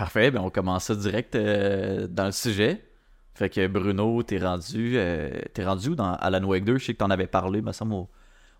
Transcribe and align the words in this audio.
Parfait, 0.00 0.30
ben 0.30 0.40
on 0.40 0.48
commence 0.48 0.84
ça 0.84 0.94
direct 0.94 1.34
euh, 1.34 2.06
dans 2.08 2.24
le 2.24 2.32
sujet. 2.32 2.82
Fait 3.34 3.50
que 3.50 3.66
Bruno, 3.66 4.22
t'es 4.22 4.38
rendu, 4.38 4.94
euh, 4.96 5.28
t'es 5.52 5.62
rendu 5.62 5.90
où 5.90 5.94
dans 5.94 6.14
Alan 6.14 6.42
Wake 6.42 6.64
2? 6.64 6.78
Je 6.78 6.86
sais 6.86 6.92
que 6.94 6.98
t'en 6.98 7.10
avais 7.10 7.26
parlé, 7.26 7.60
me 7.60 7.72
semble, 7.72 7.92
au, 7.92 8.08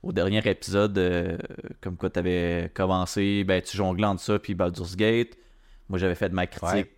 au 0.03 0.13
dernier 0.13 0.47
épisode, 0.47 0.99
euh, 0.99 1.39
comme 1.81 1.97
quoi 1.97 2.11
t'avais 2.11 2.71
commencé, 2.75 3.43
ben 3.45 3.63
tu 3.63 3.75
jonglais 3.77 4.07
entre 4.07 4.21
ça 4.23 4.39
puis 4.39 4.55
Baldur's 4.55 4.97
Gate. 4.97 5.39
Moi, 5.89 5.99
j'avais 5.99 6.15
fait 6.15 6.29
de 6.29 6.35
ma 6.35 6.47
critique 6.47 6.75
Ouais. 6.75 6.91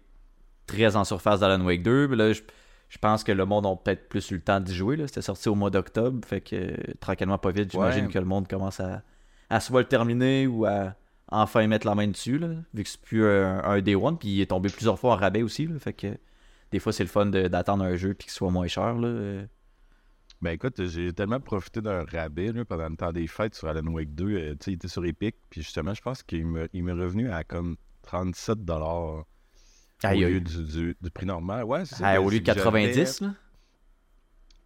très 0.67 0.97
en 0.97 1.05
surface 1.05 1.39
d'Alan 1.39 1.65
Wake 1.65 1.85
2. 1.85 2.09
Mais 2.09 2.17
là, 2.17 2.33
je, 2.33 2.43
je 2.89 2.99
pense 2.99 3.23
que 3.23 3.31
le 3.31 3.45
monde 3.45 3.65
a 3.65 3.77
peut-être 3.77 4.09
plus 4.09 4.29
eu 4.33 4.35
le 4.35 4.41
temps 4.43 4.59
d'y 4.59 4.75
jouer. 4.75 4.97
C'était 5.07 5.23
sorti 5.23 5.49
au 5.49 5.55
mois 5.55 5.71
d'octobre. 5.71 6.19
Fait 6.27 6.41
que 6.41 6.75
tranquillement, 6.99 7.39
pas 7.39 7.53
vite, 7.53 7.71
j'imagine 7.71 8.07
Ouais. 8.07 8.13
que 8.13 8.19
le 8.19 8.25
monde 8.25 8.49
commence 8.49 8.81
à, 8.81 9.03
à 9.51 9.61
soit 9.61 9.83
le 9.83 9.89
terminer 9.89 10.49
ou 10.49 10.65
à 10.67 10.95
enfin 11.33 11.67
mettre 11.67 11.87
la 11.87 11.95
main 11.95 12.07
dessus. 12.09 12.39
Là, 12.39 12.49
vu 12.75 12.83
que 12.85 12.89
c'est 12.89 13.01
plus 13.01 13.25
un, 13.27 13.63
un 13.65 13.81
Day 13.81 13.95
One. 13.95 14.19
Puis 14.19 14.29
il 14.29 14.41
est 14.41 14.47
tombé 14.47 14.69
plusieurs 14.69 14.99
fois 14.99 15.15
en 15.15 15.17
rabais 15.17 15.43
aussi. 15.43 15.67
là. 15.67 15.79
fait 15.79 15.93
que 15.93 16.17
des 16.71 16.79
fois, 16.79 16.93
c'est 16.93 17.03
le 17.05 17.09
fun 17.09 17.27
d'attendre 17.27 17.85
un 17.85 17.97
jeu 17.97 18.15
puis 18.15 18.27
qu'il 18.27 18.33
soit 18.33 18.51
moins 18.51 18.67
cher. 18.67 18.95
Là. 18.95 19.43
Ben 20.41 20.51
écoute, 20.53 20.85
j'ai 20.87 21.13
tellement 21.13 21.39
profité 21.39 21.81
d'un 21.81 22.05
rabais 22.05 22.51
là, 22.53 22.65
pendant 22.65 22.89
le 22.89 22.97
temps 22.97 23.13
des 23.13 23.27
fêtes 23.29 23.55
sur 23.55 23.69
Alan 23.69 23.87
Wake 23.93 24.15
2. 24.15 24.25
euh, 24.27 24.55
sais, 24.61 24.73
il 24.73 24.75
était 24.75 24.89
sur 24.89 25.05
Epic. 25.05 25.37
Puis 25.51 25.63
justement, 25.63 25.95
je 25.95 26.03
pense 26.03 26.23
qu'il 26.23 26.47
me- 26.47 26.69
il 26.73 26.83
m'est 26.83 26.93
revenu 26.93 27.31
à 27.31 27.45
comme 27.45 27.77
37 28.03 28.65
dollars 28.65 29.25
au 30.17 30.19
lieu 30.31 30.41
du, 30.41 30.65
du- 30.65 30.97
du 31.01 31.11
prix 31.13 31.27
normal. 31.27 31.63
Ouais, 31.65 31.85
ça. 31.85 31.97
Ah, 32.03 32.21
au 32.21 32.25
lieu 32.29 32.41
de 32.41 32.45
c'est 32.47 32.55
que 32.55 32.59
j'avais- 32.65 32.87
90, 32.93 33.21
là. 33.21 33.35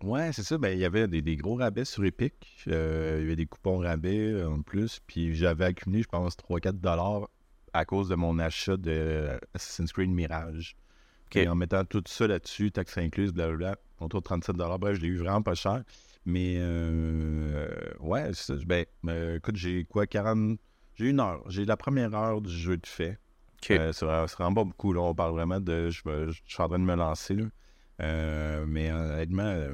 Ouais, 0.02 0.32
c'est 0.32 0.42
ça. 0.42 0.59
Ben, 0.59 0.70
il 0.70 0.78
y 0.78 0.84
avait 0.84 1.09
des, 1.09 1.23
des 1.23 1.36
gros 1.36 1.56
rabais 1.56 1.84
sur 1.84 2.05
Epic. 2.05 2.34
Euh, 2.68 3.16
il 3.18 3.23
y 3.23 3.27
avait 3.27 3.36
des 3.36 3.46
coupons 3.46 3.78
rabais 3.78 4.32
euh, 4.32 4.50
en 4.50 4.62
plus. 4.62 5.00
Puis 5.06 5.34
j'avais 5.34 5.64
accumulé, 5.66 6.02
je 6.02 6.09
pense, 6.09 6.36
3-4 6.36 6.72
dollars 6.80 7.28
à 7.72 7.84
cause 7.84 8.09
de 8.09 8.14
mon 8.14 8.38
achat 8.38 8.77
de 8.77 8.91
euh, 8.91 9.38
Assassin's 9.55 9.92
Creed 9.92 10.10
Mirage. 10.10 10.77
Ok. 11.27 11.36
Et 11.36 11.48
en 11.48 11.55
mettant 11.55 11.84
tout 11.84 12.02
ça 12.06 12.27
là-dessus, 12.27 12.70
taxes 12.70 12.98
incluses, 12.98 13.32
blablabla, 13.32 13.77
autour 14.00 14.20
de 14.20 14.24
37 14.24 14.56
dollars. 14.56 14.78
Bref, 14.78 14.97
je 14.97 15.02
l'ai 15.02 15.08
eu 15.08 15.17
vraiment 15.17 15.42
pas 15.42 15.55
cher. 15.55 15.83
Mais, 16.24 16.56
euh, 16.58 17.69
ouais, 18.00 18.30
ben, 18.67 18.84
euh, 19.06 19.36
écoute, 19.36 19.56
j'ai 19.56 19.84
quoi, 19.84 20.06
40... 20.06 20.58
J'ai 20.97 21.11
une 21.11 21.20
heure. 21.20 21.42
J'ai 21.48 21.64
la 21.64 21.77
première 21.77 22.14
heure 22.14 22.41
du 22.41 22.50
jeu 22.50 22.77
de 22.77 22.86
fait. 22.86 23.19
Ok. 23.62 23.70
Euh, 23.70 23.92
c'est 23.92 24.05
vraiment, 24.05 24.55
pas 24.55 24.64
beaucoup. 24.64 24.92
Là. 24.92 25.02
On 25.02 25.14
parle 25.14 25.33
vraiment 25.33 25.61
de. 25.61 25.91
Je, 25.91 26.00
je 26.05 26.41
suis 26.47 26.62
en 26.62 26.69
train 26.69 26.78
de 26.78 26.84
me 26.84 26.94
lancer. 26.94 27.34
Là. 27.34 28.64
Mais 28.67 28.91
honnêtement, 28.91 29.69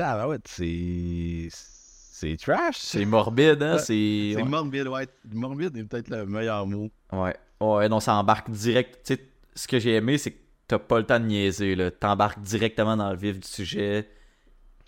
tabarouette, 0.00 0.48
c'est. 0.48 1.48
C'est 1.50 2.36
trash. 2.36 2.76
C'est 2.76 3.04
morbide, 3.06 3.62
hein? 3.62 3.74
Ouais. 3.74 3.78
C'est. 3.78 4.32
C'est 4.34 4.42
ouais. 4.42 4.48
morbide, 4.48 4.88
ouais. 4.88 5.06
Morbide 5.32 5.76
est 5.76 5.84
peut-être 5.84 6.10
le 6.10 6.26
meilleur 6.26 6.66
mot. 6.66 6.90
Ouais. 7.12 7.34
Ouais, 7.60 7.88
non, 7.88 8.00
ça 8.00 8.14
embarque 8.14 8.50
direct. 8.50 9.00
Tu 9.04 9.14
sais, 9.14 9.20
ce 9.54 9.66
que 9.68 9.78
j'ai 9.78 9.94
aimé, 9.94 10.18
c'est 10.18 10.32
que 10.32 10.38
t'as 10.66 10.78
pas 10.78 10.98
le 10.98 11.06
temps 11.06 11.18
de 11.20 11.26
niaiser, 11.26 11.74
là. 11.74 11.90
T'embarques 11.90 12.40
directement 12.42 12.96
dans 12.96 13.10
le 13.10 13.16
vif 13.16 13.38
du 13.40 13.48
sujet. 13.48 14.08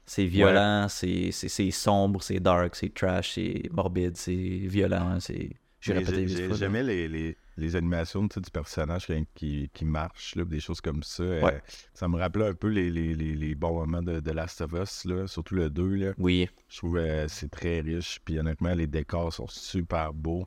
C'est 0.05 0.25
violent, 0.27 0.87
c'est 0.89 1.31
c'est- 1.31 1.49
c'est 1.49 1.71
sombre, 1.71 2.23
c'est 2.23 2.41
dark, 2.41 2.75
c'est 2.75 2.93
trash, 2.93 3.35
c'est 3.35 3.63
morbide, 3.71 4.17
c'est 4.17 4.35
violent, 4.35 5.19
c'est... 5.21 5.51
J'ai 5.81 5.93
répété. 5.95 6.27
J'aimais 6.55 6.83
les, 6.83 7.09
les, 7.09 7.37
les 7.57 7.77
animations 7.77 8.27
tu 8.29 8.35
sais, 8.35 8.41
du 8.41 8.51
personnage 8.51 9.07
qui, 9.07 9.27
qui, 9.35 9.71
qui 9.73 9.85
marche, 9.85 10.35
là, 10.37 10.45
des 10.45 10.61
choses 10.61 10.81
comme 10.81 11.03
ça. 11.03 11.23
Euh, 11.23 11.59
ça 11.95 12.09
me 12.09 12.17
rappelait 12.19 12.49
un 12.49 12.55
peu 12.55 12.69
les, 12.69 12.91
les, 12.91 13.15
les, 13.15 13.35
les 13.35 13.55
bons 13.55 13.75
moments 13.75 14.03
de, 14.03 14.21
de 14.21 14.31
Last 14.31 14.61
of 14.63 14.73
Us, 14.73 15.05
là, 15.05 15.27
surtout 15.27 15.55
le 15.55 15.69
2. 15.71 15.95
Là. 15.95 16.13
Oui. 16.19 16.49
Je 16.69 16.79
trouve 16.79 16.95
que 16.97 17.27
c'est 17.29 17.51
très 17.51 17.81
riche. 17.81 18.21
Puis 18.25 18.39
honnêtement, 18.39 18.75
les 18.75 18.87
décors 18.87 19.33
sont 19.33 19.47
super 19.49 20.13
beaux. 20.15 20.47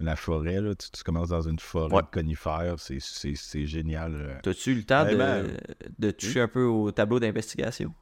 La 0.00 0.16
forêt, 0.16 0.60
là, 0.60 0.74
tu, 0.74 0.90
tu 0.90 1.02
commences 1.04 1.28
dans 1.28 1.48
une 1.48 1.58
forêt 1.60 1.94
Ouais. 1.94 2.02
de 2.02 2.08
conifères, 2.08 2.74
c'est- 2.78 2.98
génial. 3.66 4.12
là. 4.14 4.34
T'as-tu 4.42 4.72
eu 4.72 4.74
le 4.74 4.82
temps 4.84 5.04
de, 5.04 5.14
Vraiment. 5.14 5.48
de 5.98 6.10
toucher 6.10 6.40
un 6.40 6.48
peu 6.48 6.64
au 6.64 6.90
tableau 6.90 7.20
d'investigation? 7.20 7.94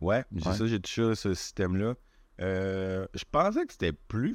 Ouais, 0.00 0.24
j'ai 0.34 0.52
ça, 0.52 0.66
j'ai 0.66 0.80
touché 0.80 1.02
à 1.02 1.14
ce 1.14 1.34
système-là. 1.34 1.94
Euh, 2.40 3.06
je 3.14 3.24
pensais 3.30 3.64
que 3.66 3.72
c'était 3.72 3.92
plus 3.92 4.34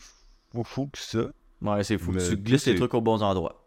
fou, 0.51 0.63
fou 0.63 0.87
que 0.87 0.97
ça. 0.99 1.31
Ouais, 1.61 1.83
c'est 1.83 1.97
fou. 1.97 2.11
Mais 2.11 2.27
tu 2.27 2.37
glisses 2.37 2.65
les 2.67 2.75
trucs 2.75 2.93
aux 2.93 3.01
bons 3.01 3.21
endroits. 3.21 3.65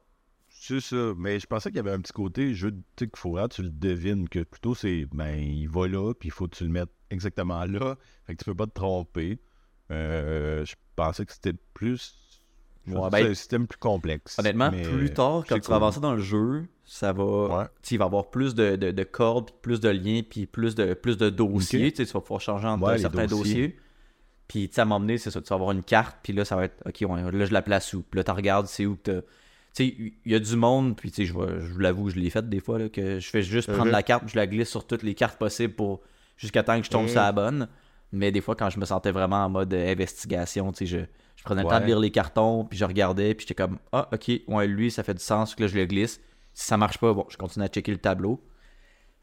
C'est 0.48 0.80
ça, 0.80 1.12
mais 1.16 1.40
je 1.40 1.46
pensais 1.46 1.70
qu'il 1.70 1.76
y 1.76 1.80
avait 1.80 1.90
un 1.90 2.00
petit 2.00 2.12
côté 2.12 2.54
jeu 2.54 2.72
qu'il 2.96 3.08
faut 3.16 3.36
tu 3.48 3.62
le 3.62 3.70
devines, 3.70 4.28
que 4.28 4.44
plutôt 4.44 4.74
c'est 4.76 5.06
ben 5.12 5.34
il 5.36 5.68
va 5.68 5.88
là, 5.88 6.12
puis 6.14 6.28
il 6.28 6.32
faut 6.32 6.46
que 6.46 6.54
tu 6.56 6.64
le 6.64 6.70
mettes 6.70 6.90
exactement 7.10 7.64
là, 7.64 7.96
fait 8.26 8.34
que 8.34 8.38
tu 8.38 8.44
peux 8.44 8.54
pas 8.54 8.66
te 8.66 8.74
tromper. 8.74 9.40
Euh, 9.90 10.64
je 10.64 10.74
pensais 10.96 11.26
que 11.26 11.32
c'était 11.32 11.54
plus 11.74 12.14
Ouais, 12.88 13.10
ben, 13.10 13.26
un 13.30 13.34
système 13.34 13.66
plus 13.68 13.78
complexe. 13.78 14.38
Honnêtement, 14.40 14.70
mais- 14.72 14.82
plus 14.82 15.12
tard, 15.12 15.44
quand 15.48 15.58
tu 15.58 15.68
vas 15.70 15.76
avancer 15.76 16.00
dans 16.00 16.14
le 16.14 16.20
jeu, 16.22 16.64
ça 16.84 17.12
va. 17.12 17.24
Ouais. 17.58 17.64
il 17.90 17.98
va 17.98 18.04
y 18.04 18.06
avoir 18.06 18.28
plus 18.30 18.54
de, 18.56 18.74
de, 18.74 18.90
de 18.90 19.02
cordes, 19.04 19.50
puis 19.50 19.58
plus 19.62 19.80
de 19.80 19.88
liens, 19.88 20.22
puis 20.28 20.46
plus 20.46 20.74
de, 20.74 20.94
plus 20.94 21.16
de 21.16 21.30
dossiers. 21.30 21.86
Ok. 21.86 21.92
Tu 21.92 21.96
sais, 21.98 22.06
tu 22.06 22.12
vas 22.12 22.20
pouvoir 22.20 22.40
changer 22.40 22.66
entre 22.66 22.84
Ouais, 22.84 22.98
certains 22.98 23.26
dossiers. 23.26 23.68
dossiers. 23.68 23.76
Puis, 24.48 24.68
tu 24.68 24.74
sais, 24.74 24.80
à 24.82 24.84
donné, 24.84 25.18
c'est 25.18 25.30
ça. 25.30 25.40
Tu 25.40 25.48
vas 25.48 25.54
avoir 25.56 25.72
une 25.72 25.82
carte, 25.82 26.18
puis 26.22 26.32
là, 26.32 26.44
ça 26.44 26.56
va 26.56 26.64
être. 26.64 26.82
Ok, 26.86 27.04
ouais, 27.08 27.32
là, 27.32 27.44
je 27.46 27.52
la 27.52 27.62
place 27.62 27.92
où? 27.94 28.02
Puis 28.02 28.18
là, 28.18 28.24
tu 28.24 28.30
regardes, 28.32 28.66
c'est 28.66 28.86
où 28.86 28.96
que. 29.02 29.20
Tu 29.74 29.86
sais, 29.88 29.96
il 30.26 30.32
y 30.32 30.34
a 30.34 30.38
du 30.38 30.54
monde, 30.56 30.96
puis 30.96 31.10
tu 31.10 31.24
sais, 31.24 31.24
je, 31.24 31.32
je 31.32 31.78
l'avoue, 31.78 32.10
je 32.10 32.16
l'ai 32.16 32.28
fait 32.28 32.46
des 32.46 32.60
fois, 32.60 32.78
là, 32.78 32.90
que 32.90 33.18
je 33.20 33.28
fais 33.30 33.42
juste 33.42 33.68
prendre 33.68 33.86
Mhm. 33.86 33.92
la 33.92 34.02
carte, 34.02 34.24
je 34.26 34.36
la 34.36 34.46
glisse 34.46 34.68
sur 34.68 34.86
toutes 34.86 35.02
les 35.02 35.14
cartes 35.14 35.38
possibles 35.38 35.72
pour 35.74 36.02
jusqu'à 36.36 36.62
temps 36.62 36.78
que 36.78 36.84
je 36.84 36.90
tombe 36.90 37.08
sur 37.08 37.20
la 37.20 37.32
bonne. 37.32 37.68
Mais 38.12 38.30
des 38.30 38.42
fois, 38.42 38.54
quand 38.54 38.68
je 38.68 38.78
me 38.78 38.84
sentais 38.84 39.10
vraiment 39.12 39.42
en 39.44 39.48
mode 39.48 39.72
euh, 39.72 39.90
investigation, 39.90 40.70
tu 40.72 40.78
sais, 40.78 40.86
je, 40.86 40.98
je 41.36 41.42
prenais 41.44 41.62
le 41.62 41.68
temps 41.68 41.76
de 41.80 41.86
lire 41.86 41.98
les 42.00 42.10
cartons, 42.10 42.66
puis 42.66 42.78
je 42.78 42.84
regardais, 42.84 43.32
puis 43.34 43.46
j'étais 43.48 43.62
comme, 43.62 43.78
ah, 43.92 44.10
ok, 44.12 44.30
ouais, 44.48 44.66
lui, 44.66 44.90
ça 44.90 45.02
fait 45.02 45.14
du 45.14 45.22
sens, 45.22 45.54
que 45.54 45.62
là, 45.62 45.68
je 45.68 45.76
le 45.76 45.86
glisse. 45.86 46.20
Si 46.52 46.66
ça 46.66 46.76
marche 46.76 46.98
pas, 46.98 47.14
bon, 47.14 47.24
je 47.30 47.38
continue 47.38 47.64
à 47.64 47.68
checker 47.68 47.92
le 47.92 47.96
tableau. 47.98 48.42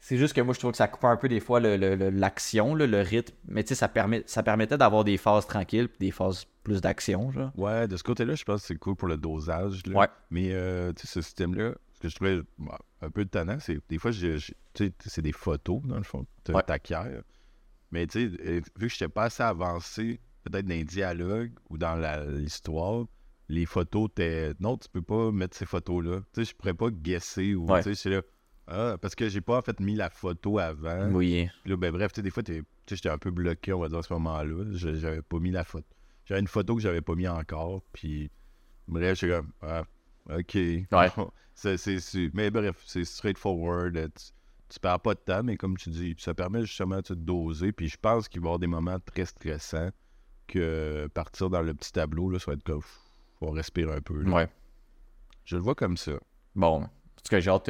C'est 0.02 0.16
juste 0.16 0.32
que 0.34 0.40
moi, 0.40 0.54
je 0.54 0.58
trouve 0.58 0.70
que 0.72 0.78
ça 0.78 0.88
coupe 0.88 1.04
un 1.04 1.16
peu 1.16 1.28
des 1.28 1.40
fois 1.40 1.60
le- 1.60 1.76
le- 1.76 1.94
le- 1.94 2.08
l'action, 2.10 2.74
le, 2.74 2.86
le 2.86 3.00
rythme. 3.02 3.34
Mais 3.46 3.62
tu 3.62 3.68
sais, 3.68 3.74
ça, 3.74 3.86
permet, 3.88 4.22
ça 4.26 4.42
permettait 4.42 4.78
d'avoir 4.78 5.04
des 5.04 5.18
phases 5.18 5.46
tranquilles, 5.46 5.88
puis 5.88 5.98
des 5.98 6.10
phases 6.10 6.46
plus 6.64 6.80
d'action, 6.80 7.30
genre. 7.30 7.52
Ouais, 7.56 7.86
de 7.86 7.96
ce 7.98 8.02
côté-là, 8.02 8.34
je 8.34 8.44
pense 8.44 8.62
que 8.62 8.66
c'est 8.68 8.76
cool 8.76 8.96
pour 8.96 9.08
le 9.08 9.18
dosage. 9.18 9.84
là. 9.86 9.98
Ouais. 9.98 10.08
Mais 10.30 10.48
euh, 10.52 10.92
tu 10.94 11.06
sais, 11.06 11.12
ce 11.14 11.20
système-là, 11.20 11.74
ce 11.94 12.00
que 12.00 12.08
je 12.08 12.14
trouvais 12.14 12.40
bah, 12.58 12.78
un 13.02 13.10
peu 13.10 13.24
tannant, 13.26 13.58
c'est 13.60 13.78
des 13.90 13.98
fois, 13.98 14.10
je- 14.10 14.38
je- 14.38 14.52
tu 14.72 14.86
sais, 14.86 14.92
c'est 15.06 15.22
des 15.22 15.32
photos, 15.32 15.82
dans 15.84 15.98
le 15.98 16.02
fond, 16.02 16.24
de 16.46 16.54
Ouais. 16.54 16.62
Mais 17.90 18.06
tu 18.06 18.20
sais, 18.20 18.26
vu 18.26 18.62
que 18.62 18.88
je 18.88 18.94
n'étais 18.94 19.08
pas 19.08 19.24
assez 19.24 19.42
avancé, 19.42 20.18
peut-être 20.44 20.64
dans 20.64 20.74
les 20.74 20.84
dialogues 20.84 21.52
ou 21.68 21.76
dans 21.76 21.96
l'histoire, 22.38 23.04
les 23.48 23.66
photos, 23.66 24.08
t'es. 24.14 24.52
Non, 24.60 24.76
tu 24.78 24.88
peux 24.88 25.02
pas 25.02 25.30
mettre 25.32 25.56
ces 25.56 25.66
photos-là. 25.66 26.20
Tu 26.32 26.44
sais, 26.44 26.50
je 26.50 26.56
pourrais 26.56 26.72
pas 26.74 26.88
guesser 26.90 27.54
ou. 27.54 27.66
Ouais. 27.66 27.82
Tu 27.82 27.94
sais, 27.94 28.08
là. 28.10 28.22
Ah, 28.72 28.96
parce 29.00 29.14
que 29.16 29.28
j'ai 29.28 29.40
pas 29.40 29.58
en 29.58 29.62
fait 29.62 29.80
mis 29.80 29.96
la 29.96 30.08
photo 30.10 30.58
avant. 30.58 31.10
Oui. 31.10 31.48
Puis 31.62 31.70
là, 31.72 31.76
ben 31.76 31.90
bref, 31.92 32.12
tu 32.12 32.16
sais, 32.18 32.22
des 32.22 32.30
fois, 32.30 32.42
j'étais 32.88 33.08
un 33.08 33.18
peu 33.18 33.30
bloqué, 33.30 33.72
on 33.72 33.80
va 33.80 33.88
dire, 33.88 33.98
à 33.98 34.02
ce 34.02 34.12
moment-là. 34.14 34.64
J'avais 34.74 35.22
pas 35.22 35.38
mis 35.38 35.50
la 35.50 35.64
photo. 35.64 35.86
J'avais 36.24 36.40
une 36.40 36.46
photo 36.46 36.76
que 36.76 36.80
j'avais 36.80 37.00
pas 37.00 37.14
mis 37.16 37.26
encore. 37.26 37.82
Puis, 37.92 38.30
bref, 38.86 39.18
j'étais 39.18 39.34
comme, 39.34 39.50
ah, 39.62 39.82
ok. 40.30 40.54
Ouais. 40.54 40.86
C'est- 41.54 42.30
Mais 42.32 42.50
bref, 42.50 42.80
c'est 42.86 43.04
straightforward. 43.04 43.96
euh, 43.96 44.08
Tu, 44.16 44.24
tu 44.70 44.78
perds 44.80 45.00
pas 45.00 45.14
de 45.14 45.18
temps, 45.20 45.42
mais 45.42 45.56
comme 45.56 45.76
tu 45.76 45.90
dis, 45.90 46.14
ça 46.18 46.32
permet 46.32 46.60
justement 46.62 47.02
tu 47.02 47.12
de 47.12 47.20
doser. 47.20 47.72
Puis 47.72 47.88
je 47.88 47.98
pense 48.00 48.28
qu'il 48.28 48.40
va 48.40 48.44
y 48.44 48.48
avoir 48.48 48.58
des 48.60 48.66
moments 48.68 48.98
très 49.00 49.24
stressants 49.26 49.90
que 50.46 51.08
partir 51.12 51.50
dans 51.50 51.60
le 51.60 51.74
petit 51.74 51.92
tableau, 51.92 52.30
là, 52.30 52.38
ça 52.38 52.52
va 52.52 52.54
être 52.54 52.62
comme, 52.62 52.80
on 53.40 53.50
respire 53.50 53.90
un 53.90 54.00
peu. 54.00 54.22
là. 54.22 54.30
Ouais. 54.30 54.48
Je 55.44 55.56
le 55.56 55.62
vois 55.62 55.74
comme 55.74 55.96
ça. 55.96 56.12
Bon. 56.54 56.88
En 57.20 57.22
tout 57.22 57.30
cas, 57.30 57.40
j'ai 57.40 57.50
hâte, 57.50 57.68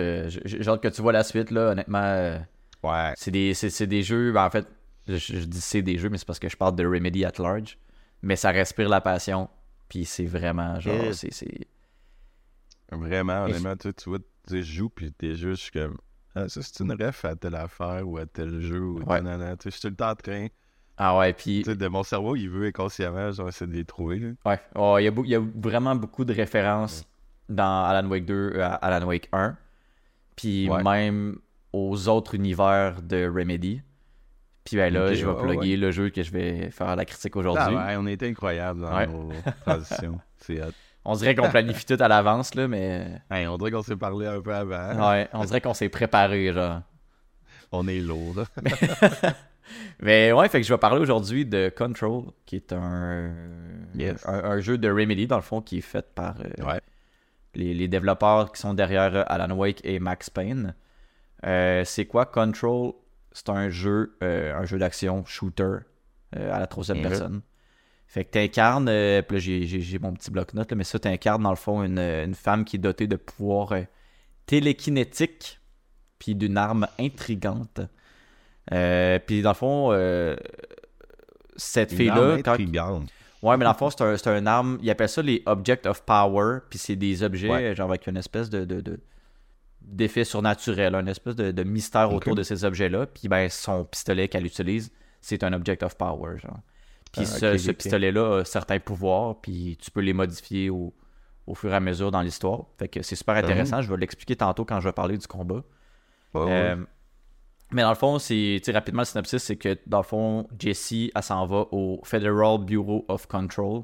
hâte 0.69 0.81
que 0.83 0.89
tu 0.89 1.03
vois 1.03 1.13
la 1.13 1.25
suite, 1.25 1.51
là. 1.51 1.71
Honnêtement, 1.73 2.03
euh, 2.03 2.39
Ouais. 2.83 3.13
c'est 3.17 3.31
des, 3.31 3.53
c'est, 3.55 3.69
c'est 3.71 3.87
des 3.87 4.03
jeux. 4.03 4.33
ben, 4.33 4.45
en 4.47 4.51
fait, 4.51 4.67
je, 5.09 5.17
je 5.17 5.39
dis 5.45 5.61
c'est 5.61 5.83
des 5.83 5.99
jeux, 5.99 6.09
mais 6.09 6.19
c'est 6.19 6.27
parce 6.27 6.39
que 6.39 6.49
je 6.49 6.57
parle 6.57 6.77
de 6.77 6.85
Remedy 6.87 7.25
at 7.25 7.33
large. 7.39 7.77
Mais 8.23 8.37
ça 8.37 8.51
respire 8.51 8.89
la 8.89 9.01
passion. 9.01 9.49
Puis 9.89 10.05
c'est 10.05 10.25
vraiment, 10.25 10.79
genre, 10.81 11.13
c'est, 11.15 11.33
c'est. 11.33 11.67
Vraiment, 12.93 13.45
honnêtement, 13.45 13.77
tu, 13.77 13.93
tu 13.95 14.09
vois, 14.11 14.19
tu 14.19 14.25
sais, 14.49 14.63
je 14.63 14.73
joue, 14.73 14.89
puis 14.89 15.13
t'es 15.13 15.35
juste 15.35 15.57
je 15.59 15.63
suis 15.63 15.71
comme, 15.73 15.97
ah, 16.35 16.49
ça, 16.49 16.61
c'est 16.63 16.81
une 16.83 16.93
ref 16.93 17.25
à 17.25 17.37
telle 17.37 17.55
affaire 17.55 18.03
ou 18.07 18.19
à 18.19 18.27
tel 18.27 18.61
jeu, 18.61 18.81
ou 18.81 18.99
Ouais. 19.03 19.21
nanana. 19.21 19.57
Tu 19.57 19.65
sais, 19.65 19.71
je 19.71 19.75
suis 19.77 19.81
tout 19.83 19.89
le 19.89 19.97
temps 19.97 20.11
en 20.11 20.15
train, 20.17 20.47
Ah 20.97 21.17
ouais, 21.19 21.33
puis. 21.33 21.63
tu 21.65 21.71
sais, 21.71 21.77
de 21.77 21.89
mon 21.89 22.03
cerveau, 22.03 22.35
il 22.37 22.49
veut 22.49 22.67
inconsciemment, 22.67 23.31
genre, 23.33 23.49
essayer 23.49 23.71
de 23.71 23.77
les 23.77 23.85
trouver, 23.85 24.19
là. 24.19 24.29
Ouais, 24.45 24.61
Oh, 24.75 24.97
il 24.99 25.05
y, 25.05 25.09
a 25.09 25.13
y 25.27 25.35
a 25.37 25.41
vraiment 25.57 25.95
beaucoup 25.95 26.25
de 26.25 26.33
références 26.35 27.05
dans 27.51 27.85
Alan 27.85 28.09
Wake 28.09 28.25
2 28.25 28.35
euh, 28.55 28.63
à 28.65 28.75
Alan 28.77 29.07
Wake 29.07 29.29
1. 29.33 29.57
Puis 30.37 30.69
Ouais. 30.71 30.83
même 30.83 31.39
aux 31.73 32.09
autres 32.09 32.35
univers 32.35 33.03
de 33.03 33.27
Remedy. 33.29 33.83
Puis 34.65 34.77
ben 34.77 34.93
là, 34.93 35.13
je 35.15 35.25
vais 35.27 35.33
ouais, 35.33 35.43
plugger 35.43 35.71
ouais. 35.73 35.77
le 35.77 35.91
jeu 35.91 36.11
que 36.11 36.23
je 36.23 36.31
vais 36.31 36.71
faire 36.71 36.95
la 36.97 37.05
critique 37.05 37.35
aujourd'hui. 37.37 37.75
Ah 37.77 37.87
ouais, 37.89 37.97
on 37.99 38.07
était 38.07 38.29
incroyables 38.29 38.81
dans 38.83 39.07
nos 39.07 39.33
transitions. 39.67 40.21
C'est 40.39 40.63
hot. 40.63 40.71
On 41.05 41.15
dirait 41.15 41.35
qu'on 41.35 41.49
planifie 41.49 41.87
tout 41.87 41.97
à 41.99 42.09
l'avance, 42.09 42.55
là, 42.55 42.69
mais. 42.69 43.21
Hey, 43.31 43.47
on 43.47 43.57
dirait 43.57 43.71
qu'on 43.71 43.83
s'est 43.83 43.97
parlé 43.97 44.27
un 44.27 44.41
peu 44.41 44.55
avant. 44.55 45.11
Ouais, 45.11 45.29
on 45.33 45.45
dirait 45.45 45.61
qu'on 45.61 45.75
s'est 45.75 45.89
préparé, 45.89 46.53
genre. 46.53 46.83
On 47.73 47.87
est 47.87 48.01
lourd, 48.01 48.35
là. 48.37 49.33
Mais 50.01 50.33
ouais, 50.33 50.49
fait 50.49 50.61
que 50.61 50.67
je 50.67 50.73
vais 50.75 50.79
parler 50.79 51.01
aujourd'hui 51.01 51.47
de 51.47 51.73
Control, 51.77 52.25
qui 52.47 52.57
est 52.57 52.73
un, 52.73 53.31
Yes. 53.95 54.27
un, 54.27 54.43
un 54.45 54.61
jeu 54.61 54.77
de 54.79 54.89
Remedy, 54.91 55.27
dans 55.29 55.37
le 55.37 55.43
fond, 55.43 55.61
qui 55.61 55.79
est 55.79 55.83
fait 55.83 56.05
par, 56.15 56.35
euh, 56.41 56.65
Ouais. 56.67 56.81
Les, 57.55 57.75
les 57.75 57.89
développeurs 57.89 58.53
qui 58.53 58.61
sont 58.61 58.75
derrière 58.75 59.15
euh, 59.15 59.23
Alan 59.27 59.55
Wake 59.57 59.81
et 59.85 59.99
Max 59.99 60.31
Payne. 60.31 60.75
Euh, 61.47 61.85
c'est 61.85 62.07
quoi 62.07 62.27
Control? 62.27 62.93
C'est 63.33 63.49
un 63.49 63.69
jeu, 63.71 64.17
euh, 64.23 64.55
un 64.57 64.65
jeu 64.65 64.79
d'action 64.79 65.25
shooter 65.25 65.63
euh, 66.37 66.53
à 66.53 66.59
la 66.61 66.67
troisième 66.67 66.99
Mhm. 66.99 67.03
personne. 67.09 67.41
Fait 68.07 68.25
que 68.25 68.31
t'incarnes, 68.31 68.87
puis 69.29 69.37
là 69.37 69.39
j'ai- 69.39 69.99
mon 70.01 70.13
petit 70.13 70.31
bloc-notes, 70.33 70.73
mais 70.73 70.83
ça 70.85 70.99
t'incarnes 70.99 71.45
dans 71.45 71.51
le 71.51 71.57
fond 71.57 71.85
une, 71.85 71.99
une 72.01 72.35
femme 72.35 72.65
qui 72.65 72.75
est 72.77 72.81
dotée 72.81 73.07
de 73.07 73.15
pouvoirs 73.15 73.73
télékinétiques, 74.47 75.61
puis 76.19 76.35
d'une 76.35 76.57
arme 76.57 76.89
intrigante. 76.99 77.81
Puis 78.67 79.43
dans 79.43 79.51
le 79.51 79.55
fond, 79.55 80.37
cette 81.57 81.93
fille-là, 81.97 82.37
quand. 82.43 82.57
Ouais, 83.43 83.57
mais 83.57 83.65
dans 83.65 83.73
le 83.73 83.77
fond, 83.77 83.89
c'est 83.91 84.03
un, 84.03 84.17
c'est 84.17 84.29
un 84.31 84.47
arme. 84.47 84.79
Ils 84.83 84.91
appellent 84.91 85.09
ça 85.09 85.23
les 85.23 85.43
Object 85.47 85.87
of 85.87 86.03
Power. 86.03 86.59
Puis 86.69 86.79
c'est 86.79 86.97
des 86.97 87.23
objets, 87.23 87.49
Ouais. 87.51 87.75
genre 87.75 87.89
avec 87.89 88.07
une 88.07 88.17
espèce 88.17 88.51
de. 88.51 88.65
de, 88.65 88.81
de- 88.81 89.01
d'effet 89.83 90.25
surnaturel, 90.25 90.95
une 90.95 91.09
espèce 91.09 91.35
de, 91.35 91.51
de 91.51 91.63
mystère 91.65 92.13
autour 92.13 92.35
de 92.35 92.43
ces 92.43 92.65
objets-là. 92.65 93.07
Puis 93.07 93.29
ben, 93.29 93.49
son 93.49 93.85
pistolet 93.85 94.29
qu'elle 94.29 94.45
utilise, 94.47 94.93
c'est 95.21 95.43
un 95.43 95.53
Object 95.55 95.83
of 95.83 95.97
Power. 95.97 96.39
Genre. 96.39 96.59
Puis 97.13 97.23
Ah, 97.23 97.57
ce, 97.57 97.71
pistolet-là 97.73 98.41
a 98.41 98.45
certains 98.45 98.79
pouvoirs, 98.79 99.41
puis 99.41 99.77
tu 99.81 99.91
peux 99.91 100.01
les 100.01 100.13
modifier 100.13 100.71
au, 100.71 100.95
au 101.47 101.55
fur 101.57 101.73
et 101.73 101.75
à 101.77 101.81
mesure 101.81 102.11
dans 102.13 102.21
l'histoire. 102.21 102.67
Fait 102.79 102.89
que 102.89 103.03
c'est 103.03 103.17
super 103.17 103.35
intéressant. 103.37 103.81
Je 103.83 103.91
vais 103.91 103.97
l'expliquer 103.97 104.37
tantôt 104.37 104.65
quand 104.65 104.79
je 104.81 104.89
vais 104.89 104.93
parler 104.93 105.17
du 105.19 105.27
combat. 105.27 105.65
Euh, 106.37 106.77
mais 107.73 107.83
dans 107.83 107.91
le 107.91 107.95
fond, 107.97 108.19
c'est 108.19 108.61
rapidement 108.73 109.03
le 109.03 109.07
synopsis, 109.07 109.43
c'est 109.43 109.57
que 109.57 109.77
dans 109.87 109.99
le 109.99 110.05
fond, 110.05 110.47
Jessie, 110.59 111.11
elle 111.15 111.23
s'en 111.23 111.47
va 111.47 111.67
au 111.73 112.01
Federal 112.05 112.59
Bureau 112.59 113.05
of 113.09 113.27
Control. 113.27 113.83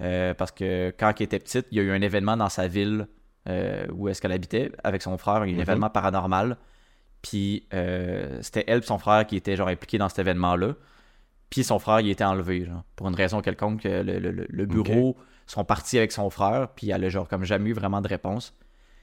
euh, 0.00 0.32
parce 0.34 0.50
que 0.50 0.92
quand 0.98 1.12
elle 1.18 1.24
était 1.24 1.38
petite, 1.38 1.66
il 1.70 1.76
y 1.76 1.80
a 1.80 1.84
eu 1.84 1.90
un 1.92 2.00
événement 2.00 2.36
dans 2.36 2.48
sa 2.48 2.66
ville 2.66 3.06
euh, 3.48 3.86
où 3.92 4.08
est-ce 4.08 4.20
qu'elle 4.22 4.32
habitait 4.32 4.72
avec 4.82 5.02
son 5.02 5.18
frère, 5.18 5.42
un 5.42 5.46
Mhm. 5.46 5.60
événement 5.60 5.90
paranormal. 5.90 6.56
Puis 7.20 7.66
euh, 7.74 8.38
c'était 8.40 8.64
elle 8.66 8.78
et 8.78 8.82
son 8.82 8.98
frère 8.98 9.26
qui 9.26 9.36
étaient 9.36 9.54
genre 9.54 9.68
impliqués 9.68 9.98
dans 9.98 10.08
cet 10.08 10.18
événement-là. 10.20 10.74
Puis 11.50 11.62
son 11.62 11.78
frère, 11.78 12.00
il 12.00 12.08
était 12.10 12.24
enlevé, 12.24 12.64
genre, 12.64 12.82
pour 12.96 13.06
une 13.08 13.14
raison 13.14 13.42
quelconque. 13.42 13.84
Le, 13.84 14.02
le- 14.02 14.18
le- 14.30 14.46
le 14.48 14.66
bureau 14.66 15.16
sont 15.46 15.64
partis 15.64 15.98
avec 15.98 16.10
son 16.12 16.30
frère, 16.30 16.68
puis 16.74 16.90
elle 16.90 17.04
a 17.04 17.08
genre 17.10 17.28
comme 17.28 17.44
jamais 17.44 17.70
eu 17.70 17.74
vraiment 17.74 18.00
de 18.00 18.08
réponse. 18.08 18.56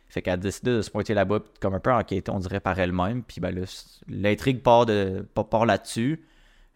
Fait 0.09 0.21
qu'elle 0.23 0.33
a 0.33 0.37
décidé 0.37 0.71
de 0.71 0.81
se 0.81 0.89
pointer 0.89 1.13
là-bas, 1.13 1.39
comme 1.59 1.75
un 1.75 1.79
peu 1.79 1.91
enquêter, 1.93 2.31
on 2.31 2.39
dirait, 2.39 2.59
par 2.59 2.77
elle-même. 2.79 3.21
Puis 3.23 3.39
ben 3.39 3.63
l'intrigue 4.07 4.61
part, 4.61 4.85
de, 4.87 5.23
part, 5.49 5.65
là-dessus. 5.67 6.25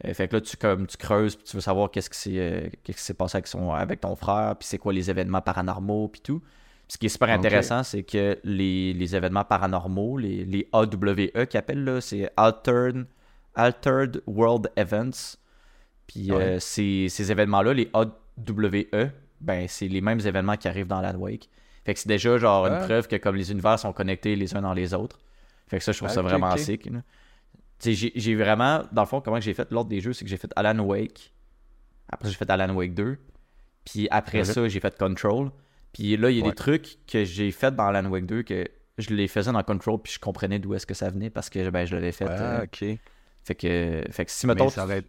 Euh, 0.06 0.14
fait 0.14 0.28
que 0.28 0.36
là, 0.36 0.42
tu, 0.42 0.56
comme, 0.58 0.86
tu 0.88 0.98
creuses, 0.98 1.36
puis 1.36 1.46
tu 1.46 1.56
veux 1.58 1.62
savoir 1.62 1.90
qu'est-ce 1.90 2.10
qui 2.10 2.20
s'est 2.20 2.40
euh, 2.40 3.14
passé 3.18 3.38
avec, 3.38 3.48
son, 3.48 3.72
avec 3.72 4.02
ton 4.02 4.16
frère, 4.16 4.56
puis 4.60 4.68
c'est 4.68 4.78
quoi 4.78 4.94
les 4.94 5.10
événements 5.10 5.42
paranormaux, 5.42 6.08
puis 6.10 6.22
tout. 6.22 6.42
Ce 6.88 6.98
qui 6.98 7.08
est 7.08 7.10
super 7.10 7.30
intéressant, 7.30 7.82
c'est 7.84 8.04
que 8.04 8.38
les, 8.44 8.94
les 8.94 9.16
événements 9.16 9.46
paranormaux, 9.46 10.18
les, 10.18 10.46
les 10.46 10.68
AWE 10.74 11.46
qu'ils 11.48 11.58
appellent, 11.58 12.00
c'est 12.02 12.30
Altered, 12.38 13.06
Altered 13.56 14.22
World 14.28 14.70
Events. 14.76 15.38
Puis 16.06 16.32
Ouais. 16.32 16.44
euh, 16.44 16.60
ces, 16.60 17.08
ces 17.10 17.32
événements-là, 17.32 17.74
les 17.74 17.90
AWE, 17.94 19.10
ben, 19.42 19.68
c'est 19.68 19.88
les 19.88 20.02
mêmes 20.02 20.20
événements 20.20 20.58
qui 20.58 20.68
arrivent 20.68 20.88
dans 20.88 21.00
Alan 21.00 21.18
Wake. 21.18 21.50
Fait 21.86 21.94
que 21.94 22.00
c'est 22.00 22.08
déjà 22.08 22.38
genre 22.38 22.66
une 22.68 22.74
Ah. 22.74 22.86
preuve 22.86 23.08
que 23.08 23.16
comme 23.18 23.36
les 23.36 23.52
univers 23.52 23.78
sont 23.80 23.92
connectés 23.94 24.36
les 24.36 24.56
uns 24.56 24.62
dans 24.62 24.74
les 24.74 24.94
autres. 24.94 25.20
Fait 25.68 25.78
que 25.80 25.84
ça, 25.84 25.92
je 25.92 25.98
trouve 25.98 26.10
Ah, 26.10 26.14
ça 26.14 26.22
ok, 26.22 26.28
vraiment 26.30 26.56
sick. 26.58 26.86
là. 26.86 27.02
Tu 27.80 27.90
sais, 27.90 27.94
j'ai- 27.94 28.12
j'ai 28.16 28.36
vraiment, 28.36 28.84
dans 28.92 29.02
le 29.02 29.08
fond, 29.08 29.20
comment 29.22 29.40
j'ai 29.42 29.54
fait 29.54 29.70
l'ordre 29.72 29.90
des 29.90 30.00
jeux, 30.00 30.14
c'est 30.14 30.24
que 30.24 30.30
j'ai 30.30 30.38
fait 30.38 30.52
Alan 30.56 30.80
Wake. 30.80 31.34
Après, 32.10 32.30
j'ai 32.30 32.36
fait 32.36 32.50
Alan 32.50 32.74
Wake 32.74 32.94
2. 32.94 33.18
Puis 33.86 34.08
après 34.12 34.44
ça, 34.46 34.68
j'ai 34.70 34.80
fait 34.80 34.98
Control. 34.98 35.52
Puis 35.92 36.16
là, 36.18 36.30
il 36.30 36.38
y 36.38 36.42
a 36.42 36.44
Ouais. 36.44 36.50
des 36.52 36.56
trucs 36.56 36.98
que 37.06 37.26
j'ai 37.26 37.52
fait 37.52 37.76
dans 37.76 37.86
Alan 37.88 38.10
Wake 38.10 38.26
2 38.26 38.44
que 38.44 38.66
je 38.98 39.10
les 39.14 39.28
faisais 39.28 39.52
dans 39.52 39.64
Control, 39.64 40.00
puis 40.02 40.14
je 40.14 40.20
comprenais 40.20 40.60
d'où 40.60 40.74
est-ce 40.76 40.86
que 40.86 40.94
ça 40.94 41.10
venait 41.10 41.30
parce 41.30 41.50
que 41.50 41.70
ben, 41.70 41.86
je 41.86 41.96
l'avais 41.96 42.12
fait. 42.12 42.26
Ah, 42.30 42.62
euh, 42.62 42.64
ok. 42.64 42.98
fait, 43.44 43.56
que, 43.56 44.04
fait 44.12 44.26
que 44.26 44.32
si, 44.32 44.48
Mais 44.48 44.54
mettons, 44.56 44.68
aurait- 44.82 45.04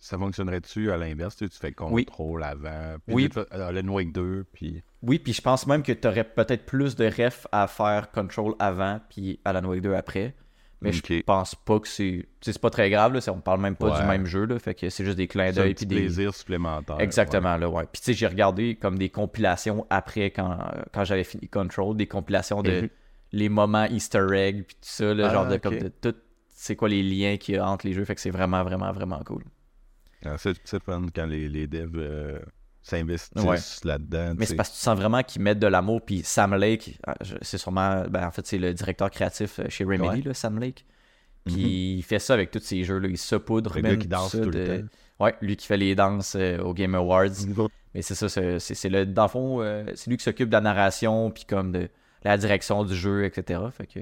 ça 0.00 0.18
fonctionnerait-tu 0.18 0.90
à 0.90 0.96
l'inverse? 0.96 1.36
Tu, 1.36 1.48
fais 1.50 1.72
Oui. 1.80 2.04
contrôle 2.04 2.42
avant, 2.42 2.96
puis 3.06 3.14
Oui. 3.14 3.28
fais 3.32 3.40
euh, 3.52 3.68
Alan 3.68 3.86
Wake 3.88 4.12
2, 4.12 4.46
puis... 4.52 4.82
Oui, 5.02 5.18
puis 5.18 5.32
je 5.32 5.40
pense 5.42 5.66
même 5.66 5.82
que 5.82 5.92
tu 5.92 6.08
aurais 6.08 6.24
peut-être 6.24 6.66
plus 6.66 6.96
de 6.96 7.04
refs 7.06 7.46
à 7.52 7.66
faire 7.66 8.10
Control 8.10 8.54
avant, 8.58 9.00
puis 9.08 9.38
Alan 9.44 9.64
Wake 9.68 9.82
2 9.82 9.94
après. 9.94 10.34
Mais 10.82 10.92
je 10.92 11.20
pense 11.20 11.54
pas 11.54 11.78
que 11.78 11.86
c'est. 11.86 12.24
C'est 12.40 12.58
pas 12.58 12.70
très 12.70 12.88
grave, 12.88 13.12
là, 13.12 13.20
c'est- 13.20 13.30
on 13.30 13.42
parle 13.42 13.60
même 13.60 13.76
pas 13.76 14.00
du 14.00 14.06
même 14.06 14.24
jeu, 14.24 14.46
là, 14.46 14.58
fait 14.58 14.74
que 14.74 14.88
c'est 14.88 15.04
juste 15.04 15.18
des 15.18 15.28
clins 15.28 15.48
C'est 15.52 15.60
d'œil. 15.60 15.74
puis 15.74 15.84
des... 15.84 15.94
plaisir 15.96 16.34
supplémentaire. 16.34 16.98
Exactement, 17.00 17.58
là, 17.58 17.68
ouais. 17.68 17.84
Puis 17.92 18.00
tu 18.00 18.06
sais, 18.06 18.12
j'ai 18.14 18.26
regardé 18.26 18.76
comme 18.76 18.96
des 18.98 19.10
compilations 19.10 19.86
après 19.90 20.30
quand, 20.30 20.56
quand 20.94 21.04
j'avais 21.04 21.24
fini 21.24 21.48
Control, 21.48 21.94
des 21.98 22.06
compilations 22.06 22.62
de 22.62 22.88
les 23.32 23.48
moments 23.50 23.84
Easter 23.84 24.26
egg, 24.32 24.64
puis 24.66 24.74
tout 24.76 24.80
ça, 24.88 25.12
là, 25.12 25.26
Ah, 25.28 25.32
genre 25.34 25.46
de, 25.48 25.56
comme 25.58 25.76
de 25.78 25.88
tout. 25.88 26.14
C'est 26.48 26.76
quoi 26.76 26.88
les 26.88 27.02
liens 27.02 27.36
qu'il 27.36 27.56
y 27.56 27.58
a 27.58 27.66
entre 27.68 27.86
les 27.86 27.92
jeux, 27.92 28.04
fait 28.06 28.14
que 28.14 28.20
c'est 28.22 28.30
vraiment, 28.30 28.62
vraiment, 28.64 28.90
vraiment 28.92 29.20
cool. 29.26 29.44
Ah, 30.24 30.36
c'est 30.38 30.82
fun 30.82 31.06
quand 31.14 31.26
les, 31.26 31.48
les 31.48 31.66
devs 31.66 31.90
euh, 31.96 32.38
s'investissent 32.82 33.42
Ouais. 33.44 33.56
là-dedans. 33.84 34.34
Mais 34.36 34.46
c'est 34.46 34.56
parce 34.56 34.70
que 34.70 34.74
tu 34.74 34.80
sens 34.80 34.96
vraiment 34.98 35.22
qu'ils 35.22 35.42
mettent 35.42 35.58
de 35.58 35.66
l'amour. 35.66 36.02
Puis 36.04 36.22
Sam 36.24 36.54
Lake, 36.54 36.98
ah, 37.06 37.14
c'est 37.42 37.58
sûrement. 37.58 38.04
Ben, 38.08 38.26
en 38.26 38.30
fait, 38.30 38.46
c'est 38.46 38.58
le 38.58 38.72
directeur 38.74 39.10
créatif 39.10 39.58
euh, 39.60 39.64
chez 39.68 39.84
Remedy, 39.84 40.08
Ouais. 40.08 40.22
là, 40.22 40.34
Sam 40.34 40.58
Lake. 40.58 40.84
Puis 41.46 41.54
Mhm. 41.54 41.98
il 41.98 42.02
fait 42.02 42.18
ça 42.18 42.34
avec 42.34 42.50
tous 42.50 42.60
ces 42.60 42.84
jeux-là. 42.84 43.08
Il 43.08 43.16
saupoudre 43.16 43.74
même 43.76 43.84
gars 43.92 43.96
qui 43.96 44.08
danse 44.08 44.32
tout 44.32 44.40
de- 44.50 44.58
le 44.58 44.80
temps. 44.82 44.86
Ouais, 45.24 45.34
lui 45.40 45.56
qui 45.56 45.66
fait 45.66 45.76
les 45.76 45.94
danses 45.94 46.34
euh, 46.38 46.58
au 46.58 46.74
Game 46.74 46.94
Awards. 46.94 47.28
Mais 47.94 48.02
c'est 48.02 48.14
ça, 48.14 48.28
c'est 48.28 48.88
le. 48.88 49.04
Dans 49.06 49.24
le 49.24 49.28
fond, 49.28 49.60
euh, 49.62 49.84
c'est 49.94 50.10
lui 50.10 50.16
qui 50.16 50.22
s'occupe 50.24 50.48
de 50.48 50.52
la 50.54 50.60
narration, 50.60 51.30
puis 51.30 51.44
comme 51.44 51.72
de 51.72 51.88
la 52.24 52.36
direction 52.36 52.84
du 52.84 52.94
jeu, 52.94 53.24
etc. 53.24 53.60
Fait 53.72 53.86
que 53.86 54.00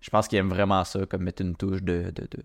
je 0.00 0.10
pense 0.10 0.26
qu'il 0.28 0.38
aime 0.38 0.48
vraiment 0.48 0.82
ça, 0.84 1.04
comme 1.06 1.24
mettre 1.24 1.42
une 1.42 1.54
touche 1.56 1.82
de, 1.82 2.04
de, 2.04 2.22
de, 2.22 2.42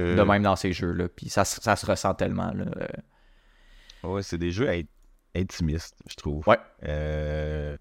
Euh, 0.00 0.16
de 0.16 0.22
même 0.22 0.42
dans 0.42 0.56
ces 0.56 0.72
jeux-là. 0.72 1.08
Puis 1.08 1.28
ça, 1.28 1.44
se- 1.44 1.60
ça 1.60 1.74
se 1.76 1.84
ressent 1.86 2.14
tellement. 2.14 2.52
Là. 2.52 2.66
Ouais, 4.04 4.22
c'est 4.22 4.38
des 4.38 4.50
jeux 4.52 4.68
in- 4.68 4.82
intimistes, 5.34 5.96
je 6.08 6.14
trouve. 6.14 6.46
Ouais. 6.46 6.58
Euh, 6.84 7.76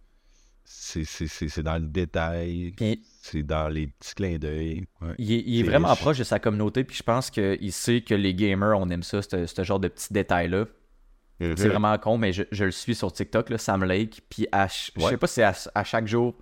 c'est- 0.66 1.62
dans 1.62 1.76
le 1.76 1.88
détail, 1.88 2.74
Puis 2.76 3.02
c'est 3.22 3.44
dans 3.44 3.68
les 3.70 3.88
petits 3.88 4.16
clins 4.16 4.38
d'œil. 4.38 4.86
Ouais. 5.02 5.14
Il 5.18 5.32
est, 5.32 5.44
il 5.46 5.60
est 5.60 5.64
vraiment 5.64 5.90
riche. 5.92 6.00
proche 6.02 6.18
de 6.18 6.24
sa 6.24 6.40
communauté, 6.40 6.84
puis 6.84 6.98
je 6.98 7.04
pense 7.04 7.30
qu'il 7.30 7.72
sait 7.72 8.02
que 8.02 8.14
les 8.16 8.34
gamers, 8.34 8.78
on 8.78 8.90
aime 8.90 9.04
ça, 9.04 9.22
ce 9.22 9.64
genre 9.64 9.80
de 9.80 9.88
petits 9.88 10.12
détails-là. 10.14 10.66
C'est 11.40 11.68
vraiment 11.70 11.96
con, 12.00 12.18
mais 12.18 12.34
je, 12.34 12.44
je 12.52 12.66
le 12.66 12.72
suis 12.72 12.96
sur 12.96 13.14
TikTok, 13.14 13.52
là, 13.52 13.60
Sam 13.60 13.84
Lake, 13.84 14.22
puis 14.28 14.48
à 14.52 14.68
ch- 14.68 14.92
je 14.98 15.02
sais 15.06 15.18
pas 15.18 15.28
si 15.28 15.36
c'est 15.36 15.44
à, 15.44 15.54
à 15.76 15.84
chaque 15.84 16.08
jour 16.08 16.36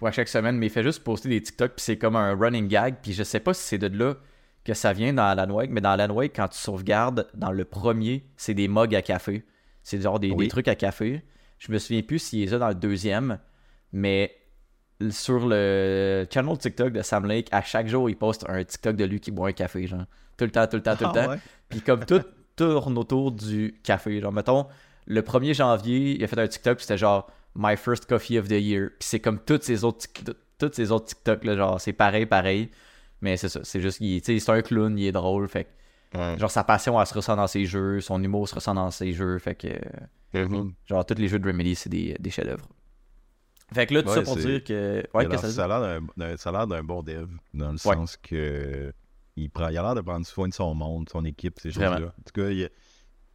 ou 0.00 0.06
à 0.08 0.10
chaque 0.12 0.26
semaine, 0.28 0.56
mais 0.58 0.66
il 0.66 0.70
fait 0.70 0.82
juste 0.82 1.04
poster 1.04 1.28
des 1.28 1.40
TikTok, 1.40 1.74
puis 1.76 1.84
c'est 1.84 1.96
comme 1.98 2.16
un 2.16 2.34
running 2.34 2.66
gag, 2.66 2.96
puis 3.00 3.12
je 3.12 3.22
sais 3.22 3.38
pas 3.38 3.54
si 3.54 3.62
c'est 3.62 3.78
de 3.78 3.86
là 3.96 4.16
que 4.64 4.74
ça 4.74 4.92
vient 4.92 5.12
dans 5.12 5.24
Alan 5.24 5.50
Wake, 5.52 5.70
mais 5.70 5.80
dans 5.80 5.90
Alan 5.90 6.12
Wake, 6.14 6.32
quand 6.36 6.48
tu 6.48 6.58
sauvegardes, 6.58 7.28
dans 7.34 7.50
le 7.52 7.64
premier, 7.64 8.24
c'est 8.36 8.54
des 8.54 8.68
mugs 8.68 8.94
à 8.94 9.02
café. 9.02 9.44
C'est 9.82 10.00
genre 10.00 10.20
des, 10.20 10.30
Oui. 10.30 10.44
des 10.44 10.48
trucs 10.48 10.68
à 10.68 10.74
café. 10.74 11.22
Je 11.58 11.72
me 11.72 11.78
souviens 11.78 12.02
plus 12.02 12.18
s'il 12.18 12.40
les 12.40 12.54
a 12.54 12.58
dans 12.58 12.68
le 12.68 12.74
deuxième, 12.74 13.38
mais 13.92 14.36
sur 15.10 15.46
le 15.48 16.26
channel 16.32 16.58
TikTok 16.58 16.92
de 16.92 17.02
Sam 17.02 17.26
Lake, 17.26 17.48
à 17.52 17.62
chaque 17.62 17.86
jour, 17.88 18.10
il 18.10 18.16
poste 18.16 18.44
un 18.48 18.62
TikTok 18.62 18.96
de 18.96 19.04
lui 19.04 19.18
qui 19.20 19.30
boit 19.30 19.48
un 19.48 19.52
café, 19.52 19.86
genre. 19.86 20.04
Tout 20.36 20.44
le 20.44 20.50
temps, 20.50 20.66
tout 20.66 20.76
le 20.76 20.82
temps, 20.82 20.96
tout 20.96 21.04
le 21.04 21.10
Ah, 21.14 21.24
temps. 21.24 21.30
ouais? 21.32 21.38
Puis 21.68 21.80
comme 21.80 22.04
tout 22.04 22.22
tourne 22.56 22.96
autour 22.98 23.32
du 23.32 23.80
café. 23.82 24.20
Genre, 24.20 24.32
mettons, 24.32 24.66
le 25.06 25.22
1er 25.22 25.54
janvier, 25.54 26.16
il 26.16 26.24
a 26.24 26.26
fait 26.26 26.38
un 26.38 26.48
TikTok, 26.48 26.80
c'était 26.80 26.98
genre 26.98 27.30
My 27.56 27.76
first 27.76 28.06
coffee 28.06 28.38
of 28.38 28.48
the 28.48 28.52
year. 28.60 28.90
Puis 28.98 29.08
c'est 29.08 29.20
comme 29.20 29.38
toutes 29.40 29.62
ces 29.64 29.84
autres, 29.84 30.06
toutes 30.58 30.74
ces 30.74 30.92
autres 30.92 31.06
TikTok, 31.06 31.44
là, 31.44 31.56
genre, 31.56 31.80
c'est 31.80 31.92
pareil, 31.94 32.26
pareil. 32.26 32.70
Mais 33.22 33.36
c'est 33.36 33.48
ça, 33.48 33.60
c'est 33.64 33.80
juste 33.80 33.98
qu'il 33.98 34.22
c'est 34.24 34.48
un 34.48 34.62
clown, 34.62 34.96
il 34.98 35.06
est 35.06 35.12
drôle. 35.12 35.48
Fait 35.48 35.64
que, 35.64 36.18
Ouais. 36.18 36.38
genre, 36.38 36.50
sa 36.50 36.64
passion, 36.64 37.00
elle 37.00 37.06
se 37.06 37.14
ressent 37.14 37.36
dans 37.36 37.46
ses 37.46 37.66
jeux, 37.66 38.00
son 38.00 38.22
humour 38.22 38.48
se 38.48 38.54
ressent 38.54 38.74
dans 38.74 38.90
ses 38.90 39.12
jeux. 39.12 39.38
Fait 39.38 39.54
que, 39.54 39.68
genre, 40.88 41.04
tous 41.06 41.14
les 41.18 41.28
jeux 41.28 41.38
de 41.38 41.46
Remedy, 41.46 41.74
c'est 41.74 41.88
des, 41.90 42.16
des 42.18 42.30
chefs-d'œuvre. 42.30 42.66
Fait 43.72 43.86
que 43.86 43.94
là, 43.94 44.02
tout 44.02 44.08
Ouais, 44.08 44.14
ça 44.16 44.22
pour 44.22 44.34
c'est- 44.34 44.46
dire 44.46 44.64
que. 44.64 45.04
Ouais, 45.14 45.26
que 45.26 45.36
ça 45.36 45.48
ça 45.50 45.64
a 45.64 45.68
l'air 45.68 45.80
d'un- 45.80 46.06
d'un- 46.16 46.36
ça 46.36 46.48
a 46.50 46.52
l'air 46.52 46.66
d'un 46.66 46.82
bon 46.82 47.02
dev, 47.02 47.28
dans 47.54 47.66
le 47.68 47.72
Ouais. 47.72 47.78
sens 47.78 48.16
que 48.16 48.92
il, 49.36 49.48
prend, 49.48 49.68
il 49.68 49.78
a 49.78 49.82
l'air 49.82 49.94
de 49.94 50.00
prendre 50.00 50.26
soin 50.26 50.48
de 50.48 50.54
son 50.54 50.74
monde, 50.74 51.08
son 51.08 51.24
équipe, 51.24 51.60
ces 51.60 51.70
choses-là. 51.70 51.96
En 51.96 52.22
tout 52.24 52.32
cas, 52.34 52.48
il- 52.50 52.68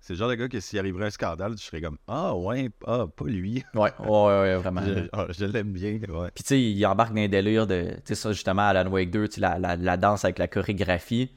c'est 0.05 0.13
le 0.13 0.19
genre 0.19 0.29
de 0.29 0.35
gars 0.35 0.47
que 0.47 0.59
s'il 0.59 0.77
arriverait 0.77 1.07
un 1.07 1.09
scandale, 1.09 1.53
je 1.57 1.63
serais 1.63 1.81
comme 1.81 1.97
Ah 2.07 2.35
ouais, 2.35 2.69
ah, 2.85 3.05
pas 3.07 3.25
lui. 3.25 3.63
Ouais, 3.73 3.91
ouais, 3.99 4.07
ouais, 4.07 4.55
vraiment. 4.57 4.81
Je, 4.85 5.07
ah, 5.11 5.25
je 5.29 5.45
l'aime 5.45 5.71
bien. 5.71 5.93
Ouais. 6.07 6.29
Puis 6.35 6.43
tu 6.43 6.49
sais, 6.49 6.61
il 6.61 6.85
embarque 6.85 7.13
dans 7.13 7.21
un 7.21 7.27
délire 7.27 7.65
de, 7.65 7.89
tu 7.95 8.01
sais, 8.05 8.15
ça 8.15 8.31
justement, 8.31 8.61
Alan 8.67 8.87
Wake 8.91 9.09
2, 9.09 9.27
tu 9.27 9.35
sais, 9.35 9.41
la, 9.41 9.57
la, 9.57 9.75
la 9.75 9.97
danse 9.97 10.23
avec 10.23 10.37
la 10.37 10.47
chorégraphie. 10.47 11.31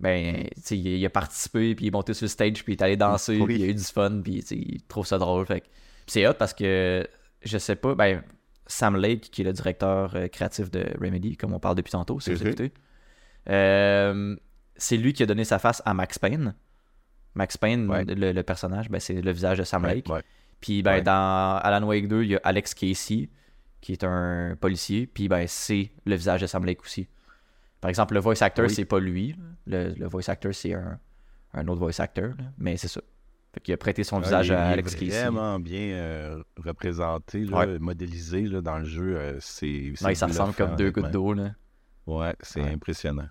Ben, 0.00 0.44
tu 0.56 0.60
sais, 0.62 0.78
il, 0.78 0.86
il 0.86 1.06
a 1.06 1.10
participé, 1.10 1.74
puis 1.74 1.86
il 1.86 1.88
est 1.88 1.92
monté 1.92 2.12
sur 2.14 2.24
le 2.24 2.28
stage, 2.28 2.62
puis 2.64 2.74
il 2.74 2.76
est 2.76 2.82
allé 2.82 2.96
danser, 2.98 3.38
Oui. 3.38 3.46
puis 3.46 3.56
il 3.56 3.62
a 3.64 3.66
eu 3.68 3.74
du 3.74 3.82
fun, 3.84 4.20
puis 4.22 4.44
il 4.50 4.82
trouve 4.82 5.06
ça 5.06 5.16
drôle. 5.18 5.46
Fait 5.46 5.62
c'est 6.06 6.26
hot 6.26 6.34
parce 6.38 6.52
que, 6.54 7.06
je 7.42 7.56
sais 7.58 7.76
pas, 7.76 7.94
ben, 7.94 8.22
Sam 8.66 8.96
Lake, 8.96 9.30
qui 9.30 9.40
est 9.40 9.44
le 9.44 9.52
directeur 9.54 10.14
euh, 10.14 10.28
créatif 10.28 10.70
de 10.70 10.84
Remedy, 11.00 11.36
comme 11.36 11.54
on 11.54 11.58
parle 11.60 11.74
depuis 11.76 11.92
tantôt, 11.92 12.20
si 12.20 12.32
vous 12.34 12.40
Mhm. 12.42 12.46
écoutez, 12.48 12.72
euh, 13.48 14.36
c'est 14.76 14.96
lui 14.96 15.12
qui 15.12 15.22
a 15.22 15.26
donné 15.26 15.44
sa 15.44 15.58
face 15.58 15.82
à 15.84 15.94
Max 15.94 16.18
Payne. 16.18 16.54
Max 17.34 17.56
Payne, 17.56 17.88
Ouais. 17.88 18.04
le, 18.04 18.32
le 18.32 18.42
personnage, 18.42 18.88
ben, 18.90 18.98
c'est 19.00 19.20
le 19.20 19.30
visage 19.32 19.58
de 19.58 19.64
Sam 19.64 19.84
Lake. 19.86 20.08
ouais. 20.08 20.22
Puis 20.60 20.82
ben, 20.82 21.02
dans 21.02 21.58
Alan 21.62 21.86
Wake 21.86 22.08
2, 22.08 22.22
il 22.24 22.30
y 22.30 22.36
a 22.36 22.40
Alex 22.44 22.74
Casey, 22.74 23.28
qui 23.80 23.92
est 23.92 24.04
un 24.04 24.56
policier, 24.60 25.06
puis 25.06 25.28
ben, 25.28 25.46
c'est 25.48 25.90
le 26.04 26.14
visage 26.16 26.42
de 26.42 26.46
Sam 26.46 26.64
Lake 26.66 26.82
aussi. 26.82 27.08
Par 27.80 27.88
exemple, 27.88 28.12
le 28.14 28.20
voice 28.20 28.42
actor, 28.42 28.66
Oui. 28.66 28.74
c'est 28.74 28.84
pas 28.84 29.00
lui. 29.00 29.34
Le, 29.66 29.94
le 29.96 30.06
voice 30.06 30.28
actor, 30.28 30.52
c'est 30.54 30.74
un, 30.74 30.98
un 31.54 31.66
autre 31.68 31.80
voice 31.80 31.98
actor, 32.00 32.32
mais 32.58 32.76
c'est 32.76 32.88
ça. 32.88 33.00
Fait 33.54 33.60
qu'il 33.60 33.74
a 33.74 33.76
prêté 33.78 34.04
son 34.04 34.18
Ouais, 34.18 34.24
visage 34.24 34.48
il, 34.48 34.52
à 34.52 34.68
il 34.68 34.72
Alex 34.74 34.94
est 34.94 34.98
Casey. 34.98 35.22
vraiment 35.22 35.58
bien 35.58 35.80
euh, 35.94 36.42
représenté, 36.58 37.44
là, 37.44 37.58
Ouais. 37.60 37.78
modélisé 37.78 38.42
là, 38.42 38.60
dans 38.60 38.78
le 38.78 38.84
jeu. 38.84 39.16
euh, 39.16 39.38
c'est 39.40 39.92
Ouais, 40.04 40.14
ça 40.14 40.26
ressemble 40.26 40.52
comme 40.54 40.76
deux 40.76 40.90
gouttes 40.90 41.10
d'eau. 41.10 41.32
là. 41.32 41.52
Ouais, 42.06 42.34
c'est 42.42 42.60
Ouais. 42.62 42.70
impressionnant. 42.72 43.28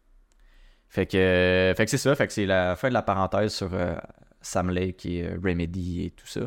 Fait 0.89 1.05
que, 1.05 1.17
euh, 1.17 1.73
fait 1.75 1.85
que 1.85 1.91
c'est 1.91 1.97
ça, 1.97 2.15
fait 2.15 2.27
que 2.27 2.33
c'est 2.33 2.45
la 2.47 2.75
fin 2.75 2.89
de 2.89 2.93
la 2.93 3.01
parenthèse 3.03 3.53
sur 3.53 3.69
euh, 3.73 3.95
Sam 4.41 4.69
Lake 4.71 5.05
et 5.05 5.23
euh, 5.27 5.37
Remedy 5.43 6.05
et 6.05 6.11
tout 6.11 6.25
ça. 6.27 6.41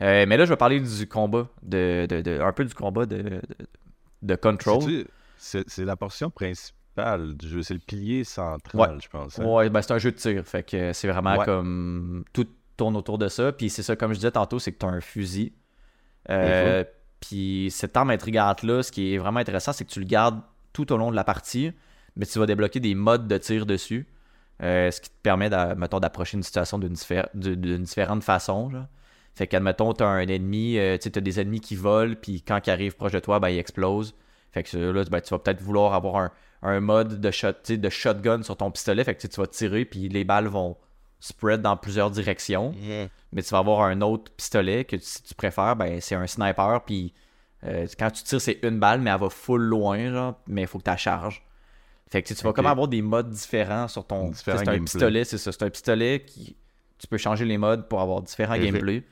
Mais 0.00 0.36
là, 0.36 0.44
je 0.46 0.50
vais 0.50 0.56
parler 0.56 0.80
du 0.80 1.06
combat, 1.06 1.46
de, 1.62 2.06
de, 2.08 2.20
de- 2.22 2.40
un 2.40 2.52
peu 2.52 2.64
du 2.64 2.72
combat 2.74 3.04
de, 3.06 3.40
de, 4.22 4.34
Control. 4.34 4.82
C'est 5.36 5.84
la 5.84 5.94
portion 5.96 6.30
principale 6.30 7.36
du 7.36 7.46
jeu. 7.48 7.62
C'est 7.62 7.74
le 7.74 7.80
pilier 7.80 8.24
central, 8.24 8.98
je 9.02 9.08
pense. 9.08 9.38
hein? 9.38 9.44
Ouais, 9.44 9.68
ben 9.68 9.82
c'est 9.82 9.92
un 9.92 9.98
jeu 9.98 10.10
de 10.10 10.16
tir, 10.16 10.42
fait 10.46 10.62
que 10.62 10.92
c'est 10.94 11.06
vraiment 11.08 11.36
Ouais. 11.36 11.44
comme 11.44 12.24
tout 12.32 12.46
tourne 12.78 12.96
autour 12.96 13.18
de 13.18 13.28
ça. 13.28 13.52
Puis 13.52 13.68
c'est 13.68 13.82
ça, 13.82 13.94
comme 13.94 14.12
je 14.12 14.18
disais 14.18 14.30
tantôt, 14.30 14.58
c'est 14.58 14.72
que 14.72 14.78
tu 14.78 14.86
as 14.86 14.88
un 14.88 15.00
fusil. 15.02 15.52
Euh, 16.30 16.82
Puis 17.20 17.68
cette 17.70 17.94
arme 17.96 18.10
intrigante 18.10 18.62
là, 18.62 18.82
ce 18.82 18.90
qui 18.90 19.14
est 19.14 19.18
vraiment 19.18 19.40
intéressant, 19.40 19.72
c'est 19.74 19.84
que 19.84 19.90
tu 19.90 20.00
le 20.00 20.06
gardes 20.06 20.40
tout 20.72 20.90
au 20.92 20.96
long 20.96 21.10
de 21.10 21.16
la 21.16 21.24
partie, 21.24 21.72
mais 22.20 22.26
tu 22.26 22.38
vas 22.38 22.44
débloquer 22.46 22.80
des 22.80 22.94
modes 22.94 23.26
de 23.26 23.38
tir 23.38 23.64
dessus, 23.64 24.06
euh, 24.62 24.90
ce 24.90 25.00
qui 25.00 25.08
te 25.08 25.14
permet, 25.22 25.48
mettons, 25.74 26.00
d'approcher 26.00 26.36
une 26.36 26.42
situation 26.42 26.78
d'une 26.78 26.92
diffé- 26.92 27.26
différente 27.34 28.22
façon. 28.22 28.70
genre. 28.70 28.86
Fait 29.34 29.46
qu'admettons, 29.46 29.94
tu 29.94 30.04
as 30.04 30.06
un 30.08 30.26
ennemi, 30.28 30.76
euh, 30.78 30.98
tu 30.98 31.10
as 31.16 31.20
des 31.20 31.40
ennemis 31.40 31.60
qui 31.60 31.76
volent, 31.76 32.14
puis 32.20 32.42
quand 32.42 32.60
ils 32.66 32.70
arrivent 32.70 32.94
proche 32.96 33.12
de 33.12 33.20
toi, 33.20 33.40
ben, 33.40 33.48
ils 33.48 33.58
explosent. 33.58 34.14
Fait 34.52 34.62
que 34.64 34.76
là, 34.76 35.02
ben, 35.10 35.20
tu 35.22 35.30
vas 35.30 35.38
peut-être 35.38 35.62
vouloir 35.62 35.94
avoir 35.94 36.16
un, 36.16 36.30
un 36.62 36.80
mode 36.80 37.20
de, 37.22 37.30
shot, 37.30 37.52
de 37.68 37.88
shotgun 37.88 38.42
sur 38.42 38.56
ton 38.58 38.70
pistolet. 38.70 39.02
Fait 39.02 39.14
que 39.14 39.26
tu 39.26 39.40
vas 39.40 39.46
tirer, 39.46 39.86
puis 39.86 40.10
les 40.10 40.24
balles 40.24 40.48
vont 40.48 40.76
spread 41.20 41.62
dans 41.62 41.76
plusieurs 41.78 42.10
directions. 42.10 42.72
Mais 43.32 43.42
tu 43.42 43.48
vas 43.50 43.58
avoir 43.58 43.80
un 43.82 44.02
autre 44.02 44.30
pistolet 44.32 44.84
que 44.84 44.98
si 44.98 45.22
tu 45.22 45.34
préfères, 45.34 45.74
ben, 45.76 46.00
c'est 46.02 46.16
un 46.16 46.26
sniper. 46.26 46.82
Puis 46.84 47.14
euh, 47.64 47.86
quand 47.98 48.10
tu 48.10 48.24
tires, 48.24 48.40
c'est 48.42 48.58
une 48.62 48.78
balle, 48.78 49.00
mais 49.00 49.08
elle 49.10 49.20
va 49.20 49.30
full 49.30 49.62
loin, 49.62 50.10
genre, 50.10 50.34
mais 50.46 50.62
il 50.62 50.66
faut 50.66 50.78
que 50.78 50.84
tu 50.84 50.90
la 50.90 50.96
charges. 50.98 51.42
Fait 52.10 52.22
que 52.22 52.28
tu 52.28 52.34
sais, 52.34 52.40
tu 52.40 52.44
vas 52.46 52.52
comme 52.52 52.66
avoir 52.66 52.88
des 52.88 53.02
modes 53.02 53.30
différents 53.30 53.86
sur 53.88 54.04
ton. 54.06 54.32
C'est 54.34 54.50
un 54.68 54.78
pistolet, 54.80 55.24
c'est 55.24 55.38
ça. 55.38 55.52
C'est 55.52 55.62
un 55.62 55.70
pistolet 55.70 56.24
qui. 56.26 56.56
Tu 56.98 57.06
peux 57.06 57.16
changer 57.18 57.44
les 57.46 57.56
modes 57.56 57.88
pour 57.88 58.00
avoir 58.00 58.20
différents 58.20 58.56
gameplays. 58.58 59.04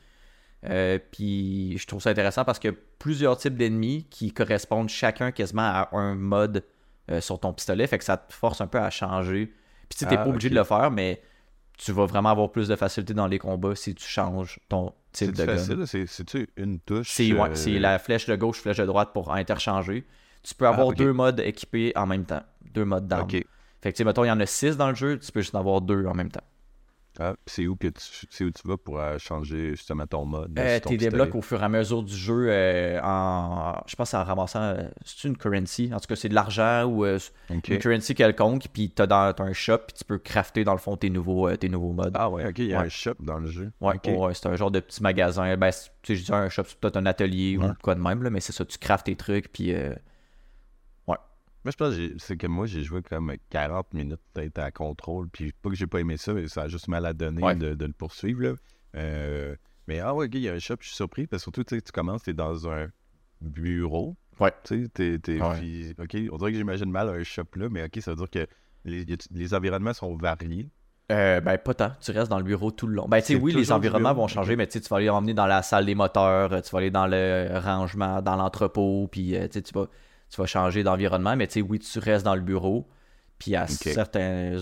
Euh, 0.65 0.99
puis 1.13 1.79
je 1.79 1.87
trouve 1.87 2.03
ça 2.03 2.11
intéressant 2.11 2.45
parce 2.45 2.59
qu'il 2.59 2.71
y 2.71 2.75
a 2.75 2.77
plusieurs 2.99 3.37
types 3.39 3.57
d'ennemis 3.57 4.07
qui 4.11 4.33
correspondent 4.33 4.89
chacun 4.89 5.31
quasiment 5.31 5.63
à 5.63 5.89
un 5.93 6.17
mode 6.17 6.65
euh, 7.11 7.21
sur 7.21 7.39
ton 7.39 7.53
pistolet. 7.53 7.87
Fait 7.87 7.99
que 7.99 8.05
ça 8.05 8.17
te 8.17 8.33
force 8.35 8.61
un 8.61 8.67
peu 8.67 8.79
à 8.79 8.91
changer. 8.91 9.47
Puis 9.89 9.97
tu 9.97 9.99
sais, 9.99 10.07
t'es 10.07 10.17
Ah, 10.17 10.25
pas 10.25 10.31
obligé 10.31 10.51
de 10.51 10.57
le 10.57 10.65
faire, 10.65 10.91
mais 10.91 11.23
tu 11.79 11.93
vas 11.93 12.07
vraiment 12.07 12.31
avoir 12.31 12.51
plus 12.51 12.67
de 12.69 12.75
facilité 12.77 13.15
dans 13.15 13.29
les 13.29 13.39
combats 13.39 13.77
si 13.77 13.95
tu 13.95 14.05
changes 14.05 14.59
ton 14.69 14.93
type 15.13 15.35
C'est 15.37 15.47
de 15.47 15.47
gun. 15.47 15.57
facile, 15.57 15.87
c'est- 15.87 16.07
c'est-tu 16.07 16.49
une 16.57 16.81
touche? 16.81 17.09
C'est 17.09 17.33
ouais, 17.33 17.49
euh, 17.51 17.55
c'est 17.55 17.79
la 17.79 17.99
flèche 18.01 18.27
de 18.27 18.35
gauche, 18.35 18.61
flèche 18.61 18.79
de 18.79 18.85
droite 18.85 19.11
pour 19.15 19.33
interchanger. 19.33 20.05
Tu 20.49 20.55
peux 20.55 20.67
avoir 20.67 20.89
Ah, 20.91 20.95
deux 20.95 21.13
modes 21.13 21.41
équipés 21.41 21.93
en 21.95 22.07
même 22.07 22.25
temps. 22.25 22.43
Deux 22.73 22.85
modes 22.87 23.07
d'armes. 23.07 23.25
Ok. 23.25 23.33
Fait 23.81 23.93
que 23.93 23.97
tu 23.97 23.99
sais, 23.99 24.05
mettons, 24.05 24.25
il 24.25 24.29
y 24.29 24.31
en 24.31 24.41
a 24.41 24.47
six 24.47 24.77
dans 24.77 24.89
le 24.89 24.95
jeu, 24.95 25.19
tu 25.19 25.31
peux 25.31 25.41
juste 25.41 25.55
en 25.55 25.61
avoir 25.61 25.81
deux 25.83 26.07
en 26.07 26.15
même 26.15 26.31
temps. 26.31 26.41
Ah, 27.21 27.35
c'est 27.47 27.67
où 27.67 27.75
que 27.75 27.89
tu, 27.89 28.27
c'est 28.31 28.45
où 28.45 28.51
tu 28.53 28.67
vas 28.69 28.77
pour 28.77 29.01
euh, 29.01 29.19
changer 29.19 29.71
justement 29.71 30.07
ton 30.07 30.25
mode? 30.25 30.57
Euh, 30.57 30.75
pistolet? 30.79 30.97
débloques 30.99 31.35
au 31.35 31.43
fur 31.43 31.61
et 31.61 31.65
à 31.65 31.69
mesure 31.69 32.05
du 32.05 32.15
jeu 32.17 32.47
euh, 32.49 33.01
en. 33.03 33.83
Je 33.87 33.97
pense 33.97 34.15
en 34.15 34.23
ramassant. 34.23 34.77
c'est 35.05 35.27
une 35.27 35.37
currency? 35.37 35.91
En 35.93 35.99
tout 35.99 36.07
cas, 36.07 36.15
c'est 36.15 36.29
de 36.29 36.35
l'argent 36.35 36.85
ou 36.85 37.05
une 37.05 37.61
currency 37.61 38.15
quelconque. 38.15 38.67
Puis 38.73 38.91
t'as 38.91 39.09
dans 39.09 39.33
t'as 39.33 39.43
un 39.45 39.53
shop, 39.53 39.79
puis 39.89 39.97
tu 39.99 40.05
peux 40.05 40.19
crafter 40.19 40.63
dans 40.63 40.73
le 40.75 40.79
fond 40.79 40.97
tes 40.97 41.11
nouveaux, 41.11 41.55
tes 41.57 41.69
nouveaux 41.69 41.93
modes. 41.93 42.15
Ah 42.15 42.31
ouais, 42.31 42.47
ok, 42.47 42.59
il 42.59 42.67
y 42.67 42.75
a 42.75 42.79
Ouais. 42.81 42.87
un 42.87 42.89
shop 42.89 43.15
dans 43.21 43.39
le 43.39 43.49
jeu. 43.49 43.73
Ouais, 43.81 43.97
c'est 44.35 44.47
un 44.47 44.55
genre 44.57 44.71
de 44.71 44.79
petit 44.81 45.03
magasin. 45.03 45.57
Ben, 45.57 45.71
tu 46.03 46.15
sais, 46.15 46.15
je 46.17 46.25
dis 46.25 46.33
un 46.33 46.49
shop, 46.49 46.65
c'est 46.69 46.79
peut-être 46.79 46.97
un 46.99 47.07
atelier 47.07 47.57
Ouais. 47.59 47.67
ou 47.67 47.73
quoi 47.83 47.97
de 47.97 48.01
même, 48.01 48.23
là, 48.23 48.31
mais 48.31 48.41
c'est 48.41 48.53
ça, 48.53 48.65
tu 48.65 48.79
craftes 48.79 49.07
tes 49.07 49.17
trucs, 49.17 49.53
puis 49.53 49.75
Moi, 51.69 51.73
je 51.73 51.77
pense 51.77 51.97
que 51.97 52.15
c'est 52.17 52.39
que 52.39 52.47
moi, 52.47 52.65
j'ai 52.65 52.83
joué 52.83 53.03
comme 53.03 53.31
40 53.51 53.93
minutes 53.93 54.21
peut-être 54.33 54.59
à 54.59 54.71
contrôle. 54.71 55.29
Puis 55.29 55.53
pas 55.53 55.69
que 55.69 55.77
j'ai 55.77 55.87
pas 55.87 56.01
aimé 56.01 56.17
ça, 56.17 56.33
mais 56.33 56.49
ça 56.49 56.63
a 56.63 56.69
juste 56.69 56.89
mal 56.89 57.05
à 57.05 57.13
donner 57.13 57.43
Ouais. 57.43 57.55
de, 57.55 57.75
de 57.75 57.85
le 57.85 57.93
poursuivre. 57.93 58.41
Là. 58.43 58.55
Euh, 58.97 59.55
mais 59.87 60.01
ah 60.01 60.15
ouais, 60.15 60.29
ok, 60.29 60.35
il 60.37 60.41
y 60.41 60.49
a 60.49 60.55
un 60.55 60.59
shop, 60.59 60.77
je 60.81 60.87
suis 60.87 60.97
surpris. 60.97 61.27
Parce 61.27 61.43
que 61.43 61.45
surtout, 61.45 61.65
tu 61.65 61.77
sais, 61.77 61.83
tu 61.83 61.93
commences, 61.93 62.23
t'es 62.23 62.33
dans 62.33 62.71
un 62.71 62.89
bureau. 63.43 64.17
Ouais. 64.41 64.51
Tu 64.65 64.85
sais, 64.85 64.89
t'es. 64.89 65.19
t'es- 65.19 65.43
Ouais. 65.43 65.59
puis, 65.59 65.95
ok, 65.99 66.17
on 66.33 66.39
dirait 66.39 66.53
que 66.53 66.57
j'imagine 66.57 66.91
mal 66.91 67.11
un 67.11 67.23
shop 67.23 67.45
là, 67.57 67.69
mais 67.71 67.85
ok, 67.85 68.01
ça 68.01 68.13
veut 68.13 68.17
dire 68.17 68.31
que 68.31 68.47
les, 68.87 69.53
environnements 69.55 69.93
sont 69.93 70.17
variés? 70.17 70.71
Euh, 71.13 71.43
ben, 71.43 71.59
pas 71.59 71.75
tant. 71.75 71.93
Tu 72.01 72.13
restes 72.13 72.31
dans 72.31 72.39
le 72.39 72.45
bureau 72.45 72.71
tout 72.71 72.87
le 72.87 72.95
long. 72.95 73.07
Ben, 73.09 73.21
tu 73.21 73.27
sais, 73.27 73.35
oui, 73.35 73.53
les 73.53 73.73
environnements 73.73 74.15
vont 74.15 74.27
changer, 74.27 74.57
mais 74.57 74.67
tu 74.67 74.75
sais, 74.75 74.81
tu 74.81 74.89
vas 74.89 74.97
aller 74.97 75.11
emmener 75.11 75.35
dans 75.35 75.47
la 75.47 75.61
salle 75.61 75.85
des 75.85 75.95
moteurs, 75.95 76.51
euh, 76.51 76.61
tu 76.63 76.71
vas 76.71 76.79
aller 76.79 76.91
dans 76.91 77.07
le 77.07 77.59
rangement, 77.63 78.23
dans 78.23 78.37
l'entrepôt, 78.37 79.07
puis 79.13 79.37
euh, 79.37 79.49
tu 79.49 79.61
vas, 79.75 79.87
tu 80.31 80.41
vas 80.41 80.47
changer 80.47 80.83
d'environnement, 80.83 81.37
mais 81.37 81.47
tu 81.47 81.55
sais, 81.55 81.63
oui, 81.63 81.79
tu 81.79 81.99
restes 81.99 82.25
dans 82.25 82.35
le 82.35 82.41
bureau, 82.41 82.89
puis 83.39 83.57
à, 83.57 83.67
certains, 83.67 84.59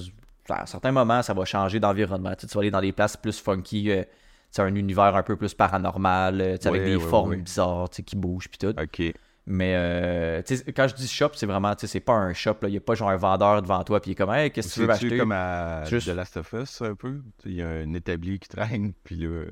à 0.48 0.66
certains 0.66 0.92
moments, 0.92 1.22
ça 1.22 1.34
va 1.34 1.44
changer 1.44 1.80
d'environnement. 1.80 2.34
Tu 2.34 2.42
sais, 2.42 2.46
tu 2.46 2.54
vas 2.54 2.60
aller 2.60 2.70
dans 2.70 2.80
des 2.80 2.92
places 2.92 3.16
plus 3.16 3.40
funky, 3.40 3.90
euh, 3.90 4.02
tu 4.02 4.08
sais, 4.52 4.62
un 4.62 4.74
univers 4.74 5.16
un 5.16 5.22
peu 5.22 5.36
plus 5.36 5.54
paranormal, 5.54 6.40
euh, 6.40 6.56
tu 6.56 6.62
sais, 6.62 6.68
avec 6.68 6.84
des 6.84 6.98
formes 7.00 7.36
bizarres, 7.36 7.90
tu 7.90 7.96
sais, 7.96 8.02
qui 8.02 8.16
bougent, 8.16 8.48
puis 8.48 8.58
tout. 8.58 8.74
Ok. 8.80 9.12
Mais 9.48 9.74
euh, 9.76 10.42
quand 10.74 10.88
je 10.88 10.94
dis 10.96 11.06
shop, 11.06 11.30
c'est 11.34 11.46
vraiment, 11.46 11.72
tu 11.76 11.82
sais, 11.82 11.86
c'est 11.86 12.00
pas 12.00 12.14
un 12.14 12.32
shop, 12.32 12.56
là. 12.62 12.68
il 12.68 12.72
n'y 12.72 12.76
a 12.78 12.80
pas 12.80 12.96
genre 12.96 13.10
un 13.10 13.16
vendeur 13.16 13.62
devant 13.62 13.84
toi, 13.84 14.00
puis 14.00 14.10
il 14.10 14.12
est 14.12 14.16
comme, 14.16 14.32
hey, 14.32 14.50
qu'est-ce 14.50 14.68
que 14.70 14.74
tu 14.74 14.80
veux 14.80 14.92
C'est-tu 14.92 15.04
m'acheter? 15.06 15.18
comme 15.18 15.30
à 15.32 15.84
Juste- 15.84 16.08
The 16.08 16.16
Last 16.16 16.36
of 16.36 16.52
Us 16.52 16.82
un 16.82 16.96
peu? 16.96 17.20
Il 17.44 17.54
y 17.54 17.62
a 17.62 17.68
un 17.68 17.94
établi 17.94 18.40
qui 18.40 18.48
traîne, 18.48 18.92
puis 19.04 19.14
là, 19.16 19.44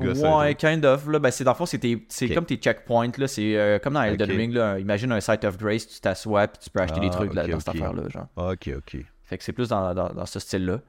Ouais, 0.00 0.54
kind 0.54 0.84
of. 0.84 1.06
Là, 1.08 1.18
ben, 1.18 1.30
c'est 1.30 1.44
dans 1.44 1.52
le 1.52 1.56
fond, 1.56 1.66
c'est, 1.66 1.78
tes- 1.78 2.06
c'est 2.08 2.26
Ok. 2.26 2.34
comme 2.34 2.46
tes 2.46 2.56
checkpoints. 2.56 3.10
Là, 3.18 3.26
c'est 3.28 3.56
euh, 3.56 3.78
comme 3.78 3.94
dans 3.94 4.02
Elden. 4.02 4.30
Ring. 4.30 4.52
Là, 4.52 4.78
imagine 4.78 5.12
un 5.12 5.20
site 5.20 5.44
of 5.44 5.56
grace, 5.58 5.86
tu 5.88 6.00
t'assois 6.00 6.46
puis 6.48 6.58
tu 6.62 6.70
peux 6.70 6.80
acheter 6.80 7.00
des 7.00 7.08
Ah, 7.08 7.10
trucs 7.10 7.34
là, 7.34 7.46
dans 7.48 7.58
cette 7.58 7.68
affaire-là. 7.68 8.08
Genre. 8.08 8.26
Ok, 8.36 8.70
ok. 8.76 8.96
Fait 9.24 9.38
que 9.38 9.44
c'est 9.44 9.52
plus 9.52 9.68
dans, 9.68 9.94
dans, 9.94 10.08
dans 10.12 10.26
ce 10.26 10.38
style-là. 10.40 10.80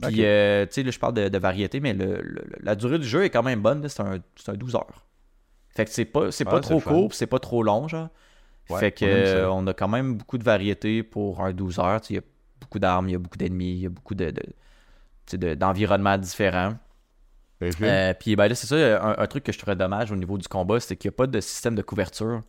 Puis, 0.00 0.24
euh, 0.24 0.64
tu 0.66 0.74
sais, 0.74 0.82
là, 0.84 0.90
je 0.90 0.98
parle 0.98 1.14
de, 1.14 1.28
de 1.28 1.38
variété, 1.38 1.80
mais 1.80 1.92
le, 1.94 2.20
le- 2.22 2.44
la 2.60 2.74
durée 2.76 2.98
du 2.98 3.06
jeu 3.06 3.24
est 3.24 3.30
quand 3.30 3.42
même 3.42 3.60
bonne. 3.62 3.82
là, 3.82 3.88
C'est 3.88 4.02
un, 4.02 4.18
c'est 4.36 4.50
un 4.50 4.54
12 4.54 4.74
heures. 4.76 5.06
Fait 5.70 5.84
que 5.84 5.90
c'est 5.90 6.04
pas, 6.04 6.30
c'est 6.30 6.46
Ah, 6.46 6.50
pas 6.50 6.60
trop 6.60 6.80
court, 6.80 7.14
c'est 7.14 7.26
pas 7.26 7.38
trop 7.38 7.62
long, 7.62 7.88
genre. 7.88 8.08
Ouais, 8.70 8.80
fait 8.80 8.92
que 8.92 9.46
on 9.50 9.66
euh, 9.66 9.70
a 9.70 9.74
quand 9.74 9.88
même 9.88 10.16
beaucoup 10.16 10.38
de 10.38 10.44
variété 10.44 11.02
pour 11.02 11.40
un 11.42 11.52
12 11.52 11.78
heures. 11.78 12.00
Il 12.10 12.16
y 12.16 12.18
a 12.18 12.22
beaucoup 12.60 12.78
d'armes, 12.78 13.08
il 13.08 13.12
y 13.12 13.14
a 13.14 13.18
beaucoup 13.18 13.38
d'ennemis, 13.38 13.72
il 13.72 13.78
y 13.80 13.86
a 13.86 13.88
beaucoup 13.90 14.14
de- 14.14 14.32
d'environnements 15.54 16.18
différents. 16.18 16.74
Mhm. 17.60 17.72
Euh, 17.82 18.14
puis 18.14 18.36
ben 18.36 18.48
là, 18.48 18.54
c'est 18.54 18.66
ça, 18.66 18.76
un, 19.04 19.16
un 19.18 19.26
truc 19.26 19.44
que 19.44 19.52
je 19.52 19.58
trouvais 19.58 19.76
dommage 19.76 20.12
au 20.12 20.16
niveau 20.16 20.38
du 20.38 20.46
combat, 20.46 20.78
c'est 20.80 20.96
qu'il 20.96 21.08
n'y 21.08 21.14
a 21.14 21.16
pas 21.16 21.26
de 21.26 21.40
système 21.40 21.74
de 21.74 21.82
couverture. 21.82 22.42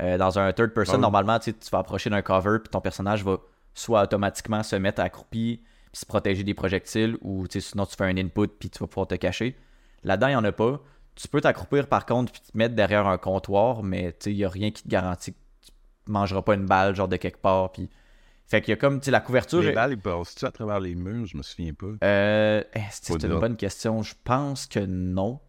Euh, 0.00 0.18
dans 0.18 0.38
un 0.38 0.52
third 0.52 0.72
person, 0.72 0.94
Ah 0.96 0.98
normalement, 0.98 1.38
tu 1.38 1.52
vas 1.72 1.78
approcher 1.78 2.10
d'un 2.10 2.22
cover, 2.22 2.58
puis 2.62 2.70
ton 2.70 2.80
personnage 2.80 3.24
va 3.24 3.38
soit 3.74 4.02
automatiquement 4.02 4.62
se 4.62 4.76
mettre 4.76 5.00
accroupi, 5.00 5.62
puis 5.92 6.00
se 6.00 6.06
protéger 6.06 6.44
des 6.44 6.54
projectiles, 6.54 7.16
ou 7.22 7.46
sinon 7.50 7.86
tu 7.86 7.96
fais 7.96 8.04
un 8.04 8.16
input, 8.16 8.48
puis 8.48 8.70
tu 8.70 8.78
vas 8.78 8.86
pouvoir 8.86 9.06
te 9.06 9.14
cacher. 9.14 9.56
Là-dedans, 10.04 10.28
il 10.28 10.30
n'y 10.30 10.36
en 10.36 10.44
a 10.44 10.52
pas. 10.52 10.80
Tu 11.14 11.28
peux 11.28 11.40
t'accroupir 11.40 11.88
par 11.88 12.04
contre, 12.04 12.32
puis 12.32 12.42
te 12.42 12.56
mettre 12.56 12.74
derrière 12.74 13.06
un 13.06 13.18
comptoir, 13.18 13.82
mais 13.82 14.14
il 14.26 14.34
n'y 14.34 14.44
a 14.44 14.48
rien 14.48 14.70
qui 14.70 14.82
te 14.82 14.88
garantit 14.88 15.32
que 15.32 15.38
tu 15.66 15.72
mangeras 16.12 16.42
pas 16.42 16.54
une 16.54 16.66
balle, 16.66 16.94
genre 16.94 17.08
de 17.08 17.16
quelque 17.16 17.40
part. 17.40 17.72
Puis... 17.72 17.88
Fait 18.48 18.60
qu'il 18.60 18.70
y 18.70 18.74
a 18.74 18.76
comme, 18.76 19.00
tu 19.00 19.06
sais, 19.06 19.10
la 19.10 19.20
couverture. 19.20 19.60
Les 19.60 19.72
balles, 19.72 19.92
ils 19.92 19.98
passent-tu 19.98 20.44
à 20.44 20.50
travers 20.52 20.78
les 20.78 20.94
murs? 20.94 21.26
Je 21.26 21.36
me 21.36 21.42
souviens 21.42 21.72
pas. 21.74 21.86
euh, 22.04 22.62
c'est 22.90 23.22
une 23.24 23.38
bonne 23.40 23.56
question? 23.56 24.02
Je 24.02 24.14
pense 24.22 24.66
que 24.66 24.80
non. 24.80 25.40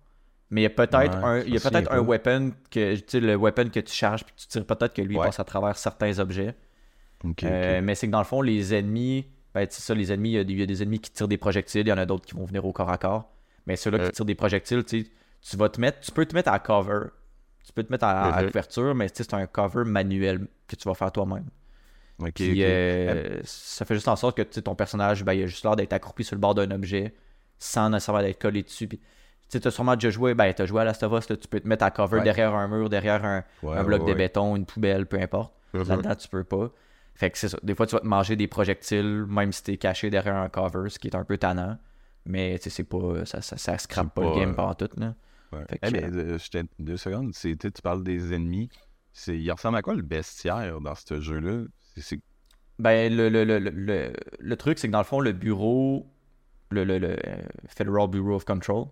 Mais 0.49 0.61
il 0.61 0.63
y 0.63 0.67
a 0.67 0.69
peut-être 0.71 1.17
Ouais, 1.17 1.23
un, 1.23 1.39
il 1.41 1.53
y 1.53 1.57
a 1.57 1.59
peut-être 1.59 1.91
un 1.91 1.99
weapon 2.01 2.53
que 2.71 2.95
tu 2.95 3.03
sais, 3.07 3.19
le 3.19 3.35
weapon 3.35 3.69
que 3.69 3.81
tu 3.81 3.93
charges 3.93 4.23
puis 4.23 4.33
tu 4.37 4.47
tires 4.47 4.65
peut-être 4.65 4.93
que 4.93 5.01
lui 5.01 5.15
il 5.15 5.19
passe 5.21 5.39
à 5.39 5.43
travers 5.43 5.77
certains 5.77 6.17
objets. 6.19 6.55
Euh. 7.43 7.81
Mais 7.81 7.95
c'est 7.95 8.07
que 8.07 8.11
dans 8.11 8.19
le 8.19 8.25
fond 8.25 8.41
les 8.41 8.73
ennemis, 8.73 9.27
ben 9.53 9.67
c'est 9.69 9.81
ça 9.81 9.93
les 9.93 10.11
ennemis, 10.11 10.29
il 10.29 10.33
y 10.35 10.37
a 10.39 10.43
des- 10.45 10.53
il 10.53 10.59
y, 10.59 10.63
a 10.63 10.65
des 10.65 10.81
ennemis 10.83 10.99
qui 10.99 11.11
tirent 11.11 11.27
des 11.27 11.37
projectiles, 11.37 11.81
il 11.85 11.89
y 11.89 11.93
en 11.93 11.97
a 11.97 12.05
d'autres 12.05 12.25
qui 12.25 12.33
vont 12.35 12.45
venir 12.45 12.63
au 12.65 12.71
corps 12.71 12.89
à 12.89 12.97
corps. 12.97 13.29
Mais 13.65 13.75
ceux-là 13.75 13.97
Euh. 13.99 14.05
qui 14.07 14.11
tirent 14.13 14.25
des 14.25 14.35
projectiles, 14.35 14.83
tu 14.85 15.05
vas 15.57 15.67
te 15.69 15.81
mettre, 15.81 15.99
tu 15.99 16.11
peux 16.11 16.25
te 16.25 16.33
mettre 16.33 16.49
à 16.51 16.59
cover, 16.59 17.07
tu 17.65 17.73
peux 17.73 17.83
te 17.83 17.91
mettre 17.91 18.05
à, 18.05 18.33
à 18.35 18.41
Mhm. 18.41 18.47
couverture, 18.47 18.95
mais 18.95 19.07
c'est 19.13 19.33
un 19.33 19.45
cover 19.47 19.83
manuel 19.83 20.47
que 20.67 20.75
tu 20.77 20.87
vas 20.87 20.93
faire 20.95 21.11
toi-même. 21.11 21.45
Puis 22.33 22.63
euh, 22.63 23.39
ça 23.43 23.85
fait 23.85 23.93
juste 23.93 24.07
en 24.07 24.15
sorte 24.15 24.37
que 24.37 24.59
ton 24.59 24.73
personnage, 24.75 25.23
ben, 25.23 25.33
il 25.33 25.43
a 25.43 25.45
juste 25.47 25.63
l'air 25.63 25.75
d'être 25.75 25.93
accroupi 25.93 26.23
sur 26.23 26.35
le 26.35 26.39
bord 26.41 26.55
d'un 26.55 26.71
objet 26.71 27.13
sans 27.59 27.89
nécessairement 27.89 28.21
d'être 28.21 28.41
collé 28.41 28.63
dessus. 28.63 28.87
Puis, 28.87 28.99
tu 29.51 29.59
as 29.65 29.71
sûrement 29.71 29.95
déjà 29.95 30.09
joué, 30.09 30.33
ben, 30.33 30.51
tu 30.53 30.61
as 30.61 30.65
joué 30.65 30.81
à 30.81 30.83
Last 30.85 31.03
of 31.03 31.13
Us, 31.13 31.29
là, 31.29 31.37
tu 31.37 31.47
peux 31.47 31.59
te 31.59 31.67
mettre 31.67 31.83
à 31.85 31.91
cover 31.91 32.17
Ouais. 32.17 32.23
derrière 32.23 32.53
un 32.55 32.67
mur, 32.67 32.89
derrière 32.89 33.23
un, 33.23 33.43
Ouais, 33.63 33.77
un 33.77 33.83
bloc 33.83 34.03
ouais, 34.03 34.09
de 34.13 34.17
béton, 34.17 34.55
une 34.55 34.65
poubelle, 34.65 35.05
peu 35.05 35.19
importe. 35.19 35.53
Mhm. 35.73 35.83
Là-dedans, 35.83 36.15
tu 36.15 36.27
peux 36.27 36.43
pas. 36.43 36.71
Fait 37.15 37.29
que 37.31 37.37
c'est 37.37 37.49
ça. 37.49 37.57
Des 37.63 37.73
fois, 37.75 37.87
tu 37.87 37.95
vas 37.95 38.01
te 38.01 38.05
manger 38.07 38.35
des 38.35 38.47
projectiles, 38.47 39.25
même 39.27 39.51
si 39.51 39.63
t'es 39.63 39.77
caché 39.77 40.09
derrière 40.09 40.35
un 40.35 40.49
cover, 40.49 40.89
ce 40.89 40.99
qui 40.99 41.07
est 41.07 41.15
un 41.15 41.23
peu 41.23 41.37
tannant. 41.37 41.77
Mais 42.25 42.57
tu 42.59 42.63
sais, 42.65 42.69
c'est 42.71 42.83
pas. 42.83 43.25
Ça, 43.25 43.41
ça, 43.41 43.57
ça 43.57 43.77
scrape 43.77 44.13
pas, 44.13 44.21
pas, 44.21 44.29
le 44.29 44.35
game 44.39 44.51
euh, 44.51 44.53
pendant 44.53 44.73
tout. 44.75 44.89
Là. 44.97 45.15
Fait 45.51 45.65
Eh 45.71 45.77
que- 45.87 45.91
bien, 45.91 46.11
euh, 46.13 46.37
je 46.37 46.59
deux 46.79 46.97
secondes. 46.97 47.31
Tu 47.33 47.55
parles 47.81 48.03
des 48.03 48.33
ennemis. 48.33 48.69
il 49.27 49.51
ressemble 49.51 49.77
à 49.77 49.81
quoi 49.81 49.95
le 49.95 50.01
bestiaire 50.03 50.79
dans 50.81 50.93
ce 50.95 51.19
jeu-là? 51.21 51.63
C'est, 52.01 52.19
Ben, 52.79 53.15
le, 53.15 53.29
le, 53.29 53.43
le, 53.43 54.13
le, 54.39 54.55
truc, 54.57 54.77
c'est 54.79 54.87
que 54.87 54.91
dans 54.91 54.99
le 54.99 55.03
fond, 55.05 55.19
le 55.19 55.31
bureau, 55.31 56.05
le, 56.69 56.83
le, 56.83 56.97
le, 56.99 57.09
euh, 57.27 57.41
Federal 57.67 58.07
Bureau 58.09 58.35
of 58.35 58.45
Control, 58.45 58.85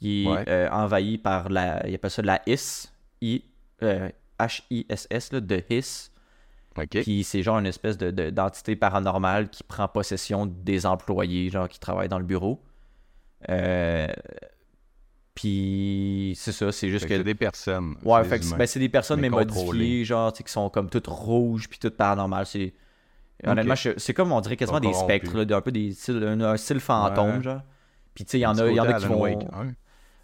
il 0.00 0.26
est 0.26 0.30
Ouais. 0.30 0.44
euh, 0.48 0.68
envahi 0.70 1.18
par 1.18 1.48
la. 1.48 1.86
Il 1.86 1.94
appelle 1.94 2.10
ça 2.10 2.22
la 2.22 2.40
HIS, 2.46 2.90
I, 3.22 3.44
euh, 3.82 4.08
H-I-S-S, 4.38 5.32
là, 5.32 5.40
de 5.40 5.62
HIS. 5.70 6.10
OK. 6.78 7.02
Puis 7.02 7.24
c'est 7.24 7.42
genre 7.42 7.58
une 7.58 7.66
espèce 7.66 7.96
de, 7.96 8.10
de- 8.10 8.28
d'entité 8.30 8.76
paranormale 8.76 9.48
qui 9.48 9.62
prend 9.62 9.88
possession 9.88 10.44
des 10.46 10.84
employés, 10.86 11.48
genre 11.50 11.68
qui 11.68 11.80
travaillent 11.80 12.08
dans 12.10 12.18
le 12.18 12.24
bureau. 12.26 12.62
Euh, 13.48 14.08
puis 15.36 16.32
c'est 16.36 16.50
ça, 16.50 16.72
c'est 16.72 16.88
juste 16.88 17.04
Fait 17.04 17.10
que 17.10 17.16
c'est 17.18 17.24
des 17.24 17.34
personnes. 17.36 17.94
Ouais, 18.04 18.22
c'est 18.24 18.28
fait 18.28 18.34
des 18.36 18.40
que 18.40 18.44
c'est- 18.46 18.56
ben, 18.78 18.80
des 18.80 18.88
personnes 18.88 19.20
mais, 19.20 19.30
mais 19.30 19.36
modifiées, 19.36 20.04
genre, 20.04 20.32
tu 20.32 20.38
sais, 20.38 20.44
qui 20.44 20.50
sont 20.52 20.68
comme 20.70 20.90
toutes 20.90 21.06
rouges 21.06 21.68
puis 21.68 21.78
toutes 21.78 21.96
paranormales. 21.96 22.46
C'est... 22.46 22.74
Honnêtement, 23.46 23.74
c'est 23.76 24.14
comme 24.14 24.32
on 24.32 24.40
dirait 24.40 24.56
quasiment 24.56 24.80
des 24.80 24.94
spectres, 24.94 25.36
là, 25.36 25.56
un 25.56 25.60
peu 25.60 25.70
des 25.70 25.92
styles- 25.92 26.24
un, 26.24 26.40
un 26.40 26.56
style 26.56 26.80
fantôme, 26.80 27.36
Ouais. 27.36 27.42
genre. 27.42 27.60
Puis 28.14 28.24
tu 28.24 28.30
sais, 28.32 28.38
il 28.38 28.42
y 28.42 28.46
en 28.46 28.56
a, 28.58 28.68
y 28.70 28.80
en 28.80 28.84
a 28.84 28.94
qui 28.94 29.06
vont. 29.06 29.20
Wake, 29.20 29.44
hein? 29.52 29.72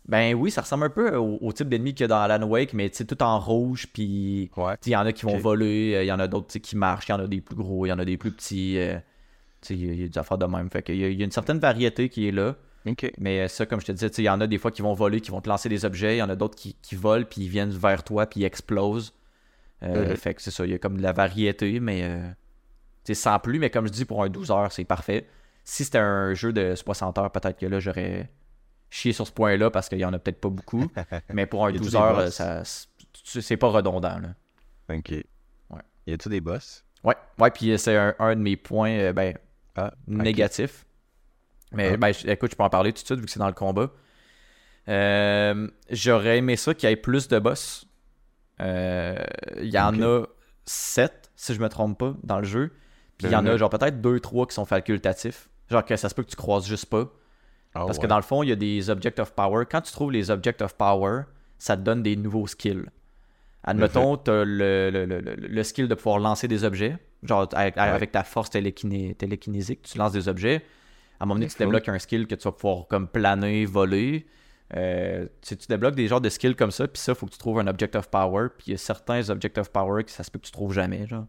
Ben 0.08 0.34
oui, 0.34 0.50
ça 0.50 0.62
ressemble 0.62 0.84
un 0.86 0.90
peu 0.90 1.14
au, 1.16 1.38
au 1.40 1.52
type 1.52 1.68
d'ennemi 1.68 1.92
qu'il 1.94 2.02
y 2.02 2.06
a 2.06 2.08
dans 2.08 2.16
Alan 2.20 2.42
Wake, 2.48 2.72
mais 2.72 2.88
tu 2.90 2.96
sais, 2.96 3.04
tout 3.04 3.22
en 3.22 3.38
rouge, 3.38 3.86
puis. 3.92 4.50
Ouais. 4.56 4.74
Il 4.86 4.90
y 4.92 4.96
en 4.96 5.06
a 5.06 5.12
qui 5.12 5.26
vont 5.26 5.36
voler, 5.36 5.92
euh, 5.94 6.02
il 6.02 6.06
y 6.06 6.12
en 6.12 6.18
a 6.18 6.26
d'autres 6.26 6.58
qui 6.58 6.74
marchent, 6.76 7.06
il 7.08 7.10
y 7.12 7.14
en 7.14 7.20
a 7.20 7.26
des 7.28 7.40
plus 7.42 7.54
gros, 7.54 7.86
il 7.86 7.90
y 7.90 7.92
en 7.92 7.98
a 7.98 8.04
des 8.04 8.16
plus 8.16 8.32
petits. 8.32 8.78
euh, 8.78 8.96
tu 9.60 9.68
sais, 9.68 9.74
il 9.74 9.86
y 9.86 9.90
a- 9.90 9.92
il 9.92 10.00
y 10.00 10.04
a 10.04 10.08
des 10.08 10.18
affaires 10.18 10.38
de 10.38 10.46
même. 10.46 10.68
Fait 10.70 10.82
qu'il 10.82 10.96
y 10.96 11.04
a 11.22 11.24
une 11.24 11.30
certaine 11.30 11.58
variété 11.58 12.08
qui 12.08 12.26
est 12.26 12.32
là. 12.32 12.56
Mais 13.18 13.40
euh, 13.40 13.48
ça, 13.48 13.66
comme 13.66 13.80
je 13.80 13.86
te 13.86 13.92
disais, 13.92 14.08
il 14.18 14.24
y 14.24 14.28
en 14.28 14.40
a 14.40 14.46
des 14.46 14.58
fois 14.58 14.70
qui 14.70 14.82
vont 14.82 14.94
voler, 14.94 15.20
qui 15.20 15.30
vont 15.30 15.40
te 15.40 15.48
lancer 15.48 15.68
des 15.68 15.84
objets. 15.84 16.16
Il 16.16 16.18
y 16.18 16.22
en 16.22 16.28
a 16.30 16.36
d'autres 16.36 16.56
qui, 16.56 16.74
qui 16.82 16.94
volent, 16.96 17.24
puis 17.28 17.42
ils 17.42 17.48
viennent 17.48 17.70
vers 17.70 18.02
toi, 18.02 18.26
puis 18.26 18.40
ils 18.40 18.44
explosent. 18.44 19.12
Euh, 19.82 20.10
Mhm. 20.10 20.16
Fait 20.16 20.34
que 20.34 20.42
c'est 20.42 20.50
ça, 20.50 20.64
il 20.64 20.70
y 20.72 20.74
a 20.74 20.78
comme 20.78 20.96
de 20.96 21.02
la 21.02 21.12
variété, 21.12 21.80
mais 21.80 22.02
euh, 22.04 23.14
sans 23.14 23.38
plus. 23.38 23.58
Mais 23.58 23.70
comme 23.70 23.86
je 23.86 23.92
dis, 23.92 24.04
pour 24.04 24.22
un 24.22 24.28
12 24.28 24.50
heures, 24.50 24.72
c'est 24.72 24.84
parfait. 24.84 25.28
Si 25.64 25.84
c'était 25.84 25.98
un 25.98 26.34
jeu 26.34 26.52
de 26.52 26.74
60 26.74 27.18
heures, 27.18 27.30
peut-être 27.30 27.58
que 27.58 27.66
là, 27.66 27.78
j'aurais 27.80 28.30
chié 28.90 29.12
sur 29.12 29.26
ce 29.26 29.32
point-là 29.32 29.70
parce 29.70 29.88
qu'il 29.88 29.98
y 29.98 30.04
en 30.04 30.12
a 30.12 30.18
peut-être 30.18 30.40
pas 30.40 30.50
beaucoup. 30.50 30.86
mais 31.32 31.46
pour 31.46 31.64
un 31.66 31.70
Y 31.70 31.76
a-tu 31.76 31.84
12 31.84 31.90
des 31.90 31.96
heures, 31.96 32.28
ça, 32.32 32.62
c'est 33.24 33.56
pas 33.56 33.68
redondant. 33.68 34.18
Là. 34.18 34.34
OK. 34.94 35.10
Ouais. 35.10 35.80
Y 36.06 36.12
a-tu 36.12 36.28
des 36.28 36.40
boss? 36.40 36.84
Ouais, 37.04 37.16
ouais, 37.38 37.50
puis 37.50 37.72
euh, 37.72 37.76
c'est 37.78 37.96
un, 37.96 38.14
un 38.18 38.36
de 38.36 38.40
mes 38.40 38.56
points 38.56 39.12
ben, 39.12 39.36
Ah, 39.74 39.92
négatifs. 40.06 40.86
Mais 41.74 41.92
Ah. 41.92 41.96
ben, 41.96 42.12
écoute, 42.26 42.50
je 42.52 42.56
peux 42.56 42.62
en 42.62 42.70
parler 42.70 42.92
tout 42.92 43.02
de 43.02 43.06
suite 43.06 43.18
vu 43.18 43.24
que 43.26 43.30
c'est 43.30 43.38
dans 43.40 43.46
le 43.46 43.52
combat. 43.52 43.90
Euh, 44.88 45.68
J'aurais 45.90 46.38
aimé 46.38 46.56
ça 46.56 46.74
qu'il 46.74 46.88
y 46.88 46.92
ait 46.92 46.96
plus 46.96 47.28
de 47.28 47.38
boss. 47.38 47.86
Euh, 48.60 49.16
Il 49.60 49.70
y 49.70 49.78
en 49.78 50.00
a 50.02 50.24
7, 50.64 51.30
si 51.36 51.54
je 51.54 51.60
me 51.60 51.68
trompe 51.68 51.98
pas, 51.98 52.14
dans 52.22 52.38
le 52.38 52.44
jeu. 52.44 52.72
Puis 53.18 53.28
il 53.28 53.32
y 53.32 53.36
en 53.36 53.46
a 53.46 53.52
Mhm. 53.52 53.56
genre 53.58 53.70
peut-être 53.70 54.00
2-3 54.00 54.46
qui 54.46 54.54
sont 54.54 54.64
facultatifs. 54.64 55.48
Genre 55.70 55.84
que 55.84 55.96
ça 55.96 56.08
se 56.08 56.14
peut 56.14 56.22
que 56.22 56.30
tu 56.30 56.36
croises 56.36 56.66
juste 56.66 56.86
pas. 56.86 57.10
Ah, 57.74 57.84
Parce 57.86 57.98
que 57.98 58.06
dans 58.06 58.16
le 58.16 58.22
fond, 58.22 58.42
il 58.42 58.48
y 58.48 58.52
a 58.52 58.56
des 58.56 58.90
Object 58.90 59.18
of 59.20 59.32
Power. 59.32 59.64
Quand 59.70 59.80
tu 59.80 59.92
trouves 59.92 60.12
les 60.12 60.30
Object 60.30 60.60
of 60.62 60.74
Power, 60.74 61.22
ça 61.58 61.76
te 61.76 61.82
donne 61.82 62.02
des 62.02 62.16
nouveaux 62.16 62.46
skills. 62.46 62.84
Admettons, 63.64 64.16
tu 64.16 64.30
as 64.30 64.44
le, 64.44 64.90
le, 64.90 65.06
le- 65.06 65.20
le- 65.20 65.62
skill 65.62 65.86
de 65.88 65.94
pouvoir 65.94 66.18
lancer 66.18 66.48
des 66.48 66.64
objets. 66.64 66.98
Genre, 67.22 67.48
avec, 67.54 67.78
avec 67.78 68.10
ta 68.10 68.24
force 68.24 68.50
télékiné- 68.50 69.14
télékinésique, 69.14 69.82
tu 69.82 69.96
lances 69.98 70.12
des 70.12 70.28
objets. 70.28 70.64
À 71.22 71.24
un 71.24 71.28
moment 71.28 71.36
donné, 71.36 71.46
tu 71.46 71.56
débloques 71.56 71.88
un 71.88 72.00
skill 72.00 72.26
que 72.26 72.34
tu 72.34 72.42
vas 72.42 72.50
pouvoir 72.50 72.88
comme 72.88 73.06
planer, 73.06 73.64
voler. 73.64 74.26
Euh, 74.74 75.28
tu, 75.40 75.54
débloques 75.68 75.94
des 75.94 76.08
genres 76.08 76.20
de 76.20 76.28
skills 76.28 76.56
comme 76.56 76.72
ça, 76.72 76.88
puis 76.88 77.00
ça, 77.00 77.12
il 77.12 77.14
faut 77.14 77.26
que 77.26 77.30
tu 77.30 77.38
trouves 77.38 77.60
un 77.60 77.68
Object 77.68 77.94
of 77.94 78.10
Power. 78.10 78.48
Puis 78.58 78.64
il 78.66 78.70
y 78.72 78.74
a 78.74 78.76
certains 78.76 79.30
Object 79.30 79.56
of 79.58 79.70
Power 79.70 80.02
que 80.02 80.10
ça 80.10 80.24
se 80.24 80.32
peut 80.32 80.40
que 80.40 80.46
tu 80.46 80.50
trouves 80.50 80.72
jamais. 80.72 81.06
Genre. 81.06 81.26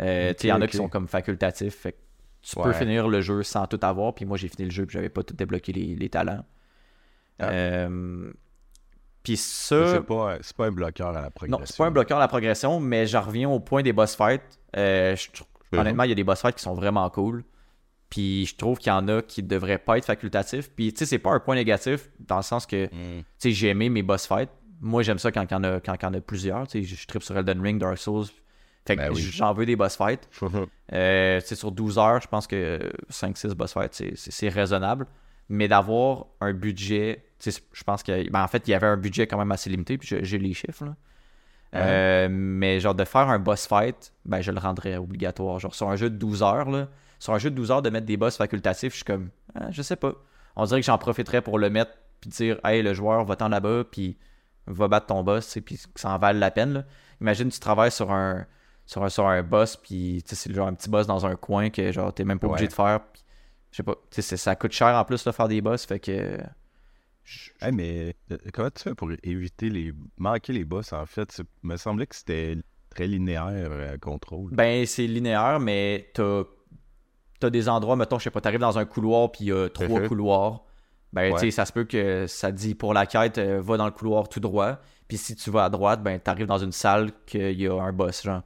Euh, 0.00 0.34
il 0.42 0.46
y 0.48 0.50
en 0.50 0.60
a 0.60 0.66
qui 0.66 0.76
sont 0.76 0.88
comme 0.88 1.06
facultatifs. 1.06 1.76
Fait 1.76 1.92
que 1.92 1.98
tu 2.40 2.56
peux 2.56 2.72
finir 2.72 3.06
le 3.06 3.20
jeu 3.20 3.44
sans 3.44 3.68
tout 3.68 3.78
avoir. 3.82 4.12
Puis 4.12 4.24
moi, 4.24 4.36
j'ai 4.36 4.48
fini 4.48 4.64
le 4.64 4.72
jeu, 4.72 4.86
puis 4.86 4.94
j'avais 4.94 5.08
pas 5.08 5.22
tout 5.22 5.34
débloqué 5.34 5.70
les, 5.72 5.94
les 5.94 6.08
talents. 6.08 6.44
Ah. 7.38 7.50
Euh, 7.50 8.32
puis 9.22 9.36
C'est 9.36 9.86
ça, 9.86 10.02
pas, 10.02 10.38
c'est 10.40 10.56
pas 10.56 10.66
un 10.66 10.72
bloqueur 10.72 11.10
à 11.10 11.22
la 11.22 11.30
progression. 11.30 11.60
non, 11.60 11.64
c'est 11.64 11.76
pas 11.76 11.86
un 11.86 11.92
bloqueur 11.92 12.18
à 12.18 12.20
la 12.22 12.26
progression, 12.26 12.80
mais 12.80 13.06
j'en 13.06 13.20
reviens 13.20 13.48
au 13.48 13.60
point 13.60 13.84
des 13.84 13.92
boss 13.92 14.16
fights. 14.16 14.58
Euh, 14.76 15.14
je 15.14 15.28
Mhm. 15.72 15.80
Honnêtement, 15.80 16.02
il 16.04 16.10
y 16.10 16.12
a 16.12 16.16
des 16.16 16.24
boss 16.24 16.40
fights 16.40 16.56
qui 16.56 16.62
sont 16.62 16.74
vraiment 16.74 17.08
cool. 17.10 17.44
Puis 18.12 18.44
je 18.44 18.56
trouve 18.56 18.76
qu'il 18.78 18.90
y 18.90 18.94
en 18.94 19.08
a 19.08 19.22
qui 19.22 19.42
devraient 19.42 19.78
pas 19.78 19.96
être 19.96 20.04
facultatifs. 20.04 20.70
Puis 20.70 20.92
tu 20.92 20.98
sais, 20.98 21.06
c'est 21.06 21.18
pas 21.18 21.30
un 21.30 21.40
point 21.40 21.54
négatif 21.54 22.10
dans 22.20 22.36
le 22.36 22.42
sens 22.42 22.66
que 22.66 22.84
Mm. 22.86 22.90
tu 22.90 23.24
sais, 23.38 23.50
j'ai 23.52 23.68
aimé 23.68 23.88
mes 23.88 24.02
boss 24.02 24.26
fights. 24.26 24.50
Moi, 24.82 25.02
j'aime 25.02 25.18
ça 25.18 25.32
quand 25.32 25.42
il 25.44 25.50
y 25.50 25.54
en 25.54 25.64
a, 25.64 25.80
quand 25.80 25.94
il 25.94 26.02
y 26.02 26.06
en 26.06 26.12
a 26.14 26.20
plusieurs. 26.20 26.66
Tu 26.68 26.80
sais, 26.82 26.84
je, 26.86 26.94
je 26.94 27.06
tripe 27.06 27.22
sur 27.22 27.36
Elden 27.38 27.60
Ring, 27.62 27.80
Dark 27.80 27.96
Souls. 27.96 28.26
Fait 28.84 28.96
que 28.96 29.00
Ben 29.00 29.12
oui. 29.14 29.20
j'en 29.22 29.54
veux 29.54 29.64
des 29.64 29.76
boss 29.76 29.96
fights. 29.96 30.28
Euh, 30.92 31.40
tu 31.40 31.46
sais, 31.46 31.54
sur 31.54 31.72
12 31.72 31.96
heures, 31.98 32.20
je 32.20 32.28
pense 32.28 32.46
que 32.46 32.92
5-6 33.08 33.54
boss 33.54 33.72
fights, 33.72 33.94
c'est- 34.14 34.48
raisonnable. 34.50 35.06
Mais 35.48 35.66
d'avoir 35.66 36.26
un 36.42 36.52
budget, 36.52 37.24
tu 37.38 37.50
sais, 37.50 37.62
je 37.72 37.82
pense 37.84 38.02
que. 38.02 38.28
ben, 38.28 38.42
en 38.42 38.48
fait, 38.48 38.68
il 38.68 38.72
y 38.72 38.74
avait 38.74 38.88
un 38.88 38.98
budget 38.98 39.26
quand 39.26 39.38
même 39.38 39.52
assez 39.52 39.70
limité, 39.70 39.96
puis 39.96 40.06
j'ai- 40.08 40.22
j'ai 40.24 40.36
les 40.38 40.52
chiffres. 40.52 40.84
là. 40.84 40.94
Euh, 41.74 42.28
mais 42.30 42.80
genre 42.80 42.94
de 42.94 43.04
faire 43.04 43.30
un 43.30 43.38
boss 43.38 43.66
fight, 43.66 44.12
ben 44.26 44.42
je 44.42 44.52
le 44.52 44.58
rendrais 44.58 44.96
obligatoire. 44.98 45.58
Genre 45.58 45.74
sur 45.74 45.88
un 45.88 45.96
jeu 45.96 46.10
de 46.10 46.16
12 46.16 46.42
heures, 46.42 46.68
là, 46.68 46.88
sur 47.22 47.32
un 47.34 47.38
jeu 47.38 47.50
de 47.50 47.54
12 47.54 47.70
heures 47.70 47.82
de 47.82 47.90
mettre 47.90 48.06
des 48.06 48.16
boss 48.16 48.36
facultatifs, 48.36 48.92
je 48.92 48.96
suis 48.96 49.04
comme, 49.04 49.30
ah, 49.54 49.70
je 49.70 49.80
sais 49.82 49.94
pas. 49.96 50.12
On 50.56 50.64
dirait 50.64 50.80
que 50.80 50.86
j'en 50.86 50.98
profiterais 50.98 51.40
pour 51.40 51.58
le 51.58 51.70
mettre, 51.70 51.92
puis 52.20 52.30
dire, 52.30 52.58
hey, 52.64 52.82
le 52.82 52.94
joueur 52.94 53.24
va-t'en 53.24 53.48
là-bas, 53.48 53.84
puis 53.90 54.18
va 54.66 54.88
battre 54.88 55.06
ton 55.06 55.22
boss, 55.22 55.58
puis 55.64 55.76
que 55.76 56.00
ça 56.00 56.10
en 56.10 56.18
vale 56.18 56.38
la 56.38 56.50
peine. 56.50 56.72
là. 56.72 56.84
Imagine, 57.20 57.48
tu 57.48 57.60
travailles 57.60 57.92
sur 57.92 58.10
un, 58.12 58.44
sur 58.86 59.04
un, 59.04 59.08
sur 59.08 59.26
un 59.28 59.42
boss, 59.44 59.76
puis 59.76 60.22
tu 60.26 60.34
sais, 60.34 60.48
c'est 60.48 60.52
genre 60.54 60.66
un 60.66 60.74
petit 60.74 60.90
boss 60.90 61.06
dans 61.06 61.24
un 61.24 61.36
coin 61.36 61.70
que 61.70 61.92
genre 61.92 62.12
t'es 62.12 62.24
même 62.24 62.40
pas 62.40 62.48
obligé 62.48 62.64
Ouais. 62.64 62.68
de 62.68 62.72
faire. 62.74 63.00
puis, 63.12 63.22
je 63.70 63.76
sais 63.76 63.82
pas, 63.84 63.94
tu 63.94 64.00
sais, 64.16 64.22
c'est- 64.22 64.36
ça 64.36 64.56
coûte 64.56 64.72
cher 64.72 64.88
en 64.96 65.04
plus 65.04 65.22
de 65.24 65.30
faire 65.30 65.46
des 65.48 65.60
boss, 65.60 65.86
fait 65.86 66.00
que. 66.00 66.38
Hey, 67.60 67.70
mais 67.72 68.16
euh, 68.32 68.36
comment 68.52 68.70
tu 68.70 68.82
fais 68.82 68.94
pour 68.96 69.10
éviter 69.22 69.68
les. 69.70 69.92
manquer 70.18 70.52
les 70.52 70.64
boss 70.64 70.92
en 70.92 71.06
fait? 71.06 71.40
Il 71.62 71.68
me 71.68 71.76
semblait 71.76 72.06
que 72.08 72.16
c'était 72.16 72.56
très 72.90 73.06
linéaire 73.06 73.68
euh, 73.70 73.96
contrôle. 73.98 74.50
Ben, 74.52 74.84
c'est 74.86 75.06
linéaire, 75.06 75.60
mais 75.60 76.10
t'as 76.14 76.42
as 77.46 77.50
des 77.50 77.68
endroits, 77.68 77.96
mettons, 77.96 78.18
je 78.18 78.24
sais 78.24 78.30
pas, 78.30 78.40
t'arrives 78.40 78.60
dans 78.60 78.78
un 78.78 78.84
couloir, 78.84 79.30
puis 79.32 79.44
il 79.44 79.48
y 79.48 79.52
a 79.52 79.68
trois 79.68 80.00
couloirs. 80.08 80.64
Ben, 81.12 81.32
Ouais. 81.32 81.38
tu 81.40 81.46
sais, 81.46 81.50
ça 81.50 81.66
se 81.66 81.72
peut 81.72 81.84
que 81.84 82.26
ça 82.26 82.50
dit 82.52 82.74
pour 82.74 82.94
la 82.94 83.04
quête, 83.06 83.36
euh, 83.38 83.60
va 83.62 83.76
dans 83.76 83.84
le 83.84 83.90
couloir 83.90 84.28
tout 84.30 84.40
droit. 84.40 84.78
Puis 85.08 85.18
si 85.18 85.36
tu 85.36 85.50
vas 85.50 85.64
à 85.64 85.68
droite, 85.70 86.02
ben, 86.02 86.18
t'arrives 86.18 86.46
dans 86.46 86.56
une 86.58 86.72
salle 86.72 87.10
qu'il 87.26 87.60
y 87.60 87.66
a 87.66 87.74
un 87.74 87.92
boss, 87.92 88.22
genre. 88.22 88.42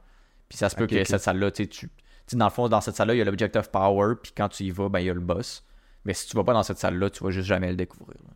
Puis 0.49 0.57
ça 0.57 0.67
se 0.69 0.75
peut 0.75 0.85
que 0.87 1.01
cette 1.05 1.21
salle-là, 1.21 1.51
tu 1.51 1.63
sais, 1.63 1.69
tu. 1.69 1.89
dans 2.33 2.45
le 2.45 2.51
fond, 2.51 2.67
dans 2.67 2.81
cette 2.81 2.95
salle-là, 2.95 3.13
il 3.15 3.19
y 3.19 3.21
a 3.21 3.25
l'Object 3.25 3.55
of 3.55 3.71
Power, 3.71 4.15
puis 4.21 4.33
quand 4.35 4.49
tu 4.49 4.63
y 4.65 4.71
vas, 4.71 4.89
ben, 4.89 4.99
il 4.99 5.05
y 5.05 5.09
a 5.09 5.13
le 5.13 5.21
boss. 5.21 5.63
Mais 6.03 6.13
si 6.13 6.27
tu 6.27 6.35
vas 6.35 6.43
pas 6.43 6.53
dans 6.53 6.63
cette 6.63 6.77
salle-là, 6.77 7.09
tu 7.09 7.23
vas 7.23 7.31
juste 7.31 7.47
jamais 7.47 7.69
le 7.69 7.75
découvrir. 7.77 8.17
là. 8.25 8.33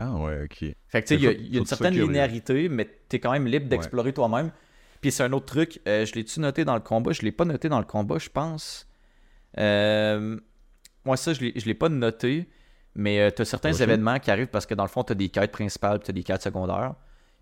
Ah 0.00 0.14
ouais, 0.14 0.42
ok. 0.44 0.74
Fait 0.88 1.02
que 1.02 1.08
tu 1.08 1.14
sais, 1.14 1.14
il 1.16 1.22
y 1.22 1.26
a, 1.26 1.32
y 1.32 1.58
une 1.58 1.66
certaine 1.66 1.94
linéarité, 1.94 2.68
mais 2.68 2.84
t'es 3.08 3.18
quand 3.20 3.32
même 3.32 3.46
libre 3.46 3.68
d'explorer 3.68 4.12
toi-même. 4.12 4.50
Puis 5.00 5.12
c'est 5.12 5.22
un 5.22 5.32
autre 5.32 5.46
truc, 5.46 5.80
euh, 5.86 6.04
je 6.04 6.14
l'ai-tu 6.14 6.40
noté 6.40 6.64
dans 6.64 6.74
le 6.74 6.80
combat? 6.80 7.12
Je 7.12 7.22
l'ai 7.22 7.30
pas 7.32 7.44
noté 7.44 7.68
dans 7.68 7.78
le 7.78 7.84
combat, 7.84 8.18
je 8.18 8.28
pense. 8.28 8.87
Euh, 9.58 10.38
Moi, 11.04 11.16
ça, 11.16 11.32
je 11.32 11.40
l'ai- 11.40 11.52
je 11.58 11.64
l'ai 11.64 11.74
pas 11.74 11.88
noté, 11.88 12.50
mais 12.94 13.20
euh, 13.20 13.30
t'as 13.30 13.46
certains 13.46 13.72
Ok. 13.72 13.80
événements 13.80 14.18
qui 14.18 14.30
arrivent 14.30 14.48
parce 14.48 14.66
que 14.66 14.74
dans 14.74 14.82
le 14.82 14.90
fond, 14.90 15.04
t'as 15.04 15.14
des 15.14 15.30
quêtes 15.30 15.52
principales, 15.52 16.00
puis 16.00 16.06
t'as 16.08 16.12
des 16.12 16.22
quêtes 16.24 16.42
secondaires. 16.42 16.94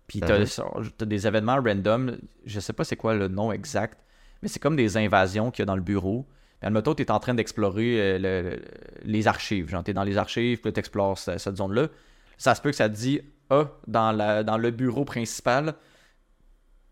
Puis 0.07 0.21
t'as 0.21 0.39
Mhm. 0.39 0.89
t'as 0.97 1.05
des 1.05 1.27
événements 1.27 1.57
random, 1.61 2.17
je 2.45 2.59
sais 2.61 2.71
pas 2.71 2.85
c'est 2.85 2.95
quoi 2.95 3.13
le 3.15 3.27
nom 3.27 3.51
exact, 3.51 3.99
mais 4.41 4.47
c'est 4.47 4.59
comme 4.59 4.77
des 4.77 4.95
invasions 4.95 5.51
qu'il 5.51 5.63
y 5.63 5.63
a 5.63 5.65
dans 5.65 5.75
le 5.75 5.81
bureau. 5.81 6.25
Puis 6.59 6.67
admettons, 6.67 6.93
t'es 6.95 7.11
en 7.11 7.19
train 7.19 7.33
d'explorer 7.33 7.99
euh, 7.99 8.17
le- 8.19 8.49
le- 8.51 8.61
les 9.03 9.27
archives. 9.27 9.67
Genre, 9.69 9.83
t'es 9.83 9.93
dans 9.93 10.03
les 10.05 10.17
archives, 10.17 10.59
puis 10.61 10.69
là, 10.69 10.71
t'explores 10.71 11.17
ce- 11.17 11.37
cette 11.37 11.57
zone-là. 11.57 11.87
Ça 12.37 12.55
se 12.55 12.61
peut 12.61 12.69
que 12.69 12.75
ça 12.77 12.87
te 12.87 12.95
dit, 12.95 13.19
ah, 13.49 13.69
dans, 13.85 14.11
la, 14.13 14.43
dans 14.43 14.57
le 14.57 14.71
bureau 14.71 15.03
principal, 15.03 15.73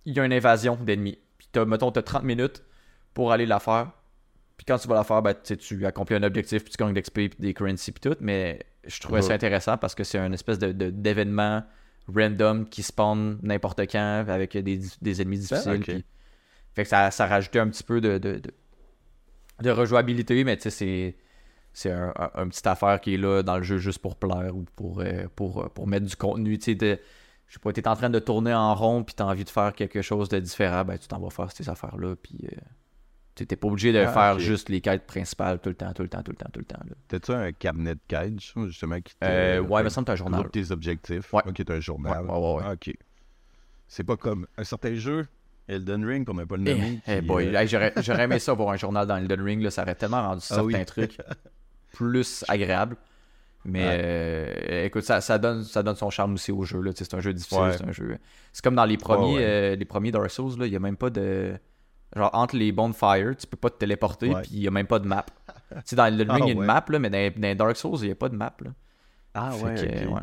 il 0.05 0.13
y 0.13 0.19
a 0.19 0.25
une 0.25 0.33
invasion 0.33 0.75
d'ennemis. 0.75 1.19
Puis 1.37 1.47
mettons, 1.65 1.91
t'as 1.91 2.01
30 2.01 2.23
minutes 2.23 2.63
pour 3.13 3.31
aller 3.31 3.45
la 3.45 3.59
faire. 3.59 3.91
Puis 4.57 4.65
quand 4.65 4.77
tu 4.77 4.87
vas 4.87 4.95
la 4.95 5.03
faire, 5.03 5.21
ben, 5.21 5.33
tu 5.43 5.85
accomplis 5.85 6.15
un 6.15 6.23
objectif, 6.23 6.63
puis 6.63 6.71
tu 6.71 6.77
gagnes 6.83 6.93
d'XP, 6.93 7.13
puis 7.13 7.29
des 7.39 7.53
currency, 7.53 7.91
puis 7.91 8.09
tout. 8.09 8.15
Mais 8.21 8.59
je 8.85 8.99
trouvais 9.01 9.19
ça 9.27 9.33
intéressant 9.33 9.77
parce 9.77 9.95
que 9.95 10.03
c'est 10.03 10.17
un 10.17 10.31
espèce 10.31 10.59
de, 10.59 10.71
de- 10.71 10.89
d'événement 10.89 11.63
random 12.13 12.67
qui 12.69 12.83
spawn 12.83 13.39
n'importe 13.41 13.81
quand 13.91 14.25
avec 14.27 14.55
des, 14.57 14.79
des 15.01 15.21
ennemis 15.21 15.39
difficiles. 15.39 15.71
puis- 15.83 16.05
Fait 16.73 16.83
que 16.83 16.89
ça, 16.89 17.09
ça 17.11 17.25
rajoutait 17.25 17.59
un 17.59 17.69
petit 17.69 17.83
peu 17.83 17.99
de, 18.01 18.17
de, 18.17 18.35
de, 18.39 18.51
de 19.61 19.69
rejouabilité, 19.71 20.43
mais 20.43 20.55
tu 20.57 20.63
sais, 20.63 20.69
c'est. 20.69 21.15
C'est 21.77 21.91
un, 21.91 22.13
un- 22.17 22.43
une 22.43 22.49
petite 22.49 22.67
affaire 22.67 23.01
qui 23.01 23.15
est 23.15 23.17
là 23.17 23.43
dans 23.43 23.57
le 23.57 23.63
jeu 23.63 23.79
juste 23.79 23.99
pour 23.99 24.15
plaire 24.15 24.55
ou 24.55 24.63
pour, 24.77 25.01
euh, 25.01 25.25
pour, 25.35 25.61
euh, 25.61 25.67
pour 25.67 25.87
mettre 25.87 26.05
du 26.05 26.15
contenu. 26.15 26.57
Tu 26.57 26.63
sais, 26.71 26.75
de- 26.75 26.97
je 27.47 27.53
sais 27.55 27.59
pas, 27.59 27.73
t'es 27.73 27.85
en 27.89 27.97
train 27.97 28.09
de 28.09 28.17
tourner 28.19 28.53
en 28.53 28.73
rond 28.75 29.03
puis 29.03 29.13
t'as 29.13 29.25
envie 29.25 29.43
de 29.43 29.49
faire 29.49 29.73
quelque 29.73 30.01
chose 30.01 30.29
de 30.29 30.39
différent, 30.39 30.85
ben 30.85 30.97
tu 30.97 31.09
t'en 31.09 31.19
vas 31.19 31.29
faire 31.31 31.51
ces 31.51 31.67
affaires-là. 31.67 32.15
Puis 32.15 32.37
euh, 32.45 32.55
tu 33.35 33.45
t'es 33.45 33.55
pas 33.55 33.67
obligé 33.67 33.91
de 33.91 33.99
Ah, 33.99 34.07
faire 34.07 34.39
juste 34.39 34.69
les 34.69 34.79
quêtes 34.81 35.05
principales 35.05 35.59
tout 35.59 35.69
le 35.69 35.75
temps, 35.75 35.91
tout 35.93 36.03
le 36.03 36.07
temps, 36.09 36.21
tout 36.23 36.31
le 36.31 36.37
temps, 36.37 36.49
tout 36.53 36.59
le 36.59 36.65
temps. 36.65 36.79
T'as-tu 37.07 37.31
un 37.33 37.51
cabinet 37.51 37.95
de 37.95 37.99
quête, 38.07 38.39
justement, 38.67 38.99
qui 39.01 39.13
te. 39.15 39.25
Euh, 39.25 39.59
ouais, 39.61 39.81
il 39.81 39.83
me 39.83 39.89
semble 39.89 40.05
que 40.05 40.07
t'as 40.07 40.13
un 40.13 40.15
journal. 40.15 40.49
tes 40.49 40.71
objectifs? 40.71 41.33
Ouais. 41.33 41.41
Ok, 41.45 41.61
t'as 41.65 41.75
un 41.75 41.79
journal. 41.81 42.25
Ouais, 42.25 42.31
ouais, 42.31 42.53
ouais. 42.55 42.63
Ah, 42.65 42.71
ok. 42.73 42.93
C'est 43.87 44.03
pas 44.03 44.17
comme 44.17 44.47
un 44.57 44.63
certain 44.63 44.95
jeu. 44.95 45.27
Elden 45.67 46.05
Ring, 46.05 46.25
pour 46.25 46.35
ne 46.35 46.43
pas 46.45 46.57
le 46.57 46.67
Eh, 46.69 46.73
nommer. 46.75 46.99
eh 47.07 47.15
qui, 47.19 47.21
boy, 47.25 47.47
euh, 47.47 47.59
hey, 47.59 47.67
j'aurais 47.67 47.91
j'aurais 47.97 48.23
aimé 48.23 48.37
ça 48.39 48.53
voir 48.53 48.69
un 48.69 48.77
journal 48.77 49.07
dans 49.07 49.17
Elden 49.17 49.41
Ring, 49.41 49.61
là, 49.63 49.71
ça 49.71 49.81
aurait 49.81 49.95
tellement 49.95 50.21
rendu 50.21 50.41
Ah 50.49 50.55
certains 50.55 50.63
oui. 50.63 50.85
trucs 50.85 51.17
plus 51.91 52.45
agréables. 52.47 52.95
Mais 53.67 53.83
Ouais. 53.83 53.99
euh, 54.03 54.85
écoute, 54.85 55.03
ça, 55.03 55.21
ça, 55.21 55.39
donne, 55.39 55.63
ça 55.63 55.81
donne 55.81 55.95
son 55.95 56.11
charme 56.11 56.35
aussi 56.35 56.51
au 56.51 56.63
jeu. 56.63 56.81
là, 56.81 56.91
C'est 56.95 57.11
un 57.15 57.19
jeu 57.19 57.33
difficile, 57.33 57.57
Ouais. 57.63 57.71
c'est 57.77 57.83
un 57.83 57.91
jeu. 57.91 58.17
C'est 58.53 58.63
comme 58.63 58.75
dans 58.75 58.85
les 58.85 58.97
premiers, 58.97 59.37
Ouais, 59.37 59.43
euh, 59.43 59.75
les 59.75 59.85
premiers 59.85 60.11
Dark 60.11 60.29
Souls, 60.29 60.53
il 60.59 60.69
n'y 60.69 60.75
a 60.75 60.79
même 60.79 60.97
pas 60.97 61.09
de. 61.09 61.55
Genre 62.15 62.29
entre 62.33 62.55
les 62.55 62.71
bonfires, 62.71 63.35
tu 63.37 63.45
peux 63.47 63.57
pas 63.57 63.69
te 63.69 63.77
téléporter, 63.77 64.29
Ouais. 64.33 64.41
puis 64.41 64.51
il 64.53 64.59
n'y 64.61 64.67
a 64.67 64.71
même 64.71 64.87
pas 64.87 64.99
de 64.99 65.07
map. 65.07 65.25
tu 65.69 65.75
sais, 65.85 65.95
dans 65.97 66.05
Elden 66.05 66.27
Ah, 66.29 66.33
Ring, 66.35 66.45
il 66.45 66.47
y 66.47 66.51
a 66.51 66.53
une 66.53 66.59
ouais. 66.59 66.65
map, 66.65 66.85
là, 66.87 66.99
mais 66.99 67.09
dans, 67.09 67.39
dans 67.41 67.55
Dark 67.55 67.75
Souls, 67.75 67.97
il 68.01 68.05
n'y 68.05 68.11
a 68.11 68.15
pas 68.15 68.29
de 68.29 68.35
map. 68.37 68.55
Là. 68.61 68.71
Ah 69.33 69.51
fait, 69.51 69.63
ouais, 69.65 69.75
que, 69.75 70.05
ouais. 70.07 70.21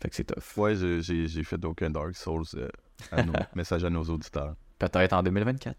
Fait 0.00 0.08
que 0.10 0.14
c'est 0.16 0.24
tough. 0.24 0.56
Ouais, 0.56 0.74
j'ai- 0.76 1.42
fait 1.44 1.64
aucun 1.64 1.90
Dark 1.90 2.14
Souls. 2.16 2.44
euh, 2.54 2.68
à 3.10 3.22
nos- 3.24 3.32
message 3.56 3.84
à 3.84 3.90
nos 3.90 4.04
auditeurs. 4.04 4.54
Peut-être 4.78 5.12
en 5.14 5.22
2024. 5.24 5.76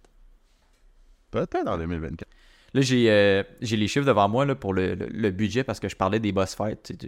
Peut-être 1.31 1.67
en 1.67 1.77
2024. 1.77 2.27
Là, 2.73 2.81
j'ai 2.81 3.09
euh, 3.09 3.43
j'ai 3.61 3.77
les 3.77 3.87
chiffres 3.87 4.05
devant 4.05 4.27
moi 4.27 4.45
là, 4.45 4.55
pour 4.55 4.73
le, 4.73 4.95
le- 4.95 5.07
le 5.07 5.31
budget 5.31 5.63
parce 5.63 5.79
que 5.79 5.87
je 5.89 5.95
parlais 5.95 6.19
des 6.19 6.31
boss 6.31 6.55
fights, 6.55 6.83
tu 6.83 6.93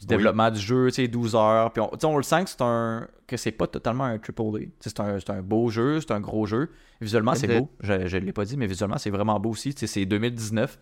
du, 0.00 0.06
développement 0.06 0.50
du 0.50 0.60
jeu, 0.60 0.86
tu 0.88 0.94
sais, 0.94 1.08
12 1.08 1.34
heures. 1.36 1.72
Puis 1.72 1.80
on, 1.82 1.90
on 2.06 2.16
le 2.16 2.22
sent 2.22 2.44
que 2.44 2.50
c'est 2.50 2.62
un 2.62 3.06
que 3.26 3.36
c'est 3.36 3.52
pas 3.52 3.66
totalement 3.68 4.04
un 4.04 4.18
triple 4.18 4.42
sais, 4.62 4.68
C'est 4.80 5.00
un, 5.00 5.18
c'est 5.20 5.30
un 5.30 5.42
beau 5.42 5.68
jeu, 5.70 6.00
c'est 6.00 6.10
un 6.12 6.20
gros 6.20 6.46
jeu. 6.46 6.70
Visuellement, 7.00 7.34
c'est 7.34 7.46
beau. 7.58 7.70
Je, 7.80 8.06
je 8.08 8.16
l'ai 8.16 8.32
pas 8.32 8.44
dit, 8.44 8.56
mais 8.56 8.66
visuellement, 8.66 8.98
c'est 8.98 9.10
vraiment 9.10 9.38
beau 9.38 9.50
aussi. 9.50 9.72
Tu 9.74 9.80
sais, 9.80 9.86
C'est 9.86 10.06
2019. 10.06 10.78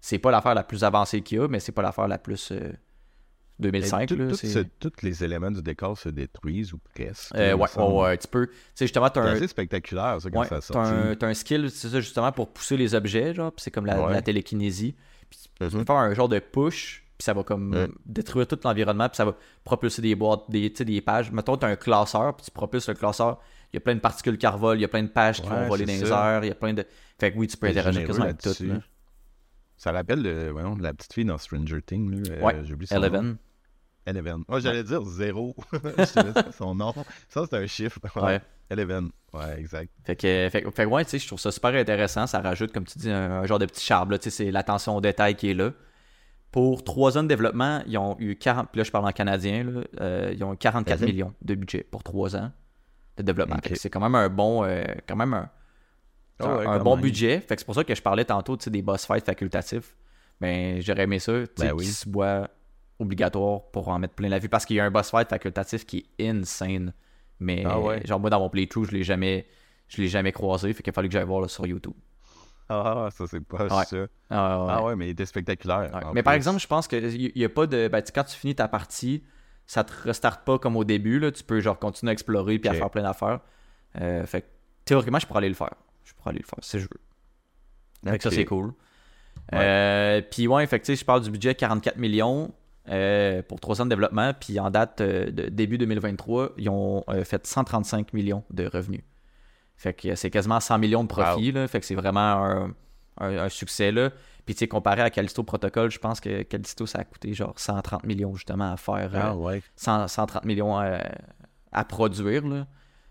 C'est 0.00 0.18
pas 0.18 0.30
l'affaire 0.30 0.54
la 0.54 0.64
plus 0.64 0.84
avancée 0.84 1.20
qu'il 1.22 1.38
y 1.38 1.40
a, 1.40 1.48
mais 1.48 1.60
c'est 1.60 1.72
pas 1.72 1.82
l'affaire 1.82 2.08
la 2.08 2.18
plus 2.18 2.52
euh, 2.52 2.72
2005. 3.60 4.08
Tout- 4.08 4.16
là, 4.16 4.28
tout 4.28 4.34
c'est- 4.34 4.48
ce- 4.48 4.58
tous 4.80 4.92
les 5.02 5.22
éléments 5.24 5.50
du 5.50 5.62
décor 5.62 5.96
se 5.96 6.08
détruisent 6.08 6.72
ou 6.72 6.78
presque. 6.94 7.34
Euh, 7.36 7.54
ouais, 7.54 7.68
semble. 7.68 7.94
ouais, 7.94 8.18
tu 8.18 8.26
peux. 8.28 8.48
C'est 8.74 8.86
un, 8.96 9.02
assez 9.04 9.46
spectaculaire, 9.48 10.20
ça, 10.20 10.30
quand 10.30 10.40
Ouais, 10.40 10.48
ça 10.48 10.60
sort. 10.60 10.84
t'as 11.18 11.26
un 11.28 11.34
skill, 11.34 11.70
c'est 11.70 11.88
ça 11.88 12.00
justement, 12.00 12.32
pour 12.32 12.48
pousser 12.52 12.76
les 12.76 12.94
objets, 12.94 13.32
genre, 13.34 13.52
c'est 13.56 13.70
comme 13.70 13.86
la, 13.86 14.02
Ouais. 14.02 14.12
la 14.12 14.22
télékinésie. 14.22 14.94
Puis 15.30 15.38
tu 15.44 15.48
peux 15.58 15.76
Mhm. 15.78 15.86
faire 15.86 15.96
un 15.96 16.12
genre 16.14 16.28
de 16.28 16.38
push, 16.40 17.03
puis 17.18 17.24
ça 17.24 17.32
va 17.32 17.42
comme 17.44 17.88
détruire 18.06 18.46
tout 18.46 18.58
l'environnement, 18.64 19.08
puis 19.08 19.16
ça 19.16 19.24
va 19.24 19.36
propulser 19.64 20.02
des 20.02 20.14
boîtes, 20.14 20.42
des, 20.48 20.72
tu 20.72 20.84
des 20.84 21.00
pages. 21.00 21.30
Mettons, 21.30 21.56
t'as 21.56 21.68
un 21.68 21.76
classeur, 21.76 22.34
puis 22.36 22.44
tu 22.44 22.50
propulses 22.50 22.88
le 22.88 22.94
classeur, 22.94 23.38
il 23.72 23.76
y 23.76 23.78
a 23.78 23.80
plein 23.80 23.94
de 23.94 24.00
particules 24.00 24.36
qui 24.38 24.46
revolent, 24.46 24.78
il 24.78 24.82
y 24.82 24.84
a 24.84 24.88
plein 24.88 25.02
de 25.02 25.08
pages 25.08 25.40
qui 25.40 25.48
Ouais, 25.48 25.62
vont 25.62 25.68
voler 25.68 25.84
dans 25.86 25.92
les 25.92 26.10
airs, 26.12 26.44
il 26.44 26.48
y 26.48 26.52
a 26.52 26.54
plein 26.54 26.74
de... 26.74 26.84
Fait 27.18 27.32
que 27.32 27.38
oui, 27.38 27.46
tu 27.46 27.56
peux 27.56 27.68
interagir 27.68 28.06
quasiment 28.06 28.24
avec 28.26 28.38
tout. 28.40 28.54
là. 28.64 28.74
Ça 29.76 29.92
rappelle 29.92 30.22
le- 30.22 30.50
voyons, 30.50 30.76
la 30.76 30.92
petite 30.94 31.12
fille 31.12 31.24
dans 31.24 31.38
Stranger 31.38 31.82
Things. 31.82 32.10
Là, 32.10 32.34
euh, 32.34 32.40
Ouais, 32.40 32.56
j'ai 32.64 32.74
oublié 32.74 32.86
son 32.86 32.94
nom. 32.96 33.02
Eleven. 33.02 33.36
Eleven. 34.06 34.44
Moi, 34.48 34.60
j'allais 34.60 34.84
dire 34.84 35.02
zéro. 35.02 35.54
Son 36.58 36.74
nom. 36.74 36.92
Ça, 37.28 37.44
c'est 37.48 37.56
un 37.56 37.66
chiffre. 37.66 37.98
Ouais. 38.16 38.40
Eleven. 38.70 39.08
Ouais, 39.32 39.58
exact. 39.58 39.90
Fait 40.04 40.14
que, 40.14 40.48
fait, 40.50 40.64
fait 40.74 40.84
ouais, 40.84 41.04
tu 41.04 41.10
sais, 41.12 41.18
je 41.18 41.26
trouve 41.26 41.40
ça 41.40 41.50
super 41.50 41.74
intéressant. 41.74 42.26
Ça 42.26 42.40
rajoute, 42.40 42.70
comme 42.72 42.84
tu 42.84 42.98
dis, 42.98 43.10
un, 43.10 43.30
un 43.40 43.46
genre 43.46 43.58
de 43.58 43.66
petit 43.66 43.84
charme. 43.84 44.10
là. 44.10 44.18
Tu 44.18 44.24
sais, 44.24 44.44
c'est 44.44 44.50
l'attention 44.50 44.94
au 44.96 45.00
détail 45.00 45.34
qui 45.36 45.50
est 45.50 45.54
là. 45.54 45.72
Pour 46.54 46.84
trois 46.84 47.18
ans 47.18 47.24
de 47.24 47.28
développement, 47.28 47.82
ils 47.88 47.98
ont 47.98 48.14
eu 48.20 48.36
40, 48.36 48.68
puis 48.70 48.78
là 48.78 48.84
je 48.84 48.92
parle 48.92 49.06
en 49.08 49.10
canadien, 49.10 49.64
là, 49.64 49.80
euh, 50.00 50.30
ils 50.32 50.44
ont 50.44 50.52
eu 50.54 50.56
44 50.56 51.00
Mhm. 51.00 51.06
millions 51.08 51.34
de 51.42 51.54
budget 51.56 51.82
pour 51.90 52.04
trois 52.04 52.36
ans 52.36 52.52
de 53.16 53.22
développement. 53.24 53.56
Ok. 53.56 53.64
Fait 53.64 53.74
que 53.74 53.80
C'est 53.80 53.90
quand 53.90 53.98
même 54.00 54.14
un 54.14 54.28
bon, 54.28 54.62
euh, 54.64 54.84
quand 55.08 55.16
même 55.16 55.34
un, 55.34 55.50
Ah 56.38 56.44
un- 56.46 56.56
ouais, 56.58 56.66
un 56.66 56.78
quand 56.78 56.84
bon 56.84 56.94
même. 56.96 57.02
budget. 57.02 57.40
Fait 57.40 57.56
que 57.56 57.60
c'est 57.60 57.66
pour 57.66 57.74
ça 57.74 57.82
que 57.82 57.92
je 57.92 58.00
parlais 58.02 58.24
tantôt 58.24 58.56
des 58.56 58.82
boss 58.82 59.04
fights 59.04 59.24
facultatifs. 59.26 59.96
Ben, 60.40 60.80
j'aurais 60.80 61.02
aimé 61.02 61.18
ça, 61.18 61.32
Ben 61.58 61.72
oui. 61.72 61.86
qui 61.86 61.90
soit 61.90 62.48
obligatoire 63.00 63.62
pour 63.72 63.88
en 63.88 63.98
mettre 63.98 64.14
plein 64.14 64.28
la 64.28 64.38
vue. 64.38 64.48
Parce 64.48 64.64
qu'il 64.64 64.76
y 64.76 64.80
a 64.80 64.84
un 64.84 64.90
boss 64.92 65.10
fight 65.10 65.28
facultatif 65.28 65.84
qui 65.84 66.06
est 66.18 66.28
insane. 66.28 66.92
Mais 67.40 67.64
Ah 67.66 67.80
ouais. 67.80 68.00
genre 68.06 68.20
moi 68.20 68.30
dans 68.30 68.38
mon 68.38 68.48
playthrough, 68.48 68.84
je 68.86 68.92
l'ai 68.92 69.02
jamais. 69.02 69.46
Je 69.88 70.00
l'ai 70.00 70.08
jamais 70.08 70.32
croisé, 70.32 70.72
fait 70.72 70.82
qu'il 70.82 70.90
a 70.90 70.94
fallu 70.94 71.08
que 71.08 71.12
j'aille 71.12 71.26
voir 71.26 71.40
là, 71.42 71.48
sur 71.48 71.66
YouTube. 71.66 71.92
Ah, 72.68 73.08
ça, 73.12 73.26
c'est 73.26 73.40
pas 73.40 73.64
Ouais. 73.64 73.84
ça. 73.84 73.96
Ah, 74.30 74.64
ouais. 74.64 74.72
Ah 74.74 74.82
ouais, 74.84 74.96
mais 74.96 75.06
il 75.08 75.10
était 75.10 75.26
spectaculaire. 75.26 75.90
Ouais. 75.94 76.00
Mais 76.14 76.22
par 76.22 76.32
exemple, 76.32 76.60
je 76.60 76.66
pense 76.66 76.88
qu'il 76.88 77.32
n'y 77.36 77.44
a 77.44 77.48
pas 77.48 77.66
de. 77.66 77.88
Ben, 77.88 78.02
quand 78.14 78.24
tu 78.24 78.36
finis 78.36 78.54
ta 78.54 78.68
partie, 78.68 79.22
ça 79.66 79.84
te 79.84 79.92
restarte 80.02 80.44
pas 80.44 80.58
comme 80.58 80.76
au 80.76 80.84
début. 80.84 81.18
Là. 81.18 81.30
Tu 81.30 81.44
peux 81.44 81.60
genre 81.60 81.78
continuer 81.78 82.10
à 82.10 82.12
explorer 82.14 82.58
puis 82.58 82.68
à 82.70 82.74
faire 82.74 82.90
plein 82.90 83.02
d'affaires. 83.02 83.40
Euh, 84.00 84.24
fait 84.26 84.42
que 84.42 84.46
théoriquement, 84.84 85.18
je 85.18 85.26
pourrais 85.26 85.38
aller 85.38 85.48
le 85.48 85.54
faire. 85.54 85.74
Je 86.04 86.14
pourrais 86.14 86.30
aller 86.30 86.40
le 86.40 86.46
faire 86.46 86.58
si 86.62 86.78
je 86.78 86.84
veux. 86.84 88.10
Fait 88.10 88.18
que 88.18 88.24
ça, 88.24 88.30
c'est 88.30 88.44
cool. 88.44 88.72
Euh, 89.52 90.20
puis 90.30 90.46
ouais, 90.48 90.66
fait 90.66 90.80
que, 90.80 90.86
tu 90.86 90.92
sais, 90.94 91.00
je 91.00 91.04
parle 91.04 91.20
du 91.22 91.30
budget 91.30 91.54
44 91.54 91.96
millions 91.98 92.52
euh, 92.88 93.42
pour 93.42 93.60
3 93.60 93.82
ans 93.82 93.84
de 93.84 93.90
développement. 93.90 94.32
Puis 94.38 94.58
en 94.58 94.70
date 94.70 95.00
euh, 95.00 95.30
de 95.30 95.48
début 95.48 95.78
2023, 95.78 96.52
ils 96.58 96.68
ont 96.68 97.04
euh, 97.08 97.24
fait 97.24 97.46
135 97.46 98.12
millions 98.12 98.42
de 98.50 98.66
revenus. 98.66 99.02
Fait 99.76 99.92
que 99.94 100.14
c'est 100.14 100.30
quasiment 100.30 100.60
100 100.60 100.78
millions 100.78 101.02
de 101.02 101.08
profits. 101.08 101.52
Là, 101.52 101.66
fait 101.68 101.80
que 101.80 101.86
c'est 101.86 101.94
vraiment 101.94 102.20
un, 102.20 102.74
un- 103.20 103.38
un 103.38 103.48
succès. 103.48 103.90
Là. 103.92 104.10
Puis 104.46 104.54
tu 104.54 104.60
sais, 104.60 104.68
comparé 104.68 105.02
à 105.02 105.10
Callisto 105.10 105.42
Protocol, 105.42 105.90
je 105.90 105.98
pense 105.98 106.20
que 106.20 106.42
Callisto, 106.42 106.86
ça 106.86 106.98
a 107.00 107.04
coûté 107.04 107.32
genre 107.34 107.54
130 107.56 108.04
millions 108.04 108.34
justement 108.34 108.72
à 108.72 108.76
faire. 108.76 109.10
euh, 109.14 109.20
Ah 109.22 109.36
ouais. 109.36 109.62
100 109.76 110.08
130 110.08 110.44
millions 110.44 110.76
à, 110.78 110.98
à 111.72 111.84
produire. 111.84 112.46
Là. 112.46 112.66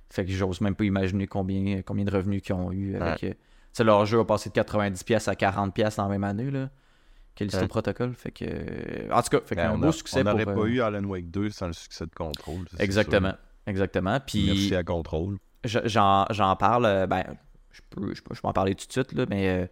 Fait 0.10 0.26
que 0.26 0.32
j'ose 0.32 0.62
même 0.62 0.76
pas 0.76 0.84
imaginer 0.86 1.26
combien, 1.28 1.82
combien 1.82 2.06
de 2.06 2.12
revenus 2.12 2.42
qu'ils 2.44 2.56
ont 2.56 2.72
eu 2.72 2.96
avec. 2.98 3.24
euh, 3.24 3.34
leur 3.84 4.06
jeu 4.06 4.20
a 4.20 4.26
passé 4.26 4.50
de 4.50 4.54
90$ 4.54 5.04
pièces 5.04 5.28
à 5.28 5.34
40$ 5.34 5.72
pièces 5.72 5.96
dans 5.98 6.04
la 6.04 6.10
même 6.10 6.24
année. 6.24 6.52
Là. 6.52 6.70
Callisto 7.36 7.62
Ouais. 7.62 7.68
Protocol. 7.68 8.14
Fait 8.14 8.30
que. 8.32 8.46
euh, 8.48 9.10
En 9.12 9.22
tout 9.24 9.30
cas, 9.30 9.42
fait 9.44 9.56
Ben, 9.56 9.72
on 9.74 9.80
beau 9.80 9.92
succès 9.92 10.22
On 10.22 10.24
n'aurait 10.26 10.46
pas 10.46 10.52
euh, 10.52 10.66
eu 10.68 10.82
Alan 10.82 11.04
Wake 11.04 11.32
2 11.32 11.50
sans 11.50 11.66
le 11.68 11.74
succès 11.74 12.06
de 12.06 12.14
Control. 12.14 12.66
Exactement. 12.80 13.34
Exactement. 13.66 14.20
Puis 14.20 14.46
Merci 14.46 14.76
à 14.76 14.84
Control. 14.84 15.38
Je- 15.64 15.80
j'en 15.88 16.56
parle, 16.58 16.86
euh, 16.86 17.08
ben, 17.08 17.24
je 17.72 17.82
peux, 17.90 18.14
je 18.14 18.22
peux, 18.22 18.34
je 18.36 18.42
peux 18.42 18.48
en 18.48 18.54
parler 18.54 18.76
tout 18.76 18.86
de 18.88 18.92
suite, 18.92 19.14
là, 19.14 19.26
mais 19.30 19.48
euh, 19.50 19.66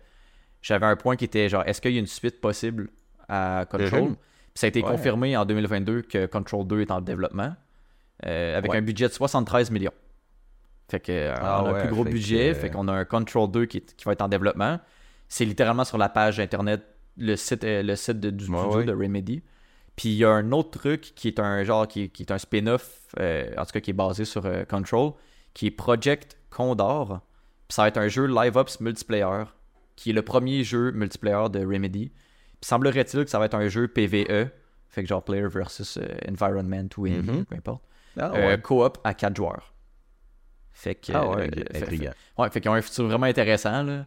j'avais 0.62 0.86
un 0.86 0.95
point 0.95 1.15
qui 1.15 1.25
était 1.25 1.49
genre, 1.49 1.63
est-ce 1.65 1.82
qu'il 1.82 1.91
y 1.93 1.97
a 1.97 1.99
une 1.99 2.08
suite 2.08 2.39
possible 2.41 2.89
à 3.30 3.65
Control? 3.69 4.10
Puis 4.54 4.60
ça 4.60 4.67
a 4.67 4.69
été 4.69 4.82
Ouais. 4.84 4.89
confirmé 4.91 5.38
en 5.38 5.45
2022 5.45 6.01
que 6.04 6.25
Control 6.25 6.67
2 6.67 6.82
est 6.82 6.91
en 6.91 7.01
développement, 7.01 7.56
euh, 8.25 8.58
avec 8.58 8.71
Ouais. 8.71 8.77
un 8.77 8.82
budget 8.82 9.08
de 9.08 9.13
73 9.13 9.71
millions. 9.71 9.93
Fait 10.89 10.99
que, 10.99 11.32
Ah 11.34 11.63
on 11.63 11.67
a 11.67 11.69
un 11.77 11.82
plus 11.82 11.89
gros 11.89 12.04
fait 12.04 12.10
que, 12.10 12.13
budget, 12.15 12.49
euh, 12.51 12.54
fait 12.56 12.69
qu'on 12.69 12.88
a 12.89 12.93
un 12.93 13.06
Control 13.06 13.49
2 13.49 13.65
qui, 13.65 13.82
qui 13.82 14.04
va 14.06 14.12
être 14.12 14.21
en 14.21 14.27
développement. 14.27 14.80
C'est 15.30 15.45
littéralement 15.45 15.86
sur 15.86 15.97
la 15.97 16.10
page 16.10 16.39
internet, 16.41 16.82
le 17.17 17.36
site, 17.38 17.63
le 17.63 17.95
site 17.95 18.19
de, 18.19 18.30
du 18.30 18.43
studio 18.45 18.84
de 18.84 18.91
Remedy. 18.93 19.41
Puis 19.95 20.10
il 20.10 20.15
y 20.15 20.25
a 20.25 20.30
un 20.32 20.51
autre 20.51 20.71
truc 20.80 21.13
qui 21.15 21.27
est 21.30 21.39
un 21.39 21.63
genre 21.63 21.88
qui, 21.88 22.10
qui 22.10 22.23
est 22.23 22.32
un 22.32 22.38
spin-off, 22.38 23.08
euh, 23.19 23.49
en 23.58 23.65
tout 23.65 23.71
cas 23.71 23.80
qui 23.80 23.91
est 23.91 23.93
basé 23.93 24.25
sur 24.25 24.43
Control, 24.67 25.13
qui 25.54 25.68
est 25.68 25.72
Project 25.72 26.38
Condor. 26.50 27.22
Puis 27.68 27.76
ça 27.76 27.84
va 27.84 27.88
être 27.90 27.98
un 27.98 28.08
jeu 28.08 28.26
live 28.28 28.56
ops 28.58 28.80
multiplayer, 28.80 29.44
qui 29.96 30.10
est 30.10 30.14
le 30.14 30.22
premier 30.22 30.64
jeu 30.64 30.92
multiplayer 30.92 31.50
de 31.50 31.60
Remedy. 31.60 32.10
Puis 32.10 32.68
semblerait-il 32.68 33.24
que 33.26 33.30
ça 33.30 33.40
va 33.40 33.46
être 33.46 33.56
un 33.56 33.68
jeu 33.68 33.88
PVE, 33.88 34.50
fait 34.90 35.02
que 35.04 35.08
genre 35.08 35.24
player 35.24 35.48
versus 35.48 35.98
euh, 35.98 36.06
environment 36.30 36.88
ou 36.98 37.08
enemy, 37.08 37.40
Mhm. 37.40 37.46
peu 37.46 37.56
importe. 37.56 37.84
Ah 38.18 38.32
Euh, 38.36 38.48
ouais. 38.50 38.62
coop 38.62 38.98
à 39.04 39.14
4 39.14 39.36
joueurs. 39.36 39.74
Fait 40.74 40.96
que. 40.96 41.12
Ah 41.14 41.30
ouais, 41.30 41.50
euh, 41.58 41.64
fait-. 41.86 42.12
Ouais, 42.38 42.50
fait 42.50 42.62
qu'ils 42.62 42.70
ont 42.72 42.74
un 42.74 42.82
futur 42.82 43.06
vraiment 43.08 43.26
intéressant, 43.26 43.84
là. 43.84 44.06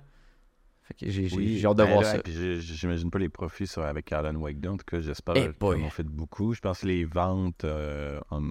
Fait 0.82 0.94
que 0.94 1.10
j'ai 1.10 1.34
Oui, 1.34 1.64
hâte 1.64 1.78
de 1.78 1.82
ben 1.82 1.88
voir 1.90 2.02
là, 2.02 2.12
ça. 2.16 2.18
j'imagine 2.26 3.10
pas 3.10 3.18
les 3.18 3.30
profits 3.30 3.66
sur, 3.66 3.82
avec 3.82 4.12
Alan 4.12 4.34
Wake 4.34 4.60
2. 4.60 4.68
En 4.68 4.76
tout 4.76 4.84
cas, 4.86 5.00
j'espère 5.00 5.34
Eh 5.36 5.50
qu'ils 5.52 5.66
en 5.66 5.86
ont 5.86 5.90
fait 5.90 6.02
beaucoup. 6.02 6.52
Je 6.52 6.60
pense 6.60 6.80
que 6.80 6.86
les 6.86 7.06
ventes. 7.06 7.64
euh, 7.64 8.20
en- 8.30 8.50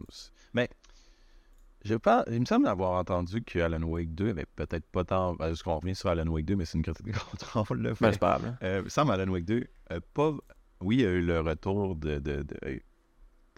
je 1.83 1.95
pense, 1.95 2.23
il 2.31 2.39
me 2.39 2.45
semble 2.45 2.67
avoir 2.67 2.91
entendu 2.99 3.41
que 3.43 3.59
Alan 3.59 3.81
Wake 3.83 4.13
2 4.15 4.29
avait 4.29 4.45
peut-être 4.55 4.85
pas 4.91 5.03
tant. 5.03 5.35
Parce 5.35 5.63
qu'on 5.63 5.79
revient 5.79 5.95
sur 5.95 6.09
Alan 6.09 6.27
Wake 6.27 6.45
2, 6.45 6.55
mais 6.55 6.65
c'est 6.65 6.77
une 6.77 6.83
critique 6.83 7.07
de 7.07 7.11
contrôle. 7.31 7.81
Là, 7.81 7.93
Ben, 7.99 8.11
fait- 8.11 8.19
pas 8.19 8.39
grave. 8.39 8.55
Euh, 8.63 8.77
il 8.79 8.83
me 8.85 8.89
semble 8.89 9.11
Alan 9.11 9.31
Wake 9.31 9.45
2, 9.45 9.65
euh, 9.91 9.99
pas... 10.13 10.33
oui, 10.81 10.97
il 10.97 11.01
y 11.01 11.05
a 11.05 11.11
eu 11.11 11.21
le 11.21 11.39
retour 11.41 11.95
de. 11.95 12.19
de, 12.19 12.43
de- 12.43 12.57
euh, 12.65 12.79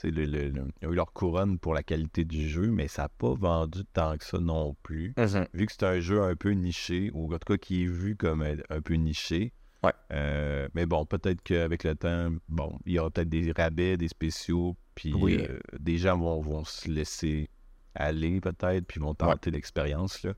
le, 0.03 0.09
le- 0.25 0.49
le- 0.49 0.63
ils 0.81 0.87
ont 0.87 0.91
eu 0.91 0.95
leur 0.95 1.13
couronne 1.13 1.57
pour 1.57 1.73
la 1.73 1.81
qualité 1.81 2.25
du 2.25 2.49
jeu, 2.49 2.67
mais 2.69 2.87
ça 2.89 3.03
n'a 3.03 3.09
pas 3.09 3.33
vendu 3.33 3.79
tant 3.93 4.17
que 4.17 4.25
ça 4.25 4.39
non 4.39 4.75
plus. 4.83 5.13
Vu 5.53 5.65
que 5.65 5.71
c'est 5.71 5.83
un 5.85 5.99
jeu 6.01 6.21
un 6.21 6.35
peu 6.35 6.51
niché, 6.51 7.11
ou 7.13 7.33
en 7.33 7.37
tout 7.37 7.53
cas 7.53 7.57
qui 7.57 7.83
est 7.83 7.87
vu 7.87 8.15
comme 8.17 8.41
un, 8.41 8.55
un 8.69 8.81
peu 8.81 8.95
niché. 8.95 9.53
Ouais. 9.83 9.93
euh, 10.11 10.67
mais 10.73 10.85
bon, 10.87 11.05
peut-être 11.05 11.41
qu'avec 11.43 11.83
le 11.83 11.95
temps, 11.95 12.29
bon, 12.49 12.77
il 12.85 12.93
y 12.93 12.99
aura 12.99 13.11
peut-être 13.11 13.29
des 13.29 13.51
rabais, 13.51 13.95
des 13.97 14.07
spéciaux, 14.07 14.75
puis 14.95 15.13
Oui. 15.13 15.37
euh, 15.47 15.59
des 15.79 15.97
gens 15.97 16.17
vont, 16.17 16.41
vont 16.41 16.65
se 16.65 16.89
laisser 16.89 17.49
aller 17.95 18.39
peut-être, 18.41 18.85
puis 18.85 18.99
vont 18.99 19.13
tenter 19.13 19.51
l'expérience. 19.51 20.23
là. 20.23 20.33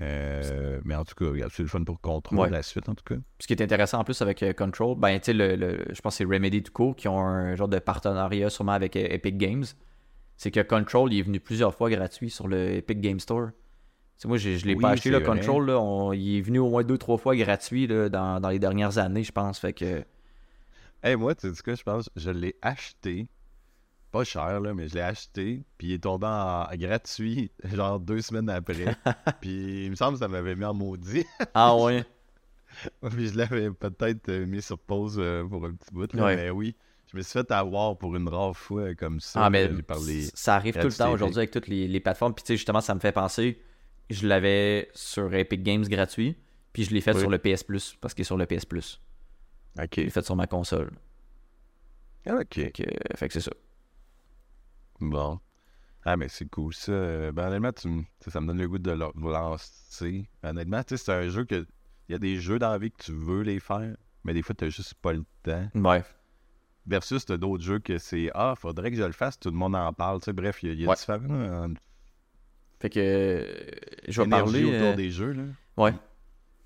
Euh, 0.00 0.80
mais 0.84 0.94
en 0.94 1.04
tout 1.04 1.14
cas, 1.14 1.26
c'est 1.50 1.62
le 1.62 1.68
fun 1.68 1.84
pour 1.84 1.98
Ouais. 2.32 2.48
la 2.50 2.62
suite, 2.62 2.88
en 2.88 2.94
tout 2.94 3.04
cas. 3.04 3.16
Ce 3.40 3.46
qui 3.46 3.52
est 3.52 3.62
intéressant 3.62 3.98
en 4.00 4.04
plus 4.04 4.20
avec 4.22 4.42
euh, 4.42 4.52
Control, 4.54 4.96
ben, 4.98 5.18
tu 5.18 5.26
sais, 5.26 5.32
le, 5.34 5.54
le- 5.54 5.84
je 5.92 6.00
pense 6.00 6.14
que 6.14 6.18
c'est 6.18 6.24
Remedy 6.24 6.62
tout 6.62 6.72
court 6.72 6.96
qui 6.96 7.08
ont 7.08 7.18
un 7.20 7.54
genre 7.56 7.68
de 7.68 7.78
partenariat 7.78 8.48
sûrement 8.48 8.72
avec 8.72 8.96
euh, 8.96 9.06
Epic 9.10 9.36
Games. 9.36 9.64
C'est 10.38 10.50
que 10.50 10.60
Control, 10.60 11.12
il 11.12 11.18
est 11.18 11.22
venu 11.22 11.40
plusieurs 11.40 11.74
fois 11.74 11.90
gratuit 11.90 12.30
sur 12.30 12.48
le 12.48 12.72
Epic 12.76 13.00
Game 13.00 13.20
Store. 13.20 13.48
Tu 13.48 13.52
sais, 14.16 14.28
moi, 14.28 14.38
je 14.38 14.48
l'ai 14.66 14.74
Oui, 14.74 14.80
pas 14.80 14.90
acheté, 14.90 15.10
le. 15.10 15.20
Control. 15.20 15.66
Là, 15.66 15.78
on- 15.78 16.12
il 16.14 16.38
est 16.38 16.40
venu 16.40 16.58
au 16.58 16.70
moins 16.70 16.84
deux, 16.84 16.98
trois 16.98 17.18
fois 17.18 17.36
gratuit 17.36 17.86
là, 17.86 18.08
dans, 18.08 18.40
dans 18.40 18.48
les 18.48 18.58
dernières 18.58 18.96
années, 18.98 19.24
je 19.24 19.32
pense. 19.32 19.58
Fait 19.58 19.74
que. 19.74 20.04
Hey, 21.02 21.16
moi, 21.16 21.34
tu 21.34 21.48
sais 21.48 21.54
ce 21.54 21.62
que 21.62 21.74
je 21.76 21.82
pense? 21.82 22.08
Je 22.16 22.30
l'ai 22.30 22.54
acheté 22.62 23.26
pas 24.12 24.24
cher, 24.24 24.60
là, 24.60 24.74
mais 24.74 24.88
je 24.88 24.94
l'ai 24.94 25.00
acheté, 25.00 25.62
puis 25.78 25.88
il 25.88 25.92
est 25.94 25.98
tombé 26.02 26.26
en, 26.26 26.66
gratuit, 26.74 27.50
genre 27.64 27.98
deux 27.98 28.20
semaines 28.20 28.50
après. 28.50 28.94
puis 29.40 29.86
il 29.86 29.90
me 29.90 29.96
semble 29.96 30.12
que 30.14 30.18
ça 30.20 30.28
m'avait 30.28 30.54
mis 30.54 30.64
en 30.64 30.74
maudit. 30.74 31.24
Ah 31.54 31.74
ouais? 31.76 32.04
puis 33.10 33.28
je 33.28 33.36
l'avais 33.36 33.70
peut-être 33.70 34.28
euh, 34.28 34.46
mis 34.46 34.62
sur 34.62 34.78
pause 34.78 35.16
euh, 35.18 35.44
pour 35.44 35.64
un 35.66 35.72
petit 35.72 35.92
bout, 35.92 36.12
là, 36.14 36.24
Ouais. 36.26 36.36
mais 36.36 36.50
oui. 36.50 36.76
Je 37.10 37.16
me 37.18 37.22
suis 37.22 37.32
fait 37.32 37.50
avoir 37.50 37.98
pour 37.98 38.16
une 38.16 38.26
rare 38.28 38.56
fois 38.56 38.94
comme 38.94 39.20
ça. 39.20 39.44
Ah, 39.44 39.50
mais 39.50 39.68
par 39.82 40.00
les- 40.00 40.30
ça 40.32 40.54
arrive 40.56 40.74
tout 40.78 40.86
le 40.86 40.92
temps 40.92 41.12
aujourd'hui 41.12 41.38
avec 41.40 41.50
toutes 41.50 41.68
les, 41.68 41.86
les 41.86 42.00
plateformes. 42.00 42.32
Puis 42.32 42.42
tu 42.42 42.48
sais, 42.48 42.56
justement, 42.56 42.80
ça 42.80 42.94
me 42.94 43.00
fait 43.00 43.12
penser, 43.12 43.60
je 44.08 44.26
l'avais 44.26 44.88
sur 44.94 45.34
Epic 45.34 45.62
Games 45.62 45.82
gratuit, 45.84 46.38
puis 46.72 46.84
je 46.84 46.94
l'ai 46.94 47.02
fait 47.02 47.12
Oui. 47.12 47.20
sur 47.20 47.28
le 47.28 47.36
PS 47.38 47.64
Plus, 47.64 47.96
parce 48.00 48.14
qu'il 48.14 48.22
est 48.22 48.24
sur 48.24 48.38
le 48.38 48.46
PS 48.46 48.64
Plus. 48.64 48.98
Ok. 49.78 49.88
Je 49.96 50.00
l'ai 50.02 50.10
fait 50.10 50.24
sur 50.24 50.36
ma 50.36 50.46
console. 50.46 50.90
Ah, 52.26 52.36
ok. 52.40 52.54
Fait 53.16 53.28
que 53.28 53.32
c'est 53.34 53.40
ça. 53.40 53.52
Bon. 55.10 55.40
Ah, 56.04 56.16
mais 56.16 56.28
c'est 56.28 56.46
cool 56.48 56.72
ça. 56.74 56.92
Euh, 56.92 57.32
Ben, 57.32 57.48
honnêtement, 57.48 57.72
tu 57.72 57.88
me- 57.88 58.02
ça 58.28 58.40
me 58.40 58.46
donne 58.46 58.58
le 58.58 58.68
goût 58.68 58.78
de 58.78 58.90
le 58.90 59.30
lancer. 59.30 60.28
Honnêtement, 60.42 60.82
tu 60.82 60.96
sais, 60.96 61.04
c'est 61.04 61.12
un 61.12 61.28
jeu 61.28 61.44
que. 61.44 61.66
Il 62.08 62.12
y 62.12 62.14
a 62.14 62.18
des 62.18 62.36
jeux 62.40 62.58
dans 62.58 62.70
la 62.70 62.78
vie 62.78 62.90
que 62.90 63.02
tu 63.02 63.12
veux 63.12 63.42
les 63.42 63.60
faire, 63.60 63.96
mais 64.24 64.34
des 64.34 64.42
fois, 64.42 64.54
tu 64.54 64.70
juste 64.70 64.94
pas 64.94 65.12
le 65.12 65.24
temps. 65.42 65.68
Ouais. 65.74 66.02
Versus, 66.86 67.24
t'as 67.24 67.36
d'autres 67.36 67.62
jeux 67.62 67.78
que 67.78 67.98
c'est 67.98 68.30
Ah, 68.34 68.54
faudrait 68.58 68.90
que 68.90 68.96
je 68.96 69.04
le 69.04 69.12
fasse, 69.12 69.38
tout 69.38 69.50
le 69.50 69.56
monde 69.56 69.76
en 69.76 69.92
parle. 69.92 70.18
Tu 70.20 70.24
sais, 70.26 70.32
bref, 70.32 70.62
il 70.62 70.68
y 70.68 70.70
a, 70.70 70.74
il 70.74 70.80
y 70.80 70.84
a 70.84 70.88
Ouais. 70.88 70.96
différents 70.96 71.22
euh, 71.30 71.68
Fait 72.80 72.90
que 72.90 72.98
euh, 73.00 73.70
je 74.08 74.20
vais 74.20 74.26
énergies 74.26 74.52
parler. 74.52 74.64
autour 74.64 74.88
euh, 74.88 74.96
des 74.96 75.10
jeux. 75.10 75.32
Là. 75.32 75.42
Ouais. 75.76 75.94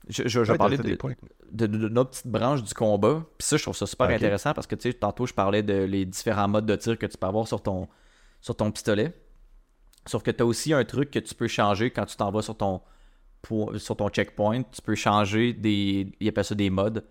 Je, 0.09 0.23
je, 0.23 0.29
je 0.29 0.41
vais 0.41 0.51
Ouais, 0.53 0.57
parler 0.59 0.77
t'as 0.79 0.85
de, 0.85 0.95
points. 0.95 1.15
de, 1.53 1.67
de- 1.67 1.77
de 1.79 1.89
notre 1.89 2.11
petite 2.13 2.29
branche 2.29 2.63
du 2.63 2.73
combat. 2.73 3.23
Puis 3.37 3.47
ça, 3.47 3.57
je 3.59 3.63
trouve 3.63 3.77
ça 3.77 3.87
super 3.87 4.07
Ok. 4.07 4.15
intéressant 4.15 4.55
parce 4.55 4.67
que, 4.67 4.75
tu 4.77 4.91
sais, 4.91 4.95
tantôt, 4.95 5.27
je 5.27 5.35
parlais 5.35 5.63
de 5.63 5.83
les 5.85 6.07
différents 6.07 6.49
modes 6.49 6.65
de 6.67 6.77
tir 6.77 6.97
que 6.99 7.07
tu 7.07 7.19
peux 7.19 7.27
avoir 7.27 7.47
sur 7.47 7.63
ton, 7.63 7.87
sur 8.41 8.57
ton 8.57 8.71
pistolet. 8.71 9.13
Sauf 10.07 10.23
que 10.23 10.31
tu 10.31 10.43
as 10.43 10.47
aussi 10.47 10.73
un 10.73 10.85
truc 10.85 11.11
que 11.11 11.19
tu 11.19 11.35
peux 11.35 11.49
changer 11.49 11.91
quand 11.91 12.07
tu 12.07 12.17
t'en 12.17 12.31
vas 12.31 12.43
sur 12.43 12.57
ton, 12.57 12.81
po- 13.43 13.77
sur 13.79 13.97
ton 13.97 14.09
checkpoint. 14.09 14.63
Tu 14.63 14.81
peux 14.83 14.95
changer 14.95 15.53
des. 15.53 16.13
Ils 16.21 16.29
appellent 16.29 16.45
ça 16.45 16.55
des 16.55 16.71
modes 16.71 17.05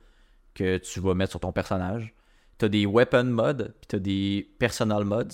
que 0.53 0.77
tu 0.77 0.99
vas 1.01 1.13
mettre 1.13 1.31
sur 1.31 1.39
ton 1.41 1.51
personnage. 1.51 2.13
Tu 2.57 2.65
as 2.65 2.69
des 2.69 2.85
weapon 2.85 3.25
modes, 3.25 3.73
puis 3.81 3.87
tu 3.89 3.95
as 3.97 3.99
des 3.99 4.49
personal 4.59 5.03
modes. 5.03 5.33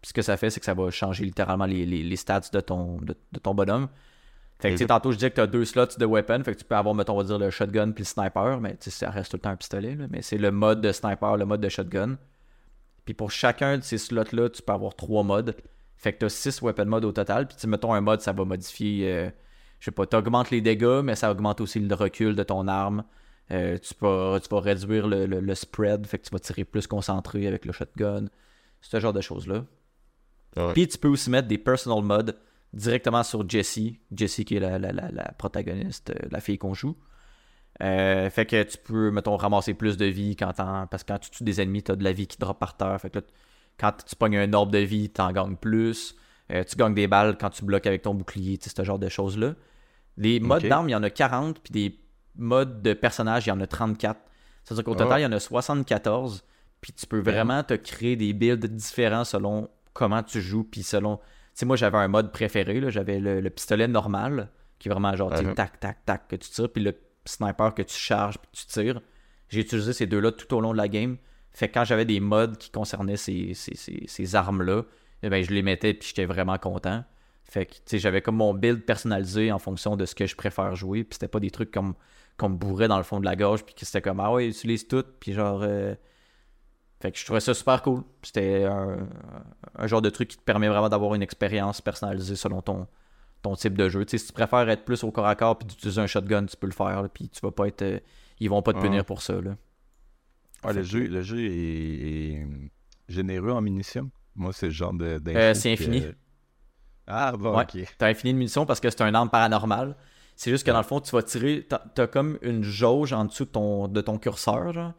Puis 0.00 0.08
ce 0.08 0.12
que 0.14 0.22
ça 0.22 0.36
fait, 0.38 0.48
c'est 0.50 0.60
que 0.60 0.66
ça 0.66 0.72
va 0.74 0.90
changer 0.90 1.24
littéralement 1.24 1.66
les, 1.66 1.84
les- 1.84 2.02
les 2.02 2.16
stats 2.16 2.40
de 2.52 2.60
ton, 2.60 2.96
de, 3.02 3.14
de 3.32 3.38
ton 3.38 3.54
bonhomme. 3.54 3.88
Fait 4.60 4.70
que, 4.74 4.78
tantôt, 4.86 5.10
je 5.12 5.16
disais 5.16 5.30
que 5.30 5.34
tu 5.34 5.40
as 5.42 5.46
deux 5.46 5.64
slots 5.66 5.86
de 5.98 6.06
weapon. 6.06 6.42
Fait 6.42 6.54
que 6.54 6.58
tu 6.60 6.64
peux 6.64 6.76
avoir, 6.76 6.94
mettons, 6.94 7.14
on 7.14 7.18
va 7.18 7.24
dire 7.24 7.38
le 7.38 7.50
shotgun 7.50 7.90
puis 7.90 8.02
le 8.04 8.06
sniper. 8.06 8.60
Mais 8.60 8.76
ça 8.80 9.10
reste 9.10 9.30
tout 9.32 9.36
le 9.36 9.42
temps 9.42 9.50
un 9.50 9.56
pistolet. 9.56 9.94
là. 9.94 10.06
Mais 10.08 10.22
c'est 10.22 10.38
le 10.38 10.50
mode 10.50 10.80
de 10.80 10.90
sniper, 10.92 11.36
le 11.36 11.44
mode 11.44 11.60
de 11.60 11.68
shotgun. 11.68 12.16
Puis 13.04 13.14
pour 13.14 13.30
chacun 13.30 13.78
de 13.78 13.82
ces 13.82 13.98
slots-là, 13.98 14.48
tu 14.50 14.62
peux 14.62 14.72
avoir 14.72 14.94
trois 14.94 15.22
modes. 15.22 15.56
Fait 15.96 16.12
que 16.12 16.18
tu 16.18 16.24
as 16.26 16.28
six 16.30 16.60
weapon 16.62 16.86
modes 16.86 17.04
au 17.04 17.12
total. 17.12 17.46
Puis 17.46 17.56
tu 17.58 17.66
mettons 17.66 17.92
un 17.92 18.00
mode, 18.00 18.20
ça 18.20 18.32
va 18.32 18.44
modifier. 18.44 19.12
euh, 19.12 19.30
je 19.80 19.86
sais 19.86 19.90
pas, 19.90 20.06
tu 20.06 20.16
augmentes 20.16 20.50
les 20.50 20.60
dégâts, 20.62 21.00
mais 21.04 21.14
ça 21.14 21.30
augmente 21.30 21.60
aussi 21.60 21.80
le 21.80 21.94
recul 21.94 22.34
de 22.36 22.42
ton 22.42 22.66
arme. 22.68 23.04
Euh, 23.50 23.76
tu, 23.78 23.92
peux, 23.94 24.38
tu 24.42 24.48
vas 24.48 24.60
réduire 24.60 25.06
le, 25.06 25.26
le- 25.26 25.40
le 25.40 25.54
spread. 25.54 26.06
Fait 26.06 26.18
que 26.18 26.24
tu 26.24 26.30
vas 26.30 26.38
tirer 26.38 26.64
plus 26.64 26.86
concentré 26.86 27.46
avec 27.46 27.64
le 27.66 27.72
shotgun. 27.72 28.26
Ce 28.80 28.98
genre 29.00 29.12
de 29.12 29.20
choses-là. 29.20 29.64
Ouais. 30.56 30.72
Puis 30.72 30.88
tu 30.88 30.96
peux 30.98 31.08
aussi 31.08 31.28
mettre 31.30 31.48
des 31.48 31.58
personal 31.58 32.02
modes 32.02 32.36
directement 32.72 33.22
sur 33.22 33.48
Jessie. 33.48 34.00
Jessie 34.14 34.44
qui 34.46 34.56
est 34.56 34.60
la, 34.60 34.78
la- 34.78 34.92
la- 34.92 35.10
la 35.10 35.32
protagoniste, 35.38 36.10
euh, 36.10 36.28
la 36.30 36.40
fille 36.40 36.58
qu'on 36.58 36.74
joue. 36.74 36.96
Euh, 37.82 38.30
fait 38.30 38.46
que 38.46 38.62
tu 38.62 38.78
peux, 38.78 39.10
mettons, 39.10 39.36
ramasser 39.36 39.74
plus 39.74 39.96
de 39.96 40.04
vie 40.06 40.36
quand 40.36 40.52
t'en- 40.52 40.86
parce 40.86 41.02
que 41.02 41.12
quand 41.12 41.18
tu 41.18 41.30
tues 41.30 41.44
des 41.44 41.60
ennemis, 41.60 41.82
t'as 41.82 41.96
de 41.96 42.04
la 42.04 42.12
vie 42.12 42.26
qui 42.26 42.38
drop 42.38 42.58
par 42.58 42.76
terre. 42.76 43.00
Fait 43.00 43.10
que 43.10 43.18
là, 43.18 43.24
quand 43.78 43.92
tu 44.06 44.14
pognes 44.14 44.36
un 44.38 44.52
orbe 44.52 44.70
de 44.70 44.78
vie, 44.78 45.10
t'en 45.10 45.32
gagnes 45.32 45.56
plus. 45.56 46.14
Euh, 46.52 46.62
tu 46.62 46.76
gagnes 46.76 46.94
des 46.94 47.08
balles 47.08 47.36
quand 47.38 47.50
tu 47.50 47.64
bloques 47.64 47.86
avec 47.86 48.02
ton 48.02 48.14
bouclier, 48.14 48.58
tu 48.58 48.68
sais, 48.68 48.74
ce 48.76 48.84
genre 48.84 48.98
de 48.98 49.08
choses-là. 49.08 49.54
Les 50.16 50.38
modes 50.38 50.62
d'armes, 50.68 50.88
il 50.88 50.92
y 50.92 50.94
en 50.94 51.02
a 51.02 51.10
40, 51.10 51.58
puis 51.60 51.72
des 51.72 51.98
modes 52.36 52.82
de 52.82 52.92
personnages, 52.92 53.46
il 53.46 53.48
y 53.48 53.52
en 53.52 53.60
a 53.60 53.66
34. 53.66 54.20
C'est-à-dire 54.62 54.84
qu'au 54.84 54.92
Ah. 54.94 54.98
total, 54.98 55.20
il 55.20 55.22
y 55.24 55.26
en 55.26 55.32
a 55.32 55.40
74. 55.40 56.44
Puis 56.80 56.92
tu 56.92 57.06
peux 57.06 57.18
vraiment 57.20 57.62
te 57.64 57.74
créer 57.74 58.14
des 58.14 58.32
builds 58.32 58.66
différents 58.68 59.24
selon 59.24 59.68
comment 59.94 60.22
tu 60.22 60.40
joues, 60.40 60.64
puis 60.64 60.82
selon... 60.82 61.16
Tu 61.16 61.22
sais, 61.54 61.66
moi, 61.66 61.76
j'avais 61.76 61.98
un 61.98 62.08
mode 62.08 62.30
préféré. 62.30 62.80
J'avais 62.90 63.18
le, 63.18 63.40
le 63.40 63.50
pistolet 63.50 63.88
normal, 63.88 64.50
qui 64.78 64.88
est 64.88 64.92
vraiment 64.92 65.14
genre, 65.16 65.32
tu 65.34 65.44
Mhm. 65.44 65.54
tac, 65.54 65.80
tac, 65.80 66.04
tac, 66.04 66.28
que 66.28 66.36
tu 66.36 66.50
tires, 66.50 66.70
puis 66.70 66.82
le 66.82 66.94
sniper 67.24 67.74
que 67.74 67.82
tu 67.82 67.96
charges, 67.96 68.38
puis 68.38 68.50
tu 68.52 68.66
tires. 68.66 69.00
J'ai 69.48 69.60
utilisé 69.60 69.92
ces 69.92 70.06
deux-là 70.06 70.32
tout 70.32 70.52
au 70.54 70.60
long 70.60 70.72
de 70.72 70.76
la 70.78 70.88
game. 70.88 71.16
Fait 71.52 71.68
que 71.68 71.74
quand 71.74 71.84
j'avais 71.84 72.04
des 72.04 72.20
modes 72.20 72.58
qui 72.58 72.70
concernaient 72.70 73.16
ces, 73.16 74.34
armes-là, 74.34 74.82
eh 75.22 75.28
ben, 75.28 75.44
je 75.44 75.52
les 75.52 75.62
mettais, 75.62 75.94
puis 75.94 76.08
j'étais 76.08 76.24
vraiment 76.26 76.58
content. 76.58 77.04
Fait 77.44 77.66
que, 77.66 77.98
j'avais 77.98 78.22
comme 78.22 78.36
mon 78.36 78.54
build 78.54 78.84
personnalisé 78.84 79.52
en 79.52 79.58
fonction 79.58 79.96
de 79.96 80.06
ce 80.06 80.14
que 80.14 80.26
je 80.26 80.34
préfère 80.34 80.74
jouer, 80.74 81.04
puis 81.04 81.14
c'était 81.14 81.28
pas 81.28 81.40
des 81.40 81.50
trucs 81.50 81.70
comme 81.70 81.94
qu'on 82.36 82.48
me 82.48 82.56
bourrait 82.56 82.88
dans 82.88 82.96
le 82.96 83.04
fond 83.04 83.20
de 83.20 83.24
la 83.24 83.36
gorge, 83.36 83.64
puis 83.64 83.74
que 83.74 83.86
c'était 83.86 84.02
comme, 84.02 84.18
ah 84.18 84.32
ouais, 84.32 84.48
utilise 84.48 84.88
tout, 84.88 85.04
puis 85.20 85.32
genre... 85.32 85.60
euh, 85.62 85.94
Fait 87.00 87.12
que 87.12 87.18
je 87.18 87.24
trouvais 87.24 87.40
ça 87.40 87.54
super 87.54 87.80
cool. 87.82 88.02
C'était 88.22 88.64
un, 88.64 89.06
un 89.76 89.86
genre 89.86 90.02
de 90.02 90.10
truc 90.10 90.28
qui 90.28 90.36
te 90.36 90.42
permet 90.42 90.68
vraiment 90.68 90.88
d'avoir 90.88 91.14
une 91.14 91.22
expérience 91.22 91.80
personnalisée 91.80 92.34
selon 92.34 92.60
ton, 92.62 92.88
ton 93.44 93.54
type 93.54 93.76
de 93.78 93.88
jeu. 93.88 94.04
Si 94.08 94.18
tu 94.26 94.32
préfères 94.32 94.68
être 94.68 94.84
plus 94.84 95.04
au 95.04 95.10
corps 95.12 95.26
à 95.26 95.36
corps 95.36 95.56
puis 95.58 95.66
d'utiliser 95.68 96.00
un 96.00 96.06
shotgun, 96.08 96.46
tu 96.46 96.56
peux 96.56 96.66
le 96.66 96.72
faire. 96.72 97.02
là, 97.02 97.08
puis 97.08 97.28
tu 97.28 97.40
vas 97.40 97.52
pas 97.52 97.68
être. 97.68 97.82
euh, 97.82 98.00
ils 98.40 98.50
vont 98.50 98.62
pas 98.62 98.72
te 98.72 98.78
Ah. 98.78 98.82
punir 98.82 99.04
pour 99.04 99.22
ça. 99.22 99.40
Là. 99.40 99.56
Ouais, 100.64 100.72
le, 100.72 100.82
jeu, 100.82 101.06
le 101.06 101.22
jeu 101.22 101.38
est, 101.44 101.50
est 101.50 102.46
généreux 103.08 103.50
en 103.52 103.60
munitions. 103.60 104.10
Moi, 104.34 104.52
c'est 104.52 104.66
le 104.66 104.72
genre 104.72 104.92
de. 104.94 105.20
Euh, 105.28 105.54
c'est 105.54 105.76
que- 105.76 105.82
infini. 105.82 106.04
Ah, 107.06 107.32
bon, 107.38 107.56
Ouais. 107.56 107.64
ok. 107.64 107.94
T'as 107.98 108.08
infini 108.08 108.32
de 108.32 108.38
munitions 108.38 108.64
parce 108.66 108.80
que 108.80 108.88
c'est 108.90 109.02
un 109.02 109.14
arme 109.14 109.28
paranormale. 109.30 109.94
C'est 110.36 110.50
juste 110.50 110.64
que 110.66 110.70
dans 110.72 110.78
le 110.78 110.84
fond, 110.84 111.00
tu 111.00 111.10
vas 111.12 111.22
tirer. 111.22 111.66
T'as 111.68 111.78
t'as 111.94 112.06
comme 112.06 112.38
une 112.42 112.62
jauge 112.64 113.12
en 113.12 113.26
dessous 113.26 113.44
de 113.44 113.50
ton, 113.50 113.86
de 113.88 114.00
ton 114.00 114.18
curseur. 114.18 114.72
Genre. 114.72 114.92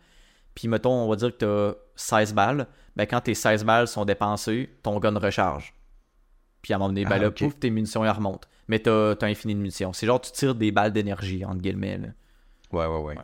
Puis 0.53 0.67
mettons, 0.67 0.93
on 0.93 1.09
va 1.09 1.15
dire 1.17 1.35
que 1.35 1.73
t'as 1.73 1.77
16 1.95 2.33
balles. 2.33 2.67
Ben, 2.95 3.05
quand 3.07 3.19
tes 3.21 3.33
16 3.33 3.65
balles 3.65 3.87
sont 3.87 4.05
dépensées, 4.05 4.69
ton 4.83 4.99
gun 4.99 5.17
recharge. 5.19 5.73
Puis 6.65 6.73
à 6.73 6.77
un 6.77 6.79
moment 6.79 6.89
donné, 6.89 7.03
ben 7.05 7.11
Ah, 7.11 7.19
là, 7.19 7.29
pouf, 7.29 7.59
tes 7.59 7.69
munitions 7.69 8.03
elles 8.03 8.09
remontent. 8.09 8.47
Mais 8.67 8.79
t'as 8.79 9.11
as 9.11 9.25
infini 9.25 9.53
de 9.53 9.59
munitions. 9.59 9.93
C'est 9.93 10.07
genre 10.07 10.19
tu 10.19 10.31
tires 10.31 10.55
des 10.55 10.71
balles 10.71 10.91
d'énergie, 10.91 11.45
entre 11.45 11.61
guillemets. 11.61 11.99
là. 11.99 12.07
Ouais, 12.71 12.87
ouais, 12.87 13.03
ouais. 13.03 13.15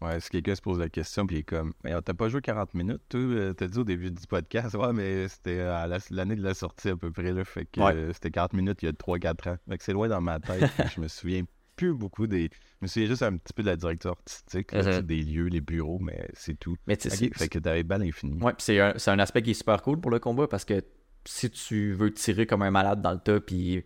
Ouais, 0.00 0.18
si 0.18 0.30
quelqu'un 0.30 0.54
se 0.54 0.62
pose 0.62 0.78
la 0.78 0.88
question, 0.88 1.26
puis 1.26 1.36
il 1.36 1.38
est 1.40 1.42
comme, 1.42 1.74
mais 1.84 1.92
t'as 2.00 2.14
pas 2.14 2.30
joué 2.30 2.40
40 2.40 2.72
minutes, 2.72 3.02
toi, 3.10 3.20
euh, 3.20 3.52
t'as 3.52 3.66
dit 3.66 3.76
au 3.78 3.84
début 3.84 4.10
du 4.10 4.26
podcast, 4.26 4.74
ouais, 4.74 4.94
mais 4.94 5.28
c'était 5.28 5.60
à 5.60 5.86
la- 5.86 5.98
l'année 6.10 6.36
de 6.36 6.42
la 6.42 6.54
sortie 6.54 6.88
à 6.88 6.96
peu 6.96 7.10
près, 7.12 7.32
là, 7.32 7.44
fait 7.44 7.66
que 7.66 7.80
Ouais. 7.82 7.94
euh, 7.94 8.12
c'était 8.14 8.30
40 8.30 8.54
minutes 8.54 8.78
il 8.82 8.86
y 8.86 8.88
a 8.88 8.92
3-4 8.94 9.46
ans. 9.48 9.56
Fait 9.68 9.76
que 9.76 9.84
c'est 9.84 9.92
loin 9.92 10.08
dans 10.08 10.22
ma 10.22 10.40
tête, 10.40 10.62
je 10.96 11.00
me 11.02 11.06
souviens 11.08 11.42
plus 11.76 11.92
beaucoup 11.92 12.26
des. 12.26 12.44
Je 12.44 12.76
me 12.80 12.86
souviens 12.86 13.08
juste 13.08 13.22
un 13.22 13.36
petit 13.36 13.52
peu 13.52 13.62
de 13.62 13.68
la 13.68 13.76
direction 13.76 14.10
artistique, 14.12 14.72
là, 14.72 14.96
tu 15.00 15.02
des 15.04 15.20
lieux, 15.20 15.48
les 15.48 15.60
bureaux, 15.60 15.98
mais 16.00 16.26
c'est 16.32 16.58
tout. 16.58 16.76
Mais 16.86 16.96
tu 16.96 17.10
sais, 17.10 17.26
Ok, 17.26 17.36
fait 17.36 17.48
que 17.48 17.58
t'avais 17.58 17.82
balle 17.82 18.02
infinie. 18.02 18.40
Ouais, 18.42 18.52
puis 18.54 18.62
c'est 18.64 18.80
un, 18.80 18.94
c'est 18.96 19.10
un 19.10 19.18
aspect 19.18 19.42
qui 19.42 19.50
est 19.50 19.54
super 19.54 19.82
cool 19.82 20.00
pour 20.00 20.10
le 20.10 20.18
combat 20.18 20.48
parce 20.48 20.64
que 20.64 20.82
si 21.24 21.50
tu 21.50 21.92
veux 21.92 22.12
tirer 22.12 22.46
comme 22.46 22.62
un 22.62 22.70
malade 22.70 23.00
dans 23.02 23.12
le 23.12 23.18
tas 23.18 23.40
puis 23.40 23.84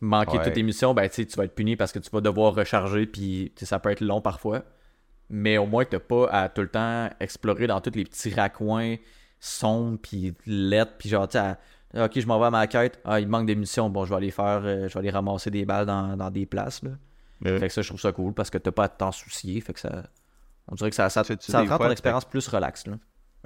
manquer 0.00 0.38
Ouais. 0.38 0.44
toutes 0.44 0.54
tes 0.54 0.62
missions, 0.62 0.94
ben 0.94 1.08
tu 1.08 1.26
tu 1.26 1.36
vas 1.36 1.44
être 1.44 1.54
puni 1.54 1.76
parce 1.76 1.92
que 1.92 1.98
tu 1.98 2.10
vas 2.10 2.20
devoir 2.20 2.54
recharger 2.54 3.06
puis 3.06 3.52
tu 3.56 3.64
ça 3.66 3.78
peut 3.78 3.90
être 3.90 4.00
long 4.00 4.20
parfois. 4.20 4.62
Mais 5.30 5.56
au 5.58 5.66
moins, 5.66 5.84
t'as 5.84 5.98
pas 6.00 6.28
à 6.30 6.48
tout 6.48 6.60
le 6.62 6.68
temps 6.68 7.08
explorer 7.20 7.66
dans 7.66 7.80
tous 7.80 7.92
les 7.94 8.04
petits 8.04 8.34
raccoins 8.34 8.96
sombres 9.40 9.98
puis 10.02 10.34
lettres 10.46 10.92
puis 10.98 11.08
genre, 11.08 11.26
tu 11.28 11.36
à- 11.38 11.58
ok, 11.94 12.18
je 12.20 12.26
m'en 12.26 12.38
vais 12.38 12.46
à 12.46 12.50
ma 12.50 12.66
quête, 12.66 13.00
ah, 13.04 13.18
il 13.20 13.28
manque 13.28 13.46
des 13.46 13.54
munitions, 13.54 13.88
bon, 13.90 14.04
je 14.04 14.10
vais 14.10 14.16
aller 14.16 14.30
faire, 14.30 14.62
euh, 14.64 14.88
je 14.88 14.94
vais 14.94 14.98
aller 15.00 15.10
ramasser 15.10 15.50
des 15.50 15.64
balles 15.64 15.86
dans, 15.86 16.16
dans 16.16 16.30
des 16.30 16.46
places 16.46 16.82
là. 16.82 16.90
Ouais. 17.44 17.58
Fait 17.58 17.68
que 17.68 17.72
ça, 17.74 17.82
je 17.82 17.88
trouve 17.88 18.00
ça 18.00 18.12
cool 18.12 18.34
parce 18.34 18.50
que 18.50 18.58
t'as 18.58 18.70
pas 18.72 18.84
à 18.84 18.88
t'en 18.88 19.10
soucier, 19.12 19.60
fait 19.60 19.72
que 19.72 19.80
ça, 19.80 20.04
on 20.68 20.74
dirait 20.74 20.90
que 20.90 20.96
ça, 20.96 21.08
ça, 21.10 21.22
ça 21.24 21.64
rend 21.64 21.78
ton 21.78 21.90
expérience 21.90 22.24
plus 22.24 22.46
relax 22.48 22.86
là. 22.86 22.94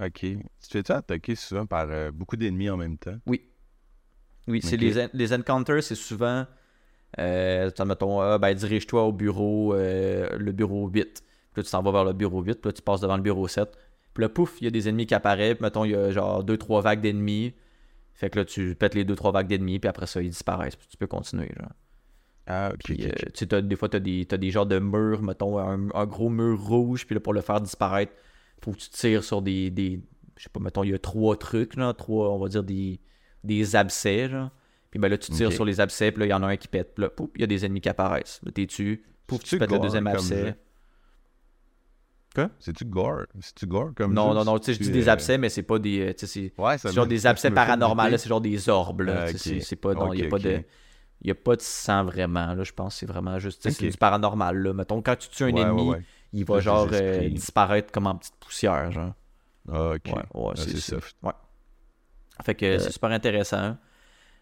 Ok. 0.01 0.21
Tu 0.21 0.39
fais-tu 0.71 0.93
attaquer 0.93 1.35
souvent 1.35 1.67
par 1.67 1.87
euh, 1.91 2.11
beaucoup 2.11 2.37
d'ennemis 2.37 2.71
en 2.71 2.77
même 2.77 2.99
temps? 2.99 3.17
Oui. 3.27 3.49
Oui, 4.49 4.61
c'est 4.63 4.77
les, 4.77 5.09
les 5.13 5.33
encounters, 5.33 5.83
c'est 5.83 5.97
souvent. 5.97 6.47
Euh, 7.19 7.71
mettons, 7.85 8.21
ah, 8.21 8.39
ben, 8.39 8.55
dirige-toi 8.55 9.03
au 9.03 9.13
bureau, 9.13 9.75
euh, 9.75 10.29
le 10.39 10.53
bureau 10.53 10.89
8. 10.89 11.23
Puis 11.53 11.63
là, 11.63 11.63
tu 11.63 11.71
t'en 11.71 11.83
vas 11.83 11.91
vers 11.91 12.05
le 12.05 12.13
bureau 12.13 12.43
8, 12.43 12.61
puis 12.61 12.69
là, 12.69 12.73
tu 12.73 12.83
passes 12.83 13.01
devant 13.01 13.17
le 13.17 13.23
bureau 13.23 13.49
7. 13.49 13.69
Puis 14.15 14.23
là, 14.23 14.29
pouf, 14.29 14.61
il 14.61 14.65
y 14.65 14.67
a 14.67 14.71
des 14.71 14.89
ennemis 14.89 15.07
qui 15.07 15.15
apparaissent. 15.15 15.55
Puis, 15.55 15.63
mettons, 15.63 15.85
il 15.85 15.93
y 15.93 15.95
a 15.95 16.11
genre 16.11 16.45
2-3 16.45 16.83
vagues 16.83 17.01
d'ennemis. 17.01 17.55
Fait 18.15 18.31
que 18.31 18.39
là, 18.39 18.45
tu 18.45 18.75
pètes 18.75 18.95
les 18.95 19.05
2-3 19.05 19.33
vagues 19.33 19.49
d'ennemis, 19.49 19.79
puis 19.79 19.89
après 19.89 20.07
ça, 20.07 20.23
ils 20.23 20.31
disparaissent. 20.31 20.77
Puis 20.77 20.89
tu 20.89 20.97
peux 20.97 21.07
continuer. 21.07 21.51
Genre. 21.59 21.71
Ah, 22.47 22.71
ok. 22.73 22.81
Puis, 22.85 23.05
ok, 23.05 23.07
euh, 23.07 23.31
tu 23.35 23.47
sais, 23.51 23.63
des 23.63 23.77
fois, 23.77 23.89
tu 23.89 23.97
as 23.97 24.01
des, 24.01 24.25
t'as 24.27 24.37
des 24.37 24.51
genres 24.51 24.67
de 24.67 24.79
murs, 24.79 25.23
mettons, 25.23 25.59
un, 25.59 25.89
un 25.93 26.07
gros 26.07 26.29
mur 26.29 26.61
rouge, 26.61 27.07
puis 27.07 27.15
là, 27.15 27.21
pour 27.21 27.33
le 27.33 27.41
faire 27.41 27.61
disparaître, 27.61 28.13
faut 28.63 28.73
que 28.73 28.79
tu 28.79 28.91
tires 28.91 29.25
sur 29.25 29.43
des. 29.43 29.71
des 29.71 30.01
je 30.37 30.43
sais 30.45 30.49
pas, 30.51 30.61
mettons, 30.61 30.85
il 30.85 30.91
y 30.91 30.95
a 30.95 30.99
trois 30.99 31.37
trucs, 31.37 31.77
là, 31.77 31.95
trois, 31.95 32.31
on 32.31 32.39
va 32.39 32.49
dire, 32.49 32.63
des, 32.63 33.01
des 33.45 33.75
abcès, 33.77 34.29
genre. 34.29 34.51
Puis 34.91 35.01
ben 35.01 35.09
là, 35.09 35.19
tu 35.19 35.31
tires 35.33 35.53
sur 35.53 35.65
les 35.65 35.81
abcès, 35.81 36.11
puis 36.13 36.21
là, 36.21 36.27
il 36.27 36.31
y 36.31 36.33
en 36.33 36.43
a 36.43 36.47
un 36.49 36.57
qui 36.57 36.69
pète. 36.69 36.95
Puis 36.95 37.03
là, 37.03 37.11
pouf, 37.11 37.31
il 37.35 37.41
y 37.41 37.45
a 37.45 37.47
des 37.47 37.65
ennemis 37.65 37.81
qui 37.81 37.89
apparaissent. 37.89 38.41
Là, 38.45 38.53
t'es 38.53 38.67
tu 38.67 39.05
Pouf, 39.27 39.43
tu 39.43 39.59
pètes 39.59 39.71
le 39.71 39.79
deuxième 39.79 40.07
abcès? 40.07 40.57
Quoi? 42.35 42.51
C'est-tu 42.59 42.85
gore? 42.85 43.23
C'est-tu 43.41 43.67
gore 43.67 43.93
comme 43.95 44.13
Non, 44.13 44.29
jeu? 44.31 44.35
non, 44.35 44.45
non, 44.45 44.59
tu 44.59 44.67
sais, 44.67 44.75
je 44.75 44.79
dis 44.81 44.91
des 44.91 45.09
euh, 45.09 45.13
abcès, 45.13 45.39
mais 45.39 45.49
c'est 45.49 45.63
pas 45.63 45.79
des. 45.79 46.01
euh, 46.01 46.13
tu 46.13 46.27
sais, 46.27 46.51
c'est 46.57 46.63
Ouais, 46.63 46.77
ça 46.77 46.91
c'est 46.91 46.95
genre 46.95 47.07
des 47.07 47.27
abcès 47.27 47.51
paranormaux, 47.51 48.09
là, 48.09 48.19
c'est 48.19 48.29
genre 48.29 48.41
des 48.43 48.69
orbes, 48.69 49.03
là. 49.03 49.25
Ah, 49.25 49.33
tu 49.33 49.39
sais, 49.39 49.57
ok. 49.57 49.63
c'est- 49.63 49.77
pas. 49.77 49.95
Non, 49.95 50.13
il 50.13 50.21
n'y 50.21 50.27
a 50.27 50.29
pas 50.29 50.39
de. 50.39 50.63
Il 51.23 51.27
n'y 51.29 51.31
a 51.31 51.35
pas 51.35 51.57
de 51.57 51.63
sang 51.63 52.05
vraiment, 52.05 52.55
là, 52.55 52.63
je 52.63 52.73
pense. 52.73 52.97
C'est 52.97 53.07
vraiment 53.07 53.39
juste. 53.39 53.69
C'est 53.69 53.89
du 53.91 53.97
paranormal, 53.97 54.57
là. 54.59 54.73
Mettons, 54.73 55.01
quand 55.03 55.17
tu 55.17 55.29
tues 55.29 55.45
un 55.45 55.53
Ouais, 55.53 55.61
ennemi, 55.63 55.83
ouais, 55.83 55.97
ouais. 55.97 56.03
il 56.33 56.45
va 56.45 56.61
genre 56.61 56.89
euh, 56.93 57.29
disparaître 57.31 57.91
comme 57.91 58.07
en 58.07 58.15
petite 58.17 58.37
poussière, 58.37 58.93
genre. 58.93 59.13
Ah, 59.73 59.93
ok. 59.95 60.13
Ouais, 60.15 60.23
Ah, 60.35 60.53
c'est 60.57 60.77
soft. 60.77 61.17
Ouais. 61.23 61.33
Fait 62.45 62.55
que 62.55 62.67
Euh. 62.67 62.79
c'est 62.79 62.93
super 62.93 63.11
intéressant. 63.11 63.77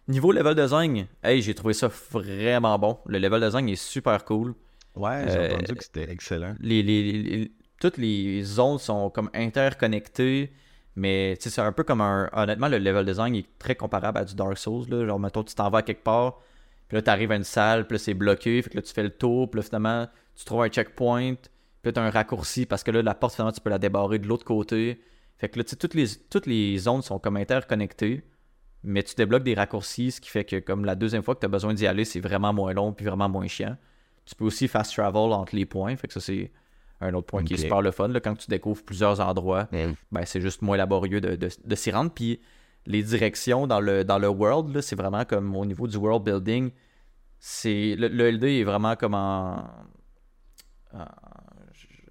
Niveau 0.09 0.33
level 0.33 0.55
design, 0.55 1.07
hey, 1.23 1.41
j'ai 1.41 1.55
trouvé 1.55 1.73
ça 1.73 1.89
vraiment 2.11 2.79
bon. 2.79 2.99
Le 3.07 3.19
level 3.19 3.41
design 3.41 3.69
est 3.69 3.77
super 3.77 4.25
cool. 4.25 4.55
Ouais, 4.97 5.25
j'ai 5.29 5.39
Euh, 5.39 5.55
entendu 5.55 5.75
que 5.77 5.85
c'était 5.85 6.11
excellent. 6.11 6.55
Les, 6.61 6.83
les- 6.83 7.13
les- 7.23 7.53
toutes 7.81 7.97
les 7.97 8.43
zones 8.43 8.79
sont 8.79 9.09
comme 9.11 9.31
interconnectées, 9.35 10.53
mais 10.97 11.37
c'est 11.41 11.59
un 11.61 11.73
peu 11.73 11.85
comme 11.85 12.01
un. 12.01 12.29
Honnêtement, 12.33 12.69
le 12.69 12.79
level 12.79 13.07
design 13.07 13.35
est 13.35 13.47
très 13.59 13.75
comparable 13.77 14.19
à 14.19 14.25
du 14.25 14.35
Dark 14.35 14.59
Souls. 14.59 14.85
Là. 14.89 15.07
Genre, 15.07 15.19
mettons, 15.19 15.43
tu 15.43 15.55
t'en 15.55 15.71
vas 15.71 15.79
à 15.79 15.83
quelque 15.83 16.03
part, 16.05 16.41
puis 16.89 16.97
là, 16.97 17.03
tu 17.03 17.11
arrives 17.11 17.33
à 17.33 17.37
une 17.37 17.45
salle, 17.45 17.87
puis 17.87 17.95
là, 17.95 17.99
c'est 17.99 18.15
bloqué, 18.15 18.61
fait 18.63 18.71
que 18.71 18.77
là, 18.77 18.83
tu 18.83 18.93
fais 18.93 19.03
le 19.03 19.11
tour, 19.11 19.51
puis 19.51 19.61
là, 19.61 19.63
finalement, 19.63 20.07
tu 20.35 20.45
trouves 20.45 20.63
un 20.63 20.69
checkpoint, 20.69 21.35
puis 21.35 21.51
là, 21.85 21.93
tu 21.93 21.99
as 21.99 22.03
un 22.03 22.11
raccourci 22.11 22.67
parce 22.67 22.83
que 22.83 22.91
là, 22.91 23.03
la 23.03 23.15
porte, 23.15 23.35
finalement, 23.35 23.53
tu 23.53 23.61
peux 23.61 23.71
la 23.71 23.79
débarrer 23.79 24.19
de 24.19 24.27
l'autre 24.27 24.45
côté. 24.45 25.01
Fait 25.39 25.49
que 25.49 25.59
là, 25.59 25.65
tu 25.65 25.71
sais, 25.71 25.77
toutes 25.77 25.95
les, 25.95 26.07
toutes 26.31 26.47
les 26.47 26.79
zones 26.79 27.03
sont 27.03 27.19
comme 27.19 27.37
interconnectées, 27.37 28.25
mais 28.83 29.03
tu 29.03 29.15
débloques 29.15 29.45
des 29.45 29.55
raccourcis, 29.55 30.13
ce 30.13 30.21
qui 30.21 30.31
fait 30.31 30.45
que, 30.45 30.57
comme 30.57 30.85
la 30.85 30.95
deuxième 30.95 31.23
fois 31.23 31.35
que 31.35 31.41
tu 31.41 31.47
as 31.47 31.51
besoin 31.51 31.75
d'y 31.75 31.87
aller, 31.87 32.05
c'est 32.05 32.21
vraiment 32.21 32.53
moins 32.53 32.73
long, 32.73 32.93
puis 32.93 33.07
vraiment 33.07 33.29
moins 33.29 33.47
chiant. 33.49 33.77
Tu 34.27 34.35
peux 34.35 34.45
aussi 34.45 34.69
fast 34.69 34.95
travel 34.95 35.33
entre 35.33 35.55
les 35.55 35.67
points, 35.67 35.97
fait 35.97 36.07
que 36.07 36.13
ça, 36.15 36.21
c'est 36.21 36.51
un 37.01 37.13
autre 37.15 37.27
point 37.27 37.45
qui 37.45 37.55
est 37.55 37.59
super 37.59 37.83
le 37.83 37.91
fun. 37.91 38.09
Là, 38.09 38.21
quand 38.21 38.35
tu 38.35 38.49
découvres 38.49 38.83
plusieurs 38.83 39.21
endroits, 39.21 39.69
ben, 39.73 40.25
c'est 40.25 40.41
juste 40.41 40.63
moins 40.63 40.77
laborieux 40.77 41.21
de, 41.21 41.37
de, 41.37 41.49
de 41.65 41.75
s'y 41.75 41.91
rendre. 41.91 42.11
Puis 42.13 42.41
les 42.87 43.03
directions 43.03 43.67
dans 43.67 43.81
le, 43.81 44.05
dans 44.05 44.19
le 44.19 44.29
world, 44.29 44.81
c'est 44.81 44.97
vraiment 44.97 45.25
comme 45.25 45.55
au 45.57 45.65
niveau 45.65 45.87
du 45.87 45.97
world 45.97 46.23
building. 46.25 46.71
C'est, 47.39 47.95
le, 47.99 48.09
le 48.09 48.31
LD 48.31 48.45
est 48.45 48.65
vraiment 48.65 48.97
comme 48.97 49.15
en, 49.15 49.65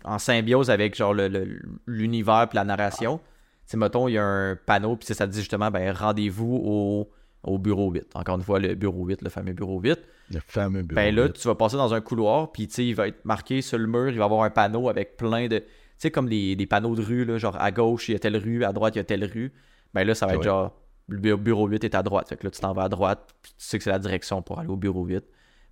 en, 0.04 0.20
symbiose 0.20 0.70
avec 0.70 0.96
genre 0.96 1.14
le- 1.14 1.28
le- 1.28 1.62
l'univers 1.88 2.48
puis 2.50 2.56
la 2.58 2.64
narration. 2.66 3.20
Sais, 3.66 3.78
mettons, 3.78 4.08
il 4.08 4.14
y 4.14 4.18
a 4.18 4.24
un 4.26 4.56
panneau, 4.56 4.96
puis 4.98 5.14
ça 5.14 5.26
dit 5.26 5.40
justement, 5.40 5.72
ben, 5.72 5.92
rendez-vous 5.96 6.62
au, 6.64 7.10
au 7.44 7.58
bureau 7.58 7.90
8. 7.92 8.08
Encore 8.16 8.36
une 8.38 8.44
fois, 8.44 8.60
le 8.60 8.76
bureau 8.76 9.06
8, 9.06 9.22
le 9.22 9.30
fameux 9.30 9.54
bureau 9.54 9.80
8. 9.80 9.98
Le 10.32 10.40
fameux 10.46 10.84
bureau. 10.84 10.96
Ben 10.96 11.16
là, 11.16 11.30
tu 11.30 11.48
vas 11.48 11.56
passer 11.56 11.78
dans 11.78 11.94
un 11.94 12.02
couloir, 12.02 12.52
puis 12.52 12.68
tu 12.68 12.74
sais, 12.76 12.86
il 12.86 12.94
va 12.96 13.08
être 13.08 13.24
marqué 13.26 13.62
sur 13.62 13.78
le 13.78 13.88
mur, 13.88 14.10
il 14.10 14.18
va 14.18 14.24
y 14.24 14.26
avoir 14.26 14.44
un 14.44 14.50
panneau 14.50 14.90
avec 14.90 15.16
plein 15.18 15.48
de. 15.48 15.60
Tu 15.60 15.66
sais, 15.98 16.12
comme 16.12 16.28
des, 16.28 16.56
des 16.56 16.66
panneaux 16.66 16.96
de 16.96 17.02
rue, 17.02 17.24
là, 17.26 17.38
genre 17.38 17.56
à 17.60 17.72
gauche, 17.72 18.10
il 18.10 18.14
y 18.14 18.16
a 18.16 18.20
telle 18.20 18.36
rue, 18.38 18.64
à 18.66 18.74
droite, 18.74 18.96
il 18.96 19.00
y 19.00 19.02
a 19.02 19.06
telle 19.06 19.24
rue. 19.26 19.54
Ben 19.94 20.06
là, 20.08 20.16
ça 20.16 20.26
va 20.26 20.34
être 20.34 20.40
Ouais. 20.40 20.46
genre, 20.46 20.72
le 21.08 21.18
bu- 21.20 21.38
bureau 21.38 21.68
8 21.68 21.84
est 21.84 21.96
à 21.96 22.04
droite. 22.04 22.30
Fait 22.30 22.38
que 22.38 22.46
là, 22.46 22.52
tu 22.52 22.60
t'en 22.60 22.74
vas 22.74 22.84
à 22.84 22.90
droite, 22.90 23.34
puis 23.42 23.52
tu 23.58 23.66
sais 23.66 23.78
que 23.78 23.84
c'est 23.84 23.90
la 23.92 24.00
direction 24.00 24.42
pour 24.42 24.60
aller 24.60 24.70
au 24.70 24.76
bureau 24.78 25.06
8. 25.06 25.24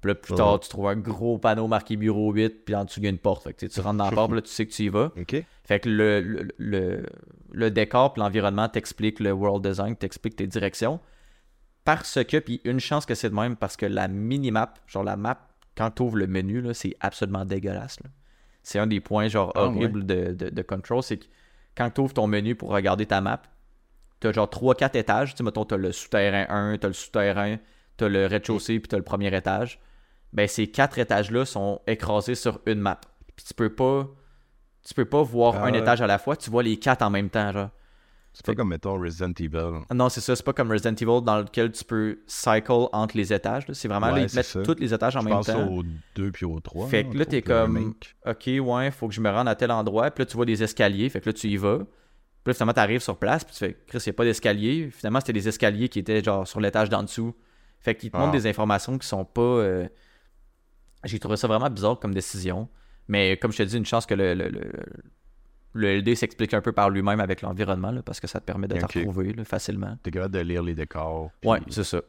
Puis 0.02 0.10
là, 0.10 0.16
plus 0.16 0.34
tard, 0.36 0.54
Ouais. 0.54 0.60
tu 0.60 0.70
trouves 0.70 0.88
un 0.88 0.96
gros 0.96 1.38
panneau 1.38 1.68
marqué 1.68 1.96
bureau 1.96 2.32
8, 2.34 2.66
puis 2.66 2.74
en 2.76 2.86
dessous, 2.86 3.00
il 3.00 3.04
y 3.04 3.08
a 3.08 3.12
une 3.12 3.20
porte. 3.20 3.44
Fait 3.44 3.54
que 3.54 3.66
tu 3.68 3.80
rentres 3.82 3.98
dans 3.98 4.06
la 4.10 4.12
porte, 4.16 4.30
puis 4.32 4.36
là, 4.38 4.42
tu 4.42 4.50
sais 4.50 4.66
que 4.66 4.72
tu 4.72 4.84
y 4.84 4.90
vas. 4.90 5.12
Fait 5.64 5.80
que 5.80 5.90
le, 5.90 6.22
le, 6.22 6.48
le, 6.58 7.06
le 7.52 7.72
décor 7.72 8.14
puis 8.14 8.22
l'environnement 8.22 8.68
t'explique 8.68 9.20
le 9.20 9.32
world 9.32 9.66
design, 9.66 9.96
t'explique 9.96 10.36
tes 10.36 10.48
directions. 10.48 11.00
Parce 11.84 12.24
que, 12.24 12.38
puis 12.38 12.62
une 12.64 12.80
chance 12.80 13.06
que 13.06 13.16
c'est 13.16 13.30
de 13.30 13.36
même, 13.36 13.56
parce 13.56 13.76
que 13.76 13.86
la 13.86 14.08
mini-map, 14.08 14.74
genre 14.88 15.04
la 15.04 15.18
map, 15.18 15.48
quand 15.76 15.90
tu 15.92 16.04
ouvres 16.04 16.18
le 16.18 16.28
menu, 16.28 16.64
c'est 16.74 16.96
absolument 17.00 17.46
dégueulasse. 17.46 17.98
C'est 18.64 18.78
un 18.80 18.86
des 18.88 19.00
points 19.00 19.28
genre 19.30 19.52
Ah, 19.56 19.64
horribles 19.66 20.06
de, 20.06 20.34
de, 20.34 20.50
de 20.50 20.62
Control, 20.62 21.02
c'est 21.02 21.18
que 21.18 21.26
quand 21.76 21.90
tu 21.90 22.02
ouvres 22.02 22.14
ton 22.14 22.28
menu 22.28 22.56
pour 22.56 22.70
regarder 22.70 23.06
ta 23.08 23.22
map, 23.22 23.42
tu 24.22 24.28
as 24.28 24.32
genre 24.32 24.48
3-4 24.50 24.96
étages. 24.98 25.32
Tu 25.32 25.38
sais, 25.38 25.44
mettons, 25.44 25.66
tu 25.66 25.74
as 25.74 25.78
le 25.78 25.92
souterrain 25.92 26.46
1, 26.50 26.78
tu 26.78 26.86
as 26.86 26.90
le 26.90 26.94
souterrain, 26.94 27.58
tu 27.98 28.04
as 28.06 28.10
le 28.10 28.26
rez-de-chaussée, 28.28 28.80
puis 28.80 28.88
tu 28.88 28.96
as 28.96 28.98
le 28.98 29.04
premier 29.04 29.36
étage. 29.36 29.80
Ben, 30.32 30.48
ces 30.48 30.68
quatre 30.68 30.98
étages-là 31.00 31.44
sont 31.46 31.82
écrasés 31.88 32.36
sur 32.36 32.62
une 32.66 32.80
map. 32.80 33.02
Puis 33.36 33.46
tu 33.48 33.54
peux 33.54 33.74
pas 33.74 34.08
tu 34.88 34.94
peux 34.96 35.06
pas 35.06 35.22
voir 35.22 35.56
Ah 35.58 35.66
un 35.66 35.72
ouais. 35.74 35.80
étage 35.80 36.02
à 36.02 36.08
la 36.08 36.18
fois, 36.18 36.36
tu 36.36 36.50
vois 36.50 36.64
les 36.64 36.78
quatre 36.78 37.02
en 37.04 37.10
même 37.12 37.30
temps, 37.30 37.52
genre. 37.52 37.70
C'est 38.34 38.46
pas 38.46 38.56
comme, 38.56 38.70
mettons, 38.70 38.98
Resident 39.00 39.34
Evil. 39.38 39.82
Non, 39.94 40.08
c'est 40.08 40.22
ça, 40.22 40.36
c'est 40.38 40.44
pas 40.46 40.54
comme 40.54 40.72
Resident 40.72 40.96
Evil 40.96 41.22
dans 41.22 41.40
lequel 41.40 41.72
tu 41.74 41.84
peux 41.84 42.20
cycle 42.28 42.88
entre 42.94 43.18
les 43.18 43.34
étages. 43.34 43.68
là. 43.68 43.74
C'est 43.74 43.90
vraiment, 43.90 44.08
là, 44.08 44.14
Ouais, 44.14 44.22
ils 44.24 44.26
te 44.28 44.42
c'est 44.42 44.56
mettent 44.60 44.66
tous 44.66 44.80
les 44.82 44.94
étages 44.94 45.18
en 45.18 45.20
Je 45.20 45.26
même 45.26 45.34
pense 45.36 45.48
temps. 45.48 45.68
au 45.68 45.84
2 46.16 46.32
puis 46.32 46.46
au 46.46 46.58
3. 46.62 46.88
Fait 46.88 47.04
que 47.04 47.16
là, 47.18 47.26
t'es 47.26 47.42
comme- 47.42 47.94
Ok, 48.26 48.50
ouais, 48.60 48.90
faut 48.92 49.10
que 49.10 49.14
je 49.14 49.20
me 49.22 49.30
rende 49.30 49.50
à 49.50 49.56
tel 49.56 49.70
endroit. 49.70 50.10
Puis 50.12 50.22
là, 50.22 50.26
tu 50.26 50.38
vois 50.38 50.46
des 50.46 50.64
escaliers. 50.64 51.10
Fait 51.10 51.20
que 51.20 51.28
là, 51.30 51.34
tu 51.34 51.48
y 51.50 51.58
vas. 51.58 51.80
Puis 52.44 52.50
là, 52.50 52.54
finalement, 52.54 52.74
t'arrives 52.74 53.02
sur 53.02 53.18
place. 53.18 53.44
Puis 53.44 53.54
tu 53.54 53.60
fais, 53.60 53.78
Chris, 53.88 54.04
y 54.06 54.10
a 54.10 54.14
pas 54.14 54.24
d'escalier. 54.24 54.90
Finalement, 54.92 55.20
c'était 55.20 55.34
des 55.34 55.48
escaliers 55.48 55.90
qui 55.90 56.00
étaient 56.00 56.24
genre 56.24 56.48
sur 56.48 56.60
l'étage 56.60 56.90
d'en 56.90 57.04
dessous. 57.04 57.36
Fait 57.80 57.96
qu'ils 57.96 58.12
te 58.12 58.18
montrent 58.18 58.30
Ah. 58.30 58.38
des 58.38 58.48
informations 58.48 58.98
qui 58.98 59.08
sont 59.08 59.26
pas. 59.26 59.42
euh, 59.42 59.88
J'ai 61.04 61.20
trouvé 61.20 61.36
ça 61.38 61.48
vraiment 61.48 61.70
bizarre 61.70 62.00
comme 62.00 62.14
décision. 62.14 62.68
Mais 63.08 63.38
comme 63.38 63.52
je 63.52 63.58
te 63.58 63.64
dis, 63.64 63.78
une 63.78 63.86
chance 63.86 64.06
que 64.06 64.14
le, 64.14 64.34
le, 64.36 64.50
le, 64.50 64.72
le 65.74 65.98
LD 66.00 66.16
s'explique 66.16 66.54
un 66.54 66.62
peu 66.62 66.72
par 66.72 66.90
lui-même 66.90 67.20
avec 67.20 67.42
l'environnement, 67.42 67.94
parce 68.06 68.20
que 68.20 68.28
ça 68.28 68.40
te 68.40 68.46
permet 68.46 68.68
de 68.68 68.78
te 68.78 68.84
Ok. 68.86 68.94
retrouver 68.94 69.34
là, 69.34 69.44
facilement. 69.44 69.98
T'es 70.04 70.12
capable 70.12 70.34
de 70.36 70.40
lire 70.42 70.62
les 70.64 70.76
décors. 70.76 71.32
puis 71.42 71.50
Ouais, 71.50 71.60
c'est 71.70 71.84
ça. 71.84 72.02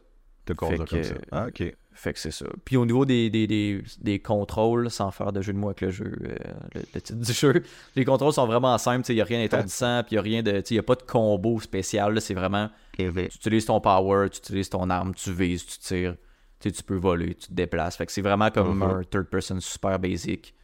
te 0.45 0.53
cause 0.53 0.71
Fait 0.71 0.77
comme 0.77 0.87
que- 0.87 1.03
ça. 1.03 1.15
Ah, 1.31 1.47
ok. 1.49 1.75
Fait 1.95 2.13
que 2.13 2.19
c'est 2.19 2.31
ça. 2.31 2.47
Puis 2.65 2.77
au 2.77 2.87
niveau 2.87 3.05
des, 3.05 3.29
des, 3.31 3.47
des, 3.47 3.83
des 4.01 4.19
contrôles, 4.19 4.91
sans 4.91 5.11
faire 5.11 5.33
de 5.33 5.43
jeu 5.43 5.53
de 5.53 5.59
mots 5.59 5.69
avec 5.69 5.83
le 5.83 5.91
jeu, 5.91 6.13
euh, 6.25 6.35
le, 6.75 6.81
le 6.95 7.01
titre 7.01 7.19
du 7.21 7.33
jeu, 7.35 7.63
les 7.97 8.05
contrôles 8.05 8.33
sont 8.33 8.47
vraiment 8.47 8.77
simples. 8.79 9.05
Il 9.11 9.17
n'y 9.17 9.21
a 9.21 9.25
rien 9.25 9.41
d'étourdissant, 9.41 10.03
puis 10.05 10.13
il 10.13 10.15
n'y 10.15 10.19
a 10.19 10.23
rien 10.23 10.43
de. 10.43 10.63
Il 10.71 10.79
a 10.79 10.83
pas 10.83 10.95
de 10.95 11.03
combo 11.03 11.61
spécial. 11.61 12.21
C'est 12.21 12.35
vraiment. 12.35 12.71
Tu 12.97 13.05
utilises 13.09 13.67
ton 13.67 13.81
power, 13.81 14.29
tu 14.31 14.39
utilises 14.39 14.71
ton 14.71 14.89
arme, 14.91 15.15
tu 15.15 15.33
vises, 15.33 15.65
tu 15.67 15.79
tires. 15.79 16.17
Tu 16.61 16.71
peux 16.85 16.95
voler, 16.97 17.35
tu 17.35 17.49
te 17.49 17.53
déplaces. 17.55 17.97
Fait 17.97 18.07
que 18.07 18.13
c'est 18.13 18.23
vraiment 18.23 18.51
comme 18.51 18.77
Mhm. 18.79 18.83
un 18.83 19.03
third 19.05 19.27
person 19.27 19.59
super 19.61 19.99
basic. 19.99 20.55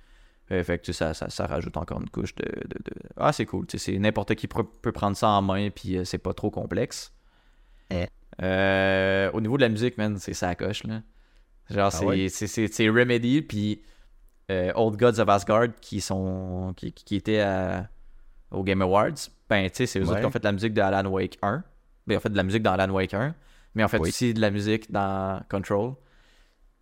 Euh, 0.50 0.62
fait 0.64 0.78
que 0.78 0.92
ça, 0.92 1.12
ça, 1.12 1.28
ça 1.28 1.46
rajoute 1.46 1.76
encore 1.76 2.00
une 2.00 2.08
couche 2.08 2.34
de. 2.36 2.44
de- 2.44 2.68
de- 2.84 2.94
Ah, 3.16 3.32
c'est 3.32 3.44
cool. 3.46 3.66
C'est 3.68 3.98
n'importe 3.98 4.34
qui 4.34 4.46
peut, 4.48 4.64
prendre 4.92 5.16
ça 5.16 5.28
en 5.28 5.42
main, 5.42 5.68
puis 5.70 5.98
euh, 5.98 6.04
c'est 6.04 6.16
pas 6.18 6.32
trop 6.32 6.50
complexe. 6.50 7.12
Eh. 7.90 8.06
Au 9.34 9.40
niveau 9.40 9.56
de 9.56 9.62
la 9.62 9.68
musique, 9.68 9.98
man, 9.98 10.16
c'est 10.18 10.32
ça 10.34 10.54
coche, 10.54 10.84
là. 10.84 11.02
Genre, 11.70 11.92
c'est, 11.92 12.04
Ah 12.04 12.08
ouais? 12.08 12.28
c'est, 12.28 12.88
Remedy, 12.88 13.42
puis 13.42 13.82
euh, 14.50 14.72
Old 14.74 14.96
Gods 14.98 15.20
of 15.20 15.28
Asgard 15.28 15.68
qui 15.80 16.00
sont 16.00 16.72
qui, 16.76 16.92
qui 16.92 17.16
étaient 17.16 17.40
à- 17.40 17.88
au 18.50 18.62
Game 18.64 18.80
Awards. 18.82 19.12
Ben, 19.50 19.68
tu 19.68 19.76
sais, 19.76 19.86
c'est 19.86 19.98
eux 20.00 20.08
autres 20.08 20.20
qui 20.20 20.26
ont 20.26 20.30
fait 20.30 20.44
la 20.44 20.52
musique 20.52 20.72
de 20.74 20.80
Alan 20.80 21.08
Wake 21.10 21.38
1. 21.42 21.62
Ben, 22.06 22.14
ils 22.14 22.16
ont 22.16 22.20
fait 22.20 22.30
de 22.30 22.36
la 22.36 22.42
musique 22.42 22.62
dans 22.62 22.72
Alan 22.72 22.90
Wake 22.92 23.12
1, 23.12 23.34
mais 23.74 23.84
ont 23.84 23.88
fait 23.88 23.98
Oui. 23.98 24.08
aussi 24.08 24.32
de 24.32 24.40
la 24.40 24.50
musique 24.50 24.90
dans 24.90 25.42
Control. 25.50 25.92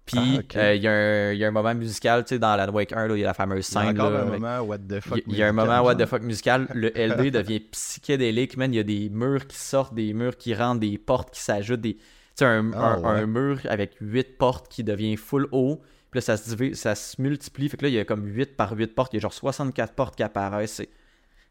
Puis, 0.04 0.18
Ah, 0.20 0.38
ok. 0.38 0.56
euh, 0.56 0.74
il 0.76 0.82
y, 0.82 0.86
a 0.86 0.92
un- 0.92 1.32
il 1.32 1.38
y 1.38 1.44
a 1.44 1.48
un 1.48 1.50
moment 1.50 1.74
musical, 1.74 2.22
tu 2.24 2.28
sais, 2.28 2.38
dans 2.38 2.50
Alan 2.50 2.72
Wake 2.72 2.92
1, 2.92 3.08
là, 3.08 3.16
il 3.16 3.18
y 3.20 3.24
a 3.24 3.26
la 3.26 3.34
fameuse 3.34 3.68
Il 3.68 3.74
y 3.74 3.78
a 3.78 3.82
scène. 3.86 3.96
là, 3.96 4.04
un 4.04 4.14
avec- 4.14 4.40
moment 4.40 4.60
what 4.60 4.78
the 4.78 5.00
fuck. 5.00 5.20
il 5.26 5.34
y 5.36 5.42
a 5.42 5.48
un 5.48 5.52
moment 5.52 5.80
what 5.80 5.96
the 5.96 6.06
fuck 6.06 6.22
musical, 6.22 6.68
le 6.72 6.92
LD 6.96 7.30
devient 7.32 7.58
psychédélique, 7.58 8.56
man. 8.56 8.72
Il 8.72 8.76
y 8.76 8.80
a 8.80 8.84
des 8.84 9.08
murs 9.10 9.48
qui 9.48 9.56
sortent, 9.56 9.94
des 9.94 10.12
murs 10.12 10.36
qui 10.36 10.54
rentrent, 10.54 10.78
des 10.78 10.96
portes 10.98 11.32
qui 11.34 11.40
s'ajoutent, 11.40 11.80
des. 11.80 11.96
Sais, 12.38 12.44
un, 12.44 12.70
Ah, 12.74 12.94
un- 12.94 13.00
ouais. 13.00 13.20
un 13.22 13.26
mur 13.26 13.60
avec 13.68 13.96
8 14.00 14.36
portes 14.38 14.68
qui 14.68 14.84
devient 14.84 15.16
full 15.16 15.48
haut. 15.52 15.80
Puis 16.10 16.18
là, 16.18 16.20
ça 16.20 16.36
se, 16.36 16.50
divise- 16.54 16.74
ça 16.78 16.94
se 16.94 17.20
multiplie. 17.20 17.68
Fait 17.68 17.76
que 17.76 17.82
là, 17.84 17.88
il 17.88 17.94
y 17.94 17.98
a 17.98 18.04
comme 18.04 18.26
8 18.26 18.56
par 18.56 18.72
8 18.72 18.94
portes. 18.94 19.12
Il 19.14 19.16
y 19.16 19.18
a 19.18 19.20
genre 19.22 19.32
64 19.32 19.94
portes 19.94 20.16
qui 20.16 20.22
apparaissent. 20.22 20.82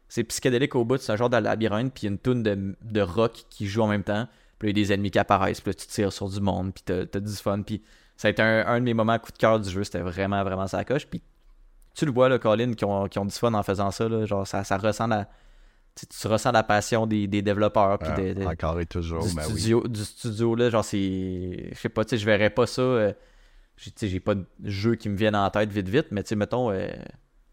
C'est, 0.08 0.24
psychédélique 0.24 0.74
au 0.76 0.84
bout. 0.84 0.98
C'est 0.98 1.12
un 1.12 1.16
genre 1.16 1.30
de 1.30 1.36
labyrinthe. 1.36 1.92
Puis 1.92 2.02
il 2.02 2.06
y 2.06 2.08
a 2.08 2.12
une 2.12 2.18
toune 2.18 2.42
de, 2.42 2.76
de 2.82 3.00
rock 3.00 3.44
qui 3.50 3.66
joue 3.66 3.82
en 3.82 3.88
même 3.88 4.04
temps. 4.04 4.28
Puis 4.58 4.68
là, 4.68 4.70
il 4.72 4.78
y 4.78 4.82
a 4.82 4.84
des 4.86 4.92
ennemis 4.94 5.10
qui 5.10 5.18
apparaissent. 5.18 5.60
Puis 5.60 5.70
là, 5.70 5.74
tu 5.74 5.86
tires 5.88 6.12
sur 6.12 6.28
du 6.28 6.40
monde. 6.40 6.72
Puis 6.72 6.82
t'as, 6.86 7.04
t'as 7.04 7.20
du 7.20 7.32
fun. 7.34 7.62
Puis 7.62 7.82
ça 8.16 8.28
a 8.28 8.30
été 8.30 8.40
un, 8.42 8.64
un 8.66 8.78
de 8.78 8.84
mes 8.84 8.94
moments 8.94 9.18
coup 9.18 9.32
de 9.32 9.36
cœur 9.38 9.58
du 9.60 9.68
jeu. 9.68 9.82
C'était 9.84 10.00
vraiment, 10.00 10.42
vraiment 10.44 10.66
sa 10.68 10.84
coche. 10.84 11.06
Puis 11.06 11.20
tu 11.94 12.06
le 12.06 12.12
vois, 12.12 12.28
là, 12.28 12.38
Colin, 12.38 12.72
qui 12.74 12.84
ont, 12.84 13.08
qui 13.08 13.18
ont 13.18 13.24
du 13.24 13.34
fun 13.34 13.52
en 13.54 13.62
faisant 13.64 13.90
ça. 13.90 14.08
Là, 14.08 14.24
genre, 14.24 14.46
ça, 14.46 14.62
ça 14.64 14.76
ressent 14.78 15.08
la, 15.08 15.28
tu, 15.98 16.06
tu 16.06 16.26
ressens 16.28 16.52
la 16.52 16.62
passion 16.62 17.06
des, 17.06 17.26
des 17.26 17.42
développeurs. 17.42 17.98
Puis 17.98 18.12
des- 18.14 18.34
des- 18.34 18.46
Encore 18.46 18.78
et 18.80 18.86
toujours, 18.86 19.26
du, 19.26 19.34
ben 19.34 19.42
oui. 19.46 19.50
studio, 19.52 19.82
du 19.88 20.04
studio, 20.04 20.54
là. 20.54 20.70
Genre, 20.70 20.84
c'est. 20.84 21.70
Je 21.72 21.78
sais 21.78 21.88
pas, 21.88 22.04
tu 22.04 22.10
sais, 22.10 22.18
je 22.18 22.26
verrais 22.26 22.50
pas 22.50 22.66
ça. 22.66 22.82
euh, 22.82 23.12
j'ai- 23.76 23.90
tu 23.90 23.96
sais, 24.00 24.08
j'ai 24.08 24.20
pas 24.20 24.34
de 24.34 24.44
jeu 24.64 24.94
qui 24.94 25.08
me 25.08 25.16
viennent 25.16 25.34
en 25.36 25.48
tête 25.50 25.70
vite, 25.70 25.88
vite. 25.88 26.06
Mais 26.10 26.22
tu 26.22 26.28
sais, 26.30 26.36
mettons. 26.36 26.70
euh, 26.70 26.88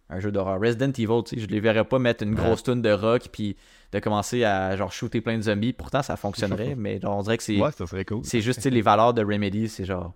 un 0.09 0.19
jeu 0.19 0.31
d'horreur. 0.31 0.59
Resident 0.59 0.91
Evil, 0.91 1.23
tu 1.25 1.35
sais, 1.35 1.41
je 1.41 1.47
les 1.47 1.59
verrais 1.59 1.85
pas 1.85 1.97
mettre 1.97 2.23
une 2.23 2.35
Ouais. 2.37 2.43
grosse 2.45 2.61
tune 2.61 2.81
de 2.83 2.91
rock 2.91 3.29
puis 3.31 3.55
de 3.93 3.99
commencer 3.99 4.43
à 4.43 4.75
genre 4.75 4.91
shooter 4.91 5.21
plein 5.21 5.37
de 5.37 5.41
zombies. 5.43 5.73
Pourtant, 5.73 6.03
ça 6.03 6.17
fonctionnerait, 6.17 6.75
mais 6.77 6.99
genre, 6.99 7.17
on 7.17 7.21
dirait 7.23 7.37
que 7.37 7.43
c'est 7.43 7.57
Ouais, 7.59 7.71
ça 7.71 7.87
serait 7.87 8.05
cool. 8.05 8.19
c'est 8.23 8.41
juste 8.41 8.59
tu 8.59 8.63
sais, 8.63 8.69
les 8.69 8.81
valeurs 8.81 9.13
de 9.15 9.23
Remedy, 9.23 9.69
c'est 9.69 9.85
genre 9.85 10.13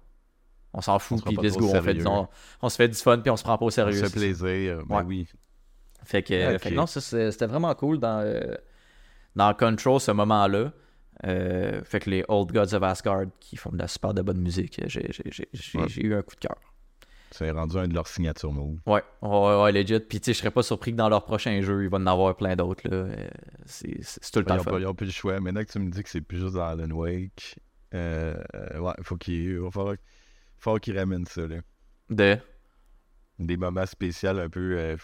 on 0.74 0.82
s'en 0.82 1.00
fout 1.00 1.24
puis 1.26 1.36
let's 1.42 1.58
go, 1.58 1.72
on, 1.74 1.82
fait, 1.82 2.06
on, 2.06 2.28
on 2.62 2.70
se 2.70 2.76
fait 2.76 2.90
du 2.90 2.96
fun 2.96 3.18
puis 3.20 3.32
on 3.32 3.38
se 3.38 3.44
prend 3.44 3.58
pas 3.58 3.66
au 3.66 3.70
On 3.70 3.72
sérieux. 3.72 3.94
se 3.94 4.06
fait 4.10 4.20
plaisir. 4.20 4.84
Ben 4.88 4.98
Ouais. 4.98 5.04
oui. 5.08 5.28
Fait 6.04 6.24
que, 6.24 6.56
Ok. 6.56 6.62
fait 6.62 6.70
que 6.70 6.76
non, 6.76 6.86
c'était 6.88 7.48
vraiment 7.48 7.74
cool 7.76 8.00
dans, 8.00 8.22
euh, 8.22 8.56
dans 9.36 9.54
Control 9.54 10.00
ce 10.00 10.12
moment-là. 10.12 10.72
Euh, 11.26 11.84
fait 11.84 12.00
que 12.00 12.10
les 12.12 12.24
Old 12.28 12.52
Gods 12.52 12.76
of 12.76 12.84
Asgard 12.84 13.26
qui 13.40 13.58
font 13.58 13.72
de 13.72 13.78
la 13.80 13.88
super 13.88 14.14
de 14.14 14.22
bonne 14.22 14.40
musique, 14.40 14.80
j'ai 14.86 15.10
Ouais. 15.76 15.88
eu 15.98 16.14
un 16.14 16.22
coup 16.22 16.36
de 16.36 16.40
cœur. 16.42 16.58
C'est 17.32 17.52
rendu 17.52 17.78
un 17.78 17.88
de 17.90 17.94
leurs 17.94 18.08
signatures 18.08 18.54
moves. 18.54 18.80
Ouais, 18.86 19.04
ouais, 19.22 19.62
ouais, 19.64 19.72
legit. 19.74 20.00
Puis, 20.00 20.22
tu 20.22 20.26
sais, 20.28 20.34
je 20.34 20.38
serais 20.40 20.52
pas 20.52 20.64
surpris 20.64 20.92
que 20.92 20.98
dans 20.98 21.10
leur 21.10 21.26
prochain 21.26 21.60
jeu, 21.62 21.84
il 21.84 21.90
va 21.90 21.98
en 21.98 22.06
avoir 22.08 22.38
plein 22.38 22.56
d'autres. 22.56 22.84
Euh, 22.90 23.14
C'est 23.66 23.90
tout 24.32 24.40
le 24.40 24.44
Ils 24.44 24.46
temps 24.46 24.54
n'ont 24.54 24.58
le 24.58 24.64
fun. 24.64 24.72
pas, 24.72 24.80
ils 24.80 24.86
ont 24.88 24.94
plus 24.96 25.08
le 25.08 25.12
choix. 25.12 25.40
Maintenant 25.42 25.62
que 25.66 25.72
tu 25.72 25.80
me 25.80 25.90
dis 25.92 26.02
que 26.04 26.10
c'est 26.10 26.22
plus 26.22 26.40
juste 26.40 26.54
dans 26.54 26.68
Alan 26.68 26.90
Wake, 26.92 27.60
euh, 27.94 28.34
ouais, 28.80 28.94
faut 29.02 29.18
qu'il 29.18 29.34
il 29.34 29.60
va 29.60 29.72
falloir, 29.72 29.96
falloir 30.58 30.80
qu'ils 30.80 30.98
ramènent 30.98 31.26
ça. 31.26 31.46
Là. 31.48 31.58
De... 32.10 32.38
Des 33.40 33.58
moments 33.58 33.86
spéciaux 33.86 34.30
un 34.38 34.50
peu. 34.50 34.78
euh, 34.78 34.96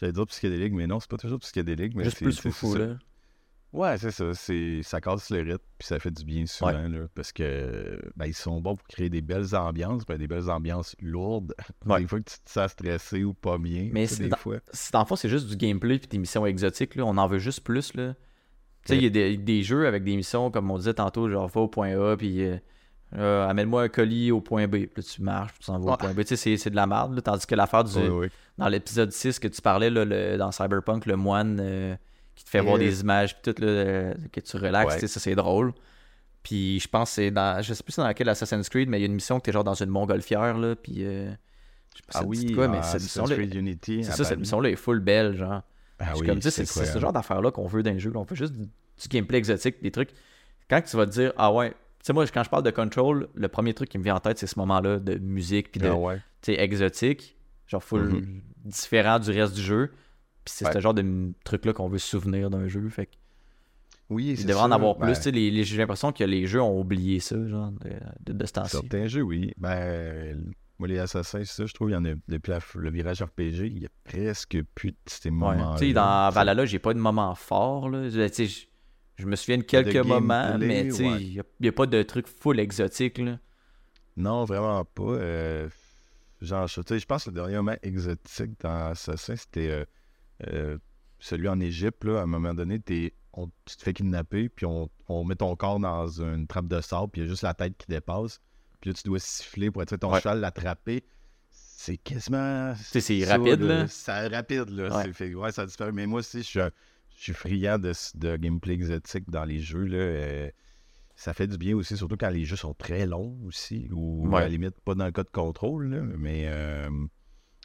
J'allais 0.00 0.12
dire 0.12 0.26
psychédélique, 0.26 0.72
mais 0.72 0.86
non, 0.86 1.00
c'est 1.00 1.10
pas 1.10 1.16
toujours 1.16 1.38
psychédélique. 1.40 1.94
Mais 1.96 2.04
Juste 2.04 2.18
c'est- 2.18 2.24
plus 2.24 2.38
foufou, 2.40 2.74
là. 2.76 2.96
Ouais, 3.74 3.98
c'est 3.98 4.10
ça. 4.12 4.32
C'est, 4.32 4.82
ça 4.82 4.98
casse 5.00 5.28
le 5.28 5.40
rythme, 5.42 5.58
puis 5.76 5.86
ça 5.86 5.98
fait 5.98 6.10
du 6.10 6.24
bien 6.24 6.46
souvent, 6.46 6.72
là, 6.88 7.00
parce 7.14 7.32
que 7.32 8.00
ben, 8.16 8.24
ils 8.24 8.32
sont 8.34 8.62
bons 8.62 8.76
pour 8.76 8.86
créer 8.88 9.10
des 9.10 9.20
belles 9.20 9.54
ambiances, 9.54 10.06
ben, 10.06 10.16
des 10.16 10.26
belles 10.26 10.48
ambiances 10.48 10.96
lourdes. 11.02 11.54
Ouais. 11.86 12.00
Des 12.00 12.06
fois 12.06 12.18
que 12.20 12.30
tu 12.30 12.38
te 12.38 12.50
sens 12.50 12.70
stressé 12.72 13.24
ou 13.24 13.34
pas 13.34 13.58
bien. 13.58 13.90
Mais 13.92 14.06
c'est 14.06 14.22
des 14.24 14.28
dans- 14.30 14.36
fois. 14.38 14.56
C'est- 14.72 14.92
Dans 14.92 15.00
le 15.00 15.04
fond, 15.06 15.16
c'est 15.16 15.28
juste 15.28 15.48
du 15.48 15.56
gameplay 15.56 15.98
puis 15.98 16.08
des 16.08 16.16
missions 16.18 16.46
exotiques, 16.46 16.94
là. 16.94 17.04
On 17.04 17.16
en 17.18 17.26
veut 17.28 17.38
juste 17.38 17.60
plus, 17.60 17.92
là. 17.94 18.14
Tu 18.86 18.94
sais, 18.94 18.96
il 18.96 19.02
y 19.02 19.06
a 19.06 19.10
des, 19.10 19.36
des 19.36 19.62
jeux 19.62 19.86
avec 19.86 20.02
des 20.04 20.16
missions, 20.16 20.50
comme 20.50 20.70
on 20.70 20.78
disait 20.78 20.94
tantôt, 20.94 21.28
genre 21.28 21.46
va 21.48 21.60
au 21.60 21.68
point 21.68 21.90
A, 22.00 22.16
puis 22.16 22.42
euh, 22.44 22.56
euh, 23.16 23.48
amène-moi 23.48 23.82
un 23.84 23.88
colis 23.88 24.30
au 24.32 24.40
point 24.40 24.66
B. 24.66 24.86
Puis 24.86 24.90
là, 24.96 25.02
tu 25.02 25.22
marches, 25.22 25.52
puis 25.52 25.60
tu 25.60 25.64
s'en 25.66 25.78
vas 25.78 25.86
au 25.86 25.90
Ouais. 25.92 25.96
point 25.98 26.12
B. 26.12 26.20
Tu 26.20 26.26
sais, 26.28 26.36
c'est- 26.36 26.56
c'est 26.56 26.70
de 26.70 26.76
la 26.76 26.86
merde, 26.86 27.14
là. 27.14 27.22
Tandis 27.22 27.46
que 27.46 27.54
l'affaire 27.54 27.84
du. 27.84 27.94
Dans 28.58 28.68
l'épisode 28.68 29.12
6 29.12 29.38
que 29.38 29.48
tu 29.48 29.62
parlais, 29.62 29.88
là, 29.90 30.04
le- 30.04 30.36
dans 30.36 30.50
Cyberpunk, 30.52 31.06
le 31.06 31.16
moine 31.16 31.58
euh, 31.60 31.94
qui 32.34 32.44
te 32.44 32.50
fait 32.50 32.60
voir 32.60 32.74
Euh. 32.76 32.78
des 32.78 33.00
images, 33.00 33.40
puis 33.40 33.52
tout, 33.52 33.62
là, 33.62 33.68
euh, 33.68 34.14
que 34.32 34.40
tu 34.40 34.56
relaxes, 34.56 34.94
Ouais. 34.94 35.00
tu 35.00 35.06
sais, 35.06 35.06
ça, 35.14 35.20
c'est 35.20 35.34
drôle. 35.34 35.72
Puis 36.42 36.80
je 36.80 36.88
pense 36.88 37.10
que 37.10 37.14
c'est 37.16 37.30
dans. 37.30 37.62
Je 37.62 37.74
sais 37.74 37.82
plus 37.82 37.92
c'est 37.92 38.02
dans 38.02 38.12
quel 38.14 38.28
Assassin's 38.28 38.68
Creed, 38.68 38.88
mais 38.88 38.98
il 38.98 39.02
y 39.02 39.04
a 39.04 39.06
une 39.06 39.14
mission 39.14 39.38
que 39.38 39.44
t'es 39.44 39.52
genre 39.52 39.64
dans 39.64 39.74
une 39.74 39.90
montgolfière, 39.90 40.56
là, 40.58 40.74
puis. 40.76 41.04
euh, 41.04 41.30
je 41.94 41.98
sais 41.98 42.02
pas 42.12 42.18
Ah 42.20 42.24
oui, 42.24 42.52
quoi, 42.52 42.68
mais 42.68 42.78
ah, 42.78 42.82
cette 42.82 42.96
Assassin's 42.96 43.16
mission-là. 43.24 43.34
Creed 43.36 43.54
Unity. 43.54 44.04
C'est 44.04 44.12
ça, 44.12 44.24
cette 44.24 44.38
mission-là 44.38 44.70
est 44.70 44.76
full 44.76 45.00
belle, 45.00 45.36
genre. 45.36 45.62
Ah 46.00 46.12
oui, 46.16 46.26
comme, 46.28 46.40
c'est 46.40 46.64
ce 46.64 46.98
genre 46.98 47.12
d'affaires-là 47.12 47.50
qu'on 47.50 47.66
veut 47.66 47.82
dans 47.82 47.90
les 47.90 47.98
jeux. 47.98 48.12
là. 48.12 48.20
On 48.20 48.22
veut 48.22 48.36
juste 48.36 48.52
du, 48.54 48.68
gameplay 49.08 49.38
exotique, 49.38 49.82
des 49.82 49.90
trucs. 49.90 50.10
Quand 50.70 50.80
tu 50.82 50.96
vas 50.96 51.06
te 51.06 51.10
dire, 51.10 51.32
ah 51.36 51.52
ouais, 51.52 51.74
sais, 52.02 52.12
moi, 52.12 52.26
quand 52.26 52.42
je 52.44 52.50
parle 52.50 52.62
de 52.62 52.70
Control, 52.70 53.28
le 53.34 53.48
premier 53.48 53.74
truc 53.74 53.88
qui 53.88 53.98
me 53.98 54.04
vient 54.04 54.14
en 54.16 54.20
tête, 54.20 54.38
c'est 54.38 54.46
ce 54.46 54.58
moment-là 54.58 54.98
de 54.98 55.16
musique, 55.18 55.70
puis 55.72 55.80
de, 55.80 55.88
Ah 55.88 55.94
ouais. 55.96 56.16
tu 56.42 56.52
sais, 56.54 56.60
exotique, 56.60 57.36
genre 57.66 57.82
full 57.82 58.02
Mhm. 58.08 58.40
différent 58.64 59.18
du 59.18 59.30
reste 59.30 59.54
du 59.54 59.62
jeu. 59.62 59.90
Puis 60.44 60.54
c'est 60.56 60.66
Ouais. 60.66 60.72
ce 60.72 60.80
genre 60.80 60.94
de 60.94 61.32
truc-là 61.44 61.72
qu'on 61.72 61.88
veut 61.88 61.98
se 61.98 62.08
souvenir 62.08 62.48
d'un 62.50 62.68
jeu. 62.68 62.88
Fait 62.88 63.06
que 63.06 63.12
Oui, 64.10 64.28
il 64.30 64.38
c'est 64.38 64.46
devrait 64.46 64.62
en 64.62 64.70
avoir 64.70 64.94
Ben, 64.96 65.06
plus. 65.08 65.16
tu 65.16 65.22
sais, 65.24 65.30
les- 65.30 65.50
les- 65.50 65.64
J'ai 65.64 65.76
l'impression 65.76 66.12
que 66.12 66.24
les 66.24 66.46
jeux 66.46 66.62
ont 66.62 66.80
oublié 66.80 67.20
ça, 67.20 67.36
genre, 67.46 67.70
de, 67.72 67.90
de, 68.24 68.32
de 68.38 68.46
ce 68.46 68.52
temps-ci. 68.52 68.70
Certains 68.70 69.06
jeux, 69.06 69.20
oui. 69.20 69.52
Ben, 69.58 70.50
moi, 70.78 70.88
les 70.88 70.98
Assassins, 70.98 71.40
c'est 71.44 71.52
ça, 71.52 71.66
je 71.66 71.74
trouve, 71.74 71.90
il 71.90 71.92
y 71.92 71.96
en 71.96 72.04
a, 72.06 72.14
depuis 72.28 72.50
la- 72.50 72.60
le 72.76 72.90
virage 72.90 73.20
RPG, 73.22 73.66
il 73.66 73.82
y 73.82 73.84
a 73.86 73.90
presque 74.04 74.56
plus 74.74 74.92
de 74.92 74.96
ces 75.06 75.28
Ouais. 75.28 75.34
moments 75.34 75.74
Tu 75.74 75.88
sais, 75.88 75.92
dans 75.92 76.30
Valhalla, 76.30 76.64
j'ai 76.64 76.78
pas 76.78 76.94
de 76.94 76.98
moment 76.98 77.34
fort. 77.34 77.90
Là. 77.90 78.08
Tu 78.30 78.48
je, 79.18 79.26
me 79.26 79.36
souviens 79.36 79.58
de 79.58 79.62
quelques 79.62 79.92
De 79.94 80.00
moments, 80.02 80.56
mais 80.58 80.90
ouais. 80.92 81.22
il 81.22 81.42
n'y 81.60 81.68
a, 81.68 81.72
pas 81.72 81.86
de 81.86 82.02
truc 82.02 82.26
full 82.26 82.58
exotique. 82.60 83.18
Là. 83.18 83.38
Non, 84.16 84.44
vraiment 84.44 84.84
pas. 84.84 85.02
euh, 85.02 85.68
genre, 86.40 86.66
je, 86.66 86.80
tu 86.80 86.88
sais, 86.88 86.98
je 86.98 87.06
pense 87.06 87.24
que 87.24 87.30
le 87.30 87.34
dernier 87.34 87.56
moment 87.56 87.76
exotique 87.82 88.52
dans 88.60 88.88
Assassin, 88.90 89.36
c'était 89.36 89.68
euh, 89.70 89.84
euh, 90.48 90.78
celui 91.18 91.48
en 91.48 91.60
Égypte. 91.60 92.04
Là, 92.04 92.20
à 92.20 92.22
un 92.22 92.26
moment 92.26 92.54
donné, 92.54 92.80
on- 93.34 93.50
tu 93.64 93.76
te 93.76 93.82
fais 93.82 93.92
kidnapper, 93.92 94.48
puis 94.48 94.66
on, 94.66 94.88
on 95.08 95.24
met 95.24 95.36
ton 95.36 95.54
corps 95.56 95.78
dans 95.80 96.06
une 96.22 96.46
trappe 96.46 96.68
de 96.68 96.80
sable, 96.80 97.10
puis 97.12 97.20
il 97.20 97.24
y 97.24 97.26
a 97.26 97.30
juste 97.30 97.42
la 97.42 97.54
tête 97.54 97.76
qui 97.76 97.86
dépasse. 97.88 98.40
Puis 98.80 98.90
là, 98.90 98.94
tu 98.94 99.02
dois 99.08 99.18
siffler 99.18 99.70
pour 99.70 99.82
être 99.82 99.96
ton 99.96 100.12
Ouais. 100.12 100.20
cheval 100.20 100.40
l'attraper. 100.40 101.04
C'est 101.50 101.96
quasiment. 101.96 102.74
c'est 102.76 103.24
rapide, 103.24 103.60
là. 103.62 103.86
C'est 103.88 104.26
rapide, 104.28 104.68
là. 104.70 104.96
Ouais. 104.96 105.12
Fait, 105.12 105.34
ouais, 105.34 105.52
ça 105.52 105.64
disparaît. 105.66 105.92
Mais 105.92 106.06
moi 106.06 106.20
aussi, 106.20 106.38
je 106.38 106.42
suis, 106.46 106.60
un- 106.60 106.70
suis 107.22 107.32
friand 107.34 107.78
de, 107.78 107.92
de 108.14 108.36
gameplay 108.36 108.74
exotique 108.74 109.28
dans 109.30 109.44
les 109.44 109.60
jeux, 109.60 109.84
là. 109.84 109.96
euh, 109.98 110.50
ça 111.16 111.34
fait 111.34 111.48
du 111.48 111.58
bien 111.58 111.76
aussi, 111.76 111.96
surtout 111.96 112.16
quand 112.16 112.30
les 112.30 112.44
jeux 112.44 112.56
sont 112.56 112.74
très 112.74 113.04
longs 113.06 113.36
aussi, 113.44 113.88
ou 113.92 114.28
Ouais. 114.28 114.38
à 114.38 114.40
la 114.42 114.48
limite 114.48 114.80
pas 114.84 114.94
dans 114.94 115.06
le 115.06 115.10
cas 115.12 115.24
de 115.24 115.30
contrôle, 115.30 115.88
là, 115.90 116.00
mais 116.00 116.44
euh, 116.46 116.88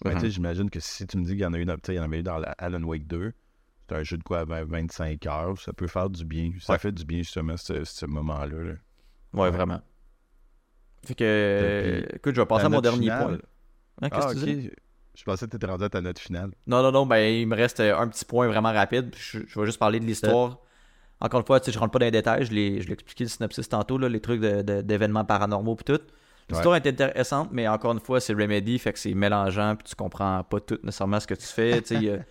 ben, 0.04 0.20
sais, 0.20 0.32
j'imagine 0.32 0.70
que 0.72 0.80
si 0.80 1.06
tu 1.06 1.18
me 1.18 1.24
dis 1.24 1.32
qu'il 1.32 1.42
y 1.42 1.46
en 1.46 1.54
a 1.54 1.58
sais, 1.84 1.94
il 1.94 1.96
y 1.96 2.00
en 2.00 2.04
avait 2.04 2.20
eu 2.20 2.24
dans 2.24 2.40
la 2.40 2.50
Alan 2.58 2.82
Wake 2.84 3.06
2, 3.08 3.32
c'est 3.88 3.96
un 3.96 4.04
jeu 4.04 4.18
de 4.18 4.24
quoi 4.24 4.40
à 4.40 4.46
20 4.46 4.64
25 4.66 5.26
heures, 5.28 5.60
ça 5.62 5.72
peut 5.72 5.88
faire 5.88 6.10
du 6.10 6.26
bien. 6.26 6.52
Ça 6.60 6.74
Ouais. 6.74 6.80
fait 6.80 6.92
du 6.92 7.06
bien 7.06 7.20
justement 7.20 7.58
ce, 7.58 7.84
ce 7.84 8.06
moment-là. 8.08 8.58
là. 8.64 8.74
Ouais, 9.34 9.42
Ouais. 9.42 9.52
vraiment. 9.52 9.82
Fait 11.06 11.16
que, 11.16 12.06
écoute, 12.16 12.34
je 12.36 12.42
vais 12.42 12.48
passer 12.48 12.66
à 12.66 12.70
mon 12.70 12.82
dernier 12.82 13.08
point. 13.10 13.38
Hein, 14.02 14.10
qu'est-ce 14.10 14.28
Ah, 14.28 14.34
que 14.34 14.40
tu 14.40 14.56
dis? 14.56 14.72
Je 15.16 15.24
pensais 15.24 15.46
que 15.46 15.52
tu 15.52 15.58
étais 15.58 15.68
rendu 15.68 15.84
à 15.84 15.90
ta 15.90 16.02
note 16.02 16.18
finale. 16.20 16.52
Non, 16.68 16.82
non, 16.82 16.92
non, 16.92 17.06
ben, 17.06 17.20
il 17.20 17.48
me 17.48 17.56
reste 17.56 17.80
euh, 17.80 17.98
un 17.98 18.08
petit 18.08 18.26
point 18.26 18.48
vraiment 18.48 18.72
rapide. 18.74 19.12
puis 19.12 19.22
Je, 19.22 19.40
je 19.48 19.60
vais 19.60 19.66
juste 19.66 19.80
parler 19.80 20.00
de 20.00 20.06
l'histoire. 20.06 20.60
Encore 21.20 21.40
une 21.42 21.46
fois, 21.46 21.60
tu 21.60 21.68
sais, 21.68 21.72
je 21.72 21.80
rentre 21.80 21.92
pas 21.92 22.00
dans 22.00 22.06
les 22.06 22.12
détails. 22.12 22.46
Je 22.46 22.52
l'ai 22.54 22.82
je 22.82 22.88
l'ai 22.88 22.94
expliqué 22.94 23.24
le 23.24 23.30
synopsis 23.30 23.70
tantôt, 23.70 23.98
là, 23.98 24.10
les 24.10 24.20
trucs 24.20 24.42
de- 24.42 24.62
de- 24.62 24.82
d'événements 24.82 25.24
paranormaux 25.26 25.76
puis 25.76 25.86
tout. 25.86 26.02
L'histoire 26.50 26.76
est 26.76 26.86
intéressante, 26.88 27.50
mais 27.52 27.68
encore 27.68 27.94
une 27.94 28.00
fois, 28.02 28.20
c'est 28.20 28.34
Remedy, 28.34 28.78
fait 28.78 28.92
que 28.92 29.00
c'est 29.00 29.14
mélangeant, 29.14 29.76
puis 29.78 29.86
tu 29.88 29.96
comprends 29.96 30.44
pas 30.44 30.60
tout 30.60 30.78
nécessairement 30.84 31.20
ce 31.20 31.28
que 31.28 31.36
tu 31.36 31.46
fais. 31.46 31.82
tu 31.82 31.96
sais, 31.96 32.26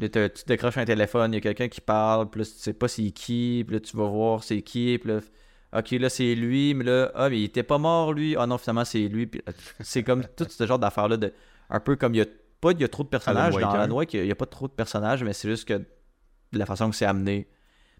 tu 0.34 0.44
décroches 0.46 0.76
un 0.78 0.84
téléphone, 0.84 1.32
il 1.32 1.36
y 1.36 1.38
a 1.38 1.40
quelqu'un 1.40 1.68
qui 1.68 1.80
parle, 1.80 2.28
puis 2.28 2.40
là, 2.40 2.46
tu 2.46 2.52
sais 2.56 2.72
pas 2.74 2.88
c'est 2.88 3.10
qui, 3.10 3.64
puis 3.66 3.76
là, 3.76 3.80
tu 3.80 3.96
vas 3.96 4.06
voir 4.06 4.42
c'est 4.44 4.60
qui, 4.62 4.98
puis 4.98 5.10
là, 5.12 5.20
ok, 5.78 5.90
là, 5.92 6.08
c'est 6.10 6.34
lui, 6.34 6.74
mais 6.74 6.84
là, 6.84 7.10
ah, 7.14 7.28
mais 7.30 7.40
il 7.40 7.44
était 7.44 7.62
pas 7.62 7.78
mort, 7.78 8.12
lui. 8.12 8.36
Ah 8.38 8.46
non, 8.46 8.58
finalement, 8.58 8.84
c'est 8.84 9.08
lui. 9.08 9.26
Puis, 9.26 9.42
c'est 9.80 10.02
comme 10.02 10.22
tout 10.36 10.46
ce 10.48 10.66
genre 10.66 10.78
d'affaires-là, 10.78 11.16
de, 11.16 11.32
un 11.72 11.80
peu 11.80 11.96
comme 11.96 12.14
il 12.14 12.18
y 12.18 12.20
a 12.22 12.26
pas 12.60 12.70
il 12.70 12.80
y 12.80 12.84
a 12.84 12.88
trop 12.88 13.02
de 13.02 13.08
personnages 13.08 13.56
Alan 13.56 13.72
dans 13.72 13.80
Alan 13.80 13.94
Wake, 13.96 14.14
il 14.14 14.24
y 14.26 14.30
a- 14.30 14.34
pas 14.36 14.46
trop 14.46 14.68
de 14.68 14.72
personnages, 14.72 15.24
mais 15.24 15.32
c'est 15.32 15.48
juste 15.48 15.66
que 15.66 15.74
de 15.74 16.58
la 16.58 16.66
façon 16.66 16.88
que 16.90 16.94
c'est 16.96 17.06
amené. 17.06 17.48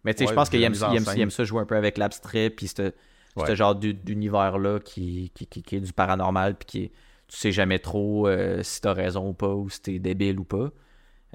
Mais 0.05 0.15
tu 0.15 0.25
sais, 0.25 0.31
je 0.31 0.35
pense 0.35 0.49
qu'il 0.51 0.63
aime, 0.63 0.75
aime- 0.75 1.31
ça 1.31 1.45
jouer 1.45 1.61
un 1.61 1.67
peu 1.67 1.77
avec 1.77 1.99
l'abstrait, 1.99 2.51
puis 2.51 2.69
ce 2.69 2.93
Ouais. 3.37 3.57
genre 3.57 3.75
d'u- 3.75 3.95
d'univers-là 3.95 4.79
qui, 4.81 5.31
qui, 5.35 5.47
qui- 5.47 5.63
qui 5.63 5.77
est 5.77 5.81
du 5.81 5.93
paranormal, 5.93 6.55
puis 6.57 6.67
qui 6.67 6.85
est- 6.85 6.93
tu 7.29 7.37
sais 7.39 7.51
jamais 7.51 7.79
trop 7.79 8.29
euh, 8.29 8.63
si 8.63 8.81
t'as 8.83 8.93
raison 8.93 9.31
ou 9.31 9.33
pas, 9.33 9.49
ou 9.55 9.69
si 9.71 9.81
t'es 9.81 9.99
débile 9.99 10.39
ou 10.39 10.45
pas. 10.45 10.71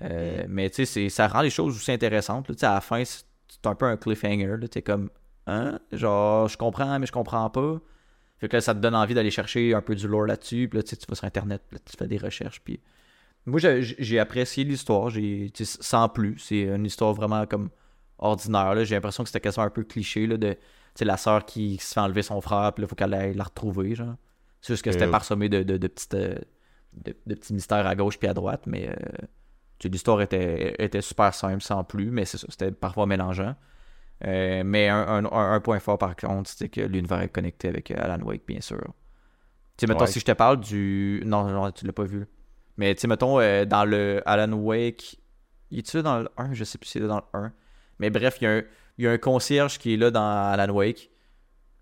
Euh, 0.04 0.46
Mais 0.48 0.70
tu 0.70 0.76
sais, 0.78 0.86
c'est- 0.86 1.10
ça 1.10 1.28
rend 1.28 1.42
les 1.42 1.50
choses 1.50 1.76
aussi 1.76 1.92
intéressantes. 1.92 2.48
là. 2.50 2.56
Tu 2.56 2.60
sais, 2.60 2.66
à 2.68 2.76
la 2.76 2.82
fin, 2.82 3.04
c'est 3.04 3.24
un 3.66 3.74
peu 3.76 3.86
un 3.86 3.98
cliffhanger. 3.98 4.58
là. 4.58 4.68
T'es 4.68 4.84
comme, 4.84 5.10
hein? 5.48 5.80
Genre, 5.92 6.48
je 6.48 6.58
comprends, 6.58 7.00
mais 7.00 7.08
je 7.08 7.12
comprends 7.12 7.50
pas. 7.50 7.80
Fait 8.40 8.48
que 8.48 8.56
là, 8.58 8.62
ça 8.62 8.76
te 8.76 8.80
donne 8.80 8.96
envie 8.96 9.14
d'aller 9.14 9.32
chercher 9.32 9.74
un 9.74 9.82
peu 9.82 9.96
du 9.96 10.08
lore 10.08 10.26
là-dessus. 10.26 10.68
Puis 10.70 10.78
là, 10.78 10.84
tu 10.84 10.96
vas 11.08 11.16
sur 11.16 11.26
Internet, 11.26 11.62
là, 11.72 11.80
tu 11.84 11.98
fais 11.98 12.08
des 12.08 12.18
recherches. 12.18 12.62
Puis 12.62 12.80
moi, 13.46 13.60
j'ai 13.62 14.20
apprécié 14.20 14.64
l'histoire. 14.64 15.10
J'ai 15.10 15.52
sans 15.64 16.10
plus. 16.10 16.38
C'est 16.38 16.64
une 16.64 16.86
histoire 16.86 17.14
vraiment 17.14 17.46
comme 17.46 17.70
ordinaire. 18.20 18.84
J'ai 18.86 18.96
l'impression 18.96 19.24
que 19.24 19.30
c'était 19.30 19.40
quasiment 19.42 19.66
un 19.66 19.70
peu 19.72 19.84
cliché 19.84 20.28
là, 20.28 20.38
de 20.38 20.56
la 21.02 21.18
sœur 21.18 21.46
qui 21.46 21.78
se 21.78 21.94
fait 21.94 22.00
enlever 22.00 22.24
son 22.24 22.42
frère, 22.42 22.74
puis 22.74 22.82
là, 22.82 22.88
il 22.88 22.90
faut 22.90 22.96
qu'elle 22.96 23.14
aille 23.14 23.34
la 23.36 23.44
retrouver. 23.44 23.96
Genre. 23.96 24.16
C'est 24.62 24.74
juste 24.74 24.84
que 24.84 24.92
c'était 24.92 25.06
Euh, 25.06 25.12
parsemé 25.12 25.48
de, 25.50 25.64
de, 25.64 25.78
de 25.78 25.88
petites, 25.88 26.16
euh, 26.16 26.36
de, 26.94 27.16
de 27.26 27.36
petits 27.36 27.54
mystères 27.54 27.86
à 27.86 27.96
gauche 27.96 28.18
puis 28.18 28.28
à 28.28 28.34
droite. 28.34 28.64
Mais 28.66 28.90
euh, 28.90 29.88
l'histoire 29.90 30.22
était, 30.22 30.76
était 30.80 31.02
super 31.02 31.34
simple, 31.34 31.62
sans 31.62 31.84
plus. 31.84 32.10
Mais 32.10 32.26
c'est 32.26 32.38
ça, 32.38 32.48
c'était 32.50 32.72
parfois 32.72 33.06
mélangeant. 33.06 33.56
Euh, 34.26 34.64
mais 34.66 34.88
un, 34.90 35.26
un- 35.26 35.60
point 35.60 35.80
fort 35.80 35.98
par 36.00 36.16
contre, 36.16 36.50
c'est 36.50 36.70
que 36.70 36.82
l'univers 36.82 37.22
est 37.22 37.30
connecté 37.30 37.68
avec 37.68 37.92
euh, 37.92 37.96
Alan 38.00 38.24
Wake, 38.24 38.44
bien 38.48 38.62
sûr. 38.62 38.82
Tu 39.78 39.86
sais, 39.86 39.88
mettons, 39.88 40.06
Ouais. 40.06 40.12
si 40.12 40.20
je 40.20 40.26
te 40.26 40.32
parle 40.32 40.60
du. 40.60 41.22
Non, 41.26 41.44
non, 41.48 41.72
tu 41.72 41.86
l'as 41.86 41.94
pas 41.94 42.04
vu. 42.06 42.26
Mais 42.78 42.96
tu 42.96 43.02
sais, 43.02 43.08
mettons, 43.08 43.40
euh, 43.40 43.66
dans 43.66 43.86
le 43.86 44.22
Alan 44.26 44.52
Wake. 44.54 45.20
Il 45.70 45.80
est-tu 45.80 46.02
dans 46.02 46.20
le 46.20 46.30
1 46.38 46.54
Je 46.54 46.64
sais 46.64 46.78
plus 46.78 46.88
si 46.88 46.94
c'est 47.00 47.06
dans 47.08 47.18
le 47.34 47.40
1. 47.40 47.52
Mais 48.00 48.10
bref, 48.10 48.38
il 48.42 48.46
y, 48.46 48.48
a 48.48 48.52
un, 48.52 48.62
il 48.98 49.06
y 49.06 49.08
a 49.08 49.12
un 49.12 49.18
concierge 49.18 49.78
qui 49.78 49.94
est 49.94 49.98
là 49.98 50.10
dans 50.12 50.22
Alan 50.52 50.74
Wake. 50.74 51.12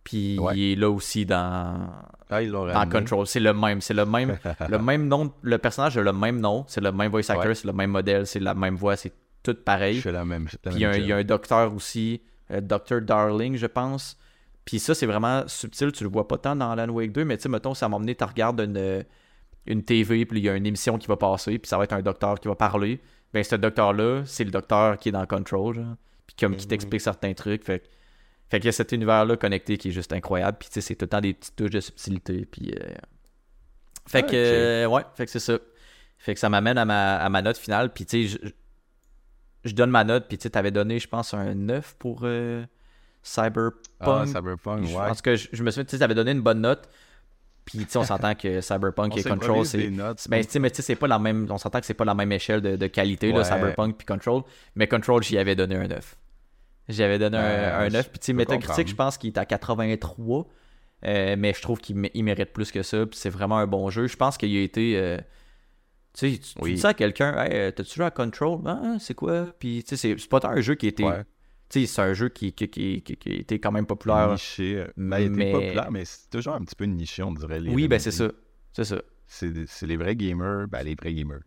Puis 0.04 0.38
Ouais. 0.40 0.58
il 0.58 0.72
est 0.74 0.76
là 0.76 0.90
aussi 0.90 1.26
dans, 1.26 1.90
Ah, 2.30 2.42
ils 2.42 2.52
dans. 2.52 2.90
Control. 2.90 3.26
C'est 3.28 3.40
le 3.40 3.54
même. 3.54 3.80
C'est 3.82 3.94
le 3.94 4.06
même. 4.06 4.38
le 4.70 4.78
même 4.80 5.08
nom. 5.08 5.32
Le 5.42 5.58
personnage 5.58 5.98
a 5.98 6.02
le 6.02 6.14
même 6.14 6.40
nom. 6.42 6.66
C'est 6.68 6.82
le 6.82 6.92
même 6.92 7.12
voice 7.12 7.30
actor. 7.30 7.46
Ouais. 7.46 7.56
C'est 7.56 7.68
le 7.68 7.74
même 7.74 7.92
modèle. 7.92 8.28
C'est 8.28 8.40
la 8.40 8.54
même 8.54 8.76
voix. 8.76 8.96
C'est 8.96 9.14
tout 9.46 9.56
pareil. 9.64 9.96
Je 9.98 10.02
fais 10.02 10.12
la 10.12 10.26
même. 10.26 10.48
la 10.64 10.72
Puis 10.72 10.80
il 10.80 10.82
y, 10.82 10.86
a 10.86 10.89
un- 10.89 10.91
même 10.93 11.02
il 11.02 11.08
y 11.08 11.12
a 11.14 11.18
job. 11.18 11.24
un 11.26 11.28
docteur 11.28 11.74
aussi, 11.74 12.22
euh, 12.52 12.62
Dr. 12.62 13.02
Darling, 13.02 13.56
je 13.56 13.68
pense. 13.68 14.18
Puis 14.66 14.80
ça, 14.80 14.96
c'est 14.96 15.06
vraiment 15.06 15.48
subtil, 15.48 15.91
tu 15.91 16.04
le 16.04 16.10
vois 16.10 16.28
pas 16.28 16.38
tant 16.38 16.56
dans 16.56 16.72
Alan 16.72 16.89
Wake 16.91 17.12
2, 17.12 17.24
mais 17.24 17.38
tu 17.38 17.43
sais, 17.43 17.50
mettons, 17.50 17.74
ça 17.76 17.88
m'a 17.88 17.98
emmené, 17.98 18.16
tu 18.16 18.24
regardes 18.24 18.60
une, 18.62 19.06
une 19.68 19.84
TV, 19.84 20.26
puis 20.26 20.39
il 20.39 20.46
y 20.46 20.50
a 20.50 20.56
une 20.56 20.66
émission 20.66 20.98
qui 20.98 21.08
va 21.08 21.18
passer, 21.18 21.60
puis 21.60 21.70
ça 21.70 21.78
va 21.78 21.84
être 21.84 21.93
un 21.93 22.02
docteur 22.02 22.39
qui 22.39 22.48
va 22.48 22.56
parler. 22.56 23.00
Ben, 23.34 23.43
ce 23.43 23.56
docteur-là, 23.56 24.24
c'est 24.26 24.43
le 24.43 24.52
docteur 24.52 24.98
qui 24.98 25.10
est 25.10 25.12
dans 25.12 25.26
Control, 25.28 25.76
genre. 25.76 25.96
Puis 26.26 26.36
comme 26.39 26.56
qui 26.56 26.66
Mhm. 26.66 26.70
t'explique 26.70 27.02
certains 27.02 27.34
trucs. 27.34 27.64
Fait, 27.64 27.80
que- 27.82 27.86
fait 28.50 28.60
qu'il 28.60 28.66
y 28.66 28.70
a 28.70 28.72
cet 28.72 28.91
univers-là 28.91 29.38
connecté 29.38 29.78
qui 29.78 29.89
est 29.89 29.91
juste 29.91 30.14
incroyable, 30.14 30.58
puis 30.60 30.70
tu 30.70 30.74
sais, 30.76 30.82
c'est 30.82 30.96
tout 30.96 31.06
le 31.06 31.10
temps 31.10 31.22
des 31.22 31.34
petites 31.36 31.56
touches 31.56 31.70
de 31.72 31.80
subtilité, 31.80 32.46
puis... 32.46 32.74
euh, 32.76 32.93
Fait 34.08 34.24
que, 34.24 34.32
euh, 34.36 34.86
ouais, 34.88 35.02
fait 35.16 35.26
que 35.26 35.32
c'est 35.32 35.39
ça. 35.39 35.58
Fait 36.18 36.34
que 36.34 36.39
ça 36.39 36.50
m'amène 36.50 36.78
à 36.78 36.86
ma, 36.86 37.18
à 37.18 37.30
ma 37.30 37.41
note 37.41 37.58
finale, 37.58 37.91
puis 37.93 38.06
tu 38.06 38.28
sais, 38.28 38.39
je, 39.66 39.74
donne 39.74 39.89
ma 39.89 40.03
note, 40.03 40.28
puis 40.28 40.38
tu 40.38 40.43
sais, 40.43 40.49
t'avais 40.51 40.72
donné, 40.72 40.99
je 40.99 41.07
pense, 41.07 41.34
un 41.34 41.53
9 41.55 41.95
pour 41.99 42.22
euh, 42.24 42.63
Cyberpunk. 43.24 43.74
Ah, 43.99 44.24
Cyberpunk, 44.26 44.86
Je- 44.86 44.95
ouais. 44.95 45.01
En 45.09 45.16
tout 45.16 45.22
cas, 45.22 45.36
je, 45.36 45.47
je 45.51 45.63
me 45.63 45.72
souviens, 45.72 45.84
tu 45.86 45.91
sais, 45.91 45.99
t'avais 45.99 46.16
donné 46.16 46.32
une 46.32 46.41
bonne 46.41 46.61
note. 46.61 46.88
Puis, 47.66 47.80
tu 47.80 47.86
sais, 47.89 47.97
on 47.97 48.03
s'entend 48.03 48.36
que 48.36 48.61
Cyberpunk 48.61 49.13
On 49.16 49.18
et 49.18 49.24
Control, 49.24 49.66
c'est. 49.66 49.78
Ben, 50.30 50.45
tu 50.45 50.51
sais, 50.51 50.59
mais 50.59 50.70
tu 50.70 50.76
sais, 50.78 50.82
c'est 50.84 50.95
pas 50.95 51.07
la 51.07 51.18
même. 51.18 51.47
On 51.49 51.57
s'entend 51.57 51.80
que 51.80 51.86
c'est 51.88 51.95
pas 51.95 52.05
la 52.05 52.13
même 52.13 52.32
échelle 52.32 52.61
de, 52.61 52.76
de 52.76 52.88
qualité, 52.88 53.32
là. 53.32 53.43
Cyberpunk 53.43 53.97
puis 53.97 54.05
Control. 54.05 54.43
Mais 54.76 54.88
Control, 54.88 55.24
j'y 55.24 55.38
avais 55.39 55.55
donné 55.55 55.76
un 55.76 55.88
9. 55.88 56.16
J'y 56.89 57.01
avais 57.01 57.18
donné 57.18 57.38
un, 57.38 57.41
Ouais, 57.41 57.86
un 57.86 57.89
je 57.89 57.93
9. 57.93 58.09
Puis, 58.11 58.20
tu 58.20 58.26
sais, 58.28 58.34
Metacritic, 58.34 58.88
je 58.88 58.95
pense 58.95 59.18
qu'il 59.18 59.32
est 59.32 59.39
à 59.39 59.45
83. 59.45 60.45
Euh, 61.05 61.36
mais 61.38 61.53
je 61.53 61.61
trouve 61.61 61.80
qu'il 61.80 61.95
mé- 61.97 62.11
il 62.13 62.24
mérite 62.24 62.53
plus 62.53 62.72
que 62.72 62.84
ça. 62.84 63.05
Puis, 63.07 63.18
c'est 63.20 63.30
vraiment 63.32 63.57
un 63.57 63.66
bon 63.68 63.89
jeu. 63.89 64.05
Je 64.05 64.16
pense 64.16 64.38
qu'il 64.38 64.55
a 64.55 64.61
été. 64.61 64.95
euh, 64.97 65.18
tu 66.18 66.32
sais, 66.34 66.38
tu, 66.39 66.53
Oui. 66.61 66.74
dis 66.76 66.80
ça 66.80 66.89
à 66.89 66.93
quelqu'un, 66.93 67.36
hey, 67.43 67.49
euh, 67.53 67.72
t'as-tu 67.72 67.95
joué 67.95 68.05
à 68.05 68.11
Control? 68.11 68.59
Ah, 68.66 68.95
c'est 68.99 69.13
quoi? 69.13 69.47
Puis, 69.59 69.84
tu 69.84 69.89
sais, 69.89 69.97
c'est- 69.97 70.20
c'est 70.20 70.30
pas 70.30 70.39
tant 70.39 70.49
un 70.49 70.61
jeu 70.61 70.76
qui 70.76 70.88
était. 70.88 71.03
Ouais. 71.03 71.24
Tu 71.70 71.82
sais, 71.82 71.86
c'est 71.88 72.01
un 72.01 72.13
jeu 72.13 72.30
qui, 72.30 72.53
qui, 72.53 72.70
qui, 72.70 73.03
était 73.26 73.59
quand 73.59 73.72
même 73.72 73.86
populaire. 73.86 74.32
niché. 74.32 74.76
euh, 74.78 74.88
Ben, 74.97 75.30
mais- 75.30 75.51
populaire, 75.51 75.91
mais 75.91 76.05
c'est 76.05 76.30
toujours 76.30 76.53
un 76.53 76.61
petit 76.61 76.76
peu 76.76 76.86
niché, 76.86 77.24
on 77.24 77.34
dirait. 77.34 77.59
Les 77.59 77.72
Oui, 77.74 77.88
ben 77.88 77.99
c'est 77.99 78.11
ça. 78.11 78.30
C'est 78.74 78.84
ça. 78.86 79.01
C'est 79.28 79.51
c'est 79.68 79.88
les 79.88 79.97
vrais 79.97 80.16
gamers, 80.16 80.68
ben 80.68 80.84
les 80.84 80.93
vrais 80.95 81.13
gamers. 81.13 81.39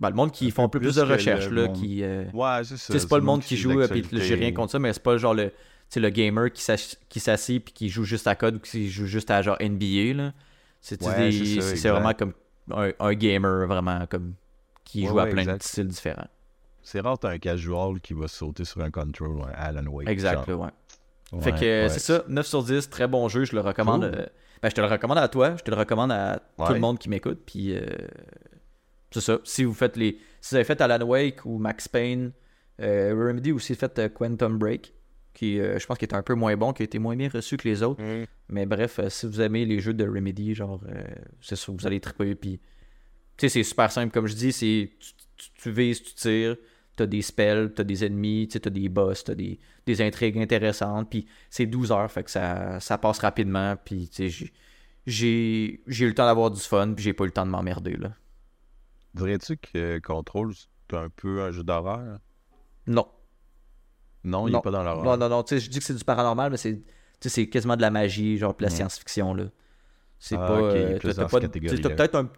Ben, 0.00 0.10
le 0.10 0.16
monde 0.16 0.32
qui 0.32 0.50
font 0.50 0.64
un 0.64 0.68
peu 0.68 0.78
peu 0.78 0.86
plus 0.86 0.94
plus 0.94 1.00
de 1.00 1.06
que 1.06 1.12
recherche, 1.12 1.48
le 1.48 1.62
là, 1.62 1.66
monde. 1.68 1.76
qui. 1.80 2.02
euh, 2.02 2.24
Ouais, 2.34 2.64
c'est 2.64 2.76
ça. 2.76 2.98
c'est 2.98 3.08
pas 3.08 3.18
le 3.18 3.24
monde 3.24 3.40
qui 3.42 3.56
joue, 3.56 3.80
euh, 3.80 3.86
puis 3.88 4.04
j'ai 4.12 4.34
rien 4.34 4.52
contre 4.52 4.72
ça, 4.72 4.78
mais 4.78 4.92
c'est 4.92 5.02
pas 5.02 5.16
genre 5.16 5.32
le, 5.32 5.52
le 5.94 6.10
gamer 6.10 6.52
qui 6.52 6.62
s'ass- 6.62 6.98
qui 7.08 7.20
s'assied 7.20 7.60
puis 7.60 7.72
qui 7.72 7.88
joue 7.88 8.04
juste 8.04 8.26
à 8.26 8.34
code 8.34 8.56
ou 8.56 8.58
qui 8.58 8.90
joue 8.90 9.06
juste 9.06 9.30
à 9.30 9.40
genre 9.40 9.56
NBA, 9.60 10.12
là. 10.14 10.32
C'est 10.80 11.00
Ouais, 11.02 11.30
des- 11.30 11.60
vraiment 11.88 12.12
comme 12.12 12.32
un, 12.72 12.92
un 12.98 13.14
gamer, 13.14 13.66
vraiment, 13.66 14.06
comme 14.06 14.34
qui 14.84 15.02
Ouais, 15.02 15.08
joue 15.08 15.18
à 15.18 15.26
plein 15.26 15.44
de 15.56 15.62
styles 15.62 15.88
différents. 15.88 16.28
C'est 16.82 17.00
rare, 17.00 17.18
t'as 17.18 17.30
un 17.30 17.38
casual 17.38 18.00
qui 18.00 18.14
va 18.14 18.28
sauter 18.28 18.64
sur 18.64 18.80
un 18.80 18.90
control, 18.90 19.42
un 19.42 19.52
Alan 19.52 19.86
Wake. 19.90 20.08
Exact, 20.08 20.46
ouais. 20.48 20.54
Ouais, 21.32 21.40
fait 21.40 21.52
que 21.52 21.64
euh, 21.64 21.88
c'est 21.88 21.98
ça, 21.98 22.22
9 22.28 22.46
sur 22.46 22.62
10, 22.62 22.88
très 22.88 23.08
bon 23.08 23.28
jeu, 23.28 23.44
je 23.44 23.54
le 23.56 23.60
recommande. 23.60 24.02
Cool. 24.08 24.20
euh, 24.20 24.26
ben, 24.62 24.68
je 24.70 24.74
te 24.76 24.80
le 24.80 24.86
recommande 24.86 25.18
à 25.18 25.26
toi, 25.28 25.56
je 25.56 25.62
te 25.64 25.70
le 25.72 25.76
recommande 25.76 26.12
à 26.12 26.40
tout 26.64 26.72
le 26.72 26.78
monde 26.78 26.98
qui 26.98 27.08
m'écoute, 27.08 27.40
puis 27.44 27.76
euh, 27.76 27.84
c'est 29.10 29.20
ça. 29.20 29.38
Si 29.44 29.64
vous 29.64 29.74
faites 29.74 29.96
les. 29.96 30.18
Si 30.40 30.50
vous 30.50 30.56
avez 30.56 30.64
fait 30.64 30.80
Alan 30.80 31.04
Wake 31.04 31.44
ou 31.44 31.58
Max 31.58 31.88
Payne, 31.88 32.32
euh, 32.80 33.12
Remedy 33.16 33.50
aussi 33.50 33.74
fait 33.74 34.12
Quantum 34.14 34.56
Break, 34.58 34.94
qui 35.36 35.60
euh, 35.60 35.78
je 35.78 35.86
pense 35.86 35.98
qu'il 35.98 36.06
était 36.06 36.16
un 36.16 36.22
peu 36.22 36.34
moins 36.34 36.56
bon, 36.56 36.72
qui 36.72 36.82
a 36.82 36.84
été 36.84 36.98
moins 36.98 37.14
bien 37.14 37.28
reçu 37.28 37.56
que 37.56 37.68
les 37.68 37.82
autres. 37.82 38.02
Mm. 38.02 38.24
Mais 38.48 38.64
bref, 38.66 38.98
euh, 38.98 39.08
si 39.10 39.26
vous 39.26 39.40
aimez 39.40 39.64
les 39.66 39.78
jeux 39.80 39.94
de 39.94 40.04
Remedy, 40.04 40.54
genre, 40.54 40.80
euh, 40.88 41.04
c'est 41.40 41.56
sûr, 41.56 41.74
vous 41.74 41.86
allez 41.86 42.00
triper. 42.00 42.34
Puis, 42.34 42.58
tu 43.36 43.42
sais, 43.42 43.48
c'est 43.50 43.62
super 43.62 43.92
simple. 43.92 44.12
Comme 44.12 44.26
je 44.26 44.34
dis, 44.34 44.52
c'est 44.52 44.90
tu, 44.98 45.12
tu- 45.36 45.50
tu 45.54 45.70
vises, 45.70 46.02
tu 46.02 46.14
tires, 46.14 46.56
t'as 46.96 47.06
des 47.06 47.20
spells, 47.22 47.72
t'as 47.74 47.84
des 47.84 48.04
ennemis, 48.04 48.48
tu 48.50 48.58
t'as 48.58 48.70
des 48.70 48.88
boss, 48.88 49.24
t'as 49.24 49.34
des, 49.34 49.58
des 49.84 50.00
intrigues 50.02 50.38
intéressantes. 50.38 51.10
Puis, 51.10 51.26
c'est 51.50 51.66
12 51.66 51.92
heures, 51.92 52.10
fait 52.10 52.24
que 52.24 52.30
ça, 52.30 52.80
ça 52.80 52.96
passe 52.98 53.18
rapidement. 53.18 53.76
Puis, 53.84 54.08
tu 54.08 54.16
sais, 54.16 54.28
j'ai- 54.30 54.52
j'ai 55.06 55.80
j'ai 55.86 56.04
eu 56.06 56.08
le 56.08 56.14
temps 56.14 56.26
d'avoir 56.26 56.50
du 56.50 56.60
fun, 56.60 56.92
puis 56.94 57.04
j'ai 57.04 57.12
pas 57.12 57.24
eu 57.24 57.28
le 57.28 57.32
temps 57.32 57.46
de 57.46 57.50
m'emmerder, 57.50 57.96
là. 57.96 58.12
Dirais-tu 59.14 59.56
que 59.56 59.98
Control, 60.00 60.52
c'est 60.54 60.96
un 60.96 61.08
peu 61.08 61.42
un 61.42 61.50
jeu 61.50 61.62
d'horreur? 61.62 62.18
Non. 62.86 63.06
Non, 64.26 64.46
il 64.48 64.52
Non. 64.52 64.58
est 64.58 64.62
pas 64.62 64.70
dans 64.70 64.82
l'horreur. 64.82 65.04
Non, 65.04 65.16
non, 65.16 65.28
non. 65.28 65.42
Tu 65.42 65.54
sais, 65.54 65.60
je 65.60 65.70
dis 65.70 65.78
que 65.78 65.84
c'est 65.84 65.94
du 65.94 66.04
paranormal, 66.04 66.50
mais 66.50 66.56
c'est 66.58 67.46
quasiment 67.48 67.76
de 67.76 67.82
la 67.82 67.90
magie, 67.90 68.36
genre 68.38 68.54
de 68.56 68.62
la 68.62 68.68
Mm. 68.68 68.72
science-fiction, 68.74 69.34
là. 69.34 69.44
C'est 70.18 70.36
Ah, 70.36 70.46
pas. 70.46 70.58
ok, 70.58 70.74
euh, 70.74 70.98
t'as- 70.98 71.28
pas 71.28 71.40
de- 71.40 71.46
t'as 71.46 71.90
peut-être 71.90 72.14
un. 72.16 72.30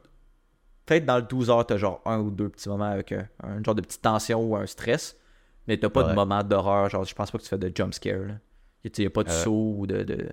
Peut-être 0.86 1.04
dans 1.04 1.16
le 1.16 1.22
12 1.22 1.50
heures, 1.50 1.66
t'as 1.66 1.76
genre 1.76 2.00
un 2.06 2.18
ou 2.20 2.30
deux 2.30 2.48
petits 2.48 2.68
moments 2.68 2.84
avec 2.90 3.12
un, 3.12 3.28
un 3.42 3.62
genre 3.62 3.74
de 3.74 3.82
petite 3.82 4.00
tension 4.02 4.42
ou 4.42 4.56
un 4.56 4.66
stress, 4.66 5.16
mais 5.66 5.76
t'as 5.78 5.90
pas 5.90 6.02
de 6.04 6.14
moment 6.14 6.42
d'horreur. 6.42 6.88
Genre, 6.88 7.04
je 7.04 7.14
pense 7.14 7.30
pas 7.30 7.38
que 7.38 7.42
tu 7.42 7.48
fais 7.48 7.58
de 7.58 7.70
jump 7.74 7.92
scare, 7.94 8.20
là. 8.20 8.34
Tu 8.84 8.90
sais, 8.94 9.02
y 9.02 9.06
a 9.06 9.10
pas 9.10 9.22
de 9.24 9.30
Euh, 9.30 9.42
saut 9.44 9.74
ou 9.78 9.86
de. 9.86 9.98
de, 9.98 10.14
de 10.14 10.28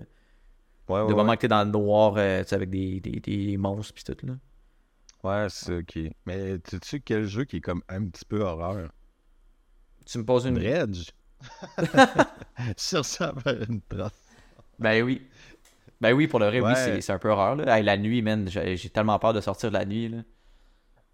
Ouais, 0.88 1.00
ouais, 1.02 1.14
moments 1.14 1.30
ouais. 1.30 1.36
que 1.36 1.40
t'es 1.42 1.48
dans 1.48 1.64
le 1.64 1.70
noir, 1.70 2.14
euh, 2.16 2.42
avec 2.52 2.70
des, 2.70 3.00
des, 3.00 3.18
des 3.20 3.56
monstres 3.56 3.92
pis 3.92 4.04
tout, 4.04 4.14
là. 4.26 4.34
Ouais, 5.24 5.46
c'est 5.50 5.78
ok. 5.78 5.98
Mais 6.26 6.58
tu 6.60 6.78
sais 6.82 7.00
quel 7.00 7.24
jeu 7.24 7.44
qui 7.44 7.56
est 7.56 7.60
comme 7.60 7.82
un 7.88 8.06
petit 8.06 8.24
peu 8.24 8.40
horreur? 8.42 8.90
Tu 10.06 10.18
me 10.18 10.24
poses 10.24 10.46
une. 10.46 10.54
Dredge? 10.54 11.10
Sur 12.76 13.04
ça, 13.04 13.34
faire 13.42 13.62
une 13.68 13.80
trace. 13.82 14.12
Ben 14.78 15.02
oui. 15.02 15.22
Ben 16.00 16.12
oui, 16.12 16.26
pour 16.26 16.38
le 16.40 16.46
vrai, 16.46 16.60
oui, 16.60 16.66
Ouais. 16.66 16.74
c'est 16.74 17.00
c'est 17.00 17.12
un 17.12 17.18
peu 17.18 17.30
horreur, 17.30 17.56
là. 17.56 17.76
Hey, 17.78 17.82
la 17.84 17.96
nuit, 17.96 18.22
man, 18.22 18.48
j'ai 18.48 18.90
tellement 18.90 19.18
peur 19.18 19.32
de 19.32 19.40
sortir 19.40 19.70
la 19.70 19.84
nuit, 19.84 20.08
là. 20.08 20.18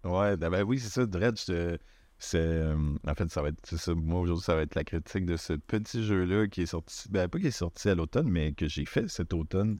Ouais, 0.03 0.35
ben 0.35 0.49
ben 0.49 0.63
oui, 0.63 0.79
c'est 0.79 0.89
ça, 0.89 1.05
Dredge, 1.05 1.45
euh, 1.49 1.77
c'est... 2.19 2.37
euh, 2.39 2.75
en 3.07 3.15
fait, 3.15 3.29
ça 3.31 3.41
va 3.41 3.49
être... 3.49 3.59
C'est 3.63 3.77
ça, 3.77 3.93
moi, 3.95 4.19
aujourd'hui, 4.19 4.43
ça 4.43 4.55
va 4.55 4.61
être 4.63 4.75
la 4.75 4.83
critique 4.83 5.25
de 5.25 5.37
ce 5.37 5.53
petit 5.53 6.03
jeu-là 6.03 6.47
qui 6.47 6.63
est 6.63 6.65
sorti... 6.65 7.07
Ben, 7.09 7.29
pas 7.29 7.39
qui 7.39 7.47
est 7.47 7.51
sorti 7.51 7.87
à 7.89 7.95
l'automne, 7.95 8.27
mais 8.29 8.51
que 8.53 8.67
j'ai 8.67 8.85
fait 8.85 9.07
cet 9.09 9.33
automne. 9.33 9.79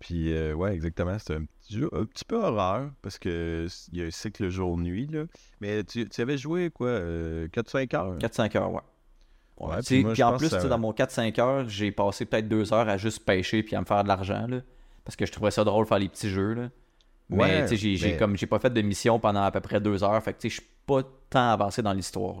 Puis, 0.00 0.32
euh, 0.32 0.52
ouais, 0.54 0.74
exactement, 0.74 1.16
c'est 1.18 1.34
un 1.36 1.44
petit 1.44 1.74
jeu 1.78 1.88
un 1.92 2.04
petit 2.04 2.24
peu 2.24 2.36
horreur, 2.36 2.90
parce 3.02 3.18
que 3.18 3.66
il 3.92 3.98
y 3.98 4.02
a 4.02 4.06
un 4.06 4.10
cycle 4.10 4.48
jour-nuit, 4.50 5.06
là. 5.06 5.24
Mais 5.60 5.84
tu, 5.84 6.08
tu 6.08 6.20
avais 6.20 6.36
joué, 6.38 6.70
quoi, 6.70 6.88
euh, 6.88 7.48
4-5 7.48 7.94
heures? 7.96 8.18
4-5 8.18 8.56
heures, 8.58 8.72
ouais. 8.72 8.82
Ouais, 9.58 9.76
puis 9.86 10.02
moi, 10.02 10.12
puis 10.12 10.18
je 10.18 10.24
en 10.24 10.36
plus, 10.36 10.48
ça- 10.48 10.68
dans 10.68 10.78
mon 10.78 10.92
4-5 10.92 11.38
heures, 11.38 11.68
j'ai 11.68 11.90
passé 11.90 12.26
peut-être 12.26 12.48
2 12.48 12.72
heures 12.74 12.88
à 12.88 12.96
juste 12.96 13.24
pêcher 13.24 13.62
puis 13.62 13.74
à 13.74 13.80
me 13.80 13.86
faire 13.86 14.02
de 14.02 14.08
l'argent, 14.08 14.46
là. 14.46 14.60
Parce 15.04 15.16
que 15.16 15.24
je 15.24 15.32
trouvais 15.32 15.50
ça 15.50 15.64
drôle 15.64 15.84
de 15.84 15.88
faire 15.88 15.98
les 15.98 16.08
petits 16.08 16.28
jeux, 16.30 16.52
là. 16.54 16.68
Mais, 17.28 17.42
Ouais, 17.42 17.62
tu 17.62 17.76
sais, 17.76 17.96
j'ai 17.96 18.12
mais- 18.12 18.16
comme 18.18 18.36
j'ai 18.36 18.46
pas 18.46 18.58
fait 18.58 18.70
de 18.70 18.80
mission 18.82 19.18
pendant 19.18 19.42
à 19.42 19.50
peu 19.50 19.60
près 19.60 19.80
2 19.80 20.04
heures. 20.04 20.22
Fait 20.22 20.32
que, 20.34 20.48
je 20.48 20.54
suis 20.54 20.62
pas 20.86 21.02
tant 21.30 21.50
avancé 21.50 21.82
dans 21.82 21.92
l'histoire. 21.92 22.36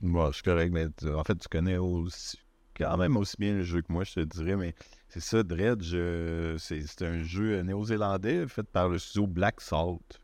Moi, 0.00 0.28
je 0.30 0.34
suis 0.36 0.42
correct, 0.42 0.72
mais 0.72 0.86
en 1.12 1.22
fait, 1.24 1.36
tu 1.36 1.48
connais 1.48 1.76
aussi, 1.76 2.38
quand 2.76 2.96
même 2.96 3.16
aussi 3.16 3.36
bien 3.38 3.54
le 3.54 3.62
jeu 3.62 3.82
que 3.82 3.92
moi, 3.92 4.04
je 4.04 4.14
te 4.14 4.20
dirais, 4.20 4.56
mais 4.56 4.74
c'est 5.08 5.20
ça, 5.20 5.42
Dredge, 5.42 5.90
euh, 5.94 6.56
c'est 6.58 6.80
c'est 6.82 7.04
un 7.04 7.22
jeu 7.22 7.60
néo-zélandais 7.62 8.46
fait 8.48 8.62
par 8.64 8.88
le 8.88 8.98
studio 8.98 9.26
Black 9.26 9.60
Salt. 9.60 10.20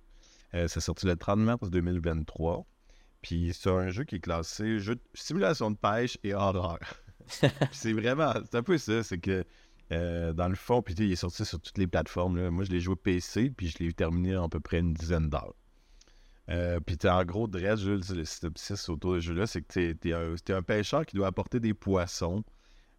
Euh, 0.55 0.67
c'est 0.69 0.81
sorti 0.81 1.07
le 1.07 1.17
30 1.17 1.41
mars 1.41 1.69
2023. 1.71 2.65
Puis 3.25 3.53
c'est 3.55 3.71
un 3.71 3.89
jeu 3.89 4.05
qui 4.05 4.17
est 4.17 4.21
classé 4.21 4.79
jeu 4.79 4.97
de 4.97 5.01
simulation 5.15 5.71
de 5.71 5.77
pêche 5.77 6.19
et 6.23 6.35
horreur. 6.35 6.79
C'est 7.73 7.95
vraiment, 7.95 8.35
c'est 8.45 8.59
un 8.59 8.63
peu 8.63 8.77
ça, 8.77 9.03
c'est 9.03 9.17
que 9.17 9.47
euh, 9.93 10.35
dans 10.35 10.49
le 10.49 10.55
fond, 10.55 10.83
puis 10.83 10.95
il 10.99 11.11
est 11.11 11.17
sorti 11.17 11.43
sur 11.47 11.59
toutes 11.59 11.79
les 11.79 11.87
plateformes. 11.87 12.37
là. 12.37 12.51
Moi, 12.51 12.65
je 12.65 12.71
l'ai 12.71 12.81
joué 12.81 12.97
PC, 12.97 13.49
puis 13.49 13.69
je 13.69 13.79
l'ai 13.83 13.95
terminé 13.95 14.37
en 14.37 14.45
à 14.45 14.49
peu 14.51 14.61
près 14.61 14.81
une 14.81 14.93
dizaine 14.93 15.31
d'heures. 15.31 15.55
Euh, 16.51 16.81
puis 16.81 16.99
t'es 16.99 17.09
en 17.09 17.25
gros, 17.25 17.49
Dredge, 17.49 17.81
Jules, 17.81 18.03
le 18.15 18.27
synopsis 18.27 18.91
autour 18.91 19.15
de 19.15 19.21
ce 19.21 19.27
jeu-là, 19.29 19.47
c'est 19.47 19.63
que 19.63 19.73
t'es, 19.73 19.95
t'es 19.95 20.13
un, 20.13 20.35
t'es 20.45 20.53
un 20.53 20.61
pêcheur 20.63 21.07
qui 21.07 21.17
doit 21.17 21.29
apporter 21.29 21.61
des 21.61 21.73
poissons 21.73 22.45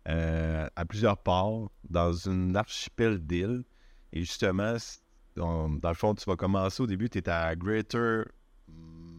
euh, 0.07 0.67
à 0.75 0.85
plusieurs 0.85 1.17
ports 1.19 1.71
dans 1.87 2.13
une 2.13 2.55
archipel 2.57 3.19
d'îles. 3.19 3.63
Et 4.11 4.21
justement, 4.21 4.75
on- 5.37 5.69
dans 5.69 5.89
le 5.89 5.95
fond, 5.95 6.15
tu 6.15 6.25
vas 6.27 6.35
commencer 6.35 6.81
au 6.81 6.87
début, 6.87 7.09
tu 7.11 7.19
es 7.19 7.29
à 7.29 7.55
Greater 7.55 8.25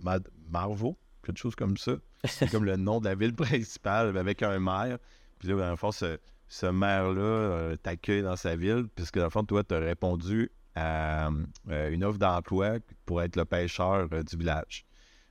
Mad- 0.02 0.28
Marvo, 0.50 0.96
quelque 1.22 1.38
chose 1.38 1.54
comme 1.54 1.76
ça. 1.76 1.92
C'est 2.24 2.50
comme 2.50 2.64
le 2.64 2.76
nom 2.76 3.00
de 3.00 3.06
la 3.08 3.14
ville 3.14 3.34
principale 3.34 4.16
avec 4.16 4.42
un 4.42 4.58
maire. 4.58 4.98
Puis 5.38 5.48
là, 5.48 5.56
dans 5.56 5.70
le 5.70 5.76
fond, 5.76 5.92
ce, 5.92 6.18
ce 6.48 6.66
maire-là 6.66 7.20
euh, 7.20 7.76
t'accueille 7.76 8.22
dans 8.22 8.36
sa 8.36 8.56
ville, 8.56 8.86
puisque 8.94 9.18
dans 9.18 9.24
le 9.24 9.30
fond, 9.30 9.44
toi, 9.44 9.64
tu 9.64 9.74
as 9.74 9.78
répondu 9.78 10.50
à 10.74 11.28
euh, 11.70 11.90
une 11.90 12.04
offre 12.04 12.18
d'emploi 12.18 12.78
pour 13.04 13.22
être 13.22 13.36
le 13.36 13.44
pêcheur 13.44 14.08
euh, 14.12 14.22
du 14.22 14.36
village. 14.36 14.84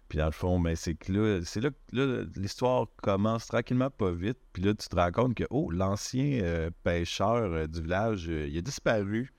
Puis 0.09 0.19
dans 0.19 0.25
le 0.25 0.31
fond, 0.31 0.63
c'est 0.75 0.93
que 0.93 1.11
là, 1.11 1.41
c'est 1.43 1.61
là 1.61 1.71
que 1.71 2.29
l'histoire 2.35 2.85
commence 3.01 3.47
tranquillement 3.47 3.89
pas 3.89 4.11
vite. 4.11 4.37
Puis 4.53 4.61
là, 4.61 4.73
tu 4.75 4.87
te 4.87 4.95
rends 4.95 5.11
compte 5.11 5.33
que, 5.33 5.45
oh, 5.49 5.71
l'ancien 5.71 6.69
pêcheur 6.83 7.67
du 7.67 7.81
village, 7.81 8.27
il 8.27 8.55
a 8.55 8.61
disparu. 8.61 9.33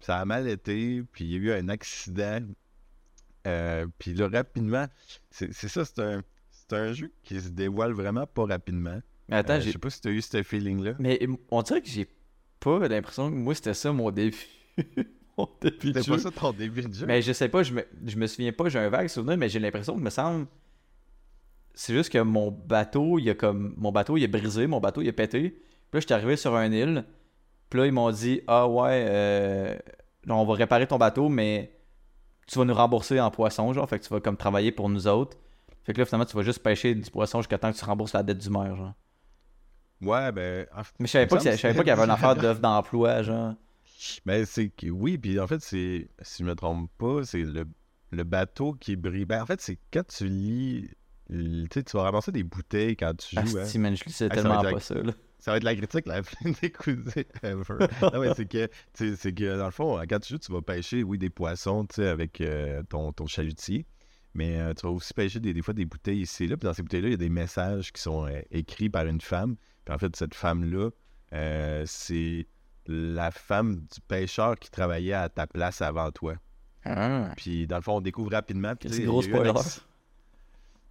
Ça 0.00 0.18
a 0.18 0.24
mal 0.26 0.48
été. 0.48 1.02
Puis 1.12 1.24
il 1.24 1.30
y 1.30 1.34
a 1.36 1.38
eu 1.38 1.52
un 1.58 1.70
accident. 1.70 2.40
Euh, 3.46 3.86
puis 3.98 4.14
là, 4.14 4.28
rapidement, 4.32 4.86
c'est 5.30 5.52
ça, 5.52 5.84
c'est 5.84 5.98
un, 6.00 6.22
un 6.70 6.92
jeu 6.92 7.12
qui 7.22 7.40
se 7.40 7.48
dévoile 7.48 7.92
vraiment 7.92 8.26
pas 8.26 8.46
rapidement. 8.46 9.00
Mais 9.28 9.36
attends, 9.36 9.54
Euh, 9.54 9.60
je 9.60 9.70
sais 9.70 9.78
pas 9.78 9.90
si 9.90 10.00
tu 10.00 10.08
as 10.08 10.12
eu 10.12 10.22
ce 10.22 10.42
feeling-là. 10.42 10.94
Mais 10.98 11.20
on 11.50 11.62
dirait 11.62 11.82
que 11.82 11.88
j'ai 11.88 12.08
pas 12.60 12.86
l'impression 12.88 13.30
que 13.30 13.34
moi 13.36 13.54
c'était 13.54 13.74
ça 13.74 13.92
mon 13.92 14.10
début. 14.10 14.36
mon 15.38 15.48
début 15.60 15.92
de 15.92 16.00
jeu. 16.02 16.12
pas 16.12 16.18
ça 16.18 16.30
ton 16.30 16.52
début 16.52 16.82
de 16.82 16.92
jeu? 16.94 17.06
Mais 17.06 17.20
je 17.22 17.32
sais 17.32 17.48
pas, 17.48 17.62
je 17.62 17.72
me, 17.74 17.84
je 18.06 18.16
me 18.16 18.26
souviens 18.26 18.52
pas, 18.52 18.68
j'ai 18.68 18.78
un 18.78 18.88
vague 18.88 19.08
souvenir, 19.08 19.36
mais 19.36 19.48
j'ai 19.48 19.58
l'impression 19.58 19.94
que 19.96 20.00
me 20.00 20.10
semble. 20.10 20.46
C'est 21.74 21.94
juste 21.94 22.10
que 22.12 22.18
mon 22.18 22.50
bateau, 22.50 23.18
il 23.18 23.28
a 23.30 23.34
comme. 23.34 23.74
Mon 23.78 23.92
bateau, 23.92 24.16
il 24.16 24.22
est 24.22 24.28
brisé, 24.28 24.66
mon 24.66 24.80
bateau, 24.80 25.00
il 25.00 25.08
est 25.08 25.12
pété. 25.12 25.50
Puis 25.50 25.60
là, 25.94 26.00
j'étais 26.00 26.14
arrivé 26.14 26.36
sur 26.36 26.54
un 26.54 26.70
île. 26.70 27.04
Puis 27.70 27.80
là, 27.80 27.86
ils 27.86 27.92
m'ont 27.92 28.10
dit 28.10 28.42
Ah 28.46 28.68
ouais, 28.68 29.04
euh, 29.08 29.78
on 30.28 30.44
va 30.44 30.54
réparer 30.54 30.86
ton 30.86 30.98
bateau, 30.98 31.28
mais 31.30 31.72
tu 32.52 32.58
vas 32.58 32.64
nous 32.66 32.74
rembourser 32.74 33.18
en 33.20 33.30
poisson, 33.30 33.72
genre. 33.72 33.88
Fait 33.88 33.98
que 33.98 34.04
tu 34.04 34.10
vas 34.12 34.20
comme 34.20 34.36
travailler 34.36 34.72
pour 34.72 34.88
nous 34.88 35.06
autres. 35.06 35.36
Fait 35.84 35.92
que 35.92 35.98
là, 35.98 36.04
finalement, 36.04 36.26
tu 36.26 36.36
vas 36.36 36.42
juste 36.42 36.62
pêcher 36.62 36.94
du 36.94 37.10
poisson 37.10 37.40
jusqu'à 37.40 37.58
temps 37.58 37.72
que 37.72 37.78
tu 37.78 37.84
rembourses 37.84 38.12
la 38.12 38.22
dette 38.22 38.38
du 38.38 38.50
maire, 38.50 38.76
genre. 38.76 38.92
Ouais, 40.02 40.32
ben. 40.32 40.66
en 40.74 40.82
Mais 40.98 41.06
je 41.06 41.12
savais 41.12 41.26
pas 41.26 41.38
qu'il 41.38 41.46
y 41.86 41.90
avait 41.90 42.02
une 42.04 42.10
affaire 42.10 42.36
d'offre 42.36 42.60
d'emploi, 42.60 43.22
genre. 43.22 43.54
Ben, 44.26 44.44
c'est 44.44 44.68
que 44.68 44.88
oui, 44.88 45.16
puis 45.16 45.38
en 45.38 45.46
fait, 45.46 45.62
c'est, 45.62 46.08
si 46.22 46.42
je 46.42 46.48
me 46.48 46.56
trompe 46.56 46.90
pas, 46.98 47.22
c'est 47.24 47.44
le, 47.44 47.64
le 48.10 48.24
bateau 48.24 48.72
qui 48.72 48.96
brille. 48.96 49.26
Ben, 49.26 49.40
en 49.40 49.46
fait, 49.46 49.60
c'est 49.60 49.78
quand 49.92 50.04
tu 50.08 50.24
lis, 50.26 50.90
tu 51.30 51.68
sais, 51.72 51.84
tu 51.84 51.96
vas 51.96 52.02
ramasser 52.02 52.32
des 52.32 52.42
bouteilles 52.42 52.96
quand 52.96 53.16
tu 53.16 53.36
joues. 53.36 53.58
hein. 53.58 53.62
Asti, 53.62 53.78
man, 53.78 53.94
je 53.94 54.02
ça 54.10 54.26
va 54.26 54.34
tellement 54.34 54.60
pas 54.60 54.80
ça, 54.80 54.94
là. 54.96 55.12
Ça 55.42 55.50
va 55.50 55.56
être 55.56 55.64
la 55.64 55.74
critique 55.74 56.06
la 56.06 56.22
plus 56.22 57.04
ever. 57.42 57.88
non, 58.00 58.20
mais 58.20 58.32
c'est 58.36 58.46
que, 58.46 58.68
c'est 58.94 59.34
que, 59.34 59.58
dans 59.58 59.64
le 59.64 59.72
fond, 59.72 60.00
quand 60.08 60.20
tu 60.20 60.34
joues, 60.34 60.38
tu 60.38 60.52
vas 60.52 60.62
pêcher, 60.62 61.02
oui, 61.02 61.18
des 61.18 61.30
poissons, 61.30 61.84
tu 61.84 61.96
sais, 61.96 62.06
avec 62.06 62.40
euh, 62.40 62.84
ton, 62.84 63.12
ton 63.12 63.26
chalutier. 63.26 63.84
Mais 64.34 64.60
euh, 64.60 64.72
tu 64.72 64.86
vas 64.86 64.92
aussi 64.92 65.12
pêcher 65.12 65.40
des, 65.40 65.52
des, 65.52 65.60
fois 65.60 65.74
des 65.74 65.84
bouteilles 65.84 66.20
ici 66.20 66.44
et 66.44 66.46
là. 66.46 66.56
Puis 66.56 66.64
dans 66.64 66.72
ces 66.72 66.82
bouteilles-là, 66.82 67.08
il 67.08 67.10
y 67.10 67.14
a 67.14 67.18
des 67.18 67.28
messages 67.28 67.92
qui 67.92 68.00
sont 68.00 68.24
euh, 68.28 68.40
écrits 68.52 68.88
par 68.88 69.04
une 69.04 69.20
femme. 69.20 69.56
Puis 69.84 69.92
en 69.92 69.98
fait, 69.98 70.14
cette 70.14 70.34
femme-là, 70.34 70.90
c'est 71.86 72.46
la 72.86 73.32
femme 73.32 73.78
du 73.78 74.00
pêcheur 74.06 74.56
qui 74.60 74.70
travaillait 74.70 75.12
à 75.12 75.28
ta 75.28 75.48
place 75.48 75.82
avant 75.82 76.12
toi. 76.12 76.34
Ah. 76.84 77.32
Puis 77.36 77.66
dans 77.66 77.76
le 77.76 77.82
fond, 77.82 77.96
on 77.96 78.00
découvre 78.00 78.30
rapidement. 78.30 78.74
C'est 78.80 79.02
gros 79.02 79.22
spoiler. 79.22 79.50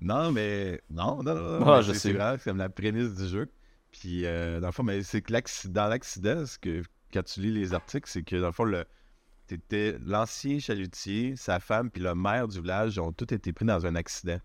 Non, 0.02 0.34
mais 0.34 0.82
non, 0.90 1.24
non, 1.24 1.36
non. 1.36 1.72
Ah, 1.72 1.82
je 1.82 1.94
sais. 1.94 2.14
C'est 2.14 2.44
comme 2.44 2.58
la 2.58 2.68
prémisse 2.68 3.16
du 3.16 3.30
jeu. 3.30 3.50
Puis, 3.92 4.26
euh, 4.26 4.60
dans 4.60 4.68
le 4.68 4.74
fond, 4.74 4.84
mais 4.84 5.04
c'est 5.04 5.22
que 5.22 5.68
dans 5.68 5.88
l'accident, 5.88 6.44
que, 6.62 6.84
quand 7.14 7.24
tu 7.24 7.42
lis 7.42 7.52
les 7.52 7.74
articles, 7.74 8.10
c'est 8.10 8.24
que, 8.24 8.38
dans 8.38 8.48
le 8.48 8.54
fond, 8.54 8.64
le, 8.64 8.86
c'était 9.48 9.98
l'ancien 10.06 10.60
chalutier, 10.60 11.36
sa 11.36 11.60
femme, 11.60 11.92
puis 11.92 12.02
le 12.02 12.16
maire 12.16 12.48
du 12.48 12.62
village 12.62 12.98
ont 13.00 13.12
tous 13.12 13.34
été 13.34 13.52
pris 13.52 13.66
dans 13.66 13.86
un 13.86 13.96
accident. 13.96 14.40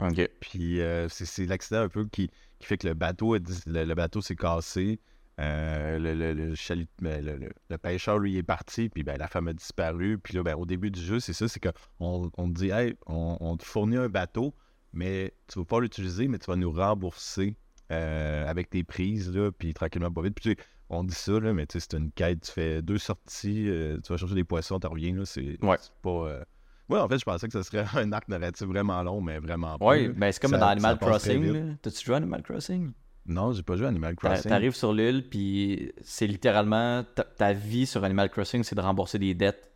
OK. 0.00 0.28
Puis, 0.40 0.80
euh, 0.80 1.08
c'est, 1.08 1.46
l'accident 1.46 1.82
un 1.82 1.88
peu 1.88 2.06
qui, 2.06 2.28
qui, 2.58 2.66
fait 2.66 2.76
que 2.76 2.88
le 2.88 2.94
bateau, 2.94 3.36
le, 3.36 3.94
bateau 3.94 4.20
s'est 4.20 4.34
cassé. 4.34 4.98
Euh, 5.40 5.98
le, 5.98 6.14
le, 6.14 6.54
ben, 7.00 7.24
le, 7.24 7.50
le, 7.70 7.78
pêcheur, 7.78 8.18
lui, 8.18 8.36
est 8.36 8.42
parti, 8.42 8.88
puis 8.88 9.04
ben, 9.04 9.16
la 9.16 9.28
femme 9.28 9.46
a 9.46 9.52
disparu. 9.52 10.18
Puis 10.18 10.34
là, 10.34 10.42
ben, 10.42 10.56
au 10.56 10.66
début 10.66 10.90
du 10.90 11.00
jeu, 11.00 11.20
c'est 11.20 11.32
ça, 11.32 11.46
c'est 11.46 11.60
qu'on 11.60 12.30
on 12.36 12.48
te 12.48 12.58
dit, 12.58 12.70
hey, 12.70 12.96
on, 13.06 13.38
on, 13.40 13.56
te 13.56 13.64
fournit 13.64 13.96
un 13.96 14.08
bateau, 14.08 14.54
mais 14.92 15.34
tu 15.46 15.60
ne 15.60 15.62
vas 15.62 15.68
pas 15.68 15.80
l'utiliser, 15.80 16.26
mais 16.26 16.38
tu 16.38 16.46
vas 16.46 16.56
nous 16.56 16.72
rembourser 16.72 17.56
euh, 17.92 18.48
avec 18.48 18.70
tes 18.70 18.84
prises, 18.84 19.34
là, 19.34 19.50
puis 19.52 19.74
tranquillement, 19.74 20.10
pas 20.10 20.22
vite. 20.22 20.34
Puis 20.34 20.56
on 20.88 21.04
dit 21.04 21.14
ça, 21.14 21.38
là, 21.38 21.52
mais 21.52 21.66
tu 21.66 21.78
sais, 21.78 21.86
c'est 21.88 21.98
une 21.98 22.10
quête. 22.10 22.42
Tu 22.42 22.52
fais 22.52 22.82
deux 22.82 22.98
sorties, 22.98 23.68
euh, 23.68 23.98
tu 24.02 24.12
vas 24.12 24.16
chercher 24.16 24.34
des 24.34 24.44
poissons, 24.44 24.78
tu 24.80 24.86
reviens. 24.86 25.14
Là, 25.14 25.24
c'est, 25.24 25.62
ouais. 25.62 25.76
pas. 26.02 26.10
Euh, 26.10 26.44
ouais, 26.88 26.98
en 26.98 27.08
fait, 27.08 27.18
je 27.18 27.24
pensais 27.24 27.46
que 27.46 27.52
ce 27.52 27.62
serait 27.62 27.84
un 27.94 28.12
arc 28.12 28.28
narratif 28.28 28.66
vraiment 28.66 29.02
long, 29.02 29.20
mais 29.20 29.38
vraiment 29.38 29.78
pas. 29.78 29.84
Ouais, 29.84 30.10
mais 30.16 30.32
c'est 30.32 30.40
comme 30.40 30.52
dans 30.52 30.68
Animal 30.68 30.98
Crossing. 30.98 31.76
T'as-tu 31.82 32.04
joué 32.04 32.14
à 32.14 32.18
Animal 32.18 32.42
Crossing? 32.42 32.92
Non, 33.26 33.52
j'ai 33.52 33.62
pas 33.62 33.76
joué 33.76 33.86
à 33.86 33.88
Animal 33.90 34.16
Crossing. 34.16 34.50
T'arrives 34.50 34.74
sur 34.74 34.92
l'île, 34.92 35.28
puis 35.28 35.92
c'est 36.00 36.26
littéralement 36.26 37.04
ta, 37.36 37.52
vie 37.52 37.86
sur 37.86 38.02
Animal 38.04 38.30
Crossing, 38.30 38.64
c'est 38.64 38.74
de 38.74 38.80
rembourser 38.80 39.18
des 39.18 39.34
dettes 39.34 39.70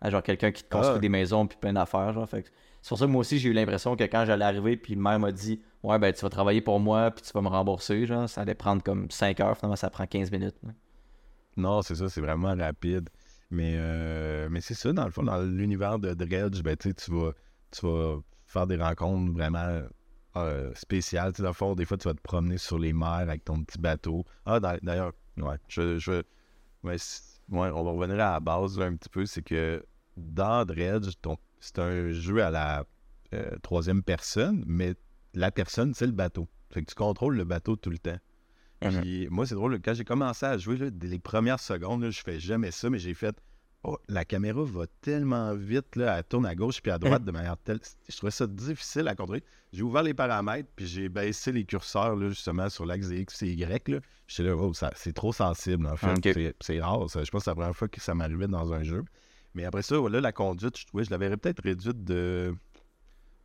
à 0.00 0.10
genre 0.10 0.22
quelqu'un 0.22 0.52
qui 0.52 0.62
te 0.62 0.68
construit 0.68 0.96
ah. 0.98 1.00
des 1.00 1.08
maisons 1.08 1.46
puis 1.46 1.56
plein 1.58 1.72
d'affaires. 1.72 2.12
Genre, 2.12 2.28
fait 2.28 2.50
c'est 2.84 2.90
pour 2.90 2.98
ça 2.98 3.06
que 3.06 3.10
moi 3.10 3.20
aussi, 3.20 3.38
j'ai 3.38 3.48
eu 3.48 3.54
l'impression 3.54 3.96
que 3.96 4.04
quand 4.04 4.26
j'allais 4.26 4.44
arriver, 4.44 4.76
puis 4.76 4.94
le 4.94 5.00
maire 5.00 5.18
m'a 5.18 5.32
dit 5.32 5.58
Ouais, 5.82 5.98
ben 5.98 6.12
tu 6.12 6.20
vas 6.20 6.28
travailler 6.28 6.60
pour 6.60 6.80
moi, 6.80 7.10
puis 7.10 7.24
tu 7.24 7.32
vas 7.32 7.40
me 7.40 7.48
rembourser. 7.48 8.04
Genre, 8.04 8.28
ça 8.28 8.42
allait 8.42 8.54
prendre 8.54 8.82
comme 8.82 9.10
5 9.10 9.40
heures, 9.40 9.56
finalement, 9.56 9.76
ça 9.76 9.88
prend 9.88 10.06
15 10.06 10.30
minutes. 10.30 10.56
Non, 11.56 11.80
c'est 11.80 11.94
ça, 11.94 12.10
c'est 12.10 12.20
vraiment 12.20 12.54
rapide. 12.54 13.08
Mais, 13.50 13.76
euh, 13.78 14.48
mais 14.50 14.60
c'est 14.60 14.74
ça, 14.74 14.92
dans 14.92 15.06
le 15.06 15.10
fond, 15.10 15.22
dans 15.22 15.40
l'univers 15.40 15.98
de 15.98 16.12
Dredge, 16.12 16.62
ben, 16.62 16.76
tu 16.76 16.90
vas, 17.10 17.32
tu 17.70 17.86
vas 17.86 18.18
faire 18.44 18.66
des 18.66 18.76
rencontres 18.76 19.32
vraiment 19.32 19.80
euh, 20.36 20.70
spéciales. 20.74 21.32
dans 21.32 21.46
le 21.46 21.52
fond, 21.54 21.74
des 21.74 21.86
fois, 21.86 21.96
tu 21.96 22.06
vas 22.06 22.14
te 22.14 22.20
promener 22.20 22.58
sur 22.58 22.78
les 22.78 22.92
mers 22.92 23.08
avec 23.08 23.46
ton 23.46 23.64
petit 23.64 23.78
bateau. 23.78 24.26
Ah, 24.44 24.60
d'ailleurs, 24.60 25.14
ouais, 25.38 25.56
je, 25.68 25.96
je 25.96 26.22
ouais, 26.82 26.98
on 27.48 27.82
va 27.82 27.90
revenir 27.92 28.16
à 28.16 28.32
la 28.32 28.40
base 28.40 28.78
un 28.78 28.94
petit 28.94 29.08
peu. 29.08 29.24
C'est 29.24 29.42
que 29.42 29.82
dans 30.18 30.66
Dredge, 30.66 31.14
ton 31.22 31.38
c'est 31.64 31.78
un 31.78 32.10
jeu 32.10 32.42
à 32.42 32.50
la 32.50 32.84
euh, 33.32 33.50
troisième 33.62 34.02
personne, 34.02 34.62
mais 34.66 34.94
la 35.32 35.50
personne, 35.50 35.94
c'est 35.94 36.06
le 36.06 36.12
bateau. 36.12 36.46
Fait 36.70 36.82
que 36.82 36.90
tu 36.90 36.94
contrôles 36.94 37.36
le 37.36 37.44
bateau 37.44 37.74
tout 37.74 37.90
le 37.90 37.98
temps. 37.98 38.18
Mhm. 38.82 39.00
Puis 39.00 39.28
moi, 39.30 39.46
c'est 39.46 39.54
drôle, 39.54 39.80
quand 39.80 39.94
j'ai 39.94 40.04
commencé 40.04 40.44
à 40.44 40.58
jouer, 40.58 40.90
dès 40.90 41.08
les 41.08 41.18
premières 41.18 41.60
secondes, 41.60 42.10
je 42.10 42.20
fais 42.20 42.38
jamais 42.38 42.70
ça, 42.70 42.90
mais 42.90 42.98
j'ai 42.98 43.14
fait 43.14 43.34
Oh, 43.86 43.98
la 44.08 44.24
caméra 44.24 44.62
va 44.64 44.86
tellement 45.02 45.54
vite, 45.54 45.96
là, 45.96 46.16
elle 46.16 46.24
tourne 46.24 46.46
à 46.46 46.54
gauche 46.54 46.80
puis 46.80 46.90
à 46.90 46.98
droite 46.98 47.20
mhm. 47.20 47.26
de 47.26 47.32
manière 47.32 47.56
telle. 47.58 47.80
Je 48.08 48.16
trouvais 48.16 48.30
ça 48.30 48.46
difficile 48.46 49.08
à 49.08 49.14
contrôler. 49.14 49.42
J'ai 49.74 49.82
ouvert 49.82 50.02
les 50.02 50.14
paramètres 50.14 50.70
puis 50.74 50.86
j'ai 50.86 51.10
baissé 51.10 51.52
les 51.52 51.64
curseurs 51.64 52.16
là, 52.16 52.30
justement 52.30 52.70
sur 52.70 52.86
l'axe 52.86 53.08
X 53.10 53.42
et 53.42 53.52
Y. 53.52 53.88
Là. 53.88 53.98
J'étais 54.26 54.48
là, 54.48 54.56
oh, 54.56 54.72
c'est 54.94 55.12
trop 55.12 55.34
sensible 55.34 55.86
en 55.86 55.96
fait. 55.96 56.54
C'est 56.62 56.80
rare. 56.80 57.06
je 57.08 57.18
pense 57.18 57.30
que 57.30 57.38
c'est 57.40 57.50
la 57.50 57.54
première 57.54 57.76
fois 57.76 57.88
que 57.88 58.00
ça 58.00 58.14
m'arrivait 58.14 58.48
dans 58.48 58.72
un 58.72 58.82
jeu. 58.82 59.04
Mais 59.54 59.64
après 59.64 59.82
ça, 59.82 59.96
la 59.96 60.32
conduite, 60.32 60.78
je 60.78 60.86
trouvais, 60.86 61.04
je 61.04 61.10
l'avais 61.10 61.36
peut-être 61.36 61.62
réduite 61.62 62.04
de 62.04 62.54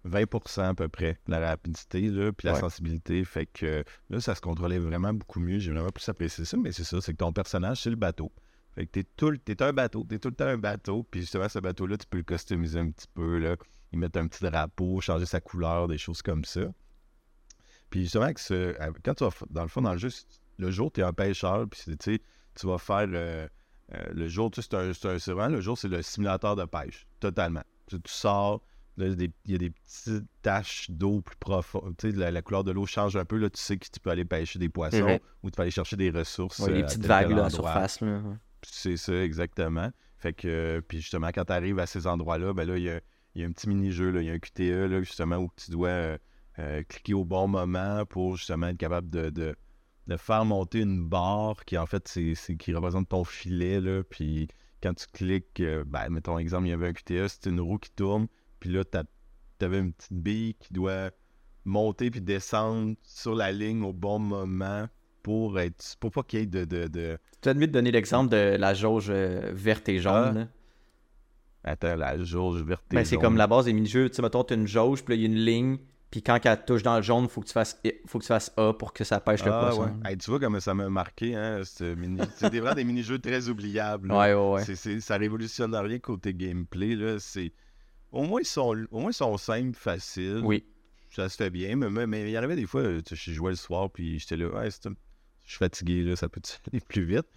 20% 0.07 0.61
à 0.61 0.73
peu 0.73 0.87
près, 0.87 1.19
la 1.27 1.39
rapidité, 1.39 2.01
là, 2.09 2.31
puis 2.31 2.47
la 2.47 2.55
sensibilité. 2.55 3.23
Fait 3.23 3.45
que 3.45 3.83
là, 4.09 4.19
ça 4.19 4.35
se 4.35 4.41
contrôlait 4.41 4.79
vraiment 4.79 5.13
beaucoup 5.13 5.39
mieux. 5.39 5.59
J'ai 5.59 5.71
vraiment 5.71 5.89
plus 5.89 6.07
apprécié 6.09 6.45
ça, 6.45 6.57
mais 6.57 6.71
c'est 6.71 6.83
ça, 6.83 6.99
c'est 7.01 7.11
que 7.13 7.17
ton 7.17 7.33
personnage, 7.33 7.83
c'est 7.83 7.89
le 7.89 7.95
bateau. 7.95 8.31
Fait 8.75 8.85
que 8.85 8.91
t'es 8.91 9.03
tout 9.03 9.35
t'es 9.37 9.61
un 9.61 9.73
bateau, 9.73 10.03
t'es 10.03 10.19
tout 10.19 10.29
le 10.29 10.35
temps 10.35 10.45
un 10.45 10.57
bateau, 10.57 11.03
puis 11.03 11.21
justement, 11.21 11.49
ce 11.49 11.59
bateau-là, 11.59 11.97
tu 11.97 12.07
peux 12.07 12.17
le 12.17 12.23
customiser 12.23 12.79
un 12.79 12.91
petit 12.91 13.07
peu, 13.13 13.37
là. 13.37 13.55
y 13.91 13.97
mettre 13.97 14.19
un 14.19 14.27
petit 14.27 14.43
drapeau, 14.43 15.01
changer 15.01 15.25
sa 15.25 15.41
couleur, 15.41 15.87
des 15.87 15.97
choses 15.97 16.21
comme 16.21 16.45
ça. 16.45 16.61
Puis 17.89 18.03
justement, 18.03 18.31
que 18.31 18.39
ce, 18.39 18.75
quand 19.03 19.15
tu 19.15 19.23
vas, 19.23 19.31
dans 19.49 19.63
le 19.63 19.67
fond, 19.67 19.81
dans 19.81 19.93
le 19.93 19.97
jeu, 19.97 20.09
le 20.57 20.71
jour, 20.71 20.91
tu 20.91 21.01
es 21.01 21.03
un 21.03 21.13
pêcheur, 21.13 21.67
puis 21.67 21.97
tu 21.97 22.19
tu 22.55 22.67
vas 22.67 22.77
faire... 22.77 23.07
Euh, 23.11 23.47
euh, 23.93 24.03
le 24.13 24.27
jour, 24.27 24.51
tu 24.51 24.61
sais, 24.61 24.93
c'est 24.93 25.31
vraiment 25.31 25.47
le 25.47 25.61
jour, 25.61 25.77
c'est 25.77 25.87
le 25.87 26.01
simulateur 26.01 26.55
de 26.55 26.65
pêche, 26.65 27.07
totalement. 27.19 27.63
Tu, 27.87 27.97
sors, 28.05 28.61
il 28.97 29.31
y 29.47 29.55
a 29.55 29.57
des 29.57 29.69
petites 29.71 30.25
taches 30.41 30.91
d'eau 30.91 31.21
plus 31.21 31.37
profondes. 31.37 31.95
Sais, 31.99 32.11
la, 32.11 32.41
couleur 32.41 32.63
de 32.63 32.71
l'eau 32.71 32.85
change 32.85 33.15
un 33.15 33.25
peu. 33.25 33.37
Là, 33.37 33.49
tu 33.49 33.59
sais 33.59 33.77
que 33.77 33.87
tu 33.91 33.99
peux 33.99 34.11
aller 34.11 34.25
pêcher 34.25 34.59
des 34.59 34.69
poissons 34.69 35.19
ou 35.41 35.49
tu 35.49 35.55
peux 35.55 35.63
aller 35.63 35.71
chercher 35.71 35.95
des 35.95 36.11
ressources. 36.11 36.67
les 36.67 36.81
euh, 36.81 36.85
petites 36.85 37.05
vagues 37.05 37.31
là, 37.31 37.45
à 37.45 37.49
surface. 37.49 38.01
Là. 38.01 38.21
C'est 38.61 38.97
ça, 38.97 39.15
exactement. 39.23 39.89
Fait 40.17 40.33
que, 40.33 40.83
puis 40.87 40.99
justement, 40.99 41.29
quand 41.33 41.45
tu 41.45 41.53
arrives 41.53 41.79
à 41.79 41.87
ces 41.87 42.05
endroits-là, 42.05 42.53
ben 42.53 42.65
là, 42.65 42.77
il 42.77 42.83
y 42.83 42.89
a, 42.89 42.99
y 43.35 43.43
a, 43.43 43.47
un 43.47 43.51
petit 43.51 43.69
mini-jeu, 43.69 44.13
il 44.19 44.25
y 44.25 44.29
a 44.29 44.33
un 44.33 44.39
QTE, 44.39 44.91
là, 44.91 45.01
justement, 45.01 45.37
où 45.37 45.49
tu 45.55 45.71
dois 45.71 46.17
euh, 46.59 46.83
cliquer 46.89 47.13
au 47.13 47.23
bon 47.23 47.47
moment 47.47 48.05
pour 48.05 48.35
justement 48.35 48.67
être 48.67 48.77
capable 48.77 49.09
de 49.09 49.29
de 49.29 49.55
faire 50.17 50.45
monter 50.45 50.79
une 50.79 51.07
barre 51.07 51.65
qui, 51.65 51.77
en 51.77 51.85
fait, 51.85 52.07
c'est 52.07 52.55
qui 52.57 52.73
représente 52.73 53.09
ton 53.09 53.23
filet, 53.23 53.79
là, 53.79 54.03
puis 54.03 54.47
quand 54.81 54.93
tu 54.93 55.05
cliques, 55.11 55.59
euh, 55.59 55.83
ben, 55.85 56.09
mettons 56.09 56.39
exemple, 56.39 56.67
il 56.67 56.69
y 56.69 56.73
avait 56.73 56.87
un 56.87 56.93
QTE, 56.93 57.27
c'est 57.27 57.47
une 57.47 57.59
roue 57.59 57.77
qui 57.77 57.91
tourne, 57.91 58.27
puis 58.59 58.71
là, 58.71 58.83
tu 58.85 59.65
avais 59.65 59.79
une 59.79 59.93
petite 59.93 60.13
bille 60.13 60.55
qui 60.55 60.73
doit 60.73 61.11
monter 61.65 62.09
puis 62.09 62.21
descendre 62.21 62.95
sur 63.03 63.35
la 63.35 63.51
ligne 63.51 63.83
au 63.83 63.93
bon 63.93 64.19
moment 64.19 64.87
pour 65.21 65.59
être 65.59 65.95
pour 65.99 66.11
pas 66.11 66.23
qu'il 66.23 66.39
y 66.39 66.41
ait 66.43 66.45
de, 66.45 66.65
de, 66.65 66.87
de... 66.87 67.17
Tu 67.41 67.49
as 67.49 67.53
de 67.53 67.65
donner 67.65 67.91
l'exemple 67.91 68.29
de 68.29 68.55
la 68.57 68.73
jauge 68.73 69.07
euh, 69.09 69.51
verte 69.53 69.87
et 69.89 69.99
jaune. 69.99 70.49
Ah. 71.63 71.71
Attends, 71.71 71.95
la 71.95 72.17
jauge 72.23 72.63
verte 72.63 72.85
et 72.91 72.95
ben, 72.95 73.05
C'est 73.05 73.17
comme 73.17 73.35
la 73.35 73.47
base 73.47 73.65
des 73.65 73.73
mini-jeux. 73.73 74.09
Tu 74.09 74.15
sais, 74.15 74.21
mettons, 74.21 74.43
tu 74.43 74.53
as 74.53 74.57
une 74.57 74.67
jauge, 74.67 75.03
puis 75.03 75.13
là, 75.13 75.15
il 75.17 75.21
y 75.21 75.25
a 75.25 75.27
une 75.27 75.45
ligne, 75.45 75.77
puis 76.11 76.23
quand 76.23 76.43
elle 76.43 76.65
touche 76.65 76.81
dans 76.81 76.95
le 76.95 77.03
jaune, 77.03 77.25
il 77.25 77.29
faut 77.29 77.41
que 77.41 77.47
tu 77.47 77.53
fasses 77.53 77.79
faut 78.07 78.17
que 78.17 78.23
tu 78.23 78.29
fasses 78.29 78.51
A 78.57 78.73
pour 78.73 78.93
que 78.93 79.03
ça 79.03 79.19
pêche 79.19 79.43
le 79.45 79.51
ah, 79.51 79.59
poisson. 79.59 79.93
Ouais. 80.03 80.17
tu 80.17 80.29
vois 80.31 80.39
comme 80.39 80.59
ça 80.59 80.73
m'a 80.73 80.89
marqué, 80.89 81.35
hein, 81.35 81.61
mini... 81.95 82.19
c'est 82.35 82.49
vraiment 82.49 82.73
des 82.73 82.83
mini-jeux 82.83 83.19
très 83.19 83.47
oubliables. 83.47 84.11
Ouais, 84.11 84.33
ouais, 84.33 84.51
ouais. 84.53 84.75
C'est, 84.75 84.99
ça 85.01 85.17
révolutionne 85.17 85.75
rien 85.75 85.99
côté 85.99 86.33
gameplay. 86.33 86.95
Là. 86.95 87.17
Au, 88.11 88.23
moins, 88.23 88.41
ils 88.41 88.45
sont... 88.45 88.75
Au 88.89 88.99
moins, 88.99 89.11
ils 89.11 89.15
sont 89.15 89.37
simples, 89.37 89.77
faciles. 89.77 90.41
Oui. 90.43 90.65
Ça 91.11 91.29
se 91.29 91.35
fait 91.35 91.51
bien. 91.51 91.75
Mais, 91.75 92.07
mais, 92.07 92.21
il 92.23 92.31
y 92.31 92.37
arrivait 92.37 92.55
des 92.55 92.65
fois, 92.65 92.83
je 92.83 93.31
jouais 93.31 93.51
le 93.51 93.57
soir, 93.57 93.91
puis 93.91 94.17
j'étais 94.17 94.37
là, 94.37 94.47
ouais, 94.47 94.69
je 94.71 94.89
suis 95.45 95.57
fatigué, 95.57 96.01
là, 96.01 96.15
ça 96.15 96.27
peut 96.27 96.41
aller 96.71 96.81
plus 96.81 97.03
vite? 97.03 97.27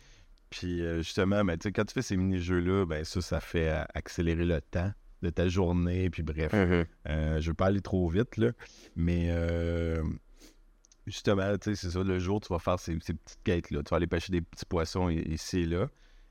Puis 0.48 0.82
euh, 0.82 0.98
justement, 0.98 1.44
ben, 1.44 1.58
quand 1.62 1.84
tu 1.84 1.94
fais 1.94 2.02
ces 2.02 2.16
mini-jeux-là, 2.16 2.86
ben, 2.86 3.04
ça, 3.04 3.20
ça 3.20 3.40
fait 3.40 3.70
accélérer 3.94 4.44
le 4.44 4.60
temps 4.62 4.92
de 5.22 5.30
ta 5.30 5.48
journée, 5.48 6.10
puis 6.10 6.22
bref. 6.22 6.52
Mm-hmm. 6.52 6.86
Euh, 7.08 7.40
je 7.40 7.50
veux 7.50 7.54
pas 7.54 7.66
aller 7.66 7.80
trop 7.80 8.08
vite, 8.08 8.36
là. 8.36 8.50
Mais 8.96 9.28
euh, 9.30 10.02
justement, 11.06 11.56
tu 11.58 11.70
sais, 11.70 11.76
c'est 11.76 11.90
ça, 11.90 12.02
le 12.02 12.18
jour, 12.18 12.40
tu 12.40 12.52
vas 12.52 12.58
faire 12.58 12.78
ces, 12.78 12.94
petites 12.96 13.38
quêtes-là. 13.44 13.82
Tu 13.82 13.90
vas 13.90 13.96
aller 13.96 14.06
pêcher 14.06 14.32
des 14.32 14.42
petits 14.42 14.66
poissons 14.66 15.08
ici 15.08 15.60
et 15.60 15.66
là. 15.66 15.88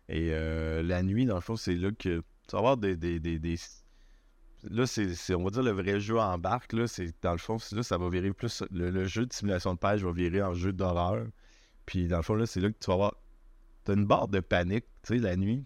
Et 0.09 0.29
euh, 0.31 0.83
la 0.83 1.03
nuit, 1.03 1.25
dans 1.25 1.35
le 1.35 1.41
fond, 1.41 1.55
c'est 1.55 1.75
là 1.75 1.91
que 1.91 2.19
tu 2.19 2.51
vas 2.51 2.57
avoir 2.59 2.77
des. 2.77 2.97
Là, 4.69 4.85
c'est, 4.85 5.33
on 5.33 5.43
va 5.43 5.49
dire, 5.49 5.63
le 5.63 5.71
vrai 5.71 5.99
jeu 5.99 6.19
embarque. 6.19 6.73
Là, 6.73 6.85
c'est, 6.85 7.15
dans 7.23 7.31
le 7.31 7.39
fond, 7.39 7.57
là, 7.71 7.81
ça 7.81 7.97
va 7.97 8.09
virer 8.09 8.31
plus. 8.33 8.63
Le, 8.71 9.05
jeu 9.05 9.25
de 9.25 9.33
simulation 9.33 9.73
de 9.73 9.79
pêche 9.79 10.01
va 10.01 10.11
virer 10.11 10.43
en 10.43 10.53
jeu 10.53 10.71
d'horreur. 10.71 11.25
Puis, 11.85 12.07
dans 12.07 12.17
le 12.17 12.23
fond, 12.23 12.35
là, 12.35 12.45
c'est 12.45 12.59
là 12.59 12.69
que 12.69 12.77
tu 12.77 12.87
vas 12.87 12.93
avoir. 12.93 13.15
Tu 13.85 13.91
as 13.91 13.93
une 13.95 14.05
barre 14.05 14.27
de 14.27 14.39
panique, 14.39 14.85
tu 15.01 15.15
sais, 15.15 15.19
la 15.19 15.35
nuit 15.35 15.65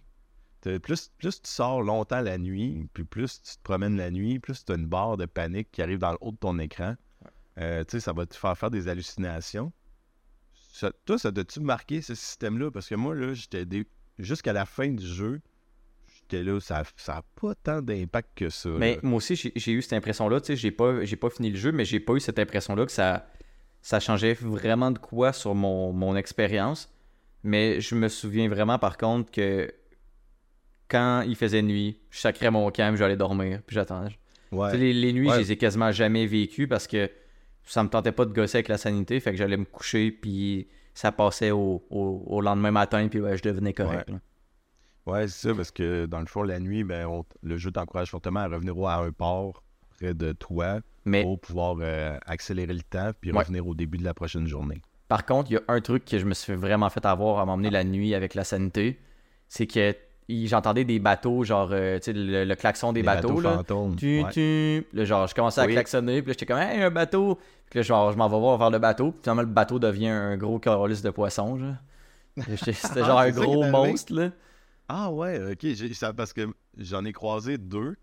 plus, 0.81 1.11
plus 1.17 1.41
tu 1.41 1.49
sors 1.49 1.81
longtemps 1.81 2.21
la 2.21 2.37
nuit, 2.37 2.87
puis 2.93 3.03
plus 3.03 3.41
tu 3.41 3.57
te 3.57 3.63
promènes 3.63 3.97
la 3.97 4.11
nuit, 4.11 4.39
plus 4.39 4.65
tu 4.65 4.71
as 4.71 4.75
une 4.75 4.87
barre 4.87 5.17
de 5.17 5.25
panique 5.25 5.71
qui 5.71 5.81
arrive 5.81 5.99
dans 5.99 6.11
le 6.11 6.17
haut 6.21 6.31
de 6.31 6.37
ton 6.37 6.59
écran. 6.59 6.95
Euh, 7.57 7.83
ça 7.87 8.13
va 8.13 8.25
te 8.25 8.35
faire 8.35 8.57
faire 8.57 8.71
des 8.71 8.87
hallucinations. 8.87 9.71
toi, 11.05 11.17
ça 11.17 11.31
doit-tu 11.31 11.61
marquer 11.61 12.01
ce 12.01 12.15
système-là? 12.15 12.71
Parce 12.71 12.89
que 12.89 12.95
moi, 12.95 13.15
là, 13.15 13.33
j'étais 13.33 13.65
jusqu'à 14.19 14.53
la 14.53 14.65
fin 14.65 14.89
du 14.89 15.05
jeu, 15.05 15.41
j'étais 16.13 16.43
là, 16.43 16.59
ça 16.59 16.83
n'a 17.07 17.21
pas 17.39 17.55
tant 17.55 17.81
d'impact 17.81 18.29
que 18.35 18.49
ça. 18.49 18.69
Mais 18.69 18.99
moi 19.03 19.17
aussi, 19.17 19.35
j'ai 19.35 19.71
eu 19.71 19.81
cette 19.81 19.93
impression-là. 19.93 20.41
Tu 20.41 20.47
sais, 20.47 20.55
j'ai 20.57 20.71
pas, 20.71 20.93
pas 21.21 21.29
fini 21.29 21.49
le 21.49 21.57
jeu, 21.57 21.71
mais 21.71 21.85
j'ai 21.85 21.99
pas 21.99 22.13
eu 22.13 22.19
cette 22.19 22.39
impression-là 22.39 22.85
que 22.85 22.91
ça 22.91 23.27
ça 23.85 23.99
changeait 23.99 24.33
vraiment 24.33 24.89
de 24.89 24.97
quoi 24.97 25.31
sur 25.31 25.53
mon, 25.53 25.93
mon 25.93 26.15
expérience. 26.15 26.91
Mais 27.43 27.79
je 27.81 27.93
me 27.93 28.07
souviens 28.07 28.49
vraiment, 28.49 28.79
par 28.79 28.97
contre, 28.97 29.29
que 29.29 29.71
quand 30.87 31.21
il 31.27 31.35
faisait 31.35 31.61
nuit, 31.61 31.99
je 32.11 32.19
sacrais 32.19 32.51
mon 32.51 32.69
camp, 32.71 32.95
j'allais 32.95 33.17
dormir, 33.17 33.61
puis 33.65 33.75
j'attendais. 33.75 34.11
Les, 34.73 34.93
les 34.93 35.11
nuits, 35.13 35.27
Ouais. 35.27 35.35
je 35.35 35.39
les 35.39 35.51
ai 35.53 35.57
quasiment 35.57 35.91
jamais 35.91 36.25
vécues 36.27 36.67
parce 36.67 36.87
que 36.87 37.09
ça 37.63 37.83
me 37.83 37.89
tentait 37.89 38.11
pas 38.11 38.25
de 38.25 38.31
gosser 38.33 38.57
avec 38.57 38.67
la 38.67 38.77
sanité, 38.77 39.19
fait 39.19 39.31
que 39.31 39.37
j'allais 39.37 39.57
me 39.57 39.65
coucher, 39.65 40.11
puis 40.11 40.67
ça 40.93 41.11
passait 41.11 41.51
au, 41.51 41.83
au- 41.89 42.23
au 42.27 42.41
lendemain 42.41 42.71
matin, 42.71 43.07
puis 43.09 43.19
ouais, 43.19 43.35
je 43.37 43.43
devenais 43.43 43.73
correct. 43.73 44.09
Ouais, 45.05 45.27
c'est 45.27 45.49
ça, 45.49 45.53
parce 45.55 45.71
que 45.71 46.05
dans 46.05 46.19
le 46.19 46.25
fond, 46.25 46.43
la 46.43 46.59
nuit, 46.59 46.83
ben, 46.83 47.05
on- 47.07 47.25
le 47.43 47.57
jeu 47.57 47.71
t'encourage 47.71 48.09
fortement 48.09 48.39
à 48.41 48.47
revenir 48.47 48.75
à 48.87 49.03
un 49.03 49.11
port 49.11 49.63
près 49.97 50.13
de 50.13 50.31
toi 50.31 50.79
Mais 51.05 51.21
pour 51.23 51.39
pouvoir 51.39 51.75
euh, 51.79 52.17
accélérer 52.25 52.73
le 52.73 52.81
temps 52.81 53.11
puis 53.19 53.31
revenir 53.31 53.67
au 53.67 53.75
début 53.75 53.97
de 53.97 54.03
la 54.03 54.13
prochaine 54.13 54.47
journée. 54.47 54.81
Par 55.07 55.25
contre, 55.25 55.51
il 55.51 55.55
y 55.55 55.57
a 55.57 55.61
un 55.67 55.79
truc 55.81 56.05
que 56.05 56.17
je 56.17 56.25
me 56.25 56.33
suis 56.33 56.53
vraiment 56.55 56.89
fait 56.89 57.05
avoir 57.05 57.39
à 57.39 57.45
m'emmener 57.45 57.69
la 57.69 57.83
nuit 57.83 58.15
avec 58.15 58.33
la 58.33 58.43
sanité. 58.43 58.99
C'est 59.47 59.67
que 59.67 59.95
j'entendais 60.27 60.83
des 60.85 60.99
bateaux, 60.99 61.43
genre, 61.43 61.69
euh, 61.71 61.97
tu 61.99 62.05
sais, 62.05 62.13
le, 62.13 62.45
le 62.45 62.55
klaxon 62.55 62.93
des 62.93 63.01
Les 63.01 63.05
bateaux, 63.05 63.39
là. 63.41 63.53
fantômes. 63.57 63.95
Tu, 63.95 64.23
ouais. 64.23 64.31
tu. 64.31 64.85
Là, 64.93 65.05
genre, 65.05 65.27
je 65.27 65.35
commençais 65.35 65.61
à 65.61 65.65
Oui. 65.65 65.73
klaxonner, 65.73 66.21
puis 66.21 66.29
là, 66.29 66.33
j'étais 66.33 66.45
comme, 66.45 66.57
hey, 66.61 66.81
un 66.81 66.89
bateau. 66.91 67.37
Puis 67.69 67.79
là, 67.79 67.83
genre, 67.83 68.11
je 68.11 68.17
m'en 68.17 68.27
vais 68.27 68.39
voir 68.39 68.57
vers 68.57 68.69
le 68.71 68.79
bateau. 68.79 69.11
Puis 69.11 69.21
finalement, 69.23 69.41
le 69.43 69.47
bateau 69.47 69.77
devient 69.79 70.07
un 70.09 70.37
gros 70.37 70.57
calice 70.59 71.01
de 71.01 71.09
poissons, 71.11 71.57
genre. 71.57 71.75
C'était 72.57 73.03
genre 73.03 73.19
Ah, 73.19 73.23
un 73.23 73.31
gros 73.31 73.63
monstre, 73.65 74.13
là. 74.13 74.29
Ah 74.89 75.11
ouais, 75.11 75.39
ok. 75.53 75.59
j'ai- 75.61 75.93
ça- 75.93 76.13
parce 76.13 76.33
que 76.33 76.47
j'en 76.77 77.05
ai 77.05 77.11
croisé 77.13 77.57
deux. 77.57 77.95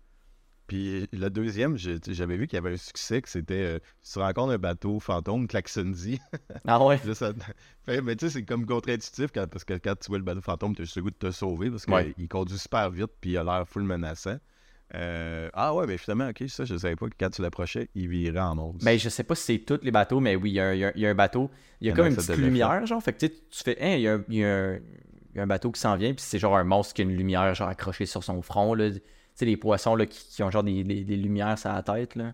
Puis 0.73 1.07
le 1.13 1.29
deuxième, 1.29 1.77
j'avais 1.77 2.35
vu 2.35 2.47
qu'il 2.47 2.57
y 2.57 2.59
avait 2.59 2.73
un 2.73 2.77
succès, 2.77 3.21
que 3.21 3.29
c'était 3.29 3.53
euh, 3.75 3.79
tu 4.11 4.17
rencontres 4.17 4.53
un 4.53 4.57
bateau 4.57 4.99
fantôme, 4.99 5.47
klaxon-y. 5.47 6.17
Ah 6.67 6.83
ouais. 6.83 6.97
Puis 6.97 7.09
là, 7.09 7.13
ça... 7.13 7.31
fait, 7.85 8.01
mais 8.01 8.15
tu 8.15 8.25
sais, 8.25 8.33
c'est 8.39 8.43
comme 8.43 8.65
contre-intuitif 8.65 9.27
parce 9.51 9.63
que 9.65 9.75
quand 9.75 9.93
tu 9.99 10.07
vois 10.07 10.17
le 10.17 10.23
bateau 10.23 10.41
fantôme, 10.41 10.75
tu 10.75 10.81
as 10.81 10.85
juste 10.85 10.95
le 10.97 11.03
goût 11.03 11.11
de 11.11 11.15
te 11.15 11.29
sauver 11.29 11.69
parce 11.69 11.85
qu'il 11.85 11.93
Ouais. 11.93 12.15
conduit 12.27 12.57
super 12.57 12.89
vite 12.89 13.11
puis 13.21 13.33
il 13.33 13.37
a 13.37 13.43
l'air 13.43 13.67
full 13.67 13.83
menaçant. 13.83 14.37
Euh, 14.95 15.47
Ah 15.53 15.75
ouais, 15.75 15.85
mais 15.85 15.99
finalement, 15.99 16.29
ok, 16.29 16.43
ça, 16.47 16.65
je 16.65 16.75
savais 16.75 16.95
pas 16.95 17.07
que 17.07 17.15
quand 17.19 17.29
tu 17.29 17.43
l'approchais, 17.43 17.89
il 17.93 18.07
virait 18.07 18.39
en 18.39 18.55
monstre. 18.55 18.83
Ben, 18.83 18.97
je 18.97 19.09
sais 19.09 19.23
pas 19.23 19.35
si 19.35 19.43
c'est 19.43 19.59
tous 19.59 19.79
les 19.83 19.91
bateaux, 19.91 20.19
mais 20.21 20.35
oui, 20.35 20.49
il 20.51 20.53
y, 20.55 20.59
a 20.59 20.69
un- 20.69 20.73
il 20.73 20.79
y 20.79 20.85
a 20.85 20.87
un- 20.87 20.91
il 20.95 21.01
y 21.01 21.05
a 21.05 21.09
un 21.11 21.15
bateau. 21.15 21.51
Il 21.81 21.87
y 21.87 21.89
a 21.91 21.93
Il 21.93 21.95
comme 21.95 22.07
une 22.07 22.15
petite 22.15 22.35
lumière, 22.37 22.83
genre. 22.87 23.01
Fait 23.03 23.13
que 23.13 23.25
tu 23.27 23.31
fais, 23.63 23.77
hein, 23.79 23.95
il 23.95 24.01
y 24.01 24.07
a 24.07 24.15
un, 24.15 24.23
il 24.27 24.35
y 24.37 24.43
a 24.43 24.55
un- 24.57 24.75
il 24.75 25.37
y 25.37 25.39
a 25.39 25.43
un 25.43 25.47
bateau 25.47 25.71
qui 25.71 25.79
s'en 25.81 25.95
vient, 25.97 26.13
puis 26.13 26.23
c'est 26.25 26.39
genre 26.39 26.55
un 26.57 26.63
monstre 26.63 26.93
qui 26.95 27.01
a 27.01 27.05
une 27.05 27.15
lumière, 27.15 27.53
genre 27.53 27.67
accrochée 27.69 28.05
sur 28.07 28.23
son 28.23 28.41
front, 28.41 28.73
là. 28.73 28.89
Tu 29.33 29.39
sais, 29.39 29.45
les 29.45 29.57
poissons, 29.57 29.95
là, 29.95 30.05
qui, 30.05 30.19
qui 30.29 30.43
ont 30.43 30.51
genre 30.51 30.63
des, 30.63 30.83
des- 30.83 31.03
des 31.03 31.17
lumières 31.17 31.57
sur 31.57 31.69
la 31.71 31.83
tête, 31.83 32.15
là. 32.15 32.33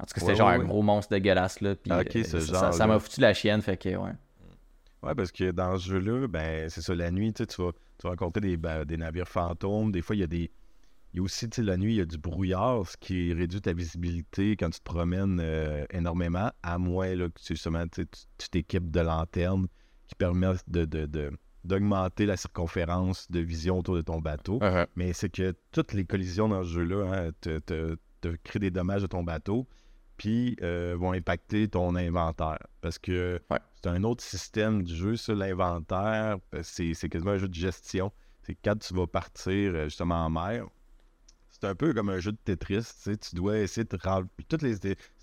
En 0.00 0.04
tout 0.06 0.14
cas, 0.14 0.20
c'était 0.20 0.32
Ouais, 0.32 0.36
genre 0.36 0.48
ouais, 0.48 0.54
un 0.54 0.58
gros 0.68 0.82
monstre 0.82 1.12
dégueulasse, 1.14 1.60
là. 1.60 1.76
Puis, 1.76 1.92
euh, 1.92 2.40
ça- 2.72 2.86
m'a 2.86 2.98
foutu 3.00 3.20
la 3.20 3.34
chienne, 3.34 3.62
fait 3.62 3.76
que, 3.76 3.90
ouais. 3.96 4.12
Ouais, 5.02 5.14
parce 5.14 5.32
que 5.32 5.50
dans 5.50 5.76
ce 5.78 5.88
jeu-là, 5.90 6.26
ben, 6.28 6.68
c'est 6.70 6.80
ça, 6.80 6.94
la 6.94 7.10
nuit, 7.10 7.32
tu 7.32 7.42
vas, 7.44 7.72
tu 7.72 8.04
vas 8.04 8.10
rencontrer 8.10 8.40
des, 8.40 8.56
ba- 8.56 8.84
des 8.84 8.96
navires 8.96 9.28
fantômes. 9.28 9.92
Des 9.92 10.02
fois, 10.02 10.16
il 10.16 10.20
y 10.20 10.22
a 10.22 10.26
des. 10.26 10.50
Il 11.14 11.18
y 11.18 11.20
a 11.20 11.22
aussi, 11.22 11.48
tu 11.50 11.56
sais, 11.56 11.62
la 11.62 11.76
nuit, 11.76 11.94
il 11.94 11.98
y 11.98 12.00
a 12.00 12.06
du 12.06 12.18
brouillard, 12.18 12.86
ce 12.88 12.96
qui 12.96 13.32
réduit 13.34 13.60
ta 13.62 13.72
visibilité 13.72 14.56
quand 14.56 14.70
tu 14.70 14.80
te 14.80 14.84
promènes 14.84 15.40
euh, 15.40 15.84
énormément, 15.92 16.50
à 16.62 16.78
moins 16.78 17.14
là, 17.14 17.28
que 17.28 17.40
tu, 17.40 17.54
justement, 17.54 17.86
tu 17.88 18.06
t'équipes 18.50 18.90
de 18.90 19.00
lanternes 19.00 19.66
qui 20.08 20.14
permettent 20.16 20.68
de, 20.68 20.84
de- 20.86 21.06
de- 21.06 21.32
d'augmenter 21.64 22.26
la 22.26 22.36
circonférence 22.36 23.30
de 23.30 23.40
vision 23.40 23.78
autour 23.78 23.96
de 23.96 24.02
ton 24.02 24.20
bateau. 24.20 24.58
Uh-huh. 24.60 24.86
Mais 24.96 25.12
c'est 25.12 25.30
que 25.30 25.54
toutes 25.72 25.92
les 25.92 26.04
collisions 26.04 26.48
dans 26.48 26.62
ce 26.62 26.68
jeu-là 26.68 27.04
hein, 27.12 27.30
te, 27.40 27.58
te- 27.58 27.96
te 28.20 28.28
créent 28.44 28.58
des 28.60 28.70
dommages 28.70 29.02
à 29.04 29.08
ton 29.08 29.22
bateau, 29.22 29.66
puis 30.16 30.56
euh, 30.62 30.94
vont 30.98 31.12
impacter 31.12 31.66
ton 31.68 31.94
inventaire. 31.96 32.58
Parce 32.80 32.98
que 32.98 33.40
Ouais. 33.50 33.58
c'est 33.82 33.88
un 33.90 34.04
autre 34.04 34.22
système 34.22 34.82
du 34.82 34.94
jeu, 34.94 35.16
ça, 35.16 35.34
l'inventaire. 35.34 36.36
C'est, 36.62 36.94
c'est 36.94 37.08
quasiment 37.08 37.32
un 37.32 37.38
jeu 37.38 37.48
de 37.48 37.54
gestion. 37.54 38.12
C'est 38.42 38.56
quand 38.62 38.78
tu 38.78 38.94
vas 38.94 39.06
partir 39.06 39.74
euh, 39.74 39.84
justement 39.84 40.26
en 40.26 40.30
mer. 40.30 40.66
C'est 41.50 41.64
un 41.64 41.74
peu 41.74 41.94
comme 41.94 42.10
un 42.10 42.18
jeu 42.18 42.32
de 42.32 42.38
Tetris. 42.44 42.84
Tu 43.04 43.34
dois 43.36 43.58
essayer 43.58 43.84
de 43.84 43.96
remplir 44.02 44.28
toutes 44.48 44.62
les. 44.62 44.74
Si 44.74 44.80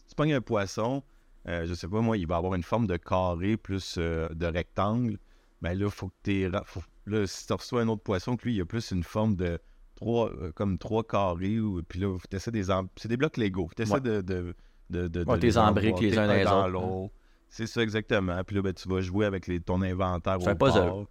tu 0.07 0.15
pognes 0.15 0.33
un 0.33 0.41
poisson, 0.41 1.03
euh, 1.47 1.65
je 1.67 1.73
sais 1.73 1.87
pas 1.87 2.01
moi, 2.01 2.17
il 2.17 2.25
va 2.25 2.37
avoir 2.37 2.55
une 2.55 2.63
forme 2.63 2.87
de 2.87 2.97
carré 2.97 3.57
plus 3.57 3.95
euh, 3.97 4.27
de 4.29 4.45
rectangle. 4.47 5.17
Ben 5.61 5.77
là, 5.77 5.89
faut 5.89 6.11
que 6.23 6.51
faut- 6.65 6.81
Là, 7.07 7.25
si 7.27 7.47
tu 7.47 7.53
reçois 7.53 7.81
un 7.81 7.87
autre 7.87 8.03
poisson, 8.03 8.35
que 8.35 8.45
lui, 8.45 8.55
il 8.55 8.61
a 8.61 8.65
plus 8.65 8.91
une 8.91 9.03
forme 9.03 9.35
de 9.35 9.59
trois, 9.95 10.29
euh, 10.31 10.51
comme 10.53 10.77
trois 10.77 11.03
carrés. 11.03 11.59
Ou, 11.59 11.81
puis 11.83 11.99
là, 11.99 12.15
tu 12.29 12.35
essaies 12.35 12.51
des. 12.51 12.65
C'est 12.95 13.07
des 13.07 13.17
blocs 13.17 13.37
Lego. 13.37 13.69
Tu 13.75 13.83
essaies 13.83 13.93
Ouais. 13.93 14.01
de. 14.01 14.21
de, 14.21 14.55
de, 14.89 15.07
de, 15.07 15.19
Ouais, 15.25 15.35
de 15.35 15.39
t'es 15.41 15.47
les 15.47 15.57
embriques 15.57 15.95
emboîter 15.95 16.09
les 16.11 16.17
uns 16.17 16.27
dans 16.27 16.33
les 16.33 16.45
autres. 16.45 16.67
l'autre. 16.67 17.13
C'est 17.49 17.67
ça, 17.67 17.81
exactement. 17.81 18.43
Puis 18.43 18.55
là, 18.55 18.61
ben, 18.61 18.73
tu 18.73 18.87
vas 18.87 19.01
jouer 19.01 19.25
avec 19.25 19.47
les, 19.47 19.59
ton 19.59 19.81
inventaire 19.81 20.37
C'est 20.39 20.47
au 20.47 20.51
un 20.51 20.55
puzzle. 20.55 21.05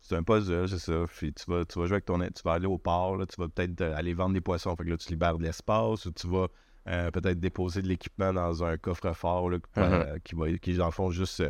C'est 0.00 0.16
un 0.16 0.22
puzzle, 0.22 0.68
c'est 0.68 0.78
ça. 0.78 1.04
Puis 1.08 1.32
tu 1.32 1.44
vas, 1.50 1.64
tu 1.64 1.78
vas 1.78 1.86
jouer 1.86 1.94
avec 1.94 2.04
ton... 2.04 2.18
Tu 2.18 2.42
vas 2.44 2.52
aller 2.52 2.66
au 2.66 2.76
port, 2.78 3.16
là, 3.16 3.24
tu 3.26 3.40
vas 3.40 3.48
peut-être 3.48 3.80
euh, 3.80 3.96
aller 3.96 4.12
vendre 4.14 4.34
des 4.34 4.40
poissons. 4.40 4.76
Fait 4.76 4.84
que 4.84 4.90
là, 4.90 4.96
tu 4.98 5.08
libères 5.10 5.38
de 5.38 5.42
l'espace. 5.44 6.04
Ou 6.06 6.12
tu 6.12 6.28
vas 6.28 6.48
euh, 6.88 7.10
peut-être 7.10 7.40
déposer 7.40 7.80
de 7.82 7.88
l'équipement 7.88 8.32
dans 8.32 8.62
un 8.62 8.76
coffre-fort 8.76 9.50
euh, 9.78 10.18
qui, 10.22 10.34
va, 10.34 10.52
qui 10.58 10.74
dans 10.76 10.84
le 10.86 10.90
fond 10.92 11.10
juste 11.10 11.42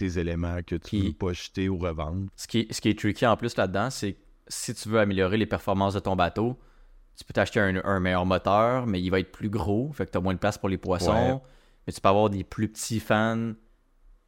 tes 0.00 0.18
éléments 0.18 0.58
que 0.66 0.76
tu 0.76 0.98
veux 1.00 1.12
pas 1.12 1.32
jeter 1.32 1.68
ou 1.68 1.78
revendre. 1.78 2.26
Ce 2.36 2.46
qui, 2.48 2.60
est, 2.60 2.72
ce 2.72 2.80
qui 2.80 2.88
est 2.88 2.98
tricky 2.98 3.26
en 3.26 3.36
plus 3.36 3.56
là-dedans, 3.56 3.90
c'est 3.90 4.14
que 4.14 4.18
si 4.48 4.74
tu 4.74 4.88
veux 4.88 4.98
améliorer 4.98 5.36
les 5.36 5.46
performances 5.46 5.94
de 5.94 6.00
ton 6.00 6.16
bateau, 6.16 6.58
tu 7.16 7.24
peux 7.24 7.32
t'acheter 7.34 7.60
un, 7.60 7.80
un 7.84 8.00
meilleur 8.00 8.24
moteur, 8.26 8.86
mais 8.86 9.00
il 9.00 9.10
va 9.10 9.20
être 9.20 9.30
plus 9.32 9.50
gros, 9.50 9.92
fait 9.92 10.06
que 10.06 10.10
tu 10.12 10.18
as 10.18 10.20
moins 10.20 10.34
de 10.34 10.38
place 10.38 10.56
pour 10.58 10.68
les 10.68 10.78
poissons. 10.78 11.12
Ouais. 11.12 11.38
Mais 11.86 11.92
tu 11.92 12.00
peux 12.00 12.08
avoir 12.08 12.30
des 12.30 12.44
plus 12.44 12.68
petits 12.68 13.00
fans, 13.00 13.52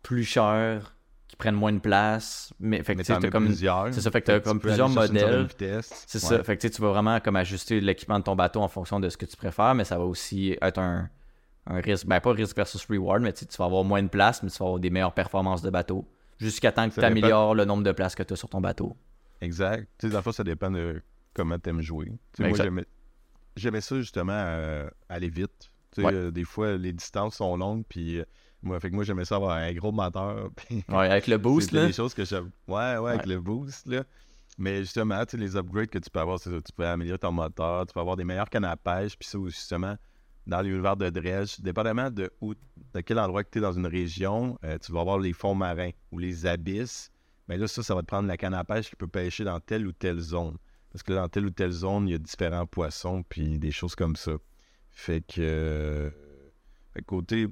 plus 0.02 0.24
chers, 0.24 0.94
qui 1.28 1.36
prennent 1.36 1.54
moins 1.54 1.72
de 1.72 1.78
place. 1.78 2.52
Mais 2.60 2.82
fait 2.82 2.92
que 2.92 2.98
Mais 2.98 3.04
tu 3.04 3.12
t'as 3.12 3.26
as 3.26 3.30
comme. 3.30 3.46
plusieurs. 3.46 3.92
C'est 3.94 4.00
ça, 4.02 4.10
fait 4.10 4.20
que 4.20 4.38
comme 4.40 4.60
peux 4.60 4.68
plusieurs 4.68 4.90
modèles. 4.90 5.48
C'est 5.58 6.22
Ouais. 6.22 6.28
ça. 6.38 6.44
Fait 6.44 6.56
que 6.58 6.68
tu 6.68 6.82
vas 6.82 6.88
vraiment 6.90 7.18
comme 7.20 7.36
ajuster 7.36 7.80
l'équipement 7.80 8.18
de 8.18 8.24
ton 8.24 8.36
bateau 8.36 8.60
en 8.60 8.68
fonction 8.68 9.00
de 9.00 9.08
ce 9.08 9.16
que 9.16 9.24
tu 9.26 9.36
préfères, 9.36 9.74
mais 9.74 9.84
ça 9.84 9.96
va 9.96 10.04
aussi 10.04 10.56
être 10.60 10.78
un, 10.78 11.08
un 11.66 11.80
risque. 11.80 12.06
Ben, 12.06 12.20
pas 12.20 12.32
risque 12.32 12.56
versus 12.56 12.84
reward, 12.86 13.22
mais 13.22 13.32
tu 13.32 13.44
vas 13.58 13.64
avoir 13.64 13.84
moins 13.84 14.02
de 14.02 14.08
place, 14.08 14.42
mais 14.42 14.50
tu 14.50 14.58
vas 14.58 14.66
avoir 14.66 14.80
des 14.80 14.90
meilleures 14.90 15.14
performances 15.14 15.62
de 15.62 15.70
bateau. 15.70 16.06
Jusqu'à 16.38 16.72
temps 16.72 16.88
que 16.88 16.94
tu 16.94 17.04
améliores 17.04 17.54
le 17.54 17.64
nombre 17.64 17.84
de 17.84 17.92
places 17.92 18.14
que 18.14 18.22
tu 18.22 18.32
as 18.32 18.36
sur 18.36 18.48
ton 18.48 18.60
bateau. 18.60 18.96
Exact. 19.40 19.88
Tu 19.98 20.06
sais, 20.06 20.12
dans 20.12 20.18
le 20.18 20.22
fond, 20.22 20.32
ça 20.32 20.44
dépend 20.44 20.70
de 20.70 21.00
comment 21.34 21.58
tu 21.58 21.70
aimes 21.70 21.80
jouer. 21.82 22.12
Moi, 22.38 22.50
j'aimais, 23.56 23.80
ça 23.80 23.96
justement 23.96 24.32
euh, 24.32 24.88
aller 25.08 25.28
vite. 25.28 25.70
Ouais. 25.98 26.12
euh, 26.12 26.30
des 26.30 26.44
fois, 26.44 26.76
les 26.76 26.92
distances 26.92 27.36
sont 27.36 27.56
longues, 27.56 27.84
puis 27.88 28.18
euh, 28.18 28.24
moi, 28.62 28.80
fait 28.80 28.88
que 28.90 28.94
moi, 28.94 29.04
j'aimais 29.04 29.24
ça 29.24 29.36
avoir 29.36 29.56
un 29.56 29.72
gros 29.74 29.92
moteur. 29.92 30.50
Puis 30.56 30.84
Ouais, 30.88 31.10
avec 31.10 31.26
le 31.26 31.36
boost, 31.36 31.72
là. 31.72 31.86
des 31.86 31.92
choses 31.92 32.14
que 32.14 32.24
j'aime. 32.24 32.50
Ouais, 32.66 32.96
ouais, 32.96 33.10
avec 33.10 33.26
le 33.26 33.40
boost, 33.40 33.86
là. 33.86 34.04
Mais 34.58 34.80
justement, 34.80 35.22
les 35.32 35.56
upgrades 35.56 35.88
que 35.88 35.98
tu 35.98 36.08
peux 36.10 36.20
avoir, 36.20 36.38
c'est 36.38 36.50
ça. 36.50 36.60
Tu 36.60 36.72
peux 36.72 36.86
améliorer 36.86 37.18
ton 37.18 37.32
moteur, 37.32 37.86
tu 37.86 37.92
peux 37.92 38.00
avoir 38.00 38.16
des 38.16 38.24
meilleures 38.24 38.48
cannes 38.48 38.64
à 38.64 38.76
pêche, 38.76 39.18
puis 39.18 39.28
ça, 39.28 39.38
justement, 39.46 39.96
dans 40.46 40.60
l'univers 40.60 40.96
de 40.96 41.08
Dredge, 41.10 41.60
dépendamment 41.60 42.10
de 42.10 42.30
où, 42.40 42.54
de 42.54 43.00
quel 43.00 43.18
endroit 43.18 43.44
que 43.44 43.50
tu 43.50 43.58
es 43.58 43.60
dans 43.60 43.72
une 43.72 43.86
région, 43.86 44.58
euh, 44.64 44.78
tu 44.78 44.92
vas 44.92 45.00
avoir 45.00 45.18
les 45.18 45.32
fonds 45.32 45.54
marins 45.54 45.90
ou 46.10 46.18
les 46.18 46.46
abysses. 46.46 47.10
Mais 47.48 47.56
là, 47.56 47.68
ça, 47.68 47.82
ça 47.82 47.94
va 47.94 48.02
te 48.02 48.06
prendre 48.06 48.28
la 48.28 48.36
canne 48.36 48.54
à 48.54 48.64
pêche 48.64 48.90
qui 48.90 48.96
peut 48.96 49.06
pêcher 49.06 49.44
dans 49.44 49.60
telle 49.60 49.86
ou 49.86 49.92
telle 49.92 50.18
zone. 50.18 50.56
Parce 50.90 51.02
que 51.02 51.12
dans 51.12 51.28
telle 51.28 51.46
ou 51.46 51.50
telle 51.50 51.70
zone, 51.70 52.08
il 52.08 52.12
y 52.12 52.14
a 52.14 52.18
différents 52.18 52.66
poissons, 52.66 53.22
puis 53.28 53.58
des 53.58 53.70
choses 53.70 53.94
comme 53.94 54.16
ça. 54.16 54.32
Fait 54.90 55.22
que. 55.22 55.40
euh, 55.40 56.10
fait 56.92 57.00
que 57.00 57.06
côté. 57.06 57.46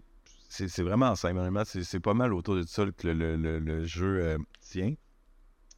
C'est 0.48 0.82
vraiment 0.82 1.14
simple. 1.14 1.40
C'est 1.64 2.00
pas 2.00 2.12
mal 2.12 2.34
autour 2.34 2.56
de 2.56 2.62
ça 2.64 2.84
que 2.84 3.06
le, 3.06 3.84
jeu 3.84 4.20
euh, 4.20 4.38
tient. 4.60 4.94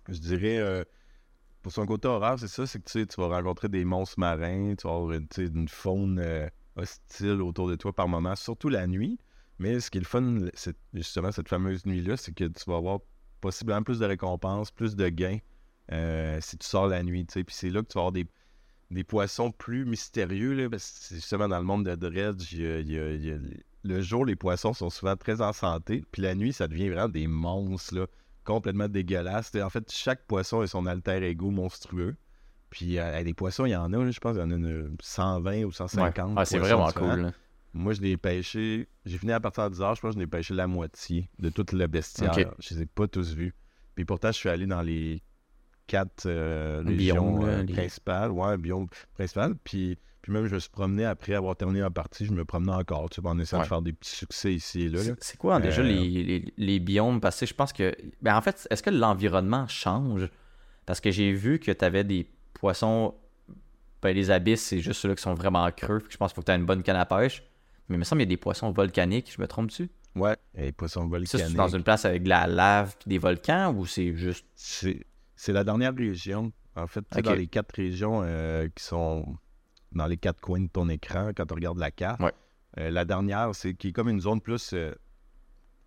Je 0.09 0.19
dirais. 0.19 0.87
pour 1.61 1.73
son 1.73 1.85
côté 1.85 2.09
horreur, 2.09 2.39
c'est 2.39 2.49
ça, 2.49 2.67
c'est 2.67 2.79
que 2.79 2.87
tu 2.87 3.01
sais, 3.01 3.07
tu 3.07 3.21
vas 3.21 3.29
rencontrer 3.29 3.69
des 3.69 3.85
monstres 3.85 4.19
marins, 4.19 4.75
tu 4.75 4.89
vas 4.89 4.95
avoir 4.95 5.13
une, 5.13 5.69
faune 5.69 6.19
hostile 6.77 7.43
autour 7.43 7.69
de 7.69 7.77
toi 7.77 7.93
par 7.93 8.09
moment, 8.09 8.37
surtout 8.37 8.69
la 8.69 8.87
nuit. 8.87 9.19
Mais 9.59 9.81
ce 9.81 9.91
qui 9.91 9.99
est 9.99 10.01
le 10.01 10.07
fun, 10.07 10.39
justement 10.95 11.31
cette 11.31 11.49
fameuse 11.49 11.87
nuit-là, 11.87 12.17
c'est 12.17 12.35
que 12.35 12.45
tu 12.45 12.65
vas 12.67 12.77
avoir 12.77 13.01
possiblement 13.41 13.83
plus 13.83 13.99
de 13.99 14.07
récompenses, 14.07 14.71
plus 14.71 14.97
de 14.97 15.09
gains 15.09 15.39
euh, 15.93 16.39
si 16.41 16.57
tu 16.57 16.67
sors 16.67 16.87
la 16.87 17.03
nuit. 17.03 17.25
Puis 17.25 17.45
c'est 17.49 17.71
là 17.71 17.83
que 17.83 17.89
tu 17.89 17.95
vas 17.95 18.07
avoir 18.07 18.13
des, 18.13 19.05
poissons 19.05 19.51
plus 19.51 19.85
mystérieux. 19.85 20.55
Là, 20.55 20.71
parce 20.71 21.09
justement 21.13 21.49
dans 21.49 21.59
le 21.59 21.65
monde 21.65 21.85
de 21.85 21.95
Dredge, 21.95 22.55
le 23.85 24.01
jour, 24.01 24.25
les 24.25 24.37
poissons 24.37 24.73
sont 24.73 24.91
souvent 24.91 25.17
très 25.17 25.41
en 25.43 25.53
santé. 25.53 26.05
Puis 26.13 26.23
la 26.23 26.35
nuit, 26.35 26.53
ça 26.53 26.69
devient 26.69 26.89
vraiment 26.89 27.09
des 27.09 27.27
monstres 27.27 27.95
là, 27.95 28.07
complètement 28.45 28.89
dégueulasses. 28.89 29.55
En 29.57 29.71
fait, 29.71 29.91
chaque 29.93 30.27
poisson 30.27 30.61
a 30.61 30.67
son 30.67 30.87
alter 30.87 31.23
ego 31.23 31.51
monstrueux. 31.51 32.17
Puis 32.73 32.99
euh, 32.99 33.23
des 33.23 33.35
poissons, 33.35 33.67
il 33.67 33.71
y 33.71 33.77
en 33.77 33.93
a, 33.93 34.11
je 34.11 34.19
pense, 34.19 34.35
il 34.37 34.41
y 34.41 34.43
en 34.43 34.51
a 34.51 34.55
une 34.55 34.97
120 35.01 35.63
ou 35.65 35.71
150. 35.73 36.33
Ah, 36.37 36.45
c'est 36.45 36.59
vraiment 36.59 36.87
différents. 36.89 37.11
cool. 37.15 37.21
là. 37.27 37.33
Moi, 37.75 37.93
je 37.93 38.01
l'ai 38.01 38.17
pêché. 38.17 38.89
J'ai 39.07 39.19
fini 39.19 39.31
à 39.33 39.41
partir 39.41 39.65
de 39.71 39.75
10 39.75 39.81
heures. 39.83 39.95
Je 39.95 40.01
pense 40.01 40.11
que 40.11 40.15
je 40.15 40.21
l'ai 40.21 40.27
pêché 40.27 40.53
la 40.55 40.67
moitié 40.67 41.29
de 41.39 41.49
tout 41.51 41.65
le 41.73 41.87
bestiaire. 41.87 42.33
Ok. 42.37 42.47
Je 42.59 42.75
les 42.75 42.83
ai 42.83 42.87
pas 42.87 43.07
tous 43.07 43.35
vus. 43.35 43.55
Puis 43.95 44.05
pourtant, 44.05 44.29
je 44.33 44.39
suis 44.39 44.49
allé 44.49 44.67
dans 44.67 44.83
les 44.83 45.23
quatre 45.87 46.25
euh, 46.27 46.83
Biomes, 46.83 46.97
régions 46.97 47.47
là, 47.47 47.53
euh, 47.53 47.63
les- 47.63 47.73
principales. 47.75 48.31
Ouais, 48.31 48.57
biomes 48.57 48.89
principales. 49.15 49.55
Puis 49.65 49.99
Puis 50.23 50.33
même, 50.33 50.47
je 50.47 50.55
me 50.55 50.61
suis 50.61 50.71
promené 50.71 51.05
après 51.05 51.35
avoir 51.35 51.57
terminé 51.57 51.81
la 51.81 51.91
partie, 51.91 52.25
je 52.27 52.33
me 52.33 52.45
promenais 52.45 52.73
encore, 52.73 53.11
tu 53.11 53.21
sais, 53.21 53.27
en 53.27 53.39
essayant 53.41 53.59
Ouais. 53.61 53.65
de 53.65 53.69
faire 53.69 53.83
des 53.83 53.93
petits 53.93 54.15
succès 54.17 54.55
ici 54.55 54.83
et 54.83 54.89
là. 54.89 55.03
là. 55.03 55.15
C'est- 55.19 55.37
quoi 55.37 55.59
déjà 55.59 55.83
Euh, 55.83 55.85
les, 55.85 56.09
les- 56.09 56.55
les 56.57 56.79
biomes? 56.79 57.21
Parce 57.21 57.41
que 57.41 57.47
je 57.47 57.55
pense 57.55 57.73
que. 57.73 57.93
Ben, 58.23 58.37
en 58.37 58.41
fait, 58.41 58.67
est-ce 58.71 58.83
que 58.85 58.91
l'environnement 58.91 59.67
change? 59.67 60.29
Parce 60.87 61.01
que 61.01 61.11
j'ai 61.11 61.33
vu 61.33 61.59
que 61.59 61.73
tu 61.73 61.85
avais 61.85 62.05
des 62.05 62.29
poissons. 62.63 63.15
Ben, 64.01 64.15
les 64.17 64.31
abysses, 64.31 64.63
c'est 64.63 64.81
juste 64.81 65.01
ceux-là 65.03 65.15
qui 65.15 65.23
sont 65.23 65.35
vraiment 65.35 65.71
creux. 65.71 65.99
Fait 66.01 66.07
que 66.07 66.13
Je 66.13 66.17
pense 66.17 66.31
qu'il 66.33 66.37
faut 66.37 66.41
que 66.43 66.47
tu 66.47 66.53
aies 66.53 66.57
une 66.57 66.65
bonne 66.67 66.83
canne 66.83 66.97
à 66.97 67.05
pêche. 67.05 67.43
Mais 67.89 67.97
il 67.97 67.99
me 67.99 68.05
semble 68.05 68.21
qu'il 68.23 68.29
y 68.29 68.33
a 68.33 68.35
des 68.35 68.41
poissons 68.41 68.71
volcaniques, 68.71 69.31
je 69.37 69.41
me 69.43 69.47
trompe-tu? 69.47 69.91
Ouais, 70.15 70.37
et 70.55 70.63
les 70.67 70.73
poissons 70.73 71.03
Ça, 71.11 71.27
c'est 71.27 71.37
volcaniques. 71.39 71.57
dans 71.57 71.69
une 71.69 71.83
place 71.83 72.05
avec 72.05 72.23
de 72.23 72.29
la 72.29 72.47
lave 72.47 72.95
puis 72.99 73.09
des 73.09 73.19
volcans 73.19 73.75
ou 73.75 73.87
c'est 73.87 74.15
juste? 74.15 74.47
C'est 74.55 75.05
c'est 75.37 75.53
la 75.53 75.65
dernière 75.65 75.95
région. 75.95 76.53
En 76.77 76.87
fait, 76.87 77.01
tu 77.01 77.07
sais, 77.13 77.19
Ok. 77.21 77.25
dans 77.25 77.35
les 77.35 77.47
quatre 77.49 77.75
régions 77.75 78.23
euh, 78.25 78.69
qui 78.75 78.85
sont 78.85 79.25
dans 79.93 80.07
les 80.07 80.17
quatre 80.17 80.41
coins 80.41 80.61
de 80.61 80.69
ton 80.69 80.89
écran 80.89 81.31
quand 81.37 81.45
tu 81.47 81.55
regardes 81.55 81.79
la 81.79 81.91
carte. 81.91 82.21
Ouais. 82.21 82.33
euh, 82.79 82.91
la 82.91 83.05
dernière, 83.05 83.55
c'est 83.55 83.75
qui 83.75 83.89
est 83.89 83.93
comme 83.93 84.09
une 84.09 84.21
zone 84.21 84.41
plus 84.41 84.73
euh, 84.73 84.93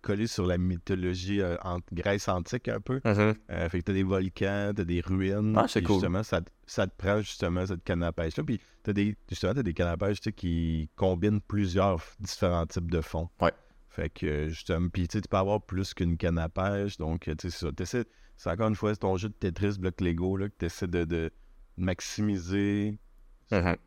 collée 0.06 0.26
sur 0.26 0.46
la 0.46 0.58
mythologie 0.58 1.40
euh, 1.40 1.56
en 1.62 1.78
Grèce 1.92 2.28
antique 2.28 2.68
un 2.68 2.80
peu. 2.80 3.00
Euh, 3.50 3.68
fait 3.68 3.78
que 3.80 3.84
t'as 3.84 3.92
des 3.92 4.02
volcans, 4.02 4.72
t'as 4.74 4.84
des 4.84 5.00
ruines. 5.00 5.54
Ah, 5.56 5.66
c'est 5.68 5.82
cool. 5.82 5.96
Justement, 5.96 6.22
ça, 6.22 6.40
te- 6.40 6.50
ça 6.66 6.86
te 6.86 6.96
prend 6.96 7.18
justement 7.20 7.66
cette 7.66 7.82
canne 7.84 8.02
à 8.02 8.12
pêche-là. 8.12 8.44
Puis 8.44 8.60
t'as 8.82 8.92
des, 8.92 9.16
justement, 9.28 9.54
t'as 9.54 9.62
des 9.62 9.74
cannes 9.74 9.88
à 9.88 9.96
pêche 9.96 10.20
qui 10.20 10.88
combinent 10.96 11.40
plusieurs 11.40 12.00
différents 12.20 12.66
types 12.66 12.90
de 12.90 13.00
fonds. 13.00 13.28
Ouais. 13.40 13.52
Fait 13.88 14.10
que 14.10 14.26
euh, 14.26 14.48
justement, 14.48 14.88
puis 14.88 15.08
tu 15.08 15.20
peux 15.22 15.36
avoir 15.36 15.62
plus 15.62 15.94
qu'une 15.94 16.16
canne 16.16 16.38
à 16.38 16.48
pêche. 16.48 16.96
Donc, 16.98 17.22
tu 17.22 17.30
sais, 17.30 17.36
c'est 17.50 17.50
ça. 17.66 17.72
T'essaies- 17.72 18.04
c'est 18.36 18.50
encore 18.50 18.68
une 18.68 18.74
fois 18.76 18.92
c'est 18.94 19.00
ton 19.00 19.16
jeu 19.16 19.28
de 19.30 19.34
Tetris 19.34 19.78
bloc 19.78 20.00
Lego 20.00 20.36
là, 20.36 20.48
que 20.48 20.54
tu 20.58 20.66
essaies 20.66 20.86
de, 20.86 21.04
de 21.04 21.30
maximiser 21.78 22.98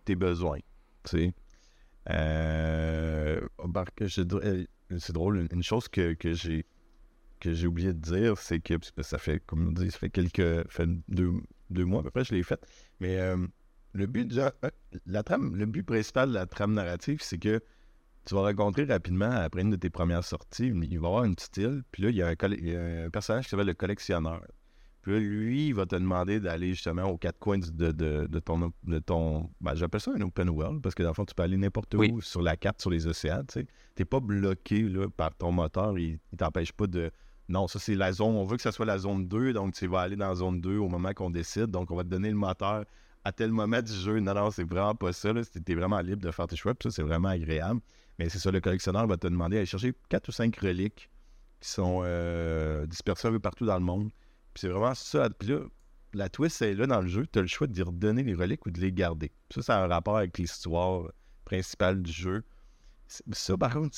tes 0.05 0.15
besoins. 0.15 0.59
Tu 1.03 1.17
sais. 1.17 1.33
Euh, 2.09 3.39
que 3.95 4.07
je 4.07 4.21
dirais- 4.21 4.67
c'est 4.97 5.13
drôle, 5.13 5.47
une, 5.51 5.63
chose 5.63 5.87
que, 5.87 6.13
que 6.13 6.33
j'ai 6.33 6.65
que 7.39 7.53
j'ai 7.53 7.67
oublié 7.67 7.93
de 7.93 7.99
dire, 7.99 8.37
c'est 8.37 8.59
que 8.59 8.73
ça 9.01 9.17
fait, 9.17 9.39
comme 9.45 9.69
on 9.69 9.71
dit, 9.71 9.89
ça 9.91 9.97
fait 9.97 10.09
quelques 10.09 10.69
fait 10.69 10.89
deux, 11.07 11.31
deux 11.69 11.85
mois 11.85 12.01
à 12.01 12.03
peu 12.03 12.11
près, 12.11 12.25
je 12.25 12.33
l'ai 12.33 12.43
fait. 12.43 12.59
Mais 12.99 13.17
euh, 13.17 13.37
le 13.93 14.07
but 14.07 14.37
euh, 14.37 14.49
la 15.05 15.23
trame, 15.23 15.55
le 15.55 15.65
but 15.65 15.83
principal 15.83 16.29
de 16.29 16.33
la 16.33 16.45
trame 16.45 16.73
narrative, 16.73 17.19
c'est 17.21 17.37
que 17.37 17.61
tu 18.25 18.35
vas 18.35 18.41
rencontrer 18.41 18.83
rapidement, 18.83 19.31
après 19.31 19.61
une 19.61 19.71
de 19.71 19.75
tes 19.77 19.89
premières 19.89 20.23
sorties, 20.23 20.67
il 20.67 20.73
va 20.73 20.85
y 20.85 20.97
avoir 20.97 21.23
une 21.23 21.35
petite 21.35 21.57
île, 21.57 21.83
puis 21.91 22.03
là, 22.03 22.09
il 22.09 22.15
y 22.15 22.21
a 22.21 22.27
un, 22.27 22.35
il 22.51 22.69
y 22.69 22.75
a 22.75 23.05
un 23.05 23.09
personnage 23.09 23.45
qui 23.45 23.51
s'appelle 23.51 23.67
le 23.67 23.73
collectionneur. 23.73 24.41
Puis 25.09 25.15
là, 25.19 25.25
lui, 25.27 25.67
il 25.69 25.73
va 25.73 25.87
te 25.87 25.95
demander 25.95 26.39
d'aller 26.39 26.75
justement 26.75 27.05
aux 27.05 27.17
quatre 27.17 27.39
coins 27.39 27.57
de, 27.57 27.91
de, 27.91 28.27
de 28.29 28.39
ton. 28.39 28.71
De 28.83 28.99
ton 28.99 29.49
ben, 29.59 29.73
J'appelle 29.73 30.01
ça 30.01 30.11
un 30.15 30.21
open 30.21 30.49
world, 30.49 30.83
parce 30.83 30.93
que 30.93 31.01
dans 31.01 31.09
le 31.09 31.15
fond, 31.15 31.25
tu 31.25 31.33
peux 31.33 31.41
aller 31.41 31.57
n'importe 31.57 31.95
où 31.95 31.99
Oui. 31.99 32.13
sur 32.21 32.43
la 32.43 32.55
carte, 32.55 32.79
sur 32.79 32.91
les 32.91 33.07
océans. 33.07 33.41
Tu 33.51 33.65
n'es 33.97 34.05
pas 34.05 34.19
bloqué 34.19 34.83
là, 34.83 35.07
par 35.09 35.33
ton 35.35 35.51
moteur, 35.51 35.97
il 35.97 36.19
ne 36.31 36.37
t'empêche 36.37 36.71
pas 36.73 36.85
de. 36.85 37.09
Non, 37.47 37.67
ça 37.67 37.79
c'est 37.79 37.95
la 37.95 38.11
zone. 38.11 38.35
On 38.35 38.43
veut 38.45 38.55
que 38.57 38.61
ça 38.61 38.71
soit 38.71 38.85
la 38.85 38.99
zone 38.99 39.27
2, 39.27 39.51
donc 39.53 39.73
tu 39.73 39.87
vas 39.87 40.01
aller 40.01 40.15
dans 40.15 40.27
la 40.29 40.35
zone 40.35 40.61
2 40.61 40.77
au 40.77 40.89
moment 40.89 41.11
qu'on 41.13 41.31
décide. 41.31 41.71
Donc 41.71 41.89
on 41.89 41.95
va 41.95 42.03
te 42.03 42.09
donner 42.09 42.29
le 42.29 42.35
moteur 42.35 42.85
à 43.23 43.31
tel 43.31 43.51
moment 43.51 43.81
du 43.81 43.91
jeu. 43.91 44.19
Non, 44.19 44.35
non, 44.35 44.51
c'est 44.51 44.63
vraiment 44.63 44.93
pas 44.93 45.11
ça. 45.11 45.31
Tu 45.33 45.71
es 45.71 45.75
vraiment 45.75 45.99
libre 46.01 46.21
de 46.21 46.29
faire 46.29 46.45
tes 46.45 46.55
choix. 46.55 46.75
Puis 46.75 46.91
ça, 46.91 46.97
c'est 46.97 47.03
vraiment 47.03 47.29
agréable. 47.29 47.81
Mais 48.19 48.29
c'est 48.29 48.37
ça, 48.37 48.51
le 48.51 48.61
collectionneur 48.61 49.07
va 49.07 49.17
te 49.17 49.25
demander 49.25 49.55
d'aller 49.55 49.65
chercher 49.65 49.95
4 50.09 50.27
ou 50.27 50.31
5 50.31 50.55
reliques 50.57 51.09
qui 51.61 51.69
sont 51.69 52.01
euh, 52.03 52.85
dispersées 52.85 53.27
un 53.27 53.31
peu 53.31 53.39
partout 53.39 53.65
dans 53.65 53.79
le 53.79 53.83
monde. 53.83 54.11
C'est 54.59 54.67
vraiment 54.67 54.93
ça. 54.93 55.29
Puis 55.29 55.47
là, 55.47 55.59
la 56.13 56.27
twist, 56.27 56.57
c'est 56.57 56.73
là 56.73 56.85
dans 56.85 56.99
le 56.99 57.07
jeu. 57.07 57.25
Tu 57.31 57.39
as 57.39 57.41
le 57.41 57.47
choix 57.47 57.65
d'y 57.65 57.81
redonner 57.81 58.23
les 58.23 58.33
reliques 58.33 58.65
ou 58.65 58.71
de 58.71 58.81
les 58.81 58.91
garder. 58.91 59.31
Ça, 59.51 59.61
ça 59.61 59.81
un 59.81 59.87
rapport 59.87 60.17
avec 60.17 60.37
l'histoire 60.37 61.13
principale 61.45 62.01
du 62.01 62.11
jeu. 62.11 62.43
Ça, 63.07 63.57
par 63.57 63.73
contre, 63.73 63.97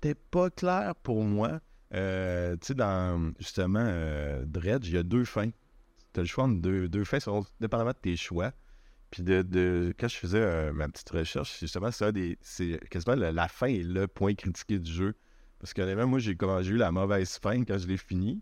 peut-être 0.00 0.22
pas 0.30 0.48
clair 0.50 0.94
pour 1.02 1.24
moi. 1.24 1.60
Euh, 1.92 2.56
tu 2.60 2.68
sais, 2.68 2.74
dans 2.74 3.32
justement 3.40 3.82
euh, 3.82 4.44
Dredge, 4.46 4.86
il 4.86 4.94
y 4.94 4.96
a 4.96 5.02
deux 5.02 5.24
fins. 5.24 5.50
Tu 6.12 6.20
as 6.20 6.22
le 6.22 6.28
choix 6.28 6.44
entre 6.44 6.60
deux, 6.60 6.88
deux 6.88 7.02
fins, 7.02 7.18
selon, 7.18 7.44
dépendamment 7.60 7.90
de 7.90 7.96
tes 7.96 8.16
choix. 8.16 8.52
Puis 9.10 9.24
de, 9.24 9.42
de- 9.42 9.92
quand 9.98 10.06
je 10.06 10.16
faisais 10.18 10.40
euh, 10.40 10.72
ma 10.72 10.88
petite 10.88 11.10
recherche, 11.10 11.58
justement, 11.58 11.90
c'est 11.90 12.78
quasiment 12.90 13.16
la, 13.16 13.48
fin 13.48 13.66
est 13.66 13.82
le 13.82 14.06
point 14.06 14.34
critiqué 14.34 14.78
du 14.78 14.92
jeu. 14.92 15.14
Parce 15.58 15.74
que 15.74 15.82
honnêtement, 15.82 16.06
moi, 16.06 16.20
j'ai 16.20 16.32
eu 16.32 16.76
la 16.76 16.92
mauvaise 16.92 17.38
fin 17.42 17.64
quand 17.64 17.78
je 17.78 17.88
l'ai 17.88 17.96
fini. 17.96 18.40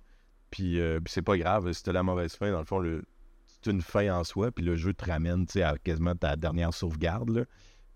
Puis, 0.54 0.78
euh, 0.78 1.00
puis 1.00 1.12
c'est 1.12 1.22
pas 1.22 1.36
grave, 1.36 1.72
si 1.72 1.82
t'as 1.82 1.90
la 1.90 2.04
mauvaise 2.04 2.36
fin, 2.36 2.52
dans 2.52 2.60
le 2.60 2.64
fond, 2.64 2.78
le, 2.78 3.02
c'est 3.44 3.72
une 3.72 3.82
fin 3.82 4.16
en 4.16 4.22
soi. 4.22 4.52
Puis 4.52 4.64
le 4.64 4.76
jeu 4.76 4.94
te 4.94 5.04
ramène, 5.04 5.46
à 5.56 5.76
quasiment 5.78 6.14
ta 6.14 6.36
dernière 6.36 6.72
sauvegarde. 6.72 7.30
Là. 7.30 7.44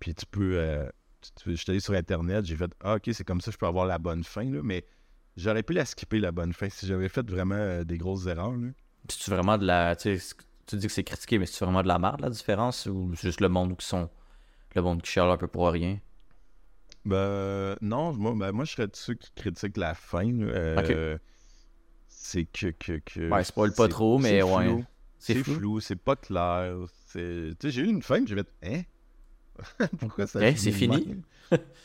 Puis 0.00 0.12
tu 0.12 0.26
peux. 0.26 0.56
euh, 0.56 0.90
je 1.46 1.54
suis 1.54 1.70
allé 1.70 1.78
sur 1.78 1.94
Internet, 1.94 2.44
j'ai 2.46 2.56
fait 2.56 2.72
Ah, 2.82 2.96
ok, 2.96 3.10
c'est 3.12 3.22
comme 3.22 3.40
ça, 3.40 3.52
je 3.52 3.56
peux 3.56 3.66
avoir 3.66 3.86
la 3.86 3.98
bonne 3.98 4.24
fin. 4.24 4.42
Là, 4.42 4.60
mais 4.64 4.84
j'aurais 5.36 5.62
pu 5.62 5.72
la 5.72 5.84
skipper, 5.84 6.18
la 6.18 6.32
bonne 6.32 6.52
fin, 6.52 6.68
si 6.68 6.84
j'avais 6.84 7.08
fait 7.08 7.30
vraiment 7.30 7.54
euh, 7.54 7.84
des 7.84 7.96
grosses 7.96 8.26
erreurs. 8.26 8.56
Là. 8.56 8.70
Puis 9.06 9.18
tu 9.18 9.30
vraiment 9.30 9.56
de 9.56 9.64
la. 9.64 9.94
Tu 9.94 10.18
sais, 10.18 10.34
tu 10.66 10.74
dis 10.78 10.88
que 10.88 10.92
c'est 10.92 11.04
critiqué, 11.04 11.38
mais 11.38 11.46
c'est 11.46 11.64
vraiment 11.64 11.82
de 11.84 11.88
la 11.88 12.00
merde 12.00 12.20
la 12.22 12.30
différence 12.30 12.86
ou 12.86 13.12
c'est 13.14 13.28
juste 13.28 13.40
le 13.40 13.48
monde 13.48 13.76
qui 13.76 13.86
sont. 13.86 14.10
Le 14.74 14.82
monde 14.82 15.00
qui 15.00 15.12
chiale 15.12 15.30
un 15.30 15.36
peu 15.36 15.46
pour 15.46 15.70
rien? 15.70 16.00
Ben, 17.04 17.76
non, 17.80 18.12
moi, 18.14 18.34
ben, 18.34 18.50
moi 18.50 18.64
je 18.64 18.72
serais 18.72 18.88
de 18.88 18.96
ceux 18.96 19.14
qui 19.14 19.30
critiquent 19.36 19.76
la 19.76 19.94
fin. 19.94 20.28
Euh, 20.40 21.18
C'est 22.30 22.44
que. 22.44 22.72
que, 22.72 22.98
que 22.98 23.30
Ouais, 23.30 23.42
spoil 23.42 23.72
pas 23.72 23.88
trop, 23.88 24.18
mais 24.18 24.40
c'est 24.40 24.42
ouais. 24.42 24.64
flou. 24.66 24.84
C'est 25.18 25.42
flou. 25.42 25.80
c'est 25.80 25.96
pas 25.96 26.14
clair. 26.16 26.74
Tu 27.10 27.54
sais, 27.58 27.70
j'ai 27.70 27.82
eu 27.82 27.86
une 27.88 28.02
fin, 28.02 28.24
j'ai 28.26 28.34
fait 28.34 28.48
Hein? 28.62 28.82
Pourquoi 29.98 30.26
ça 30.26 30.38
Hein, 30.40 30.52
finit 30.54 30.58
c'est 30.58 30.72
fini? 30.72 31.22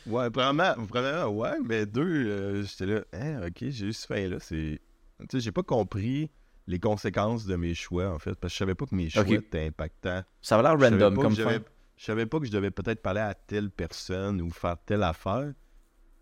Ouais, 0.06 0.30
premièrement, 0.30 0.74
premièrement, 0.86 1.32
ouais, 1.32 1.56
mais 1.64 1.86
deux, 1.86 2.26
euh, 2.28 2.62
j'étais 2.62 2.86
là 2.86 3.00
Hein, 3.14 3.46
ok, 3.46 3.56
j'ai 3.70 3.86
eu 3.86 3.92
cette 3.92 4.06
fin-là. 4.06 4.36
C'est. 4.38 4.80
Tu 5.20 5.26
sais, 5.32 5.40
j'ai 5.40 5.50
pas 5.52 5.62
compris 5.62 6.30
les 6.66 6.78
conséquences 6.78 7.46
de 7.46 7.56
mes 7.56 7.74
choix, 7.74 8.10
en 8.10 8.18
fait, 8.18 8.34
parce 8.34 8.52
que 8.52 8.54
je 8.54 8.58
savais 8.58 8.74
pas 8.74 8.84
que 8.86 8.94
mes 8.94 9.08
choix 9.08 9.26
étaient 9.26 9.66
impactants. 9.66 10.22
Ça 10.42 10.56
va 10.60 10.62
l'air 10.62 10.78
Je 10.78 10.84
random 10.84 11.14
comme 11.16 11.34
j'avais- 11.34 11.64
Je 11.96 12.04
savais 12.04 12.26
pas 12.26 12.38
que 12.40 12.46
je 12.46 12.52
devais 12.52 12.70
peut-être 12.70 13.00
parler 13.02 13.20
à 13.20 13.32
telle 13.34 13.70
personne 13.70 14.40
ou 14.42 14.50
faire 14.50 14.76
telle 14.84 15.02
affaire. 15.02 15.52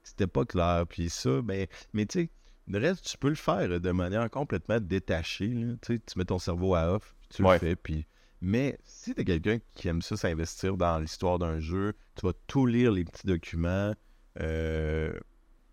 C'était 0.04 0.26
pas 0.28 0.44
clair. 0.44 0.84
Puis 0.88 1.10
ça, 1.10 1.42
ben, 1.42 1.66
mais 1.92 2.06
tu 2.06 2.20
sais, 2.20 2.30
le 2.68 2.78
reste, 2.78 3.06
tu 3.06 3.18
peux 3.18 3.28
le 3.28 3.34
faire 3.34 3.70
euh, 3.70 3.78
de 3.78 3.90
manière 3.90 4.28
complètement 4.30 4.78
détachée. 4.80 5.48
là. 5.48 5.74
Tu 5.82 5.94
sais, 5.94 6.00
tu 6.00 6.18
mets 6.18 6.24
ton 6.24 6.38
cerveau 6.38 6.74
à 6.74 6.92
off, 6.94 7.14
tu 7.30 7.42
Ouais. 7.42 7.54
le 7.54 7.58
fais. 7.58 7.76
Puis... 7.76 8.06
Mais 8.40 8.76
si 8.84 9.14
t'es 9.14 9.24
quelqu'un 9.24 9.58
qui 9.74 9.86
aime 9.88 10.02
ça 10.02 10.16
s'investir 10.16 10.76
dans 10.76 10.98
l'histoire 10.98 11.38
d'un 11.38 11.60
jeu, 11.60 11.92
tu 12.16 12.26
vas 12.26 12.32
tout 12.48 12.66
lire 12.66 12.90
les 12.92 13.04
petits 13.04 13.26
documents. 13.26 13.94
euh, 14.40 15.12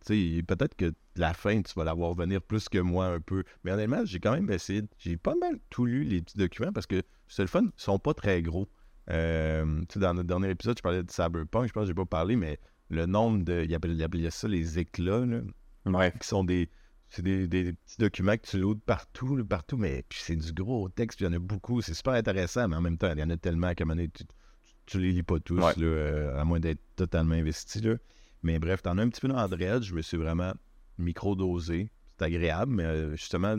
tu 0.06 0.38
sais, 0.38 0.44
peut-être 0.44 0.76
que 0.76 0.94
la 1.16 1.34
fin, 1.34 1.62
tu 1.62 1.74
vas 1.76 1.84
la 1.84 1.94
voir 1.94 2.14
venir 2.14 2.42
plus 2.42 2.70
que 2.70 2.78
moi 2.80 3.08
un 3.08 3.20
peu. 3.20 3.44
Mais 3.64 3.72
honnêtement, 3.72 4.06
j'ai 4.06 4.20
quand 4.20 4.32
même 4.34 4.50
essayé. 4.52 4.84
J'ai 4.98 5.18
pas 5.18 5.36
mal 5.36 5.60
tout 5.70 5.86
lu 5.86 6.04
les 6.04 6.22
petits 6.22 6.38
documents 6.38 6.72
parce 6.72 6.86
que 6.88 7.02
c'est 7.28 7.42
le 7.42 7.48
fun, 7.48 7.64
ils 7.66 7.72
sont 7.76 8.00
pas 8.00 8.14
très 8.14 8.42
gros. 8.42 8.68
Euh, 9.10 9.80
tu 9.82 9.94
sais, 9.96 10.00
dans 10.00 10.14
notre 10.14 10.28
dernier 10.28 10.50
épisode, 10.52 10.78
je 10.78 10.84
parlais 10.84 11.04
de 11.04 11.10
Cyberpunk, 11.12 11.68
je 11.68 11.74
pense 11.74 11.84
que 11.84 11.88
j'ai 11.88 11.94
pas 11.94 12.06
parlé, 12.06 12.36
mais 12.36 12.60
le 12.90 13.06
nombre 13.08 13.44
de. 13.44 13.64
Il 13.68 13.74
appelait, 13.74 13.94
il 13.96 14.32
ça 14.32 14.48
les 14.48 14.78
éclats, 14.80 15.26
là, 15.26 15.42
Ouais. 15.86 16.14
qui 16.20 16.28
sont 16.28 16.44
des. 16.44 16.70
C'est 17.10 17.24
des, 17.24 17.48
des 17.48 17.74
petits 17.74 17.98
documents 17.98 18.38
que 18.38 18.46
tu 18.48 18.60
loads 18.60 18.80
partout, 18.86 19.44
partout, 19.44 19.78
mais 19.78 20.04
puis 20.08 20.20
c'est 20.22 20.36
du 20.36 20.54
gros 20.54 20.90
texte, 20.90 21.18
puis 21.18 21.26
il 21.26 21.30
y 21.30 21.32
en 21.32 21.36
a 21.36 21.40
beaucoup. 21.40 21.82
C'est 21.82 21.94
super 21.96 22.14
intéressant, 22.14 22.68
mais 22.68 22.76
en 22.76 22.82
même 22.82 22.98
temps, 22.98 23.12
il 23.12 23.20
y 23.20 23.24
en 23.24 23.30
a 23.32 23.38
tellement 23.38 23.74
qu'à 23.74 23.84
un 23.84 23.88
moment 23.88 23.96
donné, 23.96 24.10
tu, 24.10 24.24
tu, 24.86 25.00
les 25.00 25.12
lis 25.12 25.24
pas 25.24 25.40
tous, 25.40 25.60
Ouais. 25.60 25.74
là, 25.76 25.86
euh, 25.86 26.40
à 26.40 26.46
moins 26.46 26.60
d'être 26.60 26.82
totalement 26.96 27.34
investi. 27.36 27.82
Là. 27.82 27.96
Mais 28.44 28.60
bref, 28.60 28.84
t'en 28.84 28.98
as 28.98 29.02
un 29.02 29.10
petit 29.10 29.22
peu 29.22 29.28
dans 29.28 29.48
Dredge, 29.48 29.86
je 29.86 29.96
me 29.96 30.02
suis 30.02 30.18
vraiment 30.18 30.54
micro-dosé. 31.00 31.90
C'est 32.18 32.26
agréable, 32.26 32.74
mais 32.74 32.84
euh, 32.84 33.12
justement, 33.16 33.56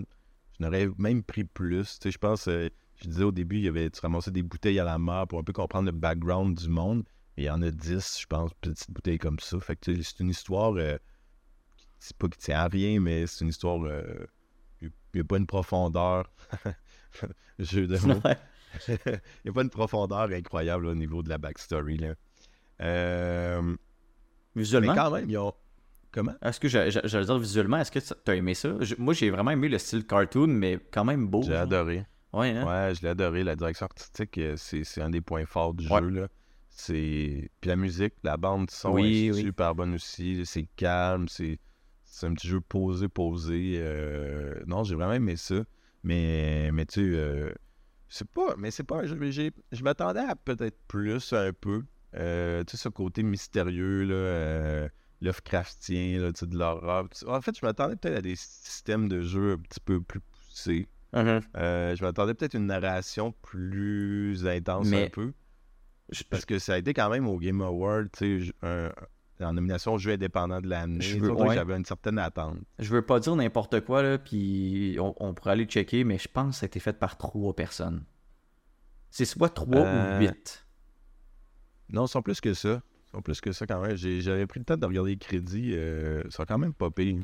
je 0.58 0.62
n'aurais 0.64 0.88
même 0.98 1.22
pris 1.22 1.44
plus. 1.44 1.98
Tu 1.98 2.04
sais, 2.04 2.10
je 2.12 2.18
pense, 2.18 2.46
euh, 2.48 2.68
je 3.02 3.08
disais 3.08 3.24
au 3.24 3.32
début, 3.32 3.56
il 3.56 3.62
y 3.64 3.68
avait, 3.68 3.90
tu 3.90 4.00
ramassais 4.00 4.30
des 4.30 4.42
bouteilles 4.42 4.78
à 4.78 4.84
la 4.84 4.98
mer 4.98 5.26
pour 5.26 5.38
un 5.38 5.42
peu 5.42 5.52
comprendre 5.52 5.86
le 5.86 5.92
background 5.96 6.56
du 6.56 6.68
monde. 6.68 7.04
Et 7.36 7.42
il 7.42 7.46
y 7.46 7.50
en 7.50 7.62
a 7.62 7.70
10, 7.70 8.18
je 8.20 8.26
pense, 8.26 8.52
petites 8.60 8.90
bouteilles 8.90 9.18
comme 9.18 9.38
ça. 9.40 9.58
Fait 9.60 9.74
que 9.76 9.80
tu 9.90 9.96
sais, 9.96 10.02
c'est 10.02 10.22
une 10.22 10.30
histoire, 10.30 10.74
euh, 10.76 10.98
c'est 12.00 12.16
pas 12.16 12.28
qui 12.28 12.38
tient 12.38 12.58
à 12.58 12.66
rien, 12.68 12.98
mais 13.00 13.26
c'est 13.26 13.44
une 13.44 13.50
histoire, 13.50 13.80
euh, 13.84 14.26
il 14.82 14.90
n'y 15.14 15.20
a 15.20 15.24
pas 15.24 15.36
une 15.36 15.46
profondeur. 15.46 16.30
Jeu 17.58 17.86
de 17.86 17.98
mots. 18.06 18.20
Il 18.88 18.94
n'y 19.44 19.50
a 19.50 19.52
pas 19.52 19.62
une 19.62 19.70
profondeur 19.70 20.30
incroyable 20.30 20.86
là, 20.86 20.92
au 20.92 20.94
niveau 20.94 21.24
de 21.24 21.28
la 21.28 21.38
backstory. 21.38 21.96
Là. 21.98 22.14
Euh, 22.80 23.60
mais 23.62 24.62
Visuellement. 24.62 24.94
quand 24.94 25.10
même, 25.10 25.28
ils 25.28 25.36
ont. 25.38 25.52
Comment? 26.12 26.34
Est-ce 26.42 26.58
que 26.60 26.68
je- 26.68 27.18
dire 27.24 27.38
visuellement, 27.38 27.78
est-ce 27.78 27.90
que 27.90 27.98
tu 27.98 28.30
as 28.30 28.34
aimé 28.36 28.54
ça? 28.54 28.76
Je- 28.80 28.94
moi, 28.98 29.12
j'ai 29.14 29.30
vraiment 29.30 29.50
aimé 29.50 29.68
le 29.68 29.78
style 29.78 30.06
cartoon, 30.06 30.46
mais 30.46 30.78
quand 30.92 31.04
même 31.04 31.26
beau. 31.28 31.42
J'ai 31.42 31.54
adoré. 31.56 32.04
Ouais, 32.32 32.50
hein? 32.50 32.64
Ouais, 32.66 32.94
je 32.94 33.02
l'ai 33.02 33.08
adoré. 33.08 33.42
La 33.44 33.56
direction 33.56 33.86
artistique, 33.86 34.38
euh, 34.38 34.54
c'est 34.56 35.00
un 35.02 35.10
des 35.10 35.20
points 35.20 35.46
forts 35.46 35.74
du 35.74 35.88
Ouais. 35.88 36.00
jeu. 36.00 36.08
Là. 36.08 36.28
C'est... 36.68 37.50
Puis 37.60 37.68
la 37.68 37.76
musique, 37.76 38.14
la 38.22 38.36
bande 38.36 38.70
son 38.70 38.92
Oui, 38.92 39.26
est 39.26 39.30
oui. 39.32 39.42
super 39.42 39.74
bonne 39.74 39.94
aussi. 39.94 40.46
C'est 40.46 40.66
calme, 40.76 41.26
c'est... 41.28 41.58
c'est 42.10 42.26
un 42.26 42.34
petit 42.34 42.48
jeu 42.48 42.60
posé, 42.60 43.08
posé. 43.08 43.74
euh, 43.78 44.54
Non, 44.66 44.84
j'ai 44.84 44.94
vraiment 44.94 45.12
aimé 45.14 45.36
ça. 45.36 45.62
Mais, 46.02 46.70
mais 46.72 46.86
tu 46.86 46.94
sais, 47.12 47.18
euh, 47.18 47.52
c'est 48.08 48.28
pas... 48.28 48.54
Mais 48.58 48.70
c'est 48.70 48.84
pas 48.84 49.00
un 49.00 49.06
jeu... 49.06 49.18
Je 49.72 49.82
m'attendais 49.82 50.20
à 50.20 50.34
peut-être 50.36 50.78
plus 50.88 51.32
un 51.32 51.52
peu. 51.52 51.84
Euh, 52.16 52.64
tu 52.64 52.76
sais, 52.76 52.82
ce 52.84 52.88
côté 52.88 53.22
mystérieux, 53.22 54.02
là, 54.04 54.14
euh, 54.14 54.88
Lovecraftien, 55.20 56.18
là, 56.20 56.32
tu 56.32 56.40
sais, 56.40 56.46
de 56.46 56.56
l'horreur. 56.58 57.08
En 57.26 57.40
fait, 57.40 57.56
je 57.58 57.64
m'attendais 57.64 57.96
peut-être 57.96 58.16
à 58.18 58.22
des 58.22 58.36
systèmes 58.36 59.08
de 59.08 59.20
jeu 59.22 59.52
un 59.52 59.58
petit 59.58 59.80
peu 59.80 60.00
plus 60.00 60.20
poussés. 60.20 60.88
Mhm. 61.12 61.40
Euh, 61.56 61.94
je 61.96 62.02
m'attendais 62.04 62.34
peut-être 62.34 62.54
à 62.54 62.58
une 62.58 62.66
narration 62.66 63.32
plus 63.42 64.46
intense 64.46 64.88
Mais- 64.88 65.06
un 65.06 65.10
peu. 65.10 65.32
Parce 66.28 66.44
que 66.44 66.58
ça 66.58 66.74
a 66.74 66.78
été 66.78 66.92
quand 66.92 67.08
même 67.10 67.28
au 67.28 67.38
Game 67.38 67.60
Award, 67.60 68.08
tu 68.12 68.46
sais, 68.46 68.52
un- 68.62 68.90
en 69.44 69.52
nomination 69.52 69.96
jeu 69.98 70.12
indépendant 70.12 70.60
de 70.60 70.68
l'année. 70.68 70.98
Ouais. 71.20 71.54
J'avais 71.54 71.76
une 71.76 71.84
certaine 71.84 72.18
attente. 72.18 72.58
Je 72.78 72.90
veux 72.90 73.02
pas 73.02 73.20
dire 73.20 73.34
n'importe 73.36 73.80
quoi, 73.80 74.02
là, 74.02 74.18
puis 74.18 74.96
on, 75.00 75.14
on 75.18 75.34
pourrait 75.34 75.52
aller 75.52 75.64
checker, 75.64 76.04
mais 76.04 76.18
je 76.18 76.28
pense 76.28 76.54
que 76.56 76.60
ça 76.60 76.64
a 76.64 76.68
été 76.68 76.80
fait 76.80 76.98
par 76.98 77.16
trois 77.18 77.54
personnes. 77.54 78.04
C'est 79.10 79.24
soit 79.24 79.48
trois 79.50 79.84
Euh, 79.86 80.18
ou 80.18 80.22
huit. 80.22 80.66
Non, 81.88 82.06
ils 82.06 82.08
sont 82.08 82.22
plus 82.22 82.40
que 82.40 82.54
ça. 82.54 82.80
Ils 83.08 83.10
sont 83.16 83.22
plus 83.22 83.40
que 83.40 83.50
ça 83.52 83.66
quand 83.66 83.80
même. 83.80 83.96
J'avais 83.96 84.46
pris 84.46 84.60
le 84.60 84.64
temps 84.64 84.76
de 84.76 84.86
regarder 84.86 85.10
les 85.12 85.16
crédits. 85.16 85.72
euh, 85.74 86.22
ils 86.24 86.30
sont 86.32 86.44
quand 86.44 86.58
même 86.58 86.72
pas 86.74 86.90
pires. 86.90 87.22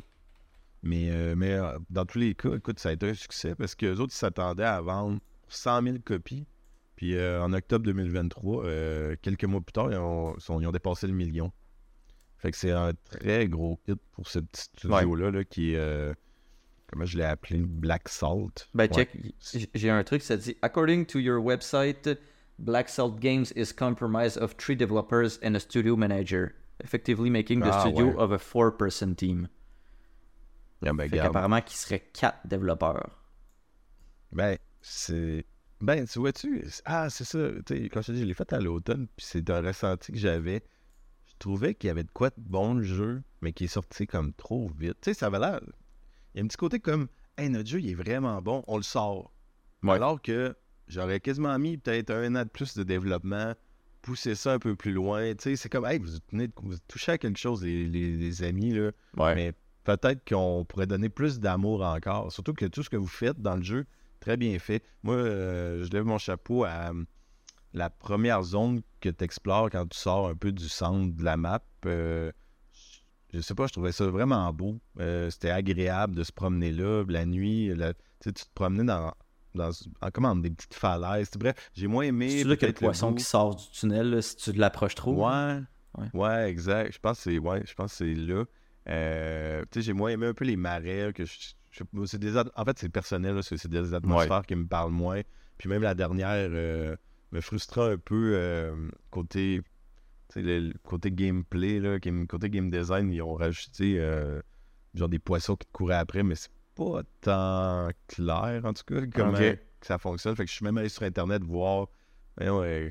Mais, 0.82 1.10
euh, 1.10 1.34
mais 1.36 1.52
euh, 1.52 1.78
dans 1.90 2.04
tous 2.04 2.18
les 2.18 2.34
cas, 2.34 2.54
écoute, 2.54 2.78
ça 2.78 2.90
a 2.90 2.92
été 2.92 3.08
un 3.10 3.14
succès 3.14 3.54
parce 3.54 3.74
que 3.74 3.86
les 3.86 4.00
autres 4.00 4.12
ils 4.12 4.18
s'attendaient 4.18 4.64
à 4.64 4.80
vendre 4.80 5.18
100 5.48 5.82
000 5.82 5.96
copies. 6.04 6.46
Puis 6.96 7.14
euh, 7.16 7.42
en 7.42 7.52
octobre 7.52 7.84
2023, 7.84 8.64
euh, 8.64 9.16
quelques 9.22 9.44
mois 9.44 9.60
plus 9.60 9.72
tard, 9.72 9.92
ils 9.92 9.96
ont, 9.98 10.34
ils 10.38 10.66
ont 10.66 10.72
dépassé 10.72 11.06
le 11.06 11.12
million. 11.12 11.52
Fait 12.38 12.50
que 12.50 12.56
c'est 12.56 12.70
un 12.72 12.92
très 13.10 13.48
gros 13.48 13.78
hit 13.88 13.98
pour 14.12 14.28
ce 14.28 14.38
petit 14.40 14.62
studio-là 14.62 15.30
là, 15.30 15.44
qui 15.44 15.72
est, 15.72 15.78
euh, 15.78 16.12
comment 16.86 17.04
je 17.06 17.16
l'ai 17.18 17.24
appelé, 17.24 17.60
Black 17.60 18.08
Salt. 18.08 18.68
Ben, 18.74 18.84
Ouais. 18.84 18.88
check, 18.94 19.70
j'ai 19.74 19.90
un 19.90 20.04
truc, 20.04 20.22
ça 20.22 20.36
dit 20.36 20.56
According 20.62 21.06
to 21.06 21.18
your 21.18 21.42
website, 21.42 22.18
Black 22.58 22.88
Salt 22.88 23.18
Games 23.20 23.46
is 23.56 23.72
comprised 23.76 24.36
of 24.40 24.56
three 24.56 24.76
developers 24.76 25.38
and 25.42 25.54
a 25.54 25.60
studio 25.60 25.96
manager, 25.96 26.52
effectively 26.84 27.30
making 27.30 27.60
the 27.60 27.70
Ah, 27.72 27.80
studio 27.80 28.06
ouais. 28.08 28.14
of 28.16 28.32
a 28.32 28.38
four-person 28.38 29.14
team. 29.14 29.48
Ah, 30.84 30.92
ben, 30.92 30.96
Fait 30.98 31.02
regarde. 31.04 31.28
qu'apparemment, 31.28 31.60
qu'il 31.62 31.76
serait 31.76 32.00
quatre 32.12 32.46
développeurs. 32.46 33.10
Ben, 34.32 34.58
c'est. 34.82 35.46
Ben, 35.80 36.06
tu 36.06 36.18
vois-tu? 36.18 36.64
Ah, 36.84 37.08
c'est 37.10 37.24
ça. 37.24 37.38
Tu 37.66 37.76
sais, 37.84 37.88
quand 37.88 38.02
je 38.02 38.06
te 38.08 38.12
dis, 38.12 38.20
je 38.20 38.26
l'ai 38.26 38.34
fait 38.34 38.50
à 38.52 38.60
l'automne, 38.60 39.06
puis 39.16 39.26
c'est 39.26 39.48
un 39.50 39.60
ressenti 39.62 40.12
que 40.12 40.18
j'avais. 40.18 40.62
Je 41.36 41.40
trouvais 41.40 41.74
qu'il 41.74 41.88
y 41.88 41.90
avait 41.90 42.02
de 42.04 42.10
quoi 42.10 42.30
de 42.30 42.34
bon 42.38 42.74
le 42.74 42.82
jeu, 42.82 43.22
mais 43.42 43.52
qui 43.52 43.64
est 43.64 43.68
sorti 43.68 44.06
comme 44.06 44.32
trop 44.32 44.70
vite. 44.78 44.96
Tu 45.02 45.10
sais, 45.10 45.14
ça 45.14 45.26
avait 45.26 45.38
l'air. 45.38 45.60
Il 46.34 46.38
y 46.38 46.40
a 46.40 46.44
un 46.44 46.46
petit 46.48 46.56
côté 46.56 46.80
comme, 46.80 47.08
hey, 47.36 47.50
notre 47.50 47.68
jeu, 47.68 47.78
il 47.80 47.90
est 47.90 47.94
vraiment 47.94 48.40
bon, 48.40 48.64
on 48.66 48.78
le 48.78 48.82
sort. 48.82 49.32
Ouais. 49.82 49.92
Alors 49.92 50.20
que 50.22 50.56
j'aurais 50.88 51.20
quasiment 51.20 51.58
mis 51.58 51.76
peut-être 51.76 52.10
un 52.10 52.34
an 52.36 52.44
de 52.44 52.48
plus 52.48 52.74
de 52.74 52.82
développement, 52.82 53.52
pousser 54.00 54.34
ça 54.34 54.54
un 54.54 54.58
peu 54.58 54.74
plus 54.76 54.92
loin. 54.92 55.34
Tu 55.34 55.42
sais, 55.42 55.56
c'est 55.56 55.68
comme, 55.68 55.84
hey, 55.84 55.98
vous, 55.98 56.08
venez 56.32 56.46
de- 56.48 56.52
vous 56.56 56.76
touchez 56.88 57.12
à 57.12 57.18
quelque 57.18 57.38
chose, 57.38 57.62
les, 57.62 57.84
les- 57.86 58.16
les 58.16 58.42
amis, 58.42 58.72
là. 58.72 58.90
Ouais. 59.18 59.34
Mais 59.34 59.52
peut-être 59.84 60.26
qu'on 60.26 60.64
pourrait 60.64 60.86
donner 60.86 61.10
plus 61.10 61.38
d'amour 61.38 61.82
encore. 61.84 62.32
Surtout 62.32 62.54
que 62.54 62.64
tout 62.64 62.82
ce 62.82 62.88
que 62.88 62.96
vous 62.96 63.06
faites 63.06 63.40
dans 63.42 63.56
le 63.56 63.62
jeu, 63.62 63.84
très 64.20 64.38
bien 64.38 64.58
fait. 64.58 64.82
Moi, 65.02 65.16
euh, 65.16 65.84
je 65.84 65.90
lève 65.90 66.04
mon 66.04 66.18
chapeau 66.18 66.64
à 66.64 66.92
la 67.76 67.90
première 67.90 68.42
zone 68.42 68.80
que 69.00 69.08
tu 69.10 69.22
explores 69.22 69.70
quand 69.70 69.86
tu 69.86 69.98
sors 69.98 70.28
un 70.28 70.34
peu 70.34 70.50
du 70.50 70.68
centre 70.68 71.14
de 71.14 71.22
la 71.22 71.36
map. 71.36 71.60
euh, 71.84 72.32
je 73.32 73.40
sais 73.40 73.54
pas, 73.54 73.66
je 73.66 73.72
trouvais 73.72 73.92
ça 73.92 74.06
vraiment 74.06 74.50
beau. 74.52 74.78
Euh, 74.98 75.28
C'était 75.30 75.50
agréable 75.50 76.14
de 76.16 76.22
se 76.24 76.32
promener 76.32 76.72
là. 76.72 77.04
La 77.08 77.26
nuit, 77.26 77.74
la- 77.74 77.92
tu 78.20 78.32
te 78.32 78.42
promenais 78.54 78.84
dans, 78.84 79.12
dans 79.54 79.70
en, 80.00 80.10
comment, 80.10 80.34
des 80.34 80.50
petites 80.50 80.74
falaises. 80.74 81.30
Bref, 81.38 81.54
j'ai 81.74 81.86
moins 81.86 82.04
aimé. 82.04 82.30
C'est 82.30 82.44
là 82.44 82.56
qu'il 82.56 82.62
y 82.66 82.70
a 82.70 82.72
le 82.72 82.78
poisson 82.78 83.12
qui 83.12 83.24
sort 83.24 83.54
du 83.56 83.68
tunnel, 83.70 84.10
là, 84.10 84.22
si 84.22 84.36
tu 84.36 84.52
l'approches 84.52 84.94
trop. 84.94 85.26
Ouais. 85.28 85.60
Ouais. 85.98 86.08
Ouais. 86.14 86.50
exact. 86.50 86.92
Je 86.94 86.98
pense 86.98 87.18
que 87.18 87.22
c'est 87.24 87.38
ouais, 87.38 87.62
je 87.66 87.74
pense 87.74 87.90
que 87.92 87.96
c'est 87.98 88.14
là. 88.14 88.44
Euh, 88.88 89.62
tu 89.70 89.80
sais, 89.80 89.82
j'ai 89.86 89.92
moins 89.92 90.10
aimé 90.10 90.26
un 90.26 90.34
peu 90.34 90.44
les 90.44 90.56
marais 90.56 91.12
que 91.14 91.24
je, 91.24 92.16
des 92.16 92.38
en 92.38 92.64
fait 92.64 92.78
c'est 92.78 92.88
personnel 92.88 93.42
c'est 93.42 93.68
des 93.68 93.92
atmosphères 93.92 94.46
qui 94.46 94.54
me 94.54 94.66
parlent 94.66 94.92
moins. 94.92 95.20
Puis 95.58 95.68
même 95.68 95.82
la 95.82 95.94
dernière 95.94 96.48
euh, 96.50 96.96
me 97.32 97.40
frustra 97.40 97.90
un 97.90 97.98
peu 97.98 98.32
euh, 98.34 98.88
côté 99.10 99.62
le, 100.34 100.72
côté 100.82 101.10
gameplay 101.12 101.78
là, 101.80 101.98
game- 101.98 102.26
côté 102.26 102.50
game 102.50 102.70
design, 102.70 103.12
ils 103.12 103.22
ont 103.22 103.34
rajouté 103.34 103.98
euh, 103.98 104.40
genre 104.94 105.08
des 105.08 105.18
poissons 105.18 105.56
qui 105.56 105.66
te 105.66 105.72
couraient 105.72 105.94
après 105.96 106.22
mais 106.22 106.34
c'est 106.34 106.50
pas 106.74 107.02
tant 107.20 107.88
clair 108.08 108.62
en 108.64 108.72
tout 108.72 108.82
cas 108.86 109.00
comment 109.14 109.32
que 109.80 109.86
ça 109.86 109.98
fonctionne. 109.98 110.34
Fait 110.36 110.44
que 110.44 110.50
je 110.50 110.54
suis 110.56 110.64
même 110.64 110.76
allé 110.78 110.88
sur 110.88 111.02
internet 111.04 111.42
voir 111.44 111.86
voyons, 112.36 112.62
euh, 112.62 112.90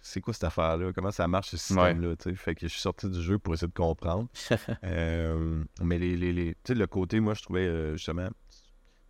c'est 0.00 0.20
quoi 0.20 0.34
cette 0.34 0.44
affaire-là? 0.44 0.92
Comment 0.92 1.12
ça 1.12 1.28
marche 1.28 1.50
ce 1.50 1.56
système-là? 1.56 2.14
Fait 2.36 2.54
que 2.56 2.66
je 2.66 2.72
suis 2.72 2.80
sorti 2.80 3.08
du 3.08 3.22
jeu 3.22 3.38
pour 3.38 3.54
essayer 3.54 3.68
de 3.68 3.72
comprendre. 3.72 4.28
Euh, 4.84 5.62
mais 5.80 5.98
les, 5.98 6.16
les, 6.16 6.32
les- 6.32 6.54
tu 6.54 6.60
sais, 6.68 6.74
le 6.74 6.86
côté, 6.88 7.20
moi, 7.20 7.34
je 7.34 7.42
trouvais 7.42 7.92
justement 7.92 8.28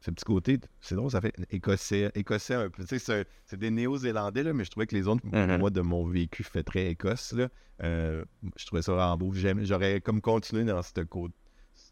ce 0.05 0.11
petit 0.11 0.24
côté, 0.24 0.59
c'est 0.80 0.94
drôle, 0.96 1.11
ça 1.11 1.20
fait 1.20 1.32
écossais, 1.50 2.11
écossais 2.14 2.55
un 2.55 2.68
peu. 2.70 2.82
Tu 2.82 2.88
sais, 2.88 2.98
c'est, 2.98 3.26
c'est 3.46 3.57
des 3.57 3.70
néo-zélandais, 3.70 4.42
là, 4.42 4.53
mais 4.53 4.64
je 4.64 4.70
trouvais 4.70 4.86
que 4.86 4.94
les 4.96 5.07
autres, 5.09 5.22
Mhm. 5.24 5.59
moi, 5.59 5.70
de 5.70 5.80
mon 5.80 6.05
vécu, 6.07 6.42
fait 6.42 6.62
très 6.64 6.88
écosse. 6.88 7.32
Là. 7.32 7.48
Euh, 7.82 8.24
je 8.57 8.66
trouvais 8.66 8.82
ça 8.82 8.92
vraiment 8.92 9.16
beau. 9.16 9.32
J'aime- 9.32 9.64
j'aurais 9.64 10.00
comme 10.00 10.20
continué 10.20 10.64
dans 10.64 10.82
ce 10.82 11.00
côté, 11.03 11.34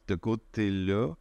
ce 0.09 0.15
côté-là. 0.15 1.15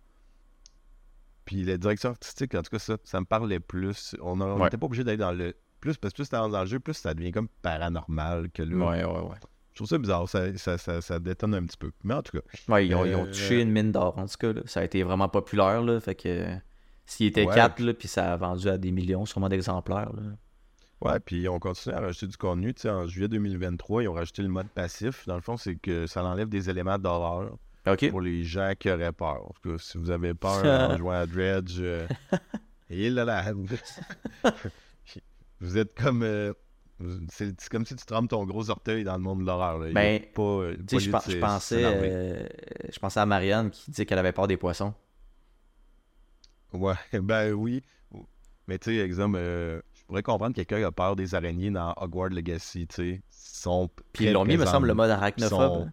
Puis 1.46 1.64
la 1.64 1.78
direction 1.78 2.10
artistique, 2.10 2.54
en 2.56 2.62
tout 2.62 2.70
cas, 2.72 2.80
ça, 2.80 2.98
ça 3.04 3.20
me 3.20 3.26
parlait 3.26 3.60
plus. 3.60 4.16
On 4.22 4.36
n'était 4.38 4.52
Ouais. 4.62 4.70
pas 4.70 4.86
obligé 4.86 5.04
d'aller 5.04 5.18
dans 5.18 5.32
le. 5.32 5.56
Plus, 5.80 5.96
parce 5.98 6.12
que 6.14 6.18
plus 6.18 6.30
t'avances 6.30 6.52
dans 6.52 6.62
le 6.62 6.68
jeu, 6.68 6.80
plus 6.80 6.94
ça 6.94 7.14
devient 7.14 7.32
comme 7.32 7.48
paranormal 7.62 8.50
que 8.52 8.64
là. 8.64 8.76
Ouais, 8.76 9.04
ouais, 9.06 9.30
ouais. 9.30 9.36
Je 9.72 9.76
trouve 9.78 9.88
ça 9.88 9.98
bizarre, 9.98 10.28
ça, 10.28 10.56
ça, 10.58 10.78
ça, 10.78 11.00
ça 11.02 11.20
détonne 11.20 11.56
un 11.56 11.64
petit 11.64 11.78
peu. 11.78 11.92
Mais 12.04 12.14
en 12.14 12.22
tout 12.22 12.38
cas, 12.38 12.44
Ouais, 12.68 12.86
ils 12.86 12.94
ont, 12.94 13.06
ils 13.06 13.16
ont 13.16 13.24
Euh, 13.24 13.28
touché 13.32 13.62
une 13.62 13.72
mine 13.72 13.92
d'or, 13.94 14.18
en 14.18 14.26
tout 14.26 14.36
cas. 14.38 14.52
là. 14.52 14.62
Ça 14.66 14.82
a 14.82 14.84
été 14.84 15.04
vraiment 15.04 15.30
populaire, 15.30 15.82
là. 15.82 16.00
Fait 16.02 16.16
que 16.16 16.46
s'il 17.10 17.28
était 17.28 17.45
Ouais. 17.45 17.55
4, 17.55 17.80
là, 17.82 17.93
puis 17.93 18.07
ça 18.07 18.34
a 18.34 18.38
vendu 18.38 18.68
à 18.70 18.78
des 18.78 18.91
millions, 18.91 19.26
sûrement 19.26 19.49
d'exemplaires, 19.49 20.12
là. 20.14 20.22
ouais, 21.01 21.20
puis 21.20 21.47
on 21.49 21.60
continue 21.60 21.95
à 21.95 21.99
rajouter 22.01 22.28
du 22.28 22.38
contenu. 22.38 22.74
En 22.86 23.07
juillet 23.07 23.28
2023, 23.28 24.03
ils 24.03 24.07
ont 24.07 24.14
rajouté 24.14 24.41
le 24.43 24.47
mode 24.49 24.68
passif. 24.68 25.26
Dans 25.28 25.36
le 25.36 25.41
fond, 25.41 25.57
c'est 25.57 25.76
que 25.76 26.05
ça 26.07 26.24
enlève 26.24 26.49
des 26.49 26.70
éléments 26.70 26.97
d'horreur 26.99 27.57
pour 28.12 28.22
les 28.22 28.43
gens 28.43 28.74
qui 28.78 28.91
auraient 28.91 29.12
peur. 29.12 29.43
En 29.47 29.53
tout 29.62 29.72
cas, 29.72 29.78
si 29.80 29.97
vous 29.97 30.12
avez 30.12 30.34
peur 30.36 30.64
en 30.91 30.97
jouant 30.97 31.12
à 31.14 31.26
Dredge, 31.26 31.78
euh, 31.80 32.05
et 32.89 33.10
là 33.10 33.26
là, 33.26 33.43
vous, 35.60 35.78
êtes 35.78 35.93
comme. 35.95 36.24
euh, 36.24 36.53
c'est 37.30 37.55
comme 37.70 37.86
si 37.86 37.95
tu 37.95 38.05
trempes 38.05 38.30
ton 38.30 38.43
gros 38.45 38.70
orteil 38.70 39.03
dans 39.05 39.14
le 39.16 39.22
monde 39.24 39.39
de 39.39 39.45
l'horreur. 39.45 39.88
Il 39.88 39.91
a 39.91 39.93
Ben, 39.93 40.22
pas, 40.36 40.62
Tu 40.88 41.10
pas 41.12 41.20
sais, 41.22 41.32
je, 41.32 41.38
pensais, 41.39 41.82
euh, 41.86 42.45
je 42.91 42.99
pensais 42.99 43.20
à 43.22 43.26
Marianne 43.26 43.70
qui 43.72 43.89
disait 43.91 44.05
qu'elle 44.05 44.20
avait 44.20 44.34
peur 44.34 44.47
des 44.47 44.57
poissons. 44.57 44.93
Ouais, 46.74 46.94
ben 47.22 47.54
oui. 47.54 47.84
Mais 48.68 48.78
tu 48.78 48.92
sais, 48.92 48.98
exemple, 48.98 49.38
euh, 49.40 49.82
je 49.96 50.04
pourrais 50.06 50.22
comprendre 50.24 50.54
quelqu'un 50.56 50.78
qui 50.78 50.84
a 50.84 50.92
peur 50.92 51.16
des 51.16 51.34
araignées 51.34 51.72
dans 51.72 51.94
Hogwarts 51.98 52.30
Legacy, 52.30 52.86
tu 52.88 52.96
sais. 52.96 53.22
Sont 53.32 53.90
Puis 54.14 54.26
ils 54.26 54.32
l'ont 54.34 54.46
mis, 54.46 54.58
me 54.58 54.66
semble, 54.66 54.88
le 54.88 54.94
mode 54.94 55.10
arachnophobe. 55.10 55.60
sont- 55.60 55.84
hein? 55.88 55.92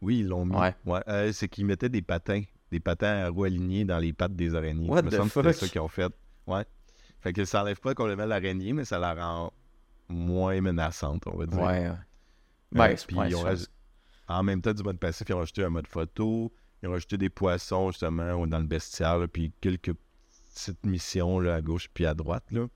Oui, 0.00 0.20
ils 0.20 0.28
l'ont 0.28 0.44
mis. 0.44 0.54
Ouais. 0.56 0.74
Ouais. 0.86 1.00
Euh, 1.08 1.32
c'est 1.32 1.48
qu'ils 1.48 1.66
mettaient 1.66 1.88
des 1.88 2.02
patins, 2.02 2.42
des 2.70 2.78
patins 2.80 3.24
à 3.24 3.28
roues 3.30 3.44
alignées 3.44 3.84
dans 3.84 3.98
les 3.98 4.12
pattes 4.12 4.36
des 4.36 4.54
araignées. 4.54 4.88
What 4.88 5.02
me 5.02 5.10
semble 5.10 5.30
que 5.30 5.32
c'était 5.34 5.52
fuck? 5.52 5.54
ça 5.60 5.68
qu'ils 5.68 5.80
ont 5.80 5.88
fait. 5.88 6.12
Ouais. 6.46 6.64
Fait 7.20 7.32
que 7.32 7.44
ça 7.44 7.62
enlève 7.62 7.80
pas 7.80 7.94
complètement 7.94 8.26
l'araignée, 8.26 8.72
mais 8.74 8.84
ça 8.84 8.98
la 8.98 9.14
rend 9.14 9.52
moins 10.08 10.60
menaçante, 10.60 11.24
on 11.26 11.36
va 11.36 11.46
dire. 11.46 11.58
Ouais. 11.58 11.64
ouais. 11.64 11.86
Euh, 11.86 11.94
Ben, 12.72 12.96
c'est- 12.96 13.06
puis 13.06 13.16
ils 13.26 13.34
ont. 13.36 13.44
En 14.28 14.42
même 14.42 14.62
temps, 14.62 14.72
du 14.72 14.82
mode 14.82 14.98
passif, 14.98 15.26
ils 15.28 15.34
ont 15.34 15.38
rajouté 15.38 15.64
un 15.64 15.68
mode 15.70 15.86
photo, 15.86 16.52
ils 16.84 16.88
ont 16.88 16.92
rajouté 16.92 17.16
des 17.16 17.30
poissons, 17.30 17.90
justement, 17.90 18.46
dans 18.46 18.58
le 18.58 18.66
bestiaire, 18.66 19.26
puis 19.32 19.52
quelques 19.62 19.94
petites 20.54 20.84
missions 20.84 21.40
là, 21.40 21.54
à 21.54 21.62
gauche 21.62 21.88
puis 21.94 22.04
à 22.04 22.12
droite. 22.12 22.44
Là. 22.50 22.66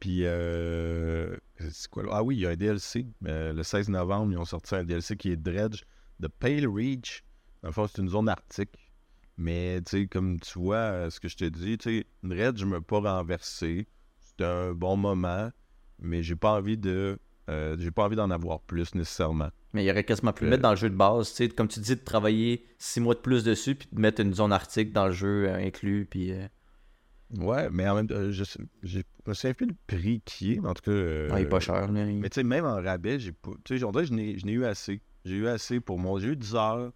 Puis, 0.00 0.24
euh, 0.24 1.34
c'est 1.58 1.88
quoi 1.88 2.02
là? 2.02 2.10
Ah 2.12 2.22
oui, 2.22 2.36
il 2.36 2.40
y 2.40 2.46
a 2.46 2.50
un 2.50 2.56
DLC. 2.56 3.06
Euh, 3.26 3.54
le 3.54 3.62
16 3.62 3.88
novembre, 3.88 4.32
ils 4.32 4.38
ont 4.38 4.44
sorti 4.44 4.74
un 4.74 4.84
DLC 4.84 5.16
qui 5.16 5.30
est 5.30 5.36
Dredge, 5.36 5.84
The 6.22 6.28
Pale 6.28 6.66
Reach. 6.68 7.24
Dans 7.62 7.70
le 7.70 7.72
fond, 7.72 7.86
c'est 7.86 8.02
une 8.02 8.08
zone 8.10 8.28
arctique. 8.28 8.90
Mais, 9.38 9.80
tu 9.80 10.02
sais, 10.02 10.06
comme 10.06 10.38
tu 10.38 10.58
vois, 10.58 10.76
euh, 10.76 11.10
ce 11.10 11.20
que 11.20 11.28
je 11.28 11.38
te 11.38 11.44
dis, 11.46 11.78
tu 11.78 12.00
sais, 12.00 12.06
Dredge, 12.22 12.58
je 12.58 12.66
me 12.66 12.82
pas 12.82 13.00
renversé. 13.00 13.86
C'était 14.18 14.44
un 14.44 14.72
bon 14.72 14.98
moment, 14.98 15.50
mais 15.98 16.22
j'ai 16.22 16.36
pas 16.36 16.52
envie 16.52 16.76
de. 16.76 17.18
euh, 17.48 17.76
j'ai 17.78 17.90
pas 17.90 18.04
envie 18.04 18.16
d'en 18.16 18.30
avoir 18.30 18.60
plus 18.60 18.94
nécessairement. 18.94 19.48
Mais 19.72 19.84
il 19.84 19.90
aurait 19.90 20.04
quasiment 20.04 20.32
pu 20.32 20.42
le 20.44 20.48
Euh, 20.48 20.50
mettre 20.50 20.62
dans 20.62 20.70
le 20.70 20.76
jeu 20.76 20.90
de 20.90 20.96
base. 20.96 21.30
Tu 21.30 21.36
sais, 21.36 21.48
comme 21.48 21.68
tu 21.68 21.78
dis, 21.80 21.94
de 21.94 22.00
travailler 22.04 22.66
6 22.78 23.00
mois 23.00 23.14
de 23.14 23.20
plus 23.20 23.44
dessus, 23.44 23.74
puis 23.76 23.88
de 23.92 24.00
mettre 24.00 24.20
une 24.20 24.34
zone 24.34 24.52
arctique 24.52 24.92
dans 24.92 25.06
le 25.06 25.12
jeu 25.12 25.48
euh, 25.48 25.54
inclus. 25.64 26.06
Puis, 26.10 26.32
euh, 26.32 26.46
Ouais, 27.38 27.68
mais 27.70 27.88
en 27.88 27.94
même 27.94 28.08
temps, 28.08 28.30
je, 28.32 28.42
je 28.82 28.98
me 29.26 29.34
souviens 29.34 29.54
plus 29.54 29.66
le 29.66 29.74
prix 29.86 30.20
qui 30.24 30.54
est, 30.54 30.60
mais 30.60 30.68
en 30.68 30.74
tout 30.74 30.82
cas. 30.82 30.90
euh, 30.90 31.28
il 31.36 31.42
est 31.42 31.46
pas 31.46 31.60
cher. 31.60 31.86
là. 31.92 32.04
Mais 32.04 32.28
tu 32.28 32.34
sais, 32.34 32.42
même 32.42 32.64
en 32.64 32.74
rabais, 32.82 33.20
j'ai 33.20 33.30
pas. 33.30 33.52
Tu 33.64 33.78
sais, 33.78 33.78
je 33.78 34.12
n'ai 34.12 34.36
je 34.36 34.44
n'ai 34.46 34.52
eu 34.52 34.64
assez. 34.64 35.00
J'ai 35.24 35.36
eu 35.36 35.46
assez 35.46 35.78
pour 35.78 35.98
mon. 36.00 36.18
J'ai 36.18 36.28
eu 36.28 36.36
10 36.36 36.56
heures. 36.56 36.90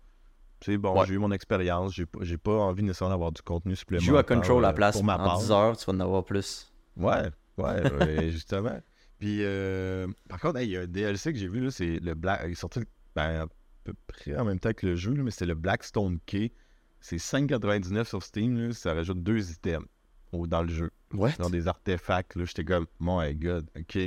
Tu 0.59 0.73
sais, 0.73 0.77
bon, 0.79 0.99
Ouais. 0.99 1.07
j'ai 1.07 1.15
eu 1.15 1.19
mon 1.19 1.31
expérience. 1.31 1.95
J'ai 1.95 2.07
pas, 2.07 2.19
j'ai 2.23 2.39
pas 2.39 2.57
envie 2.59 2.83
nécessairement 2.83 3.15
d'avoir 3.15 3.31
du 3.31 3.43
contenu 3.43 3.77
supplémentaire. 3.77 4.09
joues 4.09 4.17
à 4.19 4.25
Control 4.25 4.65
à 4.65 4.69
la 4.69 4.75
place. 4.75 4.97
Pour 4.97 5.05
ma 5.05 5.15
En 5.15 5.19
part. 5.25 5.39
10 5.39 5.53
heures, 5.53 5.77
tu 5.77 5.85
vas 5.87 5.93
en 5.93 6.01
avoir 6.01 6.25
plus. 6.25 6.73
Ouais, 6.97 7.29
ouais, 7.59 7.93
ouais, 8.01 8.29
justement. 8.33 8.81
Puis, 9.25 9.39
euh, 9.41 10.07
par 10.29 10.39
contre, 10.39 10.59
hey, 10.59 10.69
il 10.69 10.73
y 10.73 10.77
a 10.77 10.83
un 10.83 10.87
DLC 10.87 11.33
que 11.33 11.39
j'ai 11.39 11.49
vu, 11.49 11.61
là, 11.61 11.71
c'est 11.71 11.99
le 11.99 12.13
Black. 12.15 12.43
Il 12.45 12.51
est 12.51 12.55
sorti 12.55 12.81
ben, 13.17 13.45
à 13.45 13.47
peu 13.85 13.95
près 14.07 14.37
en 14.37 14.45
même 14.45 14.61
temps 14.61 14.75
que 14.75 14.87
le 14.87 14.97
jeu, 14.97 15.15
là, 15.15 15.23
mais 15.23 15.31
c'est 15.31 15.47
le 15.47 15.55
Blackstone 15.55 16.19
Key. 16.27 16.53
C'est 17.01 17.17
5,99 17.17 18.07
sur 18.07 18.23
Steam, 18.23 18.59
là, 18.59 18.75
ça 18.75 18.93
rajoute 18.93 19.23
deux 19.23 19.51
items 19.51 19.87
au- 20.33 20.47
dans 20.47 20.61
le 20.63 20.69
jeu. 20.69 20.91
What? 21.15 21.31
Dans 21.39 21.49
des 21.49 21.69
artefacts, 21.69 22.37
là, 22.37 22.45
j'étais 22.45 22.67
comme, 22.67 22.87
my 23.01 23.35
god, 23.35 23.67
ok. 23.79 23.99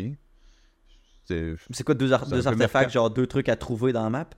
C'est- 1.26 1.56
C'est 1.72 1.84
quoi 1.84 1.96
deux, 1.96 2.14
ar- 2.14 2.32
artefacts, 2.32 2.92
genre 2.92 3.10
deux 3.10 3.26
trucs 3.26 3.50
à 3.50 3.56
trouver 3.56 3.94
dans 3.94 4.04
la 4.04 4.10
map? 4.12 4.30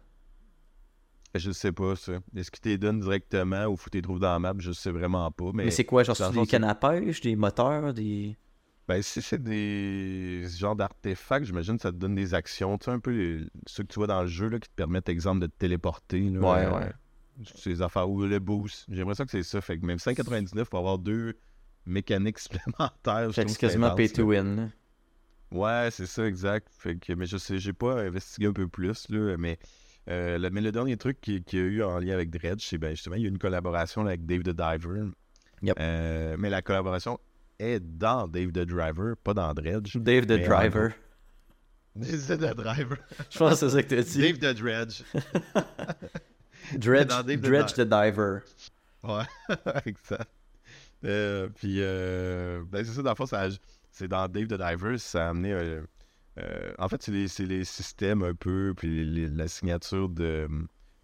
Je 1.36 1.52
sais 1.52 1.74
pas, 1.74 1.98
ça. 1.98 2.14
Est-ce 2.36 2.50
qu'ils 2.52 2.62
te 2.62 2.70
les 2.70 2.78
donnent 2.78 3.02
directement 3.02 3.66
ou 3.66 3.76
faut 3.76 3.86
que 3.86 3.90
tu 3.92 3.98
les 3.98 4.02
trouves 4.02 4.20
dans 4.20 4.32
la 4.32 4.40
map? 4.40 4.54
Je 4.58 4.72
sais 4.72 4.92
vraiment 4.92 5.30
pas. 5.30 5.52
Mais, 5.54 5.66
Mais, 5.66 5.72
c'est 5.72 5.84
quoi, 5.86 6.04
genre 6.04 6.16
c'est 6.16 6.32
des 6.32 6.48
cannes 6.48 6.64
à 6.64 6.74
pêche, 6.74 7.20
des 7.20 7.36
moteurs, 7.36 7.94
des. 7.94 8.38
Ben, 8.90 9.04
si 9.04 9.22
c'est 9.22 9.42
des 9.42 10.46
genres 10.58 10.76
d'artefacts, 10.76 11.46
j'imagine 11.46 11.76
que 11.76 11.84
ça 11.84 11.92
te 11.92 11.98
donne 11.98 12.16
des 12.16 12.34
actions. 12.34 12.76
Tu 12.80 12.86
sais, 12.86 12.92
un 12.92 13.00
peu 13.00 13.12
les- 13.12 13.46
ceux 13.68 13.84
que 13.84 13.88
tu 13.94 14.00
vois 14.00 14.08
dans 14.08 14.22
le 14.24 14.28
jeu 14.28 14.50
là, 14.50 14.58
qui 14.58 14.68
te 14.68 14.74
permettent, 14.74 15.10
exemple, 15.10 15.42
de 15.42 15.46
te 15.46 15.56
téléporter. 15.60 16.22
là, 16.32 16.40
Ouais, 16.40 16.66
euh, 16.66 16.80
ouais. 16.80 16.92
Ces 17.56 17.84
affaires 17.84 18.10
ou 18.10 18.24
le 18.26 18.40
boost. 18.40 18.86
J'ai 18.90 18.98
l'impression 18.98 19.26
que 19.26 19.32
c'est 19.32 19.44
ça. 19.44 19.62
Fait 19.62 19.78
que 19.78 19.86
même 19.86 20.00
5,99 20.00 20.66
pour 20.72 20.80
avoir 20.80 20.98
deux 20.98 21.38
mécaniques 21.86 22.40
supplémentaires. 22.40 23.32
Fait 23.32 23.46
que 23.46 23.52
c'est 23.52 23.60
quasiment 23.60 23.94
pay 23.94 24.10
to 24.10 24.24
win. 24.24 24.72
Ouais, 25.52 25.90
c'est 25.92 26.08
ça, 26.08 26.26
exact. 26.26 26.68
Fait 26.72 26.98
que, 26.98 27.14
mais 27.14 27.28
je 27.28 27.38
sais, 27.38 27.60
j'ai 27.60 27.74
pas 27.74 28.02
investigué 28.02 28.48
un 28.48 28.54
peu 28.54 28.68
plus, 28.68 29.08
là, 29.10 29.38
mais, 29.38 29.60
euh, 30.10 30.40
le, 30.40 30.50
mais 30.50 30.62
le 30.62 30.72
dernier 30.72 30.98
truc 30.98 31.22
qu'il 31.22 31.44
qu'il 31.44 31.60
y 31.60 31.62
a 31.62 31.66
eu 31.66 31.84
en 31.84 32.00
lien 32.00 32.14
avec 32.16 32.32
Dredge, 32.32 32.64
c'est 32.68 32.80
ben 32.80 32.92
justement, 32.96 33.16
il 33.18 33.22
y 33.22 33.26
a 33.26 33.28
eu 33.28 33.32
une 33.32 33.38
collaboration 33.38 34.02
là, 34.04 34.10
avec 34.10 34.26
Dave 34.26 34.42
the 34.42 34.50
Diver. 34.50 35.10
Yep. 35.62 35.76
Euh, 35.80 36.36
mais 36.40 36.50
la 36.50 36.62
collaboration 36.64 37.20
est 37.60 37.80
dans 37.80 38.28
Dave 38.28 38.52
the 38.52 38.60
Driver, 38.66 39.16
pas 39.24 39.34
dans 39.34 39.54
Dredge. 39.54 39.96
Dave 39.98 40.26
the 40.26 40.32
en 40.32 40.38
Driver. 40.48 40.92
C'est 42.02 42.38
the 42.38 42.56
Driver. 42.56 42.98
Je 43.30 43.38
pense 43.38 43.52
que 43.52 43.56
c'est 43.58 43.70
ça 43.70 43.84
que 43.84 43.88
t'as 43.96 44.02
dit. 44.04 44.20
Dave 44.20 44.38
the 44.38 44.58
Dredge. 44.58 45.04
Dredge, 46.78 47.08
Dave 47.08 47.26
the 47.26 47.42
Dredge 47.42 47.74
the 47.74 47.82
Diver. 47.82 48.40
Ouais, 49.04 49.24
exact. 49.86 50.30
Euh, 51.06 51.48
puis, 51.56 51.78
euh, 51.80 52.62
ben 52.70 52.84
c'est 52.84 52.92
ça, 52.92 53.02
dans 53.02 53.12
le 53.12 53.16
fond, 53.16 53.26
c'est 53.92 54.08
dans 54.08 54.28
Dave 54.28 54.48
the 54.48 54.54
Diver, 54.62 54.98
ça 54.98 55.28
a 55.28 55.30
amené. 55.30 55.54
euh, 55.54 55.82
euh, 56.40 56.72
en 56.78 56.88
fait, 56.90 57.02
c'est 57.02 57.12
les, 57.12 57.28
c'est 57.28 57.46
les 57.46 57.64
systèmes 57.64 58.24
un 58.24 58.34
peu, 58.36 58.74
puis 58.78 59.04
les- 59.06 59.28
la 59.30 59.48
signature 59.48 60.10
de, 60.10 60.48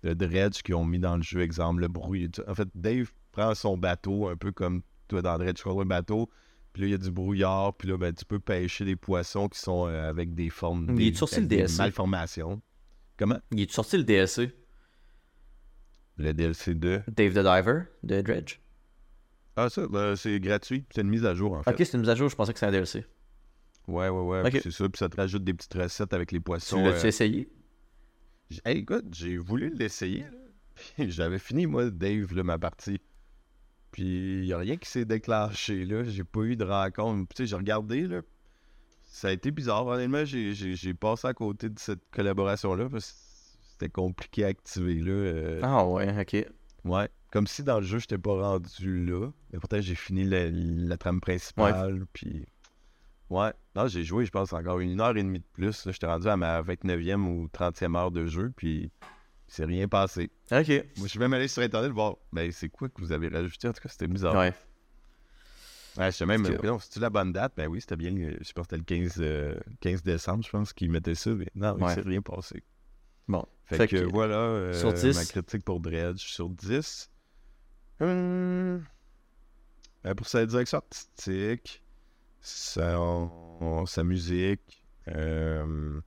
de 0.04 0.14
Dredge 0.14 0.62
qu'ils 0.62 0.76
ont 0.76 0.86
mis 0.86 1.00
dans 1.00 1.16
le 1.18 1.24
jeu, 1.24 1.42
exemple, 1.42 1.82
le 1.82 1.88
bruit. 1.88 2.30
Tu- 2.30 2.42
En 2.48 2.54
fait, 2.56 2.68
Dave 2.76 3.12
prend 3.32 3.56
son 3.56 3.78
bateau, 3.78 4.28
un 4.30 4.36
peu 4.38 4.52
comme 4.52 4.82
toi 5.08 5.22
dans 5.22 5.38
Dredge, 5.38 5.56
tu 5.56 5.64
contrôles 5.64 5.84
un 5.86 5.88
bateau, 5.88 6.30
puis 6.76 6.82
là, 6.82 6.88
il 6.90 6.92
y 6.92 6.94
a 6.94 6.98
du 6.98 7.10
brouillard, 7.10 7.74
puis 7.78 7.88
là, 7.88 7.98
ben, 7.98 8.14
tu 8.14 8.26
peux 8.26 8.38
pêcher 8.38 8.84
des 8.84 8.98
poissons 8.98 9.48
qui 9.48 9.58
sont 9.58 9.88
euh, 9.88 10.10
avec 10.10 10.36
des 10.36 10.50
formes. 10.50 10.88
Il 10.90 10.96
des, 10.96 11.08
est 11.08 11.14
sorti 11.16 11.36
avec 11.36 11.44
le 11.46 11.48
des 11.48 11.56
DLC. 11.60 11.78
malformations. 11.78 12.62
Comment? 13.16 13.40
Il 13.52 13.62
est 13.62 13.72
sorti 13.72 13.96
le 13.96 14.04
DLC. 14.04 14.54
Le 16.18 16.34
DLC 16.34 16.76
2. 16.76 17.04
Dave 17.16 17.32
the 17.32 17.40
Diver 17.40 17.84
de 18.04 18.20
Dredge. 18.20 18.60
Ah, 19.56 19.70
ça, 19.70 19.88
ben, 19.88 20.18
c'est 20.18 20.38
gratuit, 20.42 20.84
c'est 20.94 21.00
une 21.00 21.08
mise 21.08 21.26
à 21.26 21.34
jour, 21.34 21.54
en 21.54 21.64
fait. 21.64 21.72
Ok, 21.72 21.78
c'est 21.78 21.94
une 21.94 22.02
mise 22.02 22.10
à 22.10 22.16
jour, 22.16 22.28
je 22.28 22.36
pensais 22.36 22.52
que 22.52 22.60
c'était 22.60 22.68
un 22.68 22.74
DLC. 22.74 23.06
Ouais, 23.88 24.10
ouais, 24.10 24.42
ouais. 24.42 24.52
C'est 24.62 24.72
ça. 24.72 24.90
Puis 24.90 25.00
ça 25.00 25.08
te 25.08 25.16
rajoute 25.16 25.46
des 25.46 25.54
petites 25.54 25.76
recettes 25.76 26.12
avec 26.14 26.34
les 26.34 26.40
Tu 26.40 26.44
poissons. 26.44 26.84
l'as-tu 26.84 27.06
euh, 27.06 27.08
essayé? 27.08 27.50
Hey, 28.66 28.80
écoute, 28.80 29.06
j'ai 29.14 29.38
voulu 29.38 29.74
l'essayer. 29.74 30.26
J'avais 31.00 31.40
fini, 31.40 31.68
moi, 31.68 31.90
Dave, 31.90 32.36
là, 32.36 32.44
ma 32.44 32.60
partie. 32.60 33.00
Puis 33.96 34.40
il 34.40 34.42
n'y 34.42 34.52
a 34.52 34.58
rien 34.58 34.76
qui 34.76 34.90
s'est 34.90 35.06
déclenché, 35.06 35.86
là. 35.86 36.04
J'ai 36.04 36.26
pas 36.26 36.42
eu 36.42 36.58
de 36.58 36.66
rencontre. 36.66 37.30
Tu 37.34 37.44
sais, 37.44 37.48
j'ai 37.48 37.56
regardé, 37.56 38.02
là. 38.08 38.20
Ça 39.06 39.30
a 39.30 39.32
été 39.32 39.52
bizarre. 39.52 39.86
Honnêtement, 39.88 40.26
j'ai- 40.26 40.94
passé 40.94 41.30
à 41.30 41.34
côté 41.34 41.70
de 41.70 41.80
cette 41.80 42.02
collaboration-là 42.12 42.90
parce 42.90 43.12
que 43.14 43.18
c'était 43.72 43.88
compliqué 43.88 44.44
à 44.44 44.48
activer, 44.48 44.96
là. 44.96 45.12
euh, 45.14 45.60
Ah 45.64 45.86
ouais, 45.88 46.14
ok. 46.20 46.46
Ouais. 46.84 47.08
Comme 47.32 47.48
si 47.48 47.64
dans 47.64 47.80
le 47.80 47.86
jeu, 47.86 48.00
je 48.00 48.08
t'étais 48.08 48.22
pas 48.22 48.34
rendu 48.34 49.06
là. 49.06 49.30
Mais 49.54 49.60
pourtant, 49.60 49.80
j'ai 49.80 49.96
fini 49.96 50.26
la, 50.26 50.50
la 50.52 50.98
trame 50.98 51.22
principale. 51.22 52.06
Puis. 52.12 52.46
Ouais. 53.30 53.54
Non, 53.78 53.88
j'ai 53.88 54.04
joué, 54.04 54.26
je 54.26 54.32
pense, 54.32 54.52
encore 54.52 54.80
une 54.82 55.00
heure 55.00 55.16
et 55.16 55.24
demie 55.24 55.40
de 55.40 55.46
plus. 55.54 55.86
J'étais 55.90 56.06
rendu 56.06 56.28
à 56.28 56.36
ma 56.36 56.62
29e 56.62 57.26
ou 57.28 57.48
30e 57.48 57.96
heure 57.96 58.12
de 58.12 58.26
jeu. 58.26 58.52
Puis. 58.58 58.92
Il 59.48 59.54
s'est 59.54 59.66
rien 59.66 59.88
passé. 59.88 60.32
Ok. 60.52 60.68
Moi, 60.70 60.86
je 61.04 61.08
suis 61.08 61.20
même 61.20 61.34
allé 61.34 61.48
sur 61.48 61.62
Internet 61.62 61.92
voir. 61.92 62.16
Ben, 62.34 62.52
c'est 62.52 62.70
quoi 62.70 62.90
que 62.90 63.00
vous 63.02 63.12
avez 63.12 63.28
rajouté? 63.28 63.68
En 63.68 63.74
tout 63.74 63.82
cas, 63.82 63.90
c'était 63.90 64.08
bizarre. 64.08 64.34
Ouais. 64.36 64.54
Ouais, 65.98 66.12
je 66.12 66.18
sais 66.18 66.26
même. 66.26 66.44
Parce 66.44 66.58
que- 66.58 66.66
Non, 66.68 66.80
c'est-tu 66.80 67.00
la 67.00 67.10
bonne 67.10 67.32
date? 67.32 67.54
Ben 67.56 67.68
oui, 67.68 67.80
c'était 67.80 67.96
bien. 67.96 68.12
Je 68.16 68.52
pense 68.54 68.68
que 68.68 68.76
c'était 68.76 68.78
le 68.78 68.84
15, 68.84 69.16
euh, 69.20 69.56
15 69.80 70.04
décembre, 70.04 70.44
je 70.44 70.50
pense, 70.50 70.74
qu'ils 70.74 70.92
mettaient 70.92 71.16
ça. 71.16 71.30
Mais 71.32 71.48
non, 71.56 71.76
il 71.78 71.84
Ouais. 71.84 71.94
s'est 71.94 72.02
rien 72.02 72.22
passé. 72.22 72.64
Bon. 73.28 73.46
Fait, 73.66 73.78
Fait 73.78 73.88
que, 73.88 73.96
que, 73.98 74.04
voilà 74.12 74.36
euh, 74.36 74.74
sur 74.74 74.94
10. 74.94 75.16
ma 75.16 75.26
critique 75.26 75.64
pour 75.64 75.80
Dredge. 75.80 76.20
Sur 76.20 76.50
10. 76.50 77.10
hum, 78.02 78.84
ben, 80.04 80.14
pour 80.16 80.28
sa 80.28 80.46
direction 80.46 80.80
artistique, 80.80 81.82
sa 82.42 84.04
musique, 84.04 84.86
euh, 85.08 86.00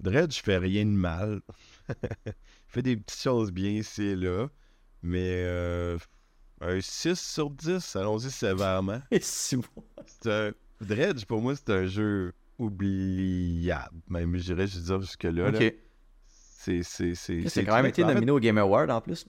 Dredge 0.00 0.40
fait 0.42 0.56
rien 0.58 0.84
de 0.86 0.90
mal. 0.90 1.42
Fait 2.70 2.82
des 2.82 2.96
petites 2.96 3.20
choses 3.20 3.50
bien 3.52 3.70
ici 3.70 4.02
et 4.02 4.16
là. 4.16 4.48
Mais 5.02 5.42
euh, 5.44 5.98
un 6.60 6.80
6 6.80 7.18
sur 7.18 7.50
10, 7.50 7.96
allons-y 7.96 8.30
sévèrement. 8.30 9.00
C'est 9.20 9.56
un- 10.30 10.52
Dredge, 10.80 11.24
pour 11.26 11.42
moi, 11.42 11.54
c'est 11.56 11.68
un 11.70 11.86
jeu 11.86 12.32
oubliable. 12.58 13.96
Même, 14.08 14.36
je 14.36 14.42
dirais, 14.44 14.66
je 14.66 14.78
dire 14.78 15.00
jusque-là. 15.00 15.50
là. 15.50 15.58
C'est, 16.26 16.82
c'est, 16.82 17.14
c'est, 17.14 17.48
C'est 17.48 17.64
quand 17.64 17.76
même 17.76 17.86
été 17.86 18.02
nominé 18.04 18.30
au 18.30 18.38
Game 18.38 18.58
Award 18.58 18.90
en 18.90 19.00
plus. 19.00 19.26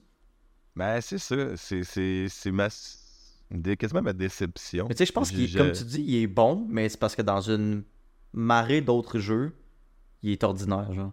Ben, 0.76 1.00
c'est 1.02 1.18
ça. 1.18 1.58
C'est, 1.58 2.52
ma... 2.52 2.68
quasiment 3.78 4.02
ma 4.02 4.14
déception. 4.14 4.88
Mais 4.88 4.96
tu 4.96 5.00
sais, 5.00 5.06
je 5.06 5.12
pense 5.14 5.32
qu'il, 5.32 5.48
j'ai- 5.48 5.58
comme 5.60 5.72
tu 5.72 5.84
dis, 5.84 6.02
il 6.02 6.16
est 6.24 6.28
bon, 6.28 6.66
mais 6.70 6.88
c'est 6.90 7.00
parce 7.00 7.16
que 7.16 7.22
dans 7.22 7.42
une 7.42 7.84
marée 8.34 8.82
d'autres 8.82 9.20
jeux, 9.20 9.54
il 10.24 10.32
est 10.32 10.44
ordinaire, 10.44 10.94
genre. 10.94 11.12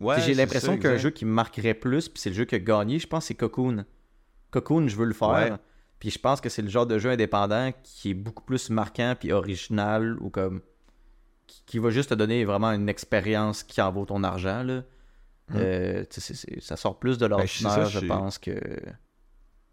Ouais, 0.00 0.20
J'ai 0.20 0.34
l'impression 0.34 0.78
qu'un 0.78 0.96
jeu 0.96 1.10
qui 1.10 1.24
me 1.24 1.30
marquerait 1.32 1.74
plus, 1.74 2.08
puis 2.08 2.20
c'est 2.20 2.30
le 2.30 2.34
jeu 2.36 2.44
qui 2.46 2.54
a 2.54 2.58
gagné, 2.58 2.98
je 2.98 3.06
pense 3.06 3.26
c'est 3.26 3.34
Cocoon. 3.34 3.84
Cocoon, 4.50 4.88
je 4.88 4.96
veux 4.96 5.04
le 5.04 5.12
faire. 5.14 5.28
Ouais. 5.28 5.52
Puis 5.98 6.10
je 6.10 6.18
pense 6.18 6.40
que 6.40 6.48
c'est 6.48 6.62
le 6.62 6.70
genre 6.70 6.86
de 6.86 6.98
jeu 6.98 7.10
indépendant 7.10 7.72
qui 7.82 8.10
est 8.10 8.14
beaucoup 8.14 8.42
plus 8.42 8.70
marquant 8.70 9.14
puis 9.18 9.32
original 9.32 10.16
ou 10.20 10.30
comme 10.30 10.62
qui, 11.46 11.62
qui 11.66 11.78
va 11.78 11.90
juste 11.90 12.10
te 12.10 12.14
donner 12.14 12.44
vraiment 12.46 12.70
une 12.72 12.88
expérience 12.88 13.62
qui 13.62 13.82
en 13.82 13.92
vaut 13.92 14.06
ton 14.06 14.24
argent 14.24 14.62
là. 14.62 14.82
Mm. 15.50 15.56
Euh, 15.56 16.04
ça 16.60 16.76
sort 16.76 16.98
plus 16.98 17.18
de 17.18 17.26
Ben, 17.26 17.36
l'ordinaire, 17.36 17.86
je- 17.86 18.06
pense 18.06 18.38
que. 18.38 18.52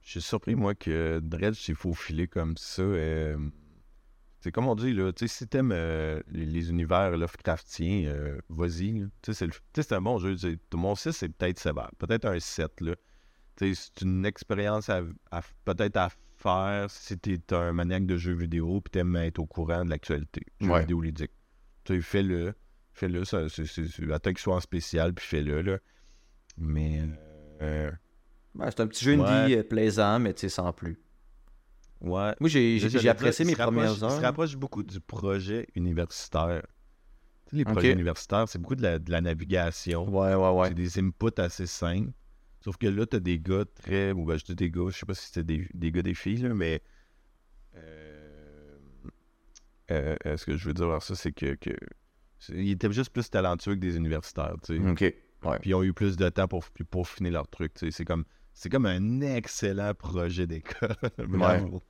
Je 0.02 0.12
suis 0.12 0.22
surpris, 0.22 0.56
moi, 0.56 0.74
que 0.74 1.20
Dredge 1.24 1.56
s'est 1.66 1.74
faufilé 1.74 2.28
comme 2.28 2.56
ça. 2.58 2.82
euh, 2.82 3.38
C'est 4.48 4.54
comme 4.54 4.70
on 4.70 4.76
dit, 4.76 4.94
là, 4.94 5.12
si 5.14 5.46
t'aimes 5.46 5.74
euh, 5.74 6.22
les, 6.32 6.46
les 6.46 6.70
univers 6.70 7.18
Lovecraftiens, 7.18 8.06
euh, 8.08 8.40
vas-y. 8.48 9.06
c'est 9.22 9.92
un 9.92 10.00
bon 10.02 10.20
jeu. 10.20 10.38
Mon 10.74 10.96
6, 10.96 11.12
c'est 11.12 11.28
peut-être 11.28 11.60
sévère. 11.60 11.92
Peut-être 11.98 12.24
un 12.24 12.40
7, 12.40 12.80
là. 12.80 12.96
Tu 13.58 13.76
sais, 13.76 13.82
c'est 13.98 14.06
une 14.06 14.26
expérience 14.26 14.88
à, 14.90 15.02
à- 15.32 15.42
peut-être 15.66 15.98
à 15.98 16.10
faire 16.38 16.90
si 16.90 17.18
t'es 17.20 17.42
un 17.54 17.74
maniaque 17.74 18.06
de 18.06 18.16
jeux 18.16 18.36
vidéo 18.36 18.80
puis 18.80 18.90
t'aimes 18.92 19.18
être 19.18 19.40
au 19.40 19.46
courant 19.46 19.84
de 19.84 19.90
l'actualité. 19.90 20.44
Jeux 20.62 20.70
Ouais. 20.70 20.80
vidéo 20.80 21.02
ludique. 21.02 21.32
Fais-le. 22.00 22.54
Fais-le. 22.94 23.24
Attends 24.14 24.30
qu'il 24.30 24.38
soit 24.40 24.56
en 24.56 24.62
spécial, 24.62 25.14
puis 25.14 25.26
fais-le, 25.26 25.62
là. 25.62 25.78
Mais... 26.58 27.02
euh, 27.62 27.92
c'est 28.70 28.80
un 28.80 28.88
petit 28.88 29.04
jeu 29.04 29.12
indie 29.16 29.24
Ouais. 29.56 29.58
euh, 29.58 29.64
plaisant, 29.64 30.20
mais 30.20 30.34
tu 30.34 30.40
sais, 30.42 30.50
sans 30.50 30.72
plus. 30.72 30.98
Ouais. 32.02 32.34
Moi, 32.40 32.50
j'ai 32.50 33.10
apprécié 33.10 33.46
mes 33.46 33.54
se 33.54 33.58
premières 33.58 33.94
Il 33.94 33.98
se 34.00 34.04
heures. 34.06 34.22
rapproche 34.22 34.56
beaucoup 34.56 34.84
du 34.84 35.00
projet 35.00 35.68
universitaire. 35.76 36.62
Tu 37.46 37.52
sais, 37.52 37.58
les 37.58 37.66
projets 37.66 37.94
universitaires, 37.94 38.48
c'est 38.50 38.60
beaucoup 38.60 38.76
de 38.76 38.84
la, 38.84 39.00
de 39.00 39.10
la 39.10 39.22
navigation. 39.22 40.08
Ouais, 40.10 40.36
ouais, 40.36 40.50
ouais. 40.52 40.68
C'est 40.70 40.74
des 40.74 41.00
inputs 41.00 41.40
assez 41.40 41.66
simples. 41.66 42.12
Sauf 42.60 42.76
que 42.78 42.88
là, 42.88 43.06
t'as 43.06 43.20
des 43.20 43.40
gars 43.40 43.64
très. 43.76 44.12
Ou 44.12 44.26
ben, 44.26 44.38
je 44.38 44.44
dis 44.44 44.56
des 44.56 44.70
gars, 44.70 44.90
je 44.90 44.98
sais 44.98 45.06
pas 45.06 45.14
si 45.14 45.28
c'était 45.28 45.44
des, 45.44 45.70
des 45.74 45.92
gars, 45.92 46.02
des 46.02 46.14
filles, 46.14 46.38
là, 46.38 46.54
mais. 46.54 46.82
Euh, 49.90 50.16
euh, 50.26 50.38
ce 50.38 50.46
que 50.46 50.58
je 50.58 50.66
veux 50.68 50.74
dire 50.74 50.88
par 50.88 51.02
ça, 51.02 51.16
c'est 51.16 51.32
que. 51.32 51.56
que 51.56 51.72
ils 52.50 52.72
étaient 52.72 52.92
juste 52.92 53.12
plus 53.12 53.30
talentueux 53.30 53.76
que 53.76 53.80
des 53.80 53.96
universitaires, 53.96 54.56
tu 54.64 54.78
sais. 54.78 54.90
Ok. 54.90 55.02
Ouais. 55.44 55.60
Puis 55.60 55.70
ils 55.70 55.76
ont 55.76 55.84
eu 55.84 55.94
plus 55.94 56.18
de 56.18 56.28
temps 56.30 56.48
pour, 56.48 56.66
pour 56.90 57.08
finir 57.08 57.32
leur 57.32 57.48
truc, 57.48 57.74
tu 57.74 57.86
sais. 57.86 57.92
C'est 57.92 58.06
comme. 58.06 58.26
C'est 58.60 58.70
comme 58.70 58.88
un 58.88 59.22
excellent 59.22 59.94
projet 59.94 60.48
d'école. 60.48 60.96
Bravo. 61.20 61.84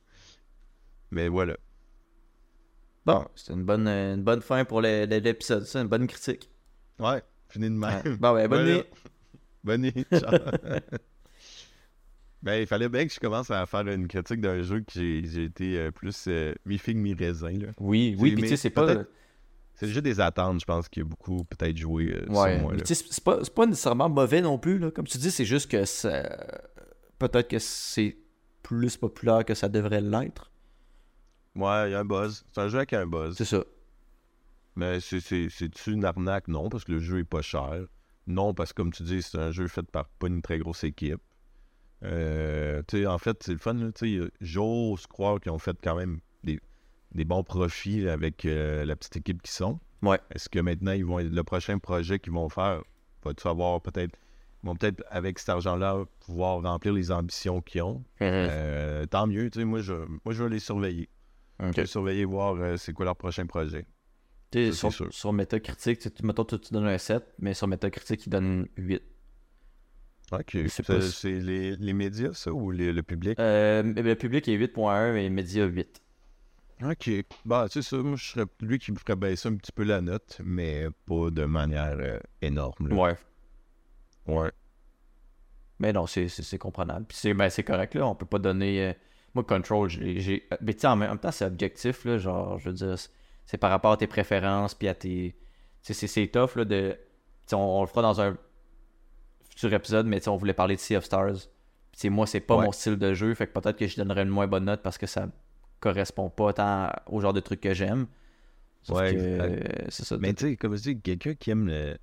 Mais 1.10 1.28
voilà. 1.28 1.56
Bon, 3.06 3.26
c'était 3.34 3.54
une 3.54 3.64
bonne, 3.64 3.88
une 3.88 4.22
bonne 4.22 4.42
fin 4.42 4.66
pour 4.66 4.82
l'épisode, 4.82 5.64
ça, 5.64 5.80
une 5.80 5.88
bonne 5.88 6.06
critique. 6.06 6.50
Ouais, 6.98 7.22
fini 7.48 7.70
de 7.70 7.74
même. 7.74 8.02
Ouais. 8.04 8.16
Bon, 8.18 8.34
ouais, 8.34 8.46
bonne 8.48 8.64
Voilà. 8.66 8.76
nuit. 8.76 8.84
Bonne 9.64 9.80
nuit. 9.80 10.06
ciao. 10.12 10.30
ben, 12.42 12.60
il 12.60 12.66
fallait 12.66 12.90
bien 12.90 13.06
que 13.06 13.14
je 13.14 13.18
commence 13.20 13.50
à 13.50 13.64
faire 13.64 13.88
une 13.88 14.06
critique 14.06 14.42
d'un 14.42 14.60
jeu 14.60 14.80
que 14.80 14.92
j'ai 14.92 15.44
été 15.44 15.78
euh, 15.78 15.90
plus 15.90 16.26
euh, 16.28 16.52
mi-figue, 16.66 16.98
mi-raisin. 16.98 17.54
Oui, 17.80 18.14
oui, 18.18 18.30
C'est- 18.30 18.34
puis 18.34 18.42
tu 18.42 18.48
sais, 18.50 18.56
c'est 18.58 18.70
pas. 18.70 19.04
C'est 19.80 19.86
jeu 19.88 20.02
des 20.02 20.18
attentes, 20.18 20.60
je 20.60 20.64
pense, 20.64 20.88
qui 20.88 21.00
a 21.02 21.04
beaucoup 21.04 21.44
peut-être 21.44 21.76
joué 21.76 22.12
euh, 22.12 22.26
Ouais, 22.28 22.60
c'est 22.84 23.54
pas, 23.54 23.66
nécessairement 23.66 24.08
mauvais 24.08 24.40
non 24.40 24.58
plus, 24.58 24.78
là. 24.80 24.90
Comme 24.90 25.06
tu 25.06 25.18
dis, 25.18 25.30
c'est 25.30 25.44
juste 25.44 25.70
que 25.70 25.84
ça... 25.84 26.22
peut-être 27.20 27.48
que 27.48 27.60
c'est 27.60 28.16
plus 28.64 28.96
populaire 28.96 29.44
que 29.44 29.54
ça 29.54 29.68
devrait 29.68 30.00
l'être. 30.00 30.50
Ouais, 31.54 31.88
il 31.88 31.92
y 31.92 31.94
a 31.94 32.00
un 32.00 32.04
buzz. 32.04 32.44
C'est 32.52 32.60
un 32.60 32.68
jeu 32.68 32.78
avec 32.78 32.92
un 32.92 33.06
buzz. 33.06 33.36
C'est 33.36 33.44
ça. 33.44 33.62
Mais 34.74 34.98
c'est- 35.00 35.20
c'est- 35.20 35.48
c'est-tu 35.48 35.92
une 35.92 36.04
arnaque? 36.04 36.48
Non, 36.48 36.68
parce 36.68 36.82
que 36.84 36.92
le 36.92 36.98
jeu 36.98 37.20
est 37.20 37.24
pas 37.24 37.42
cher. 37.42 37.86
Non, 38.26 38.54
parce 38.54 38.72
que 38.72 38.82
comme 38.82 38.92
tu 38.92 39.04
dis, 39.04 39.22
c'est 39.22 39.38
un 39.38 39.52
jeu 39.52 39.68
fait 39.68 39.88
par 39.90 40.08
pas 40.08 40.26
une 40.26 40.42
très 40.42 40.58
grosse 40.58 40.82
équipe. 40.84 41.20
Euh, 42.04 42.82
tu 42.88 42.98
sais, 42.98 43.06
en 43.06 43.18
fait, 43.18 43.42
c'est 43.42 43.52
le 43.52 43.58
fun. 43.58 43.74
là, 43.74 43.90
tu 43.92 44.20
sais, 44.20 44.30
J'ose 44.40 45.06
croire 45.06 45.40
qu'ils 45.40 45.50
ont 45.52 45.58
fait 45.58 45.76
quand 45.82 45.94
même 45.96 46.18
des, 46.44 46.60
des 47.14 47.24
bons 47.24 47.42
profits 47.42 48.08
avec 48.08 48.44
euh, 48.44 48.84
la 48.84 48.96
petite 48.96 49.16
équipe 49.16 49.42
qu'ils 49.42 49.50
sont. 49.52 49.78
Ouais. 50.02 50.18
Est-ce 50.34 50.48
que 50.48 50.58
maintenant, 50.60 50.92
ils 50.92 51.04
vont 51.04 51.18
le 51.18 51.42
prochain 51.42 51.78
projet 51.78 52.18
qu'ils 52.18 52.32
vont 52.32 52.48
faire, 52.48 52.82
va-tu 53.24 53.46
avoir 53.48 53.80
peut-être. 53.80 54.16
Ils 54.62 54.66
vont 54.66 54.74
peut-être, 54.76 55.02
avec 55.10 55.38
cet 55.38 55.50
argent-là, 55.50 56.04
pouvoir 56.20 56.62
remplir 56.62 56.92
les 56.92 57.10
ambitions 57.12 57.60
qu'ils 57.60 57.82
ont? 57.82 58.02
Euh, 58.22 59.06
tant 59.06 59.26
mieux, 59.26 59.48
tu 59.50 59.60
sais, 59.60 59.64
moi 59.64 59.80
je, 59.80 59.94
moi, 59.94 60.32
je 60.32 60.42
vais 60.44 60.50
les 60.50 60.58
surveiller. 60.58 61.08
Je 61.60 61.72
vais 61.72 61.86
surveiller, 61.86 62.24
voir 62.24 62.54
euh, 62.56 62.76
c'est 62.76 62.92
quoi 62.92 63.04
leur 63.04 63.16
prochain 63.16 63.46
projet. 63.46 63.86
Tu 64.50 64.72
Ça, 64.72 64.78
sur, 64.78 64.92
sûr. 64.92 65.12
sur 65.12 65.32
Metacritic, 65.32 65.98
tu 66.14 66.24
mettons, 66.26 66.44
toi, 66.44 66.58
tu 66.58 66.72
donnes 66.72 66.86
un 66.86 66.98
7, 66.98 67.22
mais 67.38 67.54
sur 67.54 67.66
Metacritic, 67.68 68.26
il 68.26 68.30
donne 68.30 68.66
8. 68.76 69.02
Ok. 70.32 70.58
C'est 70.68 71.40
les, 71.40 71.76
les 71.76 71.92
médias, 71.92 72.32
ça, 72.34 72.52
ou 72.52 72.70
les- 72.70 72.92
le 72.92 73.02
public? 73.02 73.38
Euh, 73.40 73.82
mais 73.82 74.02
le 74.02 74.14
public 74.14 74.46
est 74.48 74.56
8.1, 74.56 75.12
mais 75.14 75.22
les 75.22 75.30
médias 75.30 75.64
8. 75.66 76.02
Ok. 76.82 77.10
Bah, 77.44 77.66
c'est 77.70 77.82
ça. 77.82 77.96
Moi, 77.96 78.16
je 78.16 78.24
serais 78.24 78.46
lui 78.60 78.78
qui 78.78 78.92
me 78.92 78.96
ferait 78.98 79.16
baisser 79.16 79.48
un 79.48 79.56
petit 79.56 79.72
peu 79.72 79.82
la 79.84 80.00
note, 80.00 80.40
mais 80.44 80.86
pas 81.06 81.30
de 81.30 81.44
manière 81.44 81.96
euh, 81.98 82.18
énorme. 82.40 82.88
là. 82.88 82.94
Ouais. 82.94 83.16
Ouais. 84.26 84.52
Mais 85.80 85.92
non, 85.92 86.06
c'est 86.06 86.58
comprenable. 86.58 87.06
Puis 87.06 87.16
c'est 87.18 87.34
ben, 87.34 87.48
correct, 87.66 87.94
là. 87.94 88.06
On 88.06 88.14
peut 88.14 88.26
pas 88.26 88.38
donner. 88.38 88.88
euh, 88.88 88.92
Moi, 89.34 89.44
Control, 89.44 89.88
j'ai. 89.88 90.48
Mais 90.60 90.74
tu 90.74 90.80
sais, 90.80 90.86
en 90.86 90.96
même 90.96 91.18
temps, 91.18 91.30
c'est 91.30 91.44
objectif, 91.44 92.04
là. 92.04 92.18
Genre, 92.18 92.58
je 92.58 92.68
veux 92.70 92.74
dire, 92.74 92.94
c'est- 93.46 93.58
par 93.58 93.70
rapport 93.70 93.92
à 93.92 93.96
tes 93.96 94.06
préférences, 94.06 94.74
puis 94.74 94.88
à 94.88 94.94
tes. 94.94 95.36
Tu 95.82 95.94
sais, 95.94 96.06
c'est- 96.06 96.26
tough, 96.32 96.56
là, 96.56 96.64
de. 96.64 96.92
Tu 96.92 96.98
sais, 97.50 97.54
on, 97.56 97.78
on 97.78 97.80
le 97.82 97.86
fera 97.86 98.02
dans 98.02 98.20
un 98.20 98.36
futur 99.48 99.72
épisode, 99.72 100.06
mais 100.06 100.18
tu 100.20 100.24
sais, 100.24 100.30
on 100.30 100.36
voulait 100.36 100.52
parler 100.54 100.74
de 100.76 100.80
Sea 100.80 100.96
of 100.96 101.04
Stars. 101.04 101.32
Puis, 101.32 101.42
tu 101.92 101.98
sais, 102.00 102.08
moi, 102.08 102.26
c'est 102.26 102.40
pas 102.40 102.56
Ouais. 102.56 102.64
mon 102.66 102.72
style 102.72 102.96
de 102.96 103.14
jeu, 103.14 103.32
fait 103.34 103.46
que 103.46 103.52
peut-être 103.58 103.76
que 103.78 103.86
je 103.86 103.96
donnerais 103.96 104.22
une 104.22 104.28
moins 104.28 104.46
bonne 104.46 104.64
note 104.64 104.82
parce 104.82 104.98
que 104.98 105.06
ça 105.06 105.28
correspond 105.80 106.30
pas 106.30 106.52
tant 106.52 106.90
au 107.06 107.20
genre 107.20 107.32
de 107.32 107.40
trucs 107.40 107.60
que 107.60 107.74
j'aime. 107.74 108.06
Ouais, 108.88 109.14
que, 109.14 109.18
euh, 109.40 109.86
c'est 109.90 110.04
ça. 110.04 110.16
Mais 110.18 110.32
tu 110.34 110.46
sais, 110.46 110.56
comme 110.56 110.76
je 110.76 110.82
dis, 110.82 111.00
quelqu'un 111.00 111.34
qui 111.34 111.50
aime 111.50 111.68
le- 111.68 111.98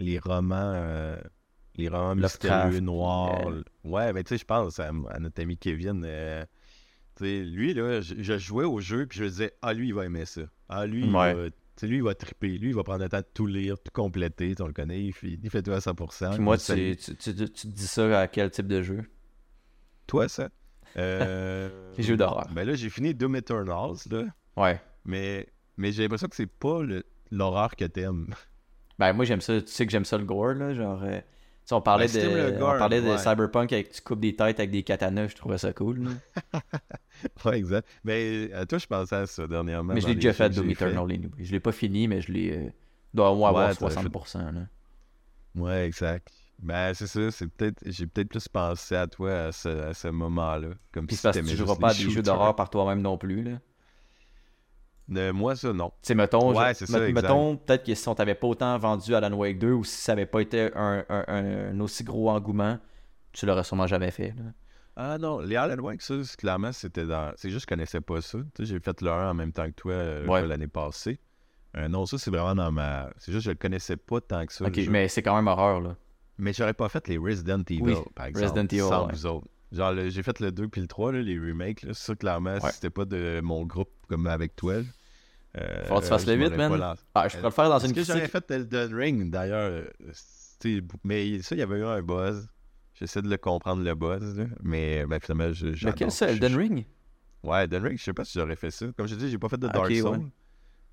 les 0.00 0.18
romans, 0.18 0.72
euh, 0.74 1.16
les 1.76 1.88
romans 1.88 2.14
mystérieux, 2.16 2.80
noirs. 2.80 3.48
euh, 3.50 3.62
Ouais, 3.84 4.12
mais 4.12 4.24
tu 4.24 4.30
sais, 4.30 4.38
je 4.38 4.44
pense 4.44 4.80
à, 4.80 4.88
à 5.10 5.18
notre 5.20 5.40
ami 5.42 5.56
Kevin. 5.56 6.02
euh, 6.04 6.44
tu 7.16 7.24
sais, 7.24 7.44
lui, 7.44 7.74
là, 7.74 8.00
je, 8.00 8.14
je 8.18 8.38
jouais 8.38 8.64
au 8.64 8.80
jeu, 8.80 9.06
puis 9.06 9.18
je 9.18 9.24
me 9.24 9.28
disais, 9.30 9.54
ah, 9.62 9.72
lui, 9.74 9.88
il 9.88 9.94
va 9.94 10.06
aimer 10.06 10.24
ça. 10.26 10.42
Ah, 10.68 10.86
lui, 10.86 11.06
il 11.06 11.14
Ouais. 11.14 11.34
va- 11.34 11.50
tu 11.50 11.56
sais, 11.76 11.86
lui, 11.88 11.96
il 11.98 12.02
va 12.02 12.14
triper. 12.14 12.58
Lui, 12.58 12.68
il 12.70 12.74
va 12.74 12.84
prendre 12.84 13.02
le 13.04 13.08
temps 13.08 13.18
de 13.18 13.26
tout 13.34 13.46
lire, 13.46 13.76
tout 13.78 13.92
compléter. 13.92 14.54
On 14.60 14.66
le 14.66 14.72
connaît, 14.72 15.04
il 15.04 15.12
fait, 15.12 15.38
il 15.42 15.50
fait 15.50 15.62
tout 15.62 15.72
à 15.72 15.80
100%. 15.80 16.30
Puis 16.32 16.42
moi, 16.42 16.58
tu, 16.58 16.96
tu, 16.96 17.16
tu, 17.16 17.34
tu 17.34 17.48
te 17.50 17.66
dis 17.68 17.86
ça 17.86 18.20
à 18.20 18.28
quel 18.28 18.50
type 18.50 18.66
de 18.66 18.82
jeu? 18.82 19.04
Toi, 20.06 20.28
ça? 20.28 20.48
Euh, 20.96 21.68
Les 21.96 22.04
jeux 22.04 22.16
d'horreur. 22.16 22.46
Ben 22.52 22.66
là, 22.66 22.74
j'ai 22.74 22.90
fini 22.90 23.14
Doom 23.14 23.36
Eternals, 23.36 23.96
là. 24.10 24.24
Ouais. 24.56 24.80
Mais, 25.04 25.48
mais 25.76 25.92
j'ai 25.92 26.02
l'impression 26.02 26.28
que 26.28 26.36
c'est 26.36 26.46
pas 26.46 26.80
l'horreur 27.30 27.74
que 27.76 27.84
t'aimes. 27.84 28.28
Ben 28.96 29.12
moi 29.12 29.24
j'aime 29.24 29.40
ça, 29.40 29.60
tu 29.60 29.66
sais 29.72 29.86
que 29.86 29.90
j'aime 29.90 30.04
ça 30.04 30.16
le 30.16 30.24
gore 30.24 30.54
là, 30.54 30.72
genre 30.72 31.02
euh, 31.02 31.18
tu 31.18 31.24
sais, 31.64 31.74
on 31.74 31.80
parlait 31.80 32.06
Ben, 32.06 32.52
de 32.52 32.58
gore, 32.60 32.74
on 32.76 32.78
parlait 32.78 33.02
de. 33.02 33.16
Cyberpunk 33.16 33.72
avec 33.72 33.90
tu 33.90 34.00
coupes 34.02 34.20
des 34.20 34.36
têtes 34.36 34.60
avec 34.60 34.70
des 34.70 34.84
katanas, 34.84 35.26
je 35.28 35.34
trouvais 35.34 35.58
ça 35.58 35.72
cool. 35.72 36.10
ouais, 37.44 37.58
exact. 37.58 37.88
Mais 38.04 38.52
à 38.52 38.66
toi, 38.66 38.78
je 38.78 38.86
pensais 38.86 39.16
à 39.16 39.26
ça 39.26 39.48
dernièrement. 39.48 39.94
mais 39.94 40.00
je 40.00 40.06
l'ai 40.06 40.14
déjà 40.14 40.32
fait 40.32 40.48
Doom. 40.50 40.70
Eternal 40.70 41.10
anyway. 41.10 41.28
Je 41.40 41.50
l'ai 41.50 41.58
pas 41.58 41.72
fini 41.72 42.06
mais 42.06 42.20
je 42.20 42.30
l'ai 42.30 42.52
euh, 42.52 42.68
dois 43.12 43.30
avoir 43.30 43.54
Ouais, 43.54 43.74
t'as 43.74 43.88
fait- 43.90 44.00
60% 44.00 44.52
là. 44.54 44.60
Ouais, 45.56 45.86
exact. 45.86 46.28
Ben, 46.62 46.94
c'est 46.94 47.06
ça. 47.06 47.30
C'est 47.30 47.46
peut-être, 47.48 47.78
j'ai 47.84 48.06
peut-être 48.06 48.28
plus 48.28 48.48
pensé 48.48 48.94
à 48.96 49.06
toi 49.06 49.32
à 49.46 49.52
ce, 49.52 49.68
à 49.68 49.94
ce 49.94 50.08
moment-là. 50.08 50.68
Comme 50.92 51.06
Puis 51.06 51.16
si 51.16 51.22
parce 51.22 51.36
que 51.38 51.44
tu 51.44 51.56
joueras 51.56 51.76
pas 51.76 51.90
à 51.90 51.94
des 51.94 52.08
jeux 52.10 52.22
d'horreur 52.22 52.56
par 52.56 52.70
toi-même 52.70 53.02
non 53.02 53.18
plus 53.18 53.42
là. 53.42 53.58
Euh, 55.14 55.32
moi, 55.34 55.54
ça, 55.54 55.72
non. 55.74 55.90
Tu 55.90 56.08
sais 56.08 56.14
mettons, 56.14 56.54
Ouais, 56.58 56.72
je- 56.78 56.86
ça, 56.86 56.98
mettons 56.98 57.56
peut-être 57.58 57.84
que 57.84 57.94
si 57.94 58.08
on 58.08 58.14
t'avait 58.14 58.34
pas 58.34 58.46
autant 58.46 58.78
vendu 58.78 59.14
Alan 59.14 59.32
Wake 59.36 59.58
2 59.58 59.72
ou 59.72 59.84
si 59.84 59.96
ça 60.00 60.12
avait 60.12 60.24
pas 60.24 60.40
été 60.40 60.70
un, 60.74 61.04
un- 61.10 61.24
un- 61.28 61.70
un 61.76 61.80
aussi 61.80 62.04
gros 62.04 62.30
engouement, 62.30 62.78
tu 63.32 63.44
l'aurais 63.44 63.64
sûrement 63.64 63.86
jamais 63.86 64.10
fait 64.10 64.28
là. 64.28 64.44
Ah 64.96 65.18
non, 65.18 65.40
les 65.40 65.56
Alan 65.56 65.76
Wake, 65.82 66.00
ça, 66.00 66.14
clairement, 66.38 66.72
c'était 66.72 67.04
dans. 67.04 67.32
C'est 67.36 67.50
juste 67.50 67.66
que 67.66 67.74
je 67.74 67.76
connaissais 67.76 68.00
pas 68.00 68.22
ça. 68.22 68.38
J'ai 68.60 68.80
fait 68.80 69.02
le 69.02 69.10
1 69.10 69.30
en 69.30 69.34
même 69.34 69.52
temps 69.52 69.66
que 69.66 69.72
toi 69.74 69.92
euh, 69.92 70.26
Ouais. 70.26 70.46
l'année 70.46 70.68
passée. 70.68 71.18
Euh, 71.76 71.88
non, 71.88 72.06
ça, 72.06 72.16
c'est 72.16 72.30
vraiment 72.30 72.54
dans 72.54 72.70
ma. 72.72 73.10
C'est 73.18 73.32
juste 73.32 73.42
que 73.44 73.50
je 73.50 73.50
le 73.50 73.56
connaissais 73.58 73.96
pas 73.96 74.20
tant 74.22 74.46
que 74.46 74.52
ça. 74.54 74.64
OK, 74.64 74.80
mais 74.88 75.08
c'est 75.08 75.20
quand 75.22 75.34
même 75.34 75.48
horreur 75.48 75.80
là. 75.82 75.96
Mais 76.38 76.52
j'aurais 76.52 76.74
pas 76.74 76.88
fait 76.88 77.06
les 77.08 77.18
Resident 77.18 77.60
Evil, 77.68 77.82
Oui, 77.82 77.94
par 78.14 78.26
exemple. 78.26 78.44
Resident 78.46 78.66
Evil, 78.66 78.80
sans 78.80 79.06
ouais. 79.06 79.12
vous 79.12 79.26
autres. 79.26 79.46
Genre, 79.72 79.92
j'ai 80.08 80.22
fait 80.22 80.38
le 80.40 80.52
2 80.52 80.68
puis 80.68 80.80
le 80.80 80.86
3, 80.86 81.12
là, 81.12 81.22
les 81.22 81.38
remakes. 81.38 81.82
Là, 81.82 81.94
ça, 81.94 82.14
clairement, 82.14 82.58
si 82.60 82.66
Ouais. 82.66 82.72
c'était 82.72 82.90
pas 82.90 83.04
de 83.04 83.40
mon 83.42 83.64
groupe 83.64 83.90
comme 84.08 84.26
avec 84.26 84.54
toi. 84.56 84.74
Euh, 85.56 85.84
Faut 85.86 85.96
que 85.96 86.00
tu 86.02 86.06
fasses 86.08 86.26
le 86.26 86.34
8, 86.34 86.50
m'aurais 86.50 86.68
man. 86.68 86.94
Ah, 87.14 87.28
je 87.28 87.36
pourrais 87.36 87.48
le 87.48 87.54
faire 87.54 87.68
dans 87.68 87.78
une 87.78 87.92
que 87.92 88.02
j'aurais 88.02 88.28
critique. 88.28 88.32
fait 88.48 88.50
Elden 88.54 88.94
Ring, 88.94 89.30
d'ailleurs? 89.30 89.84
Mais 91.04 91.42
ça, 91.42 91.54
il 91.54 91.58
y 91.58 91.62
avait 91.62 91.78
eu 91.78 91.84
un 91.84 92.02
buzz. 92.02 92.48
J'essaie 92.94 93.22
de 93.22 93.28
le 93.28 93.36
comprendre, 93.36 93.82
le 93.82 93.94
buzz. 93.94 94.36
là, 94.38 94.44
Mais 94.62 95.04
ben, 95.06 95.18
finalement, 95.20 95.52
je. 95.52 95.66
Lequel 95.86 96.10
ça, 96.10 96.28
Elden 96.30 96.56
Ring? 96.56 96.84
Ouais, 97.42 97.64
Elden 97.64 97.82
Ring, 97.82 97.98
je 97.98 98.04
sais 98.04 98.12
pas 98.12 98.24
si 98.24 98.38
j'aurais 98.38 98.56
fait 98.56 98.70
ça. 98.70 98.86
Comme 98.96 99.06
je 99.06 99.14
dis, 99.16 99.28
j'ai 99.30 99.38
pas 99.38 99.48
fait 99.48 99.58
de 99.58 99.66
Ah, 99.68 99.72
Dark 99.72 99.90
ok, 99.90 99.90
ouais. 100.12 100.18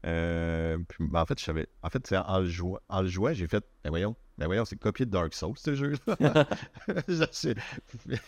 Euh, 0.05 0.77
puis, 0.87 1.05
ben, 1.07 1.21
en 1.21 1.25
fait, 1.25 1.39
je 1.39 1.43
savais. 1.45 1.67
En 1.83 1.89
fait, 1.89 2.05
c'est 2.07 2.17
en 2.17 2.39
le 2.39 2.47
jouant, 2.47 2.79
en 2.89 3.01
le 3.01 3.07
jouant, 3.07 3.33
j'ai 3.33 3.47
fait. 3.47 3.63
Ben 3.83 3.89
voyons, 3.91 4.15
ben 4.37 4.47
voyons, 4.47 4.65
c'est 4.65 4.75
copié 4.77 5.05
de 5.05 5.11
Dark 5.11 5.33
Souls, 5.33 5.57
ce 5.57 5.75
jeu-là. 5.75 6.17
Je- 7.07 7.25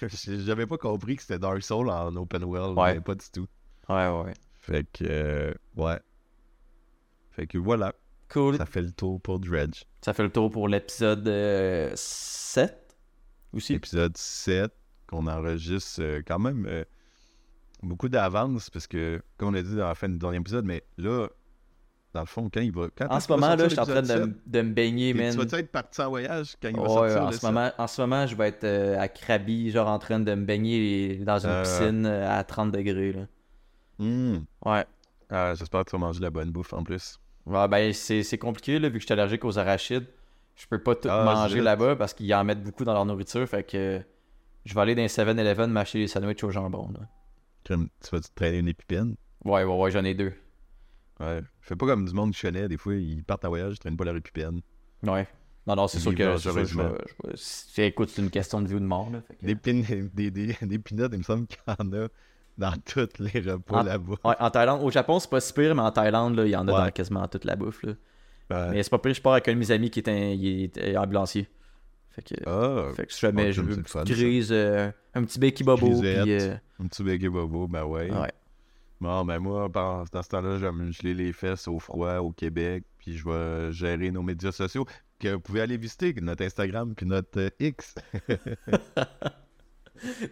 je- 0.08 0.40
J'avais 0.46 0.68
pas 0.68 0.78
compris 0.78 1.16
que 1.16 1.22
c'était 1.24 1.40
Dark 1.40 1.64
Souls 1.64 1.90
en 1.90 2.16
open 2.16 2.44
world, 2.44 2.78
Ouais. 2.78 3.00
pas 3.02 3.16
du 3.16 3.26
tout. 3.32 3.48
Ouais, 3.90 4.08
ouais. 4.10 4.34
Fait 4.60 4.86
que, 4.92 5.04
euh, 5.08 5.54
ouais. 5.76 6.00
Fait 7.32 7.48
que 7.48 7.58
voilà, 7.58 7.94
Cool. 8.30 8.58
ça 8.58 8.66
fait 8.66 8.82
le 8.82 8.92
tour 8.92 9.20
pour 9.22 9.40
Dredge. 9.40 9.84
Ça 10.02 10.14
fait 10.14 10.24
le 10.24 10.32
tour 10.32 10.52
pour 10.52 10.68
l'épisode 10.68 11.28
euh, 11.28 11.92
7 11.96 12.96
aussi? 13.54 13.74
Épisode 13.74 14.16
7, 14.16 14.72
qu'on 15.08 15.28
enregistre 15.28 16.02
euh, 16.02 16.22
quand 16.26 16.40
même 16.40 16.66
euh, 16.68 16.84
beaucoup 17.82 18.10
d'avance, 18.10 18.70
parce 18.70 18.88
que, 18.88 19.22
comme 19.38 19.50
on 19.50 19.54
a 19.56 19.62
dit 19.62 19.76
dans 19.76 19.88
la 19.88 19.96
fin 19.96 20.08
du 20.10 20.18
dernier 20.18 20.38
épisode, 20.38 20.66
mais 20.66 20.84
là, 20.98 21.28
dans 22.14 22.22
le 22.22 22.26
fond, 22.28 22.50
quand 22.54 22.62
il 22.62 22.72
va. 22.72 22.88
Quand 22.96 23.08
En 23.10 23.20
ce 23.20 23.32
moment, 23.32 23.56
là, 23.56 23.64
je 23.64 23.70
suis 23.70 23.80
en 23.80 23.86
train 23.86 24.02
de, 24.02 24.12
m- 24.12 24.36
de 24.46 24.62
me 24.62 24.72
baigner, 24.72 25.14
7? 25.14 25.22
man. 25.22 25.32
Tu 25.32 25.38
vas-tu 25.38 25.56
être 25.56 25.72
parti 25.72 26.02
en 26.02 26.10
voyage 26.10 26.56
quand 26.62 26.70
il 26.70 26.76
va 26.76 26.82
Ouais, 26.82 26.88
sortir 27.10 27.22
en, 27.24 27.32
ce 27.32 27.38
7? 27.40 27.44
moment, 27.44 27.72
en 27.78 27.88
ce 27.88 28.02
moment, 28.02 28.28
je 28.28 28.36
vais 28.36 28.48
être 28.50 28.64
euh, 28.64 29.00
à 29.00 29.08
Krabi, 29.08 29.72
genre 29.72 29.88
en 29.88 30.00
train 30.00 30.20
de 30.20 30.34
me 30.36 30.46
baigner 30.46 31.18
dans 31.18 31.40
une 31.40 31.50
Euh. 31.52 31.62
piscine 31.64 32.06
euh, 32.06 32.30
à 32.40 32.44
30 32.44 32.72
degrés. 32.72 33.14
Là. 33.14 33.22
Hmm. 34.00 34.40
Ouais. 34.66 34.86
Ah, 35.30 35.54
J'espère 35.56 35.84
que 35.86 35.90
tu 35.90 35.96
vas 35.96 36.00
manger 36.00 36.20
de 36.20 36.24
la 36.26 36.30
bonne 36.30 36.52
bouffe 36.52 36.74
en 36.74 36.84
plus. 36.84 37.20
Ouais, 37.46 37.68
ben, 37.68 37.92
c'est 37.94 38.38
compliqué, 38.38 38.80
là, 38.80 38.88
vu 38.90 38.96
que 38.96 39.00
je 39.02 39.06
suis 39.06 39.14
allergique 39.14 39.44
aux 39.44 39.58
arachides. 39.58 40.06
Je 40.56 40.68
peux 40.68 40.82
pas 40.82 40.96
tout 40.96 41.10
Ah, 41.10 41.24
manger 41.26 41.62
là-bas 41.62 41.96
parce 41.96 42.14
qu'ils 42.14 42.32
en 42.36 42.44
mettent 42.44 42.64
beaucoup 42.64 42.84
dans 42.86 42.94
leur 42.94 43.06
nourriture. 43.06 43.48
Fait 43.50 43.64
que 43.64 44.02
je 44.66 44.74
vais 44.76 44.82
aller 44.82 44.94
dans 44.96 45.02
les 45.02 45.08
7-Eleven 45.08 45.72
m'acheter 45.72 46.00
des 46.00 46.08
sandwichs 46.08 46.44
au 46.44 46.52
jambon. 46.52 46.92
Là. 46.94 47.00
Tu 47.64 47.74
vas 48.12 48.20
te 48.20 48.28
traîner 48.36 48.60
une 48.60 48.68
épipène? 48.68 49.16
Ouais, 49.44 49.64
ouais, 49.64 49.76
ouais, 49.76 49.90
j'en 49.92 50.04
ai 50.04 50.14
deux. 50.14 50.34
Ouais. 51.24 51.42
Fais 51.62 51.76
pas 51.76 51.86
comme 51.86 52.06
du 52.06 52.14
monde 52.14 52.32
que 52.32 52.38
je 52.38 52.42
connais. 52.42 52.68
Des 52.68 52.78
fois, 52.78 52.96
ils 52.96 53.24
partent 53.24 53.46
en 53.46 53.50
voyage, 53.50 53.76
ils 53.76 53.80
traînent 53.80 53.98
pas 53.98 54.06
leur 54.06 54.16
épipène. 54.16 54.62
Ouais. 55.04 55.28
Non, 55.66 55.76
non, 55.76 55.88
c'est 55.88 56.00
sûr 56.00 56.14
que 56.14 56.38
sûr 56.38 56.52
je 56.60 56.66
je 56.66 56.80
c'est- 57.36 57.88
écoute, 57.88 58.10
c'est 58.10 58.22
une 58.22 58.30
question 58.30 58.62
de 58.62 58.68
vie 58.68 58.76
ou 58.76 58.80
de 58.80 58.86
mort. 58.86 59.10
Là, 59.10 59.22
que- 59.22 59.46
Des, 59.46 59.56
pin... 59.56 59.82
des, 60.14 60.30
des, 60.30 60.58
des 60.62 60.80
peanuts, 60.80 61.08
il 61.14 61.20
me 61.20 61.24
semble 61.24 61.48
qu'il 61.48 61.58
y 61.68 61.72
en 61.72 61.94
a 61.94 62.08
dans 62.58 62.74
tous 62.86 63.08
les 63.20 63.40
repas 63.40 63.82
là-bas. 63.84 64.16
Ouais, 64.26 64.36
en 64.40 64.50
Thaïlande, 64.50 64.82
au 64.84 64.92
Japon, 64.92 65.20
c'est 65.20 65.30
pas 65.30 65.40
si 65.40 65.54
pire, 65.54 65.74
mais 65.74 65.82
en 65.82 65.92
Thaïlande, 65.92 66.36
là, 66.36 66.46
il 66.46 66.52
y 66.52 66.56
en 66.56 66.68
a 66.68 66.72
Ouais. 66.74 66.86
dans 66.86 66.92
quasiment 66.92 67.26
toute 67.30 67.46
la 67.46 67.56
bouffe. 67.56 67.82
Là. 67.84 67.94
Ouais. 68.52 68.72
Mais 68.72 68.84
c'est 68.84 68.90
pas 68.90 69.00
pire, 69.00 69.14
je 69.14 69.22
pars 69.22 69.34
avec 69.34 69.48
un 69.48 69.54
de 69.54 69.58
mes 69.60 69.72
amis 69.72 69.90
qui 69.90 70.00
est, 70.00 70.10
un, 70.10 70.14
il 70.32 70.64
est 70.66 70.78
euh, 70.78 70.98
ambulancier. 71.00 71.48
Fait 72.12 72.22
que, 72.22 72.36
Ah, 72.46 72.94
fait 72.96 73.06
que 73.08 73.14
si 73.14 73.22
jamais 73.22 73.52
je 73.54 73.62
veux 73.62 73.76
une 73.78 73.86
fun, 73.86 74.04
grise, 74.04 74.50
euh, 74.52 74.92
un 75.16 75.24
petit 75.24 75.40
béki 75.40 75.64
bobo, 75.64 76.00
puis 76.00 76.10
euh, 76.10 76.56
un 76.80 76.88
petit 76.88 77.04
bégué 77.04 77.30
bobo, 77.30 77.68
ben 77.68 77.86
ouais. 77.86 78.12
ouais. 78.12 78.32
Bon, 79.04 79.26
ben 79.26 79.38
moi, 79.40 79.68
dans 79.68 80.06
dans 80.10 80.24
ce 80.24 80.30
temps-là, 80.30 80.60
je 80.60 80.66
vais 80.66 80.72
me 80.72 80.90
geler 80.90 81.14
les 81.14 81.34
fesses 81.34 81.68
au 81.68 81.78
froid 81.78 82.16
au 82.20 82.32
Québec, 82.32 82.86
puis 82.98 83.18
je 83.18 83.26
vais 83.28 83.70
gérer 83.74 84.12
nos 84.12 84.22
médias 84.24 84.54
sociaux. 84.54 84.86
Que 85.20 85.34
vous 85.34 85.42
pouvez 85.42 85.60
aller 85.60 85.76
visiter 85.76 86.14
notre 86.22 86.44
Instagram 86.46 86.96
puis 86.96 87.06
notre 87.06 87.38
euh, 87.38 87.50
X. 87.60 87.96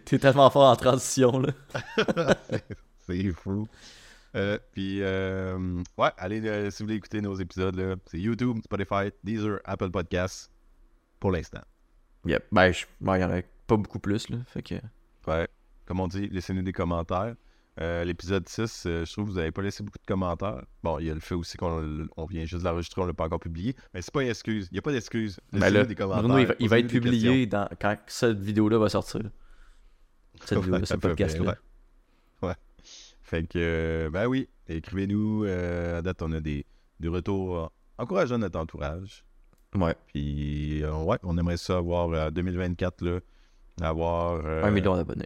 T'es 0.06 0.18
tellement 0.18 0.48
fort 0.48 0.70
en 0.70 0.76
transition, 0.76 1.38
là. 1.38 1.52
C'est 3.06 3.30
fou. 3.32 3.68
Euh, 4.34 4.58
puis, 4.72 5.02
euh, 5.02 5.82
ouais, 5.98 6.10
allez, 6.16 6.70
si 6.70 6.82
vous 6.82 6.86
voulez 6.86 6.96
écouter 6.96 7.20
nos 7.20 7.34
épisodes, 7.34 7.74
là, 7.76 7.96
c'est 8.06 8.18
YouTube, 8.18 8.58
Spotify, 8.64 9.10
Deezer, 9.22 9.60
Apple 9.66 9.90
Podcasts, 9.90 10.50
pour 11.20 11.30
l'instant. 11.30 11.60
Yep. 12.24 12.46
Ben, 12.52 12.72
je- 12.72 12.86
ben, 13.02 13.18
il 13.18 13.20
y 13.20 13.24
en 13.24 13.30
a 13.30 13.42
pas 13.66 13.76
beaucoup 13.76 13.98
plus, 13.98 14.30
là. 14.30 14.38
Fait 14.46 14.62
que. 14.62 14.76
Ouais. 15.26 15.46
Comme 15.84 16.00
on 16.00 16.08
dit, 16.08 16.28
laissez-nous 16.28 16.62
des 16.62 16.72
commentaires. 16.72 17.34
Euh, 17.80 18.04
L'épisode 18.04 18.46
6, 18.46 18.84
euh, 18.86 19.04
je 19.06 19.12
trouve 19.12 19.26
que 19.26 19.30
vous 19.30 19.36
n'avez 19.38 19.50
pas 19.50 19.62
laissé 19.62 19.82
beaucoup 19.82 19.98
de 19.98 20.04
commentaires. 20.06 20.62
Bon, 20.82 20.98
il 20.98 21.06
y 21.06 21.10
a 21.10 21.14
le 21.14 21.20
fait 21.20 21.34
aussi 21.34 21.56
qu'on 21.56 22.06
on 22.18 22.26
vient 22.26 22.44
juste 22.44 22.62
de 22.62 22.68
l'enregistrer, 22.68 23.00
on 23.00 23.04
ne 23.04 23.10
l'a 23.10 23.14
pas 23.14 23.24
encore 23.24 23.40
publié. 23.40 23.74
Mais 23.94 24.02
c'est 24.02 24.12
pas 24.12 24.22
une 24.22 24.28
excuse. 24.28 24.68
Il 24.70 24.74
n'y 24.74 24.78
a 24.78 24.82
pas 24.82 24.92
d'excuse. 24.92 25.40
Ben 25.52 25.72
là, 25.72 25.84
des 25.86 25.94
commentaires. 25.94 26.22
Bruno, 26.24 26.38
il 26.38 26.46
va, 26.46 26.54
il 26.58 26.68
va 26.68 26.76
posez-nous 26.76 26.86
être 26.86 26.92
publié 26.92 27.46
dans, 27.46 27.68
quand 27.80 27.96
cette 28.06 28.38
vidéo-là 28.40 28.78
va 28.78 28.90
sortir. 28.90 29.22
Cette 30.44 30.58
vidéo-là, 30.58 30.80
Ouais, 30.80 30.86
ce 30.86 30.94
podcast-là. 30.96 31.56
ouais. 32.42 32.48
Ouais. 32.48 32.54
Fait 33.22 33.44
que, 33.44 33.58
euh, 33.58 34.10
ben 34.10 34.26
oui, 34.26 34.48
écrivez-nous. 34.68 35.44
à 35.44 36.02
date, 36.02 36.20
on 36.20 36.32
a 36.32 36.40
des, 36.40 36.66
des 37.00 37.08
retours 37.08 37.72
encourageants 37.96 38.36
de 38.36 38.42
notre 38.42 38.58
entourage. 38.58 39.24
Ouais. 39.74 39.94
Puis, 40.08 40.84
ouais, 40.84 41.18
on 41.22 41.38
aimerait 41.38 41.56
ça 41.56 41.78
avoir 41.78 42.10
euh, 42.10 42.30
2024, 42.30 43.00
là, 43.02 43.20
avoir. 43.80 44.44
Un 44.62 44.70
million 44.70 44.94
d'abonnés. 44.94 45.24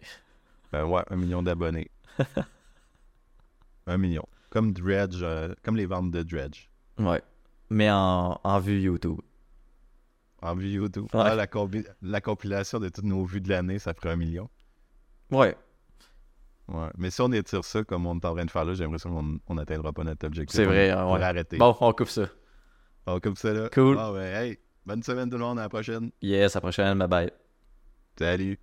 Ben 0.71 0.85
ouais, 0.85 1.01
un 1.09 1.15
million 1.17 1.43
d'abonnés. 1.43 1.89
un 3.87 3.97
million. 3.97 4.25
Comme 4.49 4.73
Dredge, 4.73 5.19
euh, 5.21 5.53
comme 5.63 5.75
les 5.75 5.85
ventes 5.85 6.11
de 6.11 6.23
Dredge. 6.23 6.69
Ouais. 6.99 7.21
Mais 7.69 7.89
en, 7.91 8.39
en 8.43 8.59
vue 8.59 8.79
YouTube. 8.81 9.19
En 10.41 10.55
vue 10.55 10.69
YouTube? 10.69 11.07
Ouais. 11.13 11.21
Ah, 11.25 11.35
la, 11.35 12.21
compilation 12.21 12.79
de 12.79 12.89
toutes 12.89 13.03
nos 13.03 13.25
vues 13.25 13.41
de 13.41 13.49
l'année, 13.49 13.79
ça 13.79 13.93
ferait 13.93 14.11
un 14.11 14.15
million. 14.15 14.49
Ouais. 15.31 15.55
Ouais. 16.67 16.89
Mais 16.97 17.09
si 17.09 17.21
on 17.21 17.31
étire 17.31 17.63
ça 17.63 17.83
comme 17.83 18.05
on 18.05 18.15
est 18.19 18.25
en 18.25 18.35
train 18.35 18.45
de 18.45 18.51
faire 18.51 18.65
là, 18.65 18.73
j'ai 18.73 18.83
l'impression 18.83 19.09
qu'on 19.09 19.39
on 19.47 19.55
n'atteindra 19.55 19.93
pas 19.93 20.03
notre 20.03 20.25
objectif. 20.25 20.55
C'est 20.55 20.65
On- 20.65 20.69
vrai, 20.69 20.93
on 20.93 21.13
ouais. 21.15 21.23
arrêter. 21.23 21.57
Bon, 21.57 21.75
on 21.79 21.93
coupe 21.93 22.09
ça. 22.09 22.27
Ah, 23.05 23.17
comme 23.21 23.35
ça 23.35 23.53
là. 23.53 23.69
Cool. 23.73 23.97
Ah, 23.97 24.11
hey, 24.17 24.59
bonne 24.85 25.01
semaine 25.01 25.29
tout 25.29 25.37
le 25.37 25.43
monde, 25.43 25.59
à 25.59 25.63
la 25.63 25.69
prochaine. 25.69 26.11
Yes, 26.21 26.55
à 26.55 26.57
la 26.57 26.61
prochaine. 26.61 26.97
Bye 26.99 27.07
bye. 27.07 27.31
Salut. 28.17 28.59